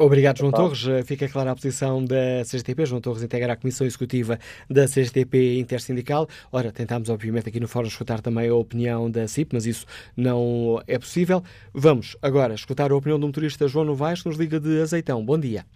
Obrigado, 0.02 0.39
João 0.39 0.51
Torres. 0.51 0.86
Fica 1.06 1.28
clara 1.28 1.51
a 1.51 1.55
posição 1.55 2.02
da 2.02 2.40
CGTP. 2.43 2.86
João 2.86 3.02
Torres 3.02 3.22
integra 3.22 3.52
a 3.52 3.56
Comissão 3.56 3.86
Executiva 3.86 4.39
da 4.70 4.86
CGTP 4.86 5.59
Intersindical. 5.59 6.27
Ora, 6.51 6.72
tentámos, 6.72 7.10
obviamente, 7.10 7.51
aqui 7.51 7.60
no 7.60 7.68
fórum 7.68 7.86
escutar 7.86 8.22
também 8.22 8.48
a 8.48 8.55
opinião 8.55 9.10
da 9.10 9.28
CIP, 9.28 9.52
mas 9.52 9.66
isso 9.66 9.85
não 10.16 10.81
é 10.89 10.98
possível. 10.98 11.43
Vamos 11.74 12.16
agora 12.22 12.55
escutar 12.55 12.90
a 12.90 12.97
opinião 12.97 13.20
do 13.20 13.27
motorista 13.27 13.68
João 13.68 13.85
Novaes, 13.85 14.22
que 14.22 14.31
nos 14.31 14.39
liga 14.39 14.59
de 14.59 14.81
Azeitão. 14.81 15.22
Bom 15.22 15.39
dia. 15.39 15.66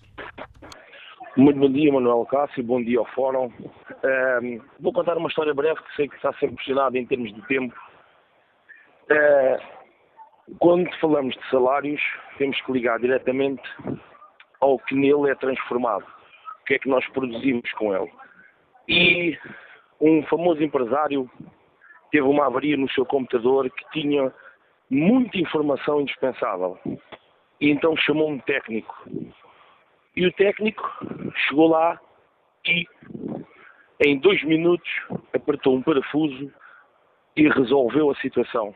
Muito 1.36 1.60
bom 1.60 1.70
dia, 1.70 1.92
Manuel 1.92 2.24
Cássio. 2.24 2.64
Bom 2.64 2.82
dia 2.82 3.00
ao 3.00 3.06
fórum. 3.14 3.52
Um, 3.52 4.58
vou 4.80 4.94
contar 4.94 5.18
uma 5.18 5.28
história 5.28 5.52
breve 5.52 5.80
que 5.82 5.96
sei 5.96 6.08
que 6.08 6.16
está 6.16 6.32
sempre 6.40 6.56
questionada 6.56 6.96
em 6.98 7.04
termos 7.04 7.30
de 7.30 7.42
tempo. 7.46 7.74
Uh, 9.10 10.54
quando 10.58 10.88
falamos 10.98 11.34
de 11.34 11.50
salários, 11.50 12.00
temos 12.38 12.58
que 12.62 12.72
ligar 12.72 12.98
diretamente 12.98 13.62
ao 14.64 14.78
que 14.78 14.94
nele 14.94 15.30
é 15.30 15.34
transformado. 15.34 16.04
O 16.62 16.64
que 16.64 16.74
é 16.74 16.78
que 16.78 16.88
nós 16.88 17.06
produzimos 17.08 17.70
com 17.72 17.94
ele. 17.94 18.10
E 18.88 19.38
um 20.00 20.22
famoso 20.24 20.62
empresário 20.62 21.30
teve 22.10 22.26
uma 22.26 22.46
avaria 22.46 22.76
no 22.76 22.90
seu 22.90 23.04
computador 23.04 23.70
que 23.70 23.90
tinha 23.90 24.32
muita 24.90 25.38
informação 25.38 26.00
indispensável. 26.00 26.78
E 27.60 27.70
então 27.70 27.96
chamou 27.96 28.30
um 28.30 28.38
técnico. 28.38 28.94
E 30.16 30.26
o 30.26 30.32
técnico 30.32 30.82
chegou 31.46 31.68
lá 31.68 32.00
e, 32.66 32.86
em 34.06 34.18
dois 34.18 34.42
minutos, 34.44 34.88
apertou 35.34 35.76
um 35.76 35.82
parafuso 35.82 36.50
e 37.36 37.48
resolveu 37.48 38.10
a 38.10 38.14
situação. 38.16 38.74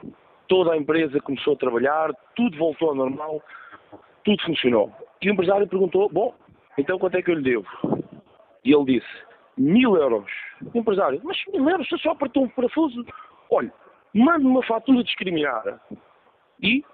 Toda 0.49 0.73
a 0.73 0.77
empresa 0.77 1.21
começou 1.21 1.55
a 1.55 1.59
trabalhar, 1.59 2.11
tudo 2.35 2.59
voltou 2.59 2.91
ao 2.91 2.95
normal, 2.95 3.43
tudo 4.25 4.43
funcionou. 4.43 4.93
E 5.21 5.29
o 5.29 5.33
empresário 5.33 5.67
perguntou: 5.67 6.09
Bom, 6.09 6.35
então 6.77 6.99
quanto 6.99 7.17
é 7.17 7.23
que 7.23 7.31
eu 7.31 7.35
lhe 7.35 7.43
devo? 7.43 7.67
E 8.65 8.73
ele 8.73 9.01
disse: 9.01 9.23
Mil 9.57 9.97
euros. 9.97 10.31
O 10.73 10.79
empresário: 10.79 11.21
Mas 11.25 11.37
mil 11.53 11.69
euros, 11.69 11.89
você 11.89 11.99
só 11.99 12.11
apertou 12.11 12.45
um 12.45 12.49
parafuso? 12.49 13.05
Olha, 13.51 13.73
mande-me 14.15 14.51
uma 14.51 14.63
fatura 14.63 15.03
discriminada. 15.03 15.81
E 16.63 16.85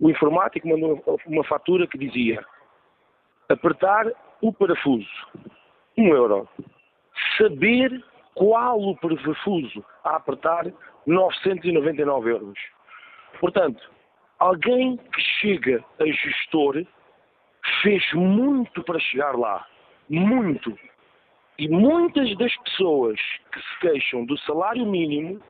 o 0.00 0.10
informático 0.10 0.68
mandou 0.68 1.02
uma 1.26 1.44
fatura 1.44 1.86
que 1.86 1.98
dizia: 1.98 2.44
Apertar 3.48 4.06
o 4.40 4.52
parafuso, 4.52 5.08
um 5.96 6.08
euro. 6.08 6.48
Saber 7.36 8.02
qual 8.34 8.80
o 8.80 8.96
parafuso 8.96 9.84
a 10.04 10.16
apertar, 10.16 10.66
999 11.06 12.30
euros. 12.30 12.58
Portanto, 13.40 13.90
alguém 14.38 14.96
que 14.96 15.20
chega 15.20 15.84
a 16.00 16.06
gestor 16.06 16.84
fez 17.82 18.02
muito 18.14 18.82
para 18.84 18.98
chegar 18.98 19.36
lá. 19.36 19.66
Muito. 20.08 20.76
E 21.58 21.68
muitas 21.68 22.36
das 22.38 22.56
pessoas 22.58 23.20
que 23.52 23.60
se 23.60 23.80
queixam 23.80 24.24
do 24.24 24.38
salário 24.38 24.86
mínimo 24.86 25.40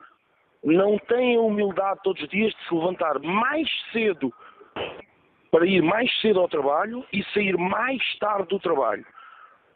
não 0.64 0.98
têm 0.98 1.36
a 1.36 1.40
humildade 1.40 2.00
todos 2.02 2.22
os 2.22 2.28
dias 2.28 2.52
de 2.54 2.68
se 2.68 2.74
levantar 2.74 3.18
mais 3.20 3.68
cedo 3.92 4.32
para 5.50 5.66
ir 5.66 5.82
mais 5.82 6.10
cedo 6.20 6.40
ao 6.40 6.48
trabalho 6.48 7.04
e 7.12 7.22
sair 7.34 7.56
mais 7.56 8.02
tarde 8.18 8.48
do 8.48 8.58
trabalho. 8.58 9.04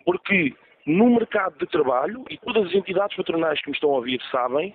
Porque 0.04 0.54
no 0.86 1.10
mercado 1.10 1.58
de 1.58 1.66
trabalho, 1.66 2.24
e 2.30 2.38
todas 2.38 2.66
as 2.66 2.74
entidades 2.74 3.16
patronais 3.16 3.60
que 3.60 3.68
me 3.68 3.74
estão 3.74 3.90
a 3.90 3.96
ouvir 3.96 4.22
sabem, 4.30 4.74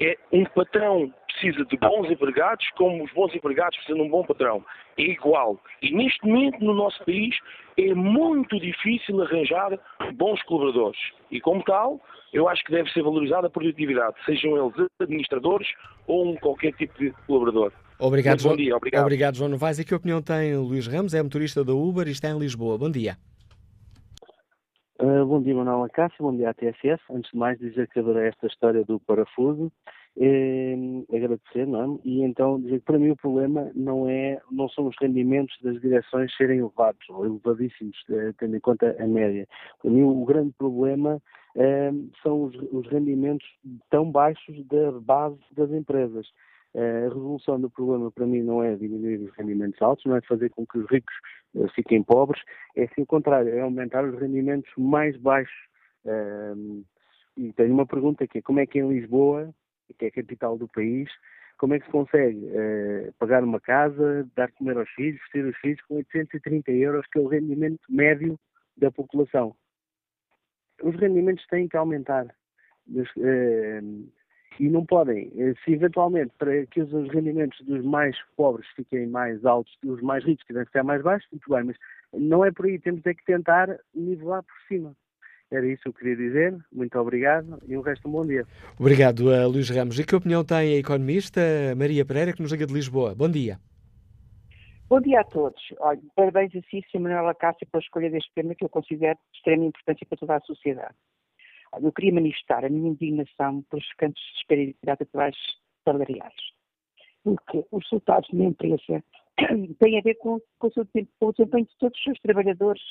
é 0.00 0.16
um 0.32 0.44
patrão 0.44 1.12
precisa 1.26 1.64
de 1.64 1.76
bons 1.76 2.10
empregados, 2.10 2.66
como 2.76 3.04
os 3.04 3.12
bons 3.12 3.34
empregados 3.34 3.76
precisam 3.76 4.02
de 4.02 4.08
um 4.08 4.10
bom 4.10 4.24
patrão. 4.24 4.64
É 4.98 5.02
igual. 5.02 5.60
E 5.82 5.92
neste 5.92 6.26
momento, 6.26 6.62
no 6.64 6.74
nosso 6.74 7.02
país, 7.04 7.36
é 7.78 7.94
muito 7.94 8.58
difícil 8.58 9.22
arranjar 9.22 9.78
bons 10.14 10.42
colaboradores. 10.42 10.98
E 11.30 11.40
como 11.40 11.62
tal, 11.62 12.00
eu 12.32 12.48
acho 12.48 12.62
que 12.64 12.72
deve 12.72 12.90
ser 12.90 13.02
valorizada 13.02 13.46
a 13.46 13.50
produtividade, 13.50 14.16
sejam 14.24 14.56
eles 14.56 14.88
administradores 15.00 15.68
ou 16.06 16.32
um 16.32 16.36
qualquer 16.36 16.72
tipo 16.72 16.98
de 16.98 17.12
colaborador. 17.26 17.72
Obrigado, 17.98 18.38
bom 18.38 18.42
João. 18.42 18.56
dia, 18.56 18.76
obrigado. 18.76 19.02
Obrigado, 19.02 19.36
João 19.36 19.50
Novaes. 19.50 19.78
E 19.78 19.84
que 19.84 19.94
opinião 19.94 20.22
tem 20.22 20.56
Luís 20.56 20.86
Ramos? 20.86 21.14
É 21.14 21.22
motorista 21.22 21.64
da 21.64 21.72
Uber 21.72 22.08
e 22.08 22.12
está 22.12 22.30
em 22.30 22.38
Lisboa. 22.38 22.78
Bom 22.78 22.90
dia. 22.90 23.16
Uh, 25.02 25.24
bom 25.24 25.40
dia, 25.40 25.54
Manuel 25.54 25.84
Acácio, 25.84 26.18
bom 26.20 26.36
dia 26.36 26.50
à 26.50 26.52
TSF. 26.52 27.02
Antes 27.10 27.30
de 27.30 27.38
mais, 27.38 27.58
dizer 27.58 27.88
que 27.88 27.98
adorei 27.98 28.28
esta 28.28 28.46
história 28.46 28.84
do 28.84 29.00
parafuso, 29.00 29.72
eh, 30.18 30.76
agradecer, 31.10 31.66
não 31.66 31.94
é? 31.94 31.98
E 32.04 32.22
então 32.22 32.60
dizer 32.60 32.80
que 32.80 32.84
para 32.84 32.98
mim 32.98 33.08
o 33.08 33.16
problema 33.16 33.70
não 33.74 34.06
é, 34.10 34.38
não 34.50 34.68
são 34.68 34.86
os 34.86 34.96
rendimentos 35.00 35.56
das 35.62 35.80
direções 35.80 36.36
serem 36.36 36.58
elevados 36.58 37.00
ou 37.08 37.24
elevadíssimos, 37.24 37.96
eh, 38.10 38.34
tendo 38.38 38.56
em 38.56 38.60
conta 38.60 38.94
a 39.02 39.06
média. 39.06 39.48
Para 39.80 39.90
mim 39.90 40.02
o 40.02 40.22
grande 40.26 40.52
problema 40.58 41.18
eh, 41.56 41.92
são 42.22 42.42
os, 42.44 42.54
os 42.70 42.86
rendimentos 42.88 43.48
tão 43.88 44.10
baixos 44.12 44.62
da 44.66 44.92
base 45.00 45.38
das 45.52 45.70
empresas. 45.70 46.26
Eh, 46.74 47.06
a 47.06 47.08
resolução 47.08 47.60
do 47.60 47.68
problema 47.70 48.10
para 48.12 48.26
mim 48.26 48.42
não 48.42 48.62
é 48.62 48.76
diminuir 48.76 49.18
os 49.20 49.34
rendimentos 49.36 49.80
altos, 49.82 50.04
não 50.04 50.16
é 50.16 50.20
fazer 50.22 50.50
com 50.50 50.64
que 50.66 50.78
os 50.78 50.88
ricos 50.90 51.14
eh, 51.56 51.68
fiquem 51.74 52.02
pobres, 52.02 52.42
é 52.76 52.86
sim 52.88 53.02
o 53.02 53.06
contrário, 53.06 53.52
é 53.52 53.60
aumentar 53.60 54.04
os 54.04 54.18
rendimentos 54.18 54.70
mais 54.76 55.16
baixos. 55.16 55.54
Eh, 56.04 56.54
e 57.36 57.52
tenho 57.54 57.72
uma 57.72 57.86
pergunta 57.86 58.26
que 58.26 58.38
é 58.38 58.42
como 58.42 58.60
é 58.60 58.66
que 58.66 58.78
em 58.78 58.88
Lisboa, 58.88 59.52
que 59.98 60.04
é 60.04 60.08
a 60.08 60.12
capital 60.12 60.56
do 60.58 60.68
país, 60.68 61.08
como 61.60 61.74
é 61.74 61.78
que 61.78 61.86
se 61.86 61.92
consegue 61.92 62.40
eh, 62.54 63.12
pagar 63.18 63.44
uma 63.44 63.60
casa, 63.60 64.26
dar 64.34 64.50
comer 64.52 64.78
aos 64.78 64.88
filhos, 64.90 65.20
vestir 65.20 65.44
os 65.44 65.56
filhos 65.58 65.80
com 65.82 65.96
830 65.96 66.70
euros, 66.72 67.06
que 67.12 67.18
é 67.18 67.22
o 67.22 67.28
rendimento 67.28 67.80
médio 67.88 68.38
da 68.76 68.90
população? 68.90 69.54
Os 70.82 70.96
rendimentos 70.96 71.46
têm 71.48 71.68
que 71.68 71.76
aumentar. 71.76 72.26
Mas, 72.86 73.06
eh, 73.18 73.82
e 74.58 74.68
não 74.68 74.84
podem, 74.84 75.30
eh, 75.36 75.54
se 75.64 75.72
eventualmente 75.72 76.32
para 76.38 76.66
que 76.66 76.80
os 76.80 76.92
os 76.92 77.08
rendimentos 77.08 77.60
dos 77.62 77.84
mais 77.84 78.16
pobres 78.36 78.66
fiquem 78.74 79.06
mais 79.06 79.44
altos 79.44 79.76
e 79.82 79.88
os 79.88 80.00
mais 80.02 80.24
ricos 80.24 80.44
tiverem 80.44 80.66
que 80.66 80.72
ficar 80.72 80.84
mais 80.84 81.02
baixos, 81.02 81.28
muito 81.30 81.48
bem, 81.48 81.64
mas 81.64 81.76
não 82.12 82.44
é 82.44 82.50
por 82.50 82.66
aí, 82.66 82.78
temos 82.78 83.04
é 83.06 83.14
que 83.14 83.24
tentar 83.24 83.78
nivelar 83.94 84.42
por 84.42 84.54
cima. 84.68 84.94
Era 85.50 85.66
isso 85.66 85.82
que 85.82 85.88
eu 85.88 85.92
queria 85.92 86.16
dizer, 86.16 86.56
muito 86.72 86.96
obrigado 86.98 87.60
e 87.66 87.76
o 87.76 87.80
resto 87.80 88.08
um 88.08 88.12
bom 88.12 88.24
dia. 88.24 88.46
Obrigado, 88.78 89.32
a 89.32 89.46
Luís 89.46 89.68
Ramos. 89.68 89.98
E 89.98 90.04
que 90.04 90.14
opinião 90.14 90.44
tem 90.44 90.74
a 90.74 90.78
economista 90.78 91.40
Maria 91.76 92.04
Pereira, 92.04 92.32
que 92.32 92.40
nos 92.40 92.52
liga 92.52 92.66
de 92.66 92.72
Lisboa? 92.72 93.14
Bom 93.14 93.28
dia. 93.28 93.58
Bom 94.88 95.00
dia 95.00 95.20
a 95.20 95.24
todos. 95.24 95.60
Olha, 95.78 96.00
parabéns 96.16 96.54
a 96.54 96.60
si, 96.62 96.84
Sr. 96.90 97.00
Manuel 97.00 97.28
Acácio, 97.28 97.66
pela 97.70 97.80
escolha 97.80 98.10
deste 98.10 98.30
tema 98.34 98.54
que 98.54 98.64
eu 98.64 98.68
considero 98.68 99.18
de 99.32 99.38
extrema 99.38 99.64
importância 99.64 100.06
para 100.06 100.18
toda 100.18 100.36
a 100.36 100.40
sociedade. 100.40 100.94
Eu 101.80 101.92
queria 101.92 102.14
manifestar 102.14 102.64
a 102.64 102.68
minha 102.68 102.90
indignação 102.90 103.62
pelos 103.70 103.86
cantos 103.94 104.22
de 104.22 104.32
disparidade 104.32 105.02
atuais 105.02 105.36
salariais. 105.84 106.34
Porque 107.22 107.64
os 107.70 107.84
resultados 107.84 108.28
de 108.28 108.36
uma 108.36 108.46
empresa 108.46 109.04
têm 109.78 109.98
a 109.98 110.02
ver 110.02 110.14
com, 110.16 110.40
com, 110.58 110.66
o 110.66 110.72
com 111.18 111.26
o 111.26 111.32
desempenho 111.32 111.66
de 111.66 111.76
todos 111.78 111.98
os 111.98 112.04
seus 112.04 112.18
trabalhadores 112.20 112.82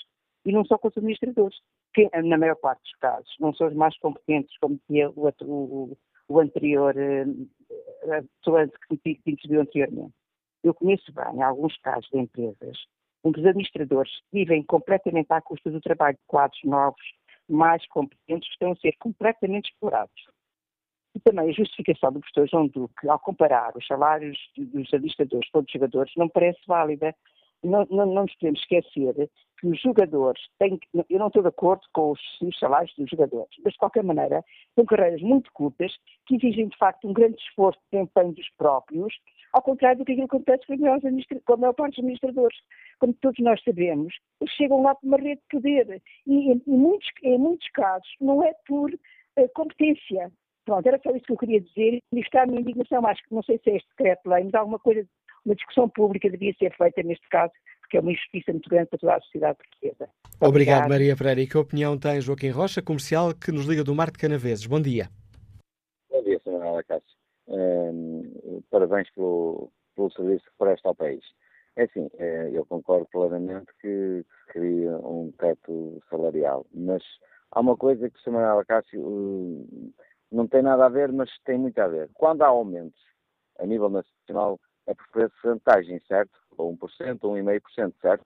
e 0.45 0.51
não 0.51 0.64
só 0.65 0.77
com 0.77 0.88
os 0.88 0.97
administradores, 0.97 1.57
que 1.93 2.10
na 2.23 2.38
maior 2.38 2.56
parte 2.56 2.81
dos 2.84 2.93
casos 2.99 3.35
não 3.39 3.53
são 3.53 3.68
os 3.68 3.73
mais 3.73 3.97
competentes, 3.99 4.57
como 4.60 4.80
dizia 4.88 5.10
o, 5.10 5.30
o, 5.43 5.97
o 6.27 6.39
anterior, 6.39 6.95
eh, 6.97 7.26
a 8.18 8.23
pessoa 8.39 8.68
que 9.01 9.19
interviu 9.26 9.61
anteriormente. 9.61 10.14
Eu 10.64 10.73
conheço 10.73 11.11
bem 11.14 11.41
alguns 11.41 11.76
casos 11.77 12.10
de 12.11 12.19
empresas 12.19 12.77
em 13.23 13.31
que 13.31 13.39
os 13.39 13.45
administradores 13.45 14.11
vivem 14.31 14.64
completamente 14.64 15.31
à 15.31 15.41
custa 15.41 15.69
do 15.69 15.81
trabalho 15.81 16.15
de 16.15 16.23
quadros 16.27 16.60
novos, 16.64 17.01
mais 17.49 17.85
competentes, 17.88 18.49
estão 18.49 18.71
a 18.71 18.76
ser 18.76 18.93
completamente 18.99 19.71
explorados. 19.71 20.27
E 21.15 21.19
também 21.19 21.49
a 21.49 21.53
justificação 21.53 22.13
do 22.13 22.19
professor 22.19 22.47
João 22.47 22.67
Duque, 22.67 23.09
ao 23.09 23.19
comparar 23.19 23.76
os 23.76 23.85
salários 23.85 24.38
dos 24.55 24.93
administradores 24.93 25.49
com 25.49 25.59
os 25.59 25.71
jogadores, 25.71 26.13
não 26.15 26.30
parece 26.30 26.59
válida. 26.67 27.15
Não, 27.64 27.86
não, 27.90 28.06
não 28.06 28.22
nos 28.23 28.36
podemos 28.36 28.61
esquecer 28.61 29.30
que 29.60 29.68
os 29.68 29.81
jogadores 29.81 30.41
têm 30.57 30.80
eu 31.10 31.19
não 31.19 31.27
estou 31.27 31.41
de 31.41 31.49
acordo 31.49 31.81
com 31.94 32.11
os, 32.11 32.22
os 32.41 32.57
salários 32.57 32.94
dos 32.98 33.10
jogadores, 33.10 33.49
mas 33.64 33.73
de 33.73 33.80
qualquer 33.80 34.03
maneira 34.03 34.44
são 34.76 34.86
carreiras 34.86 35.22
muito 35.22 35.52
curtas 35.52 35.91
que 36.26 36.36
exigem 36.36 36.69
de 36.69 36.77
facto 36.77 37.07
um 37.07 37.14
grande 37.14 37.36
esforço 37.41 37.80
de 37.91 37.99
empenho 37.99 38.31
dos 38.31 38.49
próprios, 38.57 39.14
ao 39.52 39.61
contrário 39.61 39.99
do 39.99 40.06
que 40.06 40.22
acontece 40.22 40.65
com, 40.65 40.76
com 41.45 41.53
a 41.53 41.57
maior 41.57 41.73
parte 41.73 41.91
dos 41.91 41.99
administradores. 41.99 42.57
Como 42.99 43.14
todos 43.15 43.40
nós 43.40 43.61
sabemos, 43.64 44.14
eles 44.40 44.53
chegam 44.53 44.81
lá 44.81 44.95
por 44.95 45.07
uma 45.07 45.18
rede 45.18 45.41
de 45.41 45.48
poder 45.49 46.02
e 46.26 46.52
em, 46.52 46.64
em 46.65 46.77
muitos, 46.77 47.07
em 47.23 47.38
muitos 47.38 47.68
casos 47.69 48.07
não 48.22 48.44
é 48.44 48.53
por 48.65 48.91
eh, 49.36 49.48
competência. 49.49 50.31
Pronto, 50.65 50.86
era 50.86 50.99
só 51.02 51.10
isso 51.11 51.26
que 51.26 51.31
eu 51.34 51.38
queria 51.38 51.61
dizer 51.61 51.99
e 52.14 52.19
está 52.19 52.44
a 52.44 52.45
minha 52.45 52.61
indignação. 52.61 53.06
Acho 53.06 53.23
que 53.23 53.34
não 53.34 53.41
sei 53.44 53.60
se 53.64 53.72
é 53.72 53.77
este 53.77 53.90
decreto-lei, 53.98 54.44
mas 54.44 54.53
alguma 54.53 54.80
coisa, 54.80 55.06
uma 55.45 55.56
discussão 55.56 55.90
pública 55.90 56.30
devia 56.30 56.53
ser 56.53 56.76
feita 56.76 57.02
neste 57.03 57.28
caso, 57.30 57.53
porque 57.82 57.98
é 57.98 58.02
uma 58.02 58.11
injustiça 58.11 58.52
muito 58.52 58.70
grande 58.70 58.90
para 58.90 58.99
toda 58.99 59.16
a 59.16 59.22
sociedade 59.22 59.57
portuguesa. 59.57 60.10
Obrigado, 60.40 60.90
Maria 60.90 61.16
Pereira. 61.16 61.41
E 61.41 61.48
que 61.48 61.57
opinião 61.57 61.98
tem 61.98 62.22
Joaquim 62.22 62.49
Rocha, 62.49 62.82
comercial, 62.82 63.34
que 63.34 63.52
nos 63.52 63.66
liga 63.66 63.84
do 63.84 63.95
Mar 63.95 64.11
de 64.11 64.18
Canaveses? 64.18 64.66
Bom 64.66 64.80
dia. 64.80 65.10
Bom 66.10 66.24
dia, 66.24 66.40
Sr. 66.44 66.52
Manuel 66.52 66.78
Acácio. 66.78 67.18
Ehm, 67.48 68.61
parabéns 68.70 69.10
pelo, 69.11 69.72
pelo 69.95 70.11
serviço 70.11 70.45
que 70.45 70.57
presta 70.57 70.88
ao 70.88 70.95
país. 70.95 71.24
É 71.76 71.84
assim, 71.84 72.10
eh, 72.18 72.49
eu 72.53 72.66
concordo 72.66 73.07
plenamente 73.11 73.68
que 73.82 74.24
se 74.24 74.53
cria 74.53 74.98
um 74.98 75.32
teto 75.38 76.02
salarial, 76.10 76.66
mas 76.74 77.02
há 77.52 77.60
uma 77.60 77.76
coisa 77.76 78.10
que 78.10 78.18
o 78.18 78.22
Sr. 78.22 78.32
Manuel 78.32 78.60
Acácio 78.60 79.02
eh, 79.02 80.03
não 80.32 80.48
tem 80.48 80.61
nada 80.61 80.86
a 80.86 80.90
ver, 80.90 81.11
mas 81.11 81.30
tem 81.45 81.57
muito 81.57 81.80
a 81.80 81.88
ver. 81.88 82.10
Quando 82.14 82.44
há 82.44 82.48
aumentos 82.48 82.99
a 83.60 83.66
nível 83.66 83.90
nacional, 83.90 84.60
é 84.90 84.94
por 84.94 85.07
percentagem, 85.14 86.02
certo? 86.07 86.32
Ou 86.57 86.76
1% 86.76 87.20
ou 87.22 87.36
1,5%, 87.36 87.94
certo? 88.02 88.26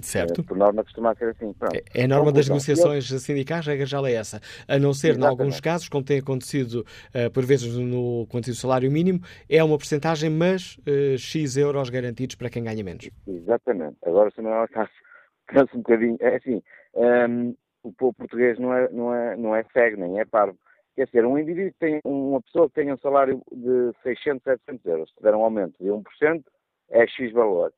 Certo. 0.00 0.40
Eh, 0.40 0.44
por 0.44 0.56
norma 0.56 0.82
costuma 0.82 1.14
ser 1.14 1.30
assim. 1.30 1.52
Pronto. 1.52 1.76
É 1.94 2.04
a 2.04 2.08
norma 2.08 2.32
das 2.32 2.48
negociações 2.48 3.08
sindicais, 3.22 3.66
a 3.66 3.72
regra 3.72 3.86
já 3.86 3.98
é 4.08 4.14
essa. 4.14 4.40
A 4.66 4.78
não 4.78 4.94
ser, 4.94 5.18
em 5.18 5.24
alguns 5.24 5.60
casos, 5.60 5.88
como 5.88 6.04
tem 6.04 6.18
acontecido 6.18 6.84
eh, 7.12 7.28
por 7.28 7.44
vezes 7.44 7.76
no 7.76 8.26
quanto 8.30 8.52
salário 8.54 8.90
mínimo, 8.90 9.20
é 9.48 9.62
uma 9.62 9.76
porcentagem, 9.76 10.30
mas 10.30 10.78
eh, 10.86 11.16
X 11.18 11.56
euros 11.56 11.90
garantidos 11.90 12.36
para 12.36 12.48
quem 12.48 12.64
ganha 12.64 12.82
menos. 12.82 13.10
Exatamente. 13.26 13.96
Agora, 14.04 14.30
se 14.30 14.40
não 14.40 14.52
é 14.52 14.64
o 14.64 14.68
caso, 14.68 14.90
cansa 15.48 15.74
um 15.74 15.78
bocadinho. 15.78 16.16
É 16.20 16.36
assim, 16.36 16.62
hum, 16.94 17.54
o 17.82 17.92
povo 17.92 18.14
português 18.14 18.58
não 18.58 18.72
é, 18.72 18.88
não, 18.90 19.14
é, 19.14 19.36
não 19.36 19.54
é 19.54 19.62
cego, 19.74 20.00
nem 20.00 20.20
é 20.20 20.24
parvo. 20.24 20.58
Quer 20.94 21.06
dizer, 21.06 21.24
um 21.24 21.38
indivíduo 21.38 21.72
que 21.72 21.78
tem, 21.78 22.00
uma 22.04 22.42
pessoa 22.42 22.68
que 22.68 22.74
tem 22.74 22.92
um 22.92 22.98
salário 22.98 23.42
de 23.50 23.92
600, 24.02 24.42
700 24.42 24.86
euros, 24.86 25.10
se 25.10 25.16
tiver 25.16 25.34
um 25.34 25.42
aumento 25.42 25.82
de 25.82 25.88
1%, 25.88 26.44
é 26.90 27.06
X 27.06 27.32
valor, 27.32 27.72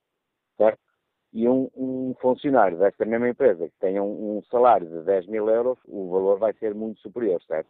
certo? 0.57 0.81
E 1.33 1.49
um, 1.49 1.71
um 1.77 2.15
funcionário 2.21 2.79
desta 2.79 3.05
mesma 3.05 3.29
empresa 3.29 3.69
que 3.69 3.79
tenha 3.79 4.03
um, 4.03 4.39
um, 4.39 4.43
salário 4.51 4.89
de 4.89 5.03
10 5.03 5.27
mil 5.29 5.49
euros, 5.49 5.79
o 5.87 6.11
valor 6.11 6.39
vai 6.39 6.53
ser 6.55 6.75
muito 6.75 7.01
superior, 7.01 7.41
certo? 7.43 7.69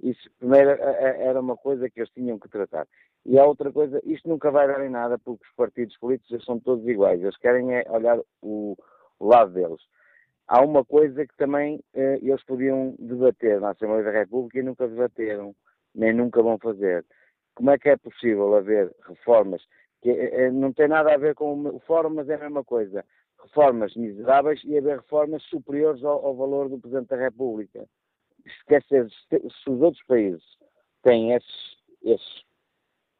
Isso, 0.00 0.28
primeiro, 0.38 0.70
era 0.70 1.40
uma 1.40 1.56
coisa 1.56 1.88
que 1.88 2.00
eles 2.00 2.10
tinham 2.12 2.38
que 2.38 2.48
tratar. 2.48 2.88
E 3.24 3.38
a 3.38 3.44
outra 3.44 3.72
coisa, 3.72 4.00
isto 4.04 4.28
nunca 4.28 4.50
vai 4.50 4.66
dar 4.66 4.84
em 4.84 4.90
nada 4.90 5.16
porque 5.18 5.44
os 5.44 5.54
partidos 5.54 5.96
políticos 5.98 6.44
são 6.44 6.58
todos 6.58 6.86
iguais. 6.88 7.20
Eles 7.22 7.36
querem 7.36 7.72
é 7.72 7.84
olhar 7.88 8.18
o, 8.40 8.76
o 9.20 9.28
lado 9.28 9.52
deles. 9.52 9.80
Há 10.52 10.60
uma 10.60 10.84
coisa 10.84 11.26
que 11.26 11.34
também 11.38 11.82
eh, 11.94 12.18
eles 12.20 12.44
podiam 12.44 12.94
debater 12.98 13.58
na 13.58 13.70
Assembleia 13.70 14.04
da 14.04 14.10
República 14.10 14.58
e 14.58 14.62
nunca 14.62 14.86
debateram, 14.86 15.56
nem 15.94 16.12
nunca 16.12 16.42
vão 16.42 16.58
fazer. 16.58 17.06
Como 17.54 17.70
é 17.70 17.78
que 17.78 17.88
é 17.88 17.96
possível 17.96 18.54
haver 18.54 18.94
reformas 19.08 19.62
que 20.02 20.10
eh, 20.10 20.50
não 20.50 20.70
tem 20.70 20.88
nada 20.88 21.14
a 21.14 21.16
ver 21.16 21.34
com 21.34 21.70
reformas, 21.70 22.28
é 22.28 22.34
a 22.34 22.38
mesma 22.38 22.62
coisa. 22.62 23.02
Reformas 23.42 23.96
miseráveis 23.96 24.60
e 24.64 24.76
haver 24.76 24.98
reformas 24.98 25.42
superiores 25.44 26.04
ao, 26.04 26.22
ao 26.22 26.36
valor 26.36 26.68
do 26.68 26.78
Presidente 26.78 27.08
da 27.08 27.16
República. 27.16 27.86
Esquecer, 28.44 29.08
se 29.30 29.70
os 29.70 29.80
outros 29.80 30.04
países 30.04 30.44
têm 31.02 31.32
esses, 31.32 31.78
esses 32.02 32.44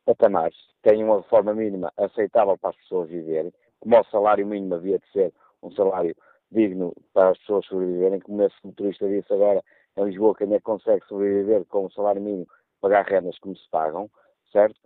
patamares, 0.05 0.59
têm 0.83 1.03
uma 1.03 1.23
reforma 1.23 1.55
mínima 1.55 1.91
aceitável 1.97 2.59
para 2.59 2.69
as 2.69 2.77
pessoas 2.77 3.09
viverem, 3.09 3.55
como 3.81 3.99
o 3.99 4.05
salário 4.05 4.47
mínimo 4.47 4.75
havia 4.75 4.99
de 4.99 5.13
ser 5.13 5.33
um 5.63 5.71
salário 5.71 6.15
digno 6.53 6.95
para 7.13 7.31
as 7.31 7.39
pessoas 7.39 7.67
sobreviverem, 7.67 8.21
como 8.21 8.43
esse 8.43 8.57
motorista 8.65 9.09
disse 9.09 9.33
agora 9.33 9.63
em 9.97 10.05
Lisboa, 10.05 10.35
que 10.35 10.45
ainda 10.45 10.61
consegue 10.61 11.05
sobreviver 11.07 11.65
com 11.67 11.87
o 11.87 11.93
salário 11.93 12.23
mínimo, 12.23 12.47
pagar 12.81 13.05
rendas 13.05 13.39
como 13.39 13.57
se 13.57 13.69
pagam, 13.71 14.11
certo? 14.51 14.79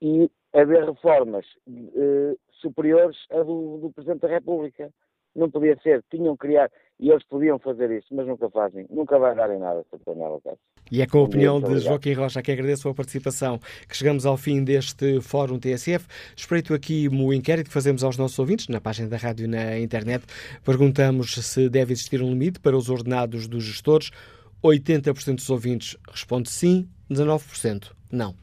E 0.00 0.30
haver 0.52 0.84
reformas 0.84 1.46
eh, 1.68 2.36
superiores 2.52 3.16
a 3.30 3.42
do, 3.42 3.78
do 3.78 3.92
Presidente 3.92 4.20
da 4.20 4.28
República. 4.28 4.92
Não 5.38 5.50
podia 5.50 5.78
ser, 5.82 6.02
tinham 6.10 6.36
que 6.36 6.46
criar, 6.46 6.70
e 6.98 7.10
eles 7.10 7.24
podiam 7.24 7.58
fazer 7.58 7.90
isso, 7.92 8.08
mas 8.10 8.26
nunca 8.26 8.50
fazem. 8.50 8.86
Nunca 8.90 9.18
vai 9.18 9.34
dar 9.34 9.54
em 9.54 9.58
nada, 9.58 9.84
Cássio. 9.90 10.58
E 10.90 11.00
é 11.00 11.06
com 11.06 11.18
a 11.18 11.22
opinião 11.22 11.60
de 11.60 11.78
Joaquim 11.78 12.12
Rocha 12.12 12.42
que 12.42 12.50
agradeço 12.50 12.88
a 12.88 12.94
participação 12.94 13.58
que 13.88 13.96
chegamos 13.96 14.26
ao 14.26 14.36
fim 14.36 14.64
deste 14.64 15.20
Fórum 15.20 15.58
TSF. 15.58 16.06
Espreito 16.36 16.74
aqui 16.74 17.08
o 17.08 17.32
inquérito 17.32 17.68
que 17.68 17.72
fazemos 17.72 18.02
aos 18.02 18.16
nossos 18.16 18.38
ouvintes 18.38 18.68
na 18.68 18.80
página 18.80 19.08
da 19.08 19.16
rádio 19.16 19.44
e 19.44 19.48
na 19.48 19.78
internet. 19.78 20.24
Perguntamos 20.64 21.34
se 21.34 21.68
deve 21.68 21.92
existir 21.92 22.20
um 22.22 22.30
limite 22.30 22.58
para 22.58 22.76
os 22.76 22.90
ordenados 22.90 23.46
dos 23.46 23.62
gestores. 23.62 24.10
80% 24.64 25.36
dos 25.36 25.50
ouvintes 25.50 25.96
responde 26.10 26.50
sim, 26.50 26.88
19% 27.10 27.92
não. 28.10 28.34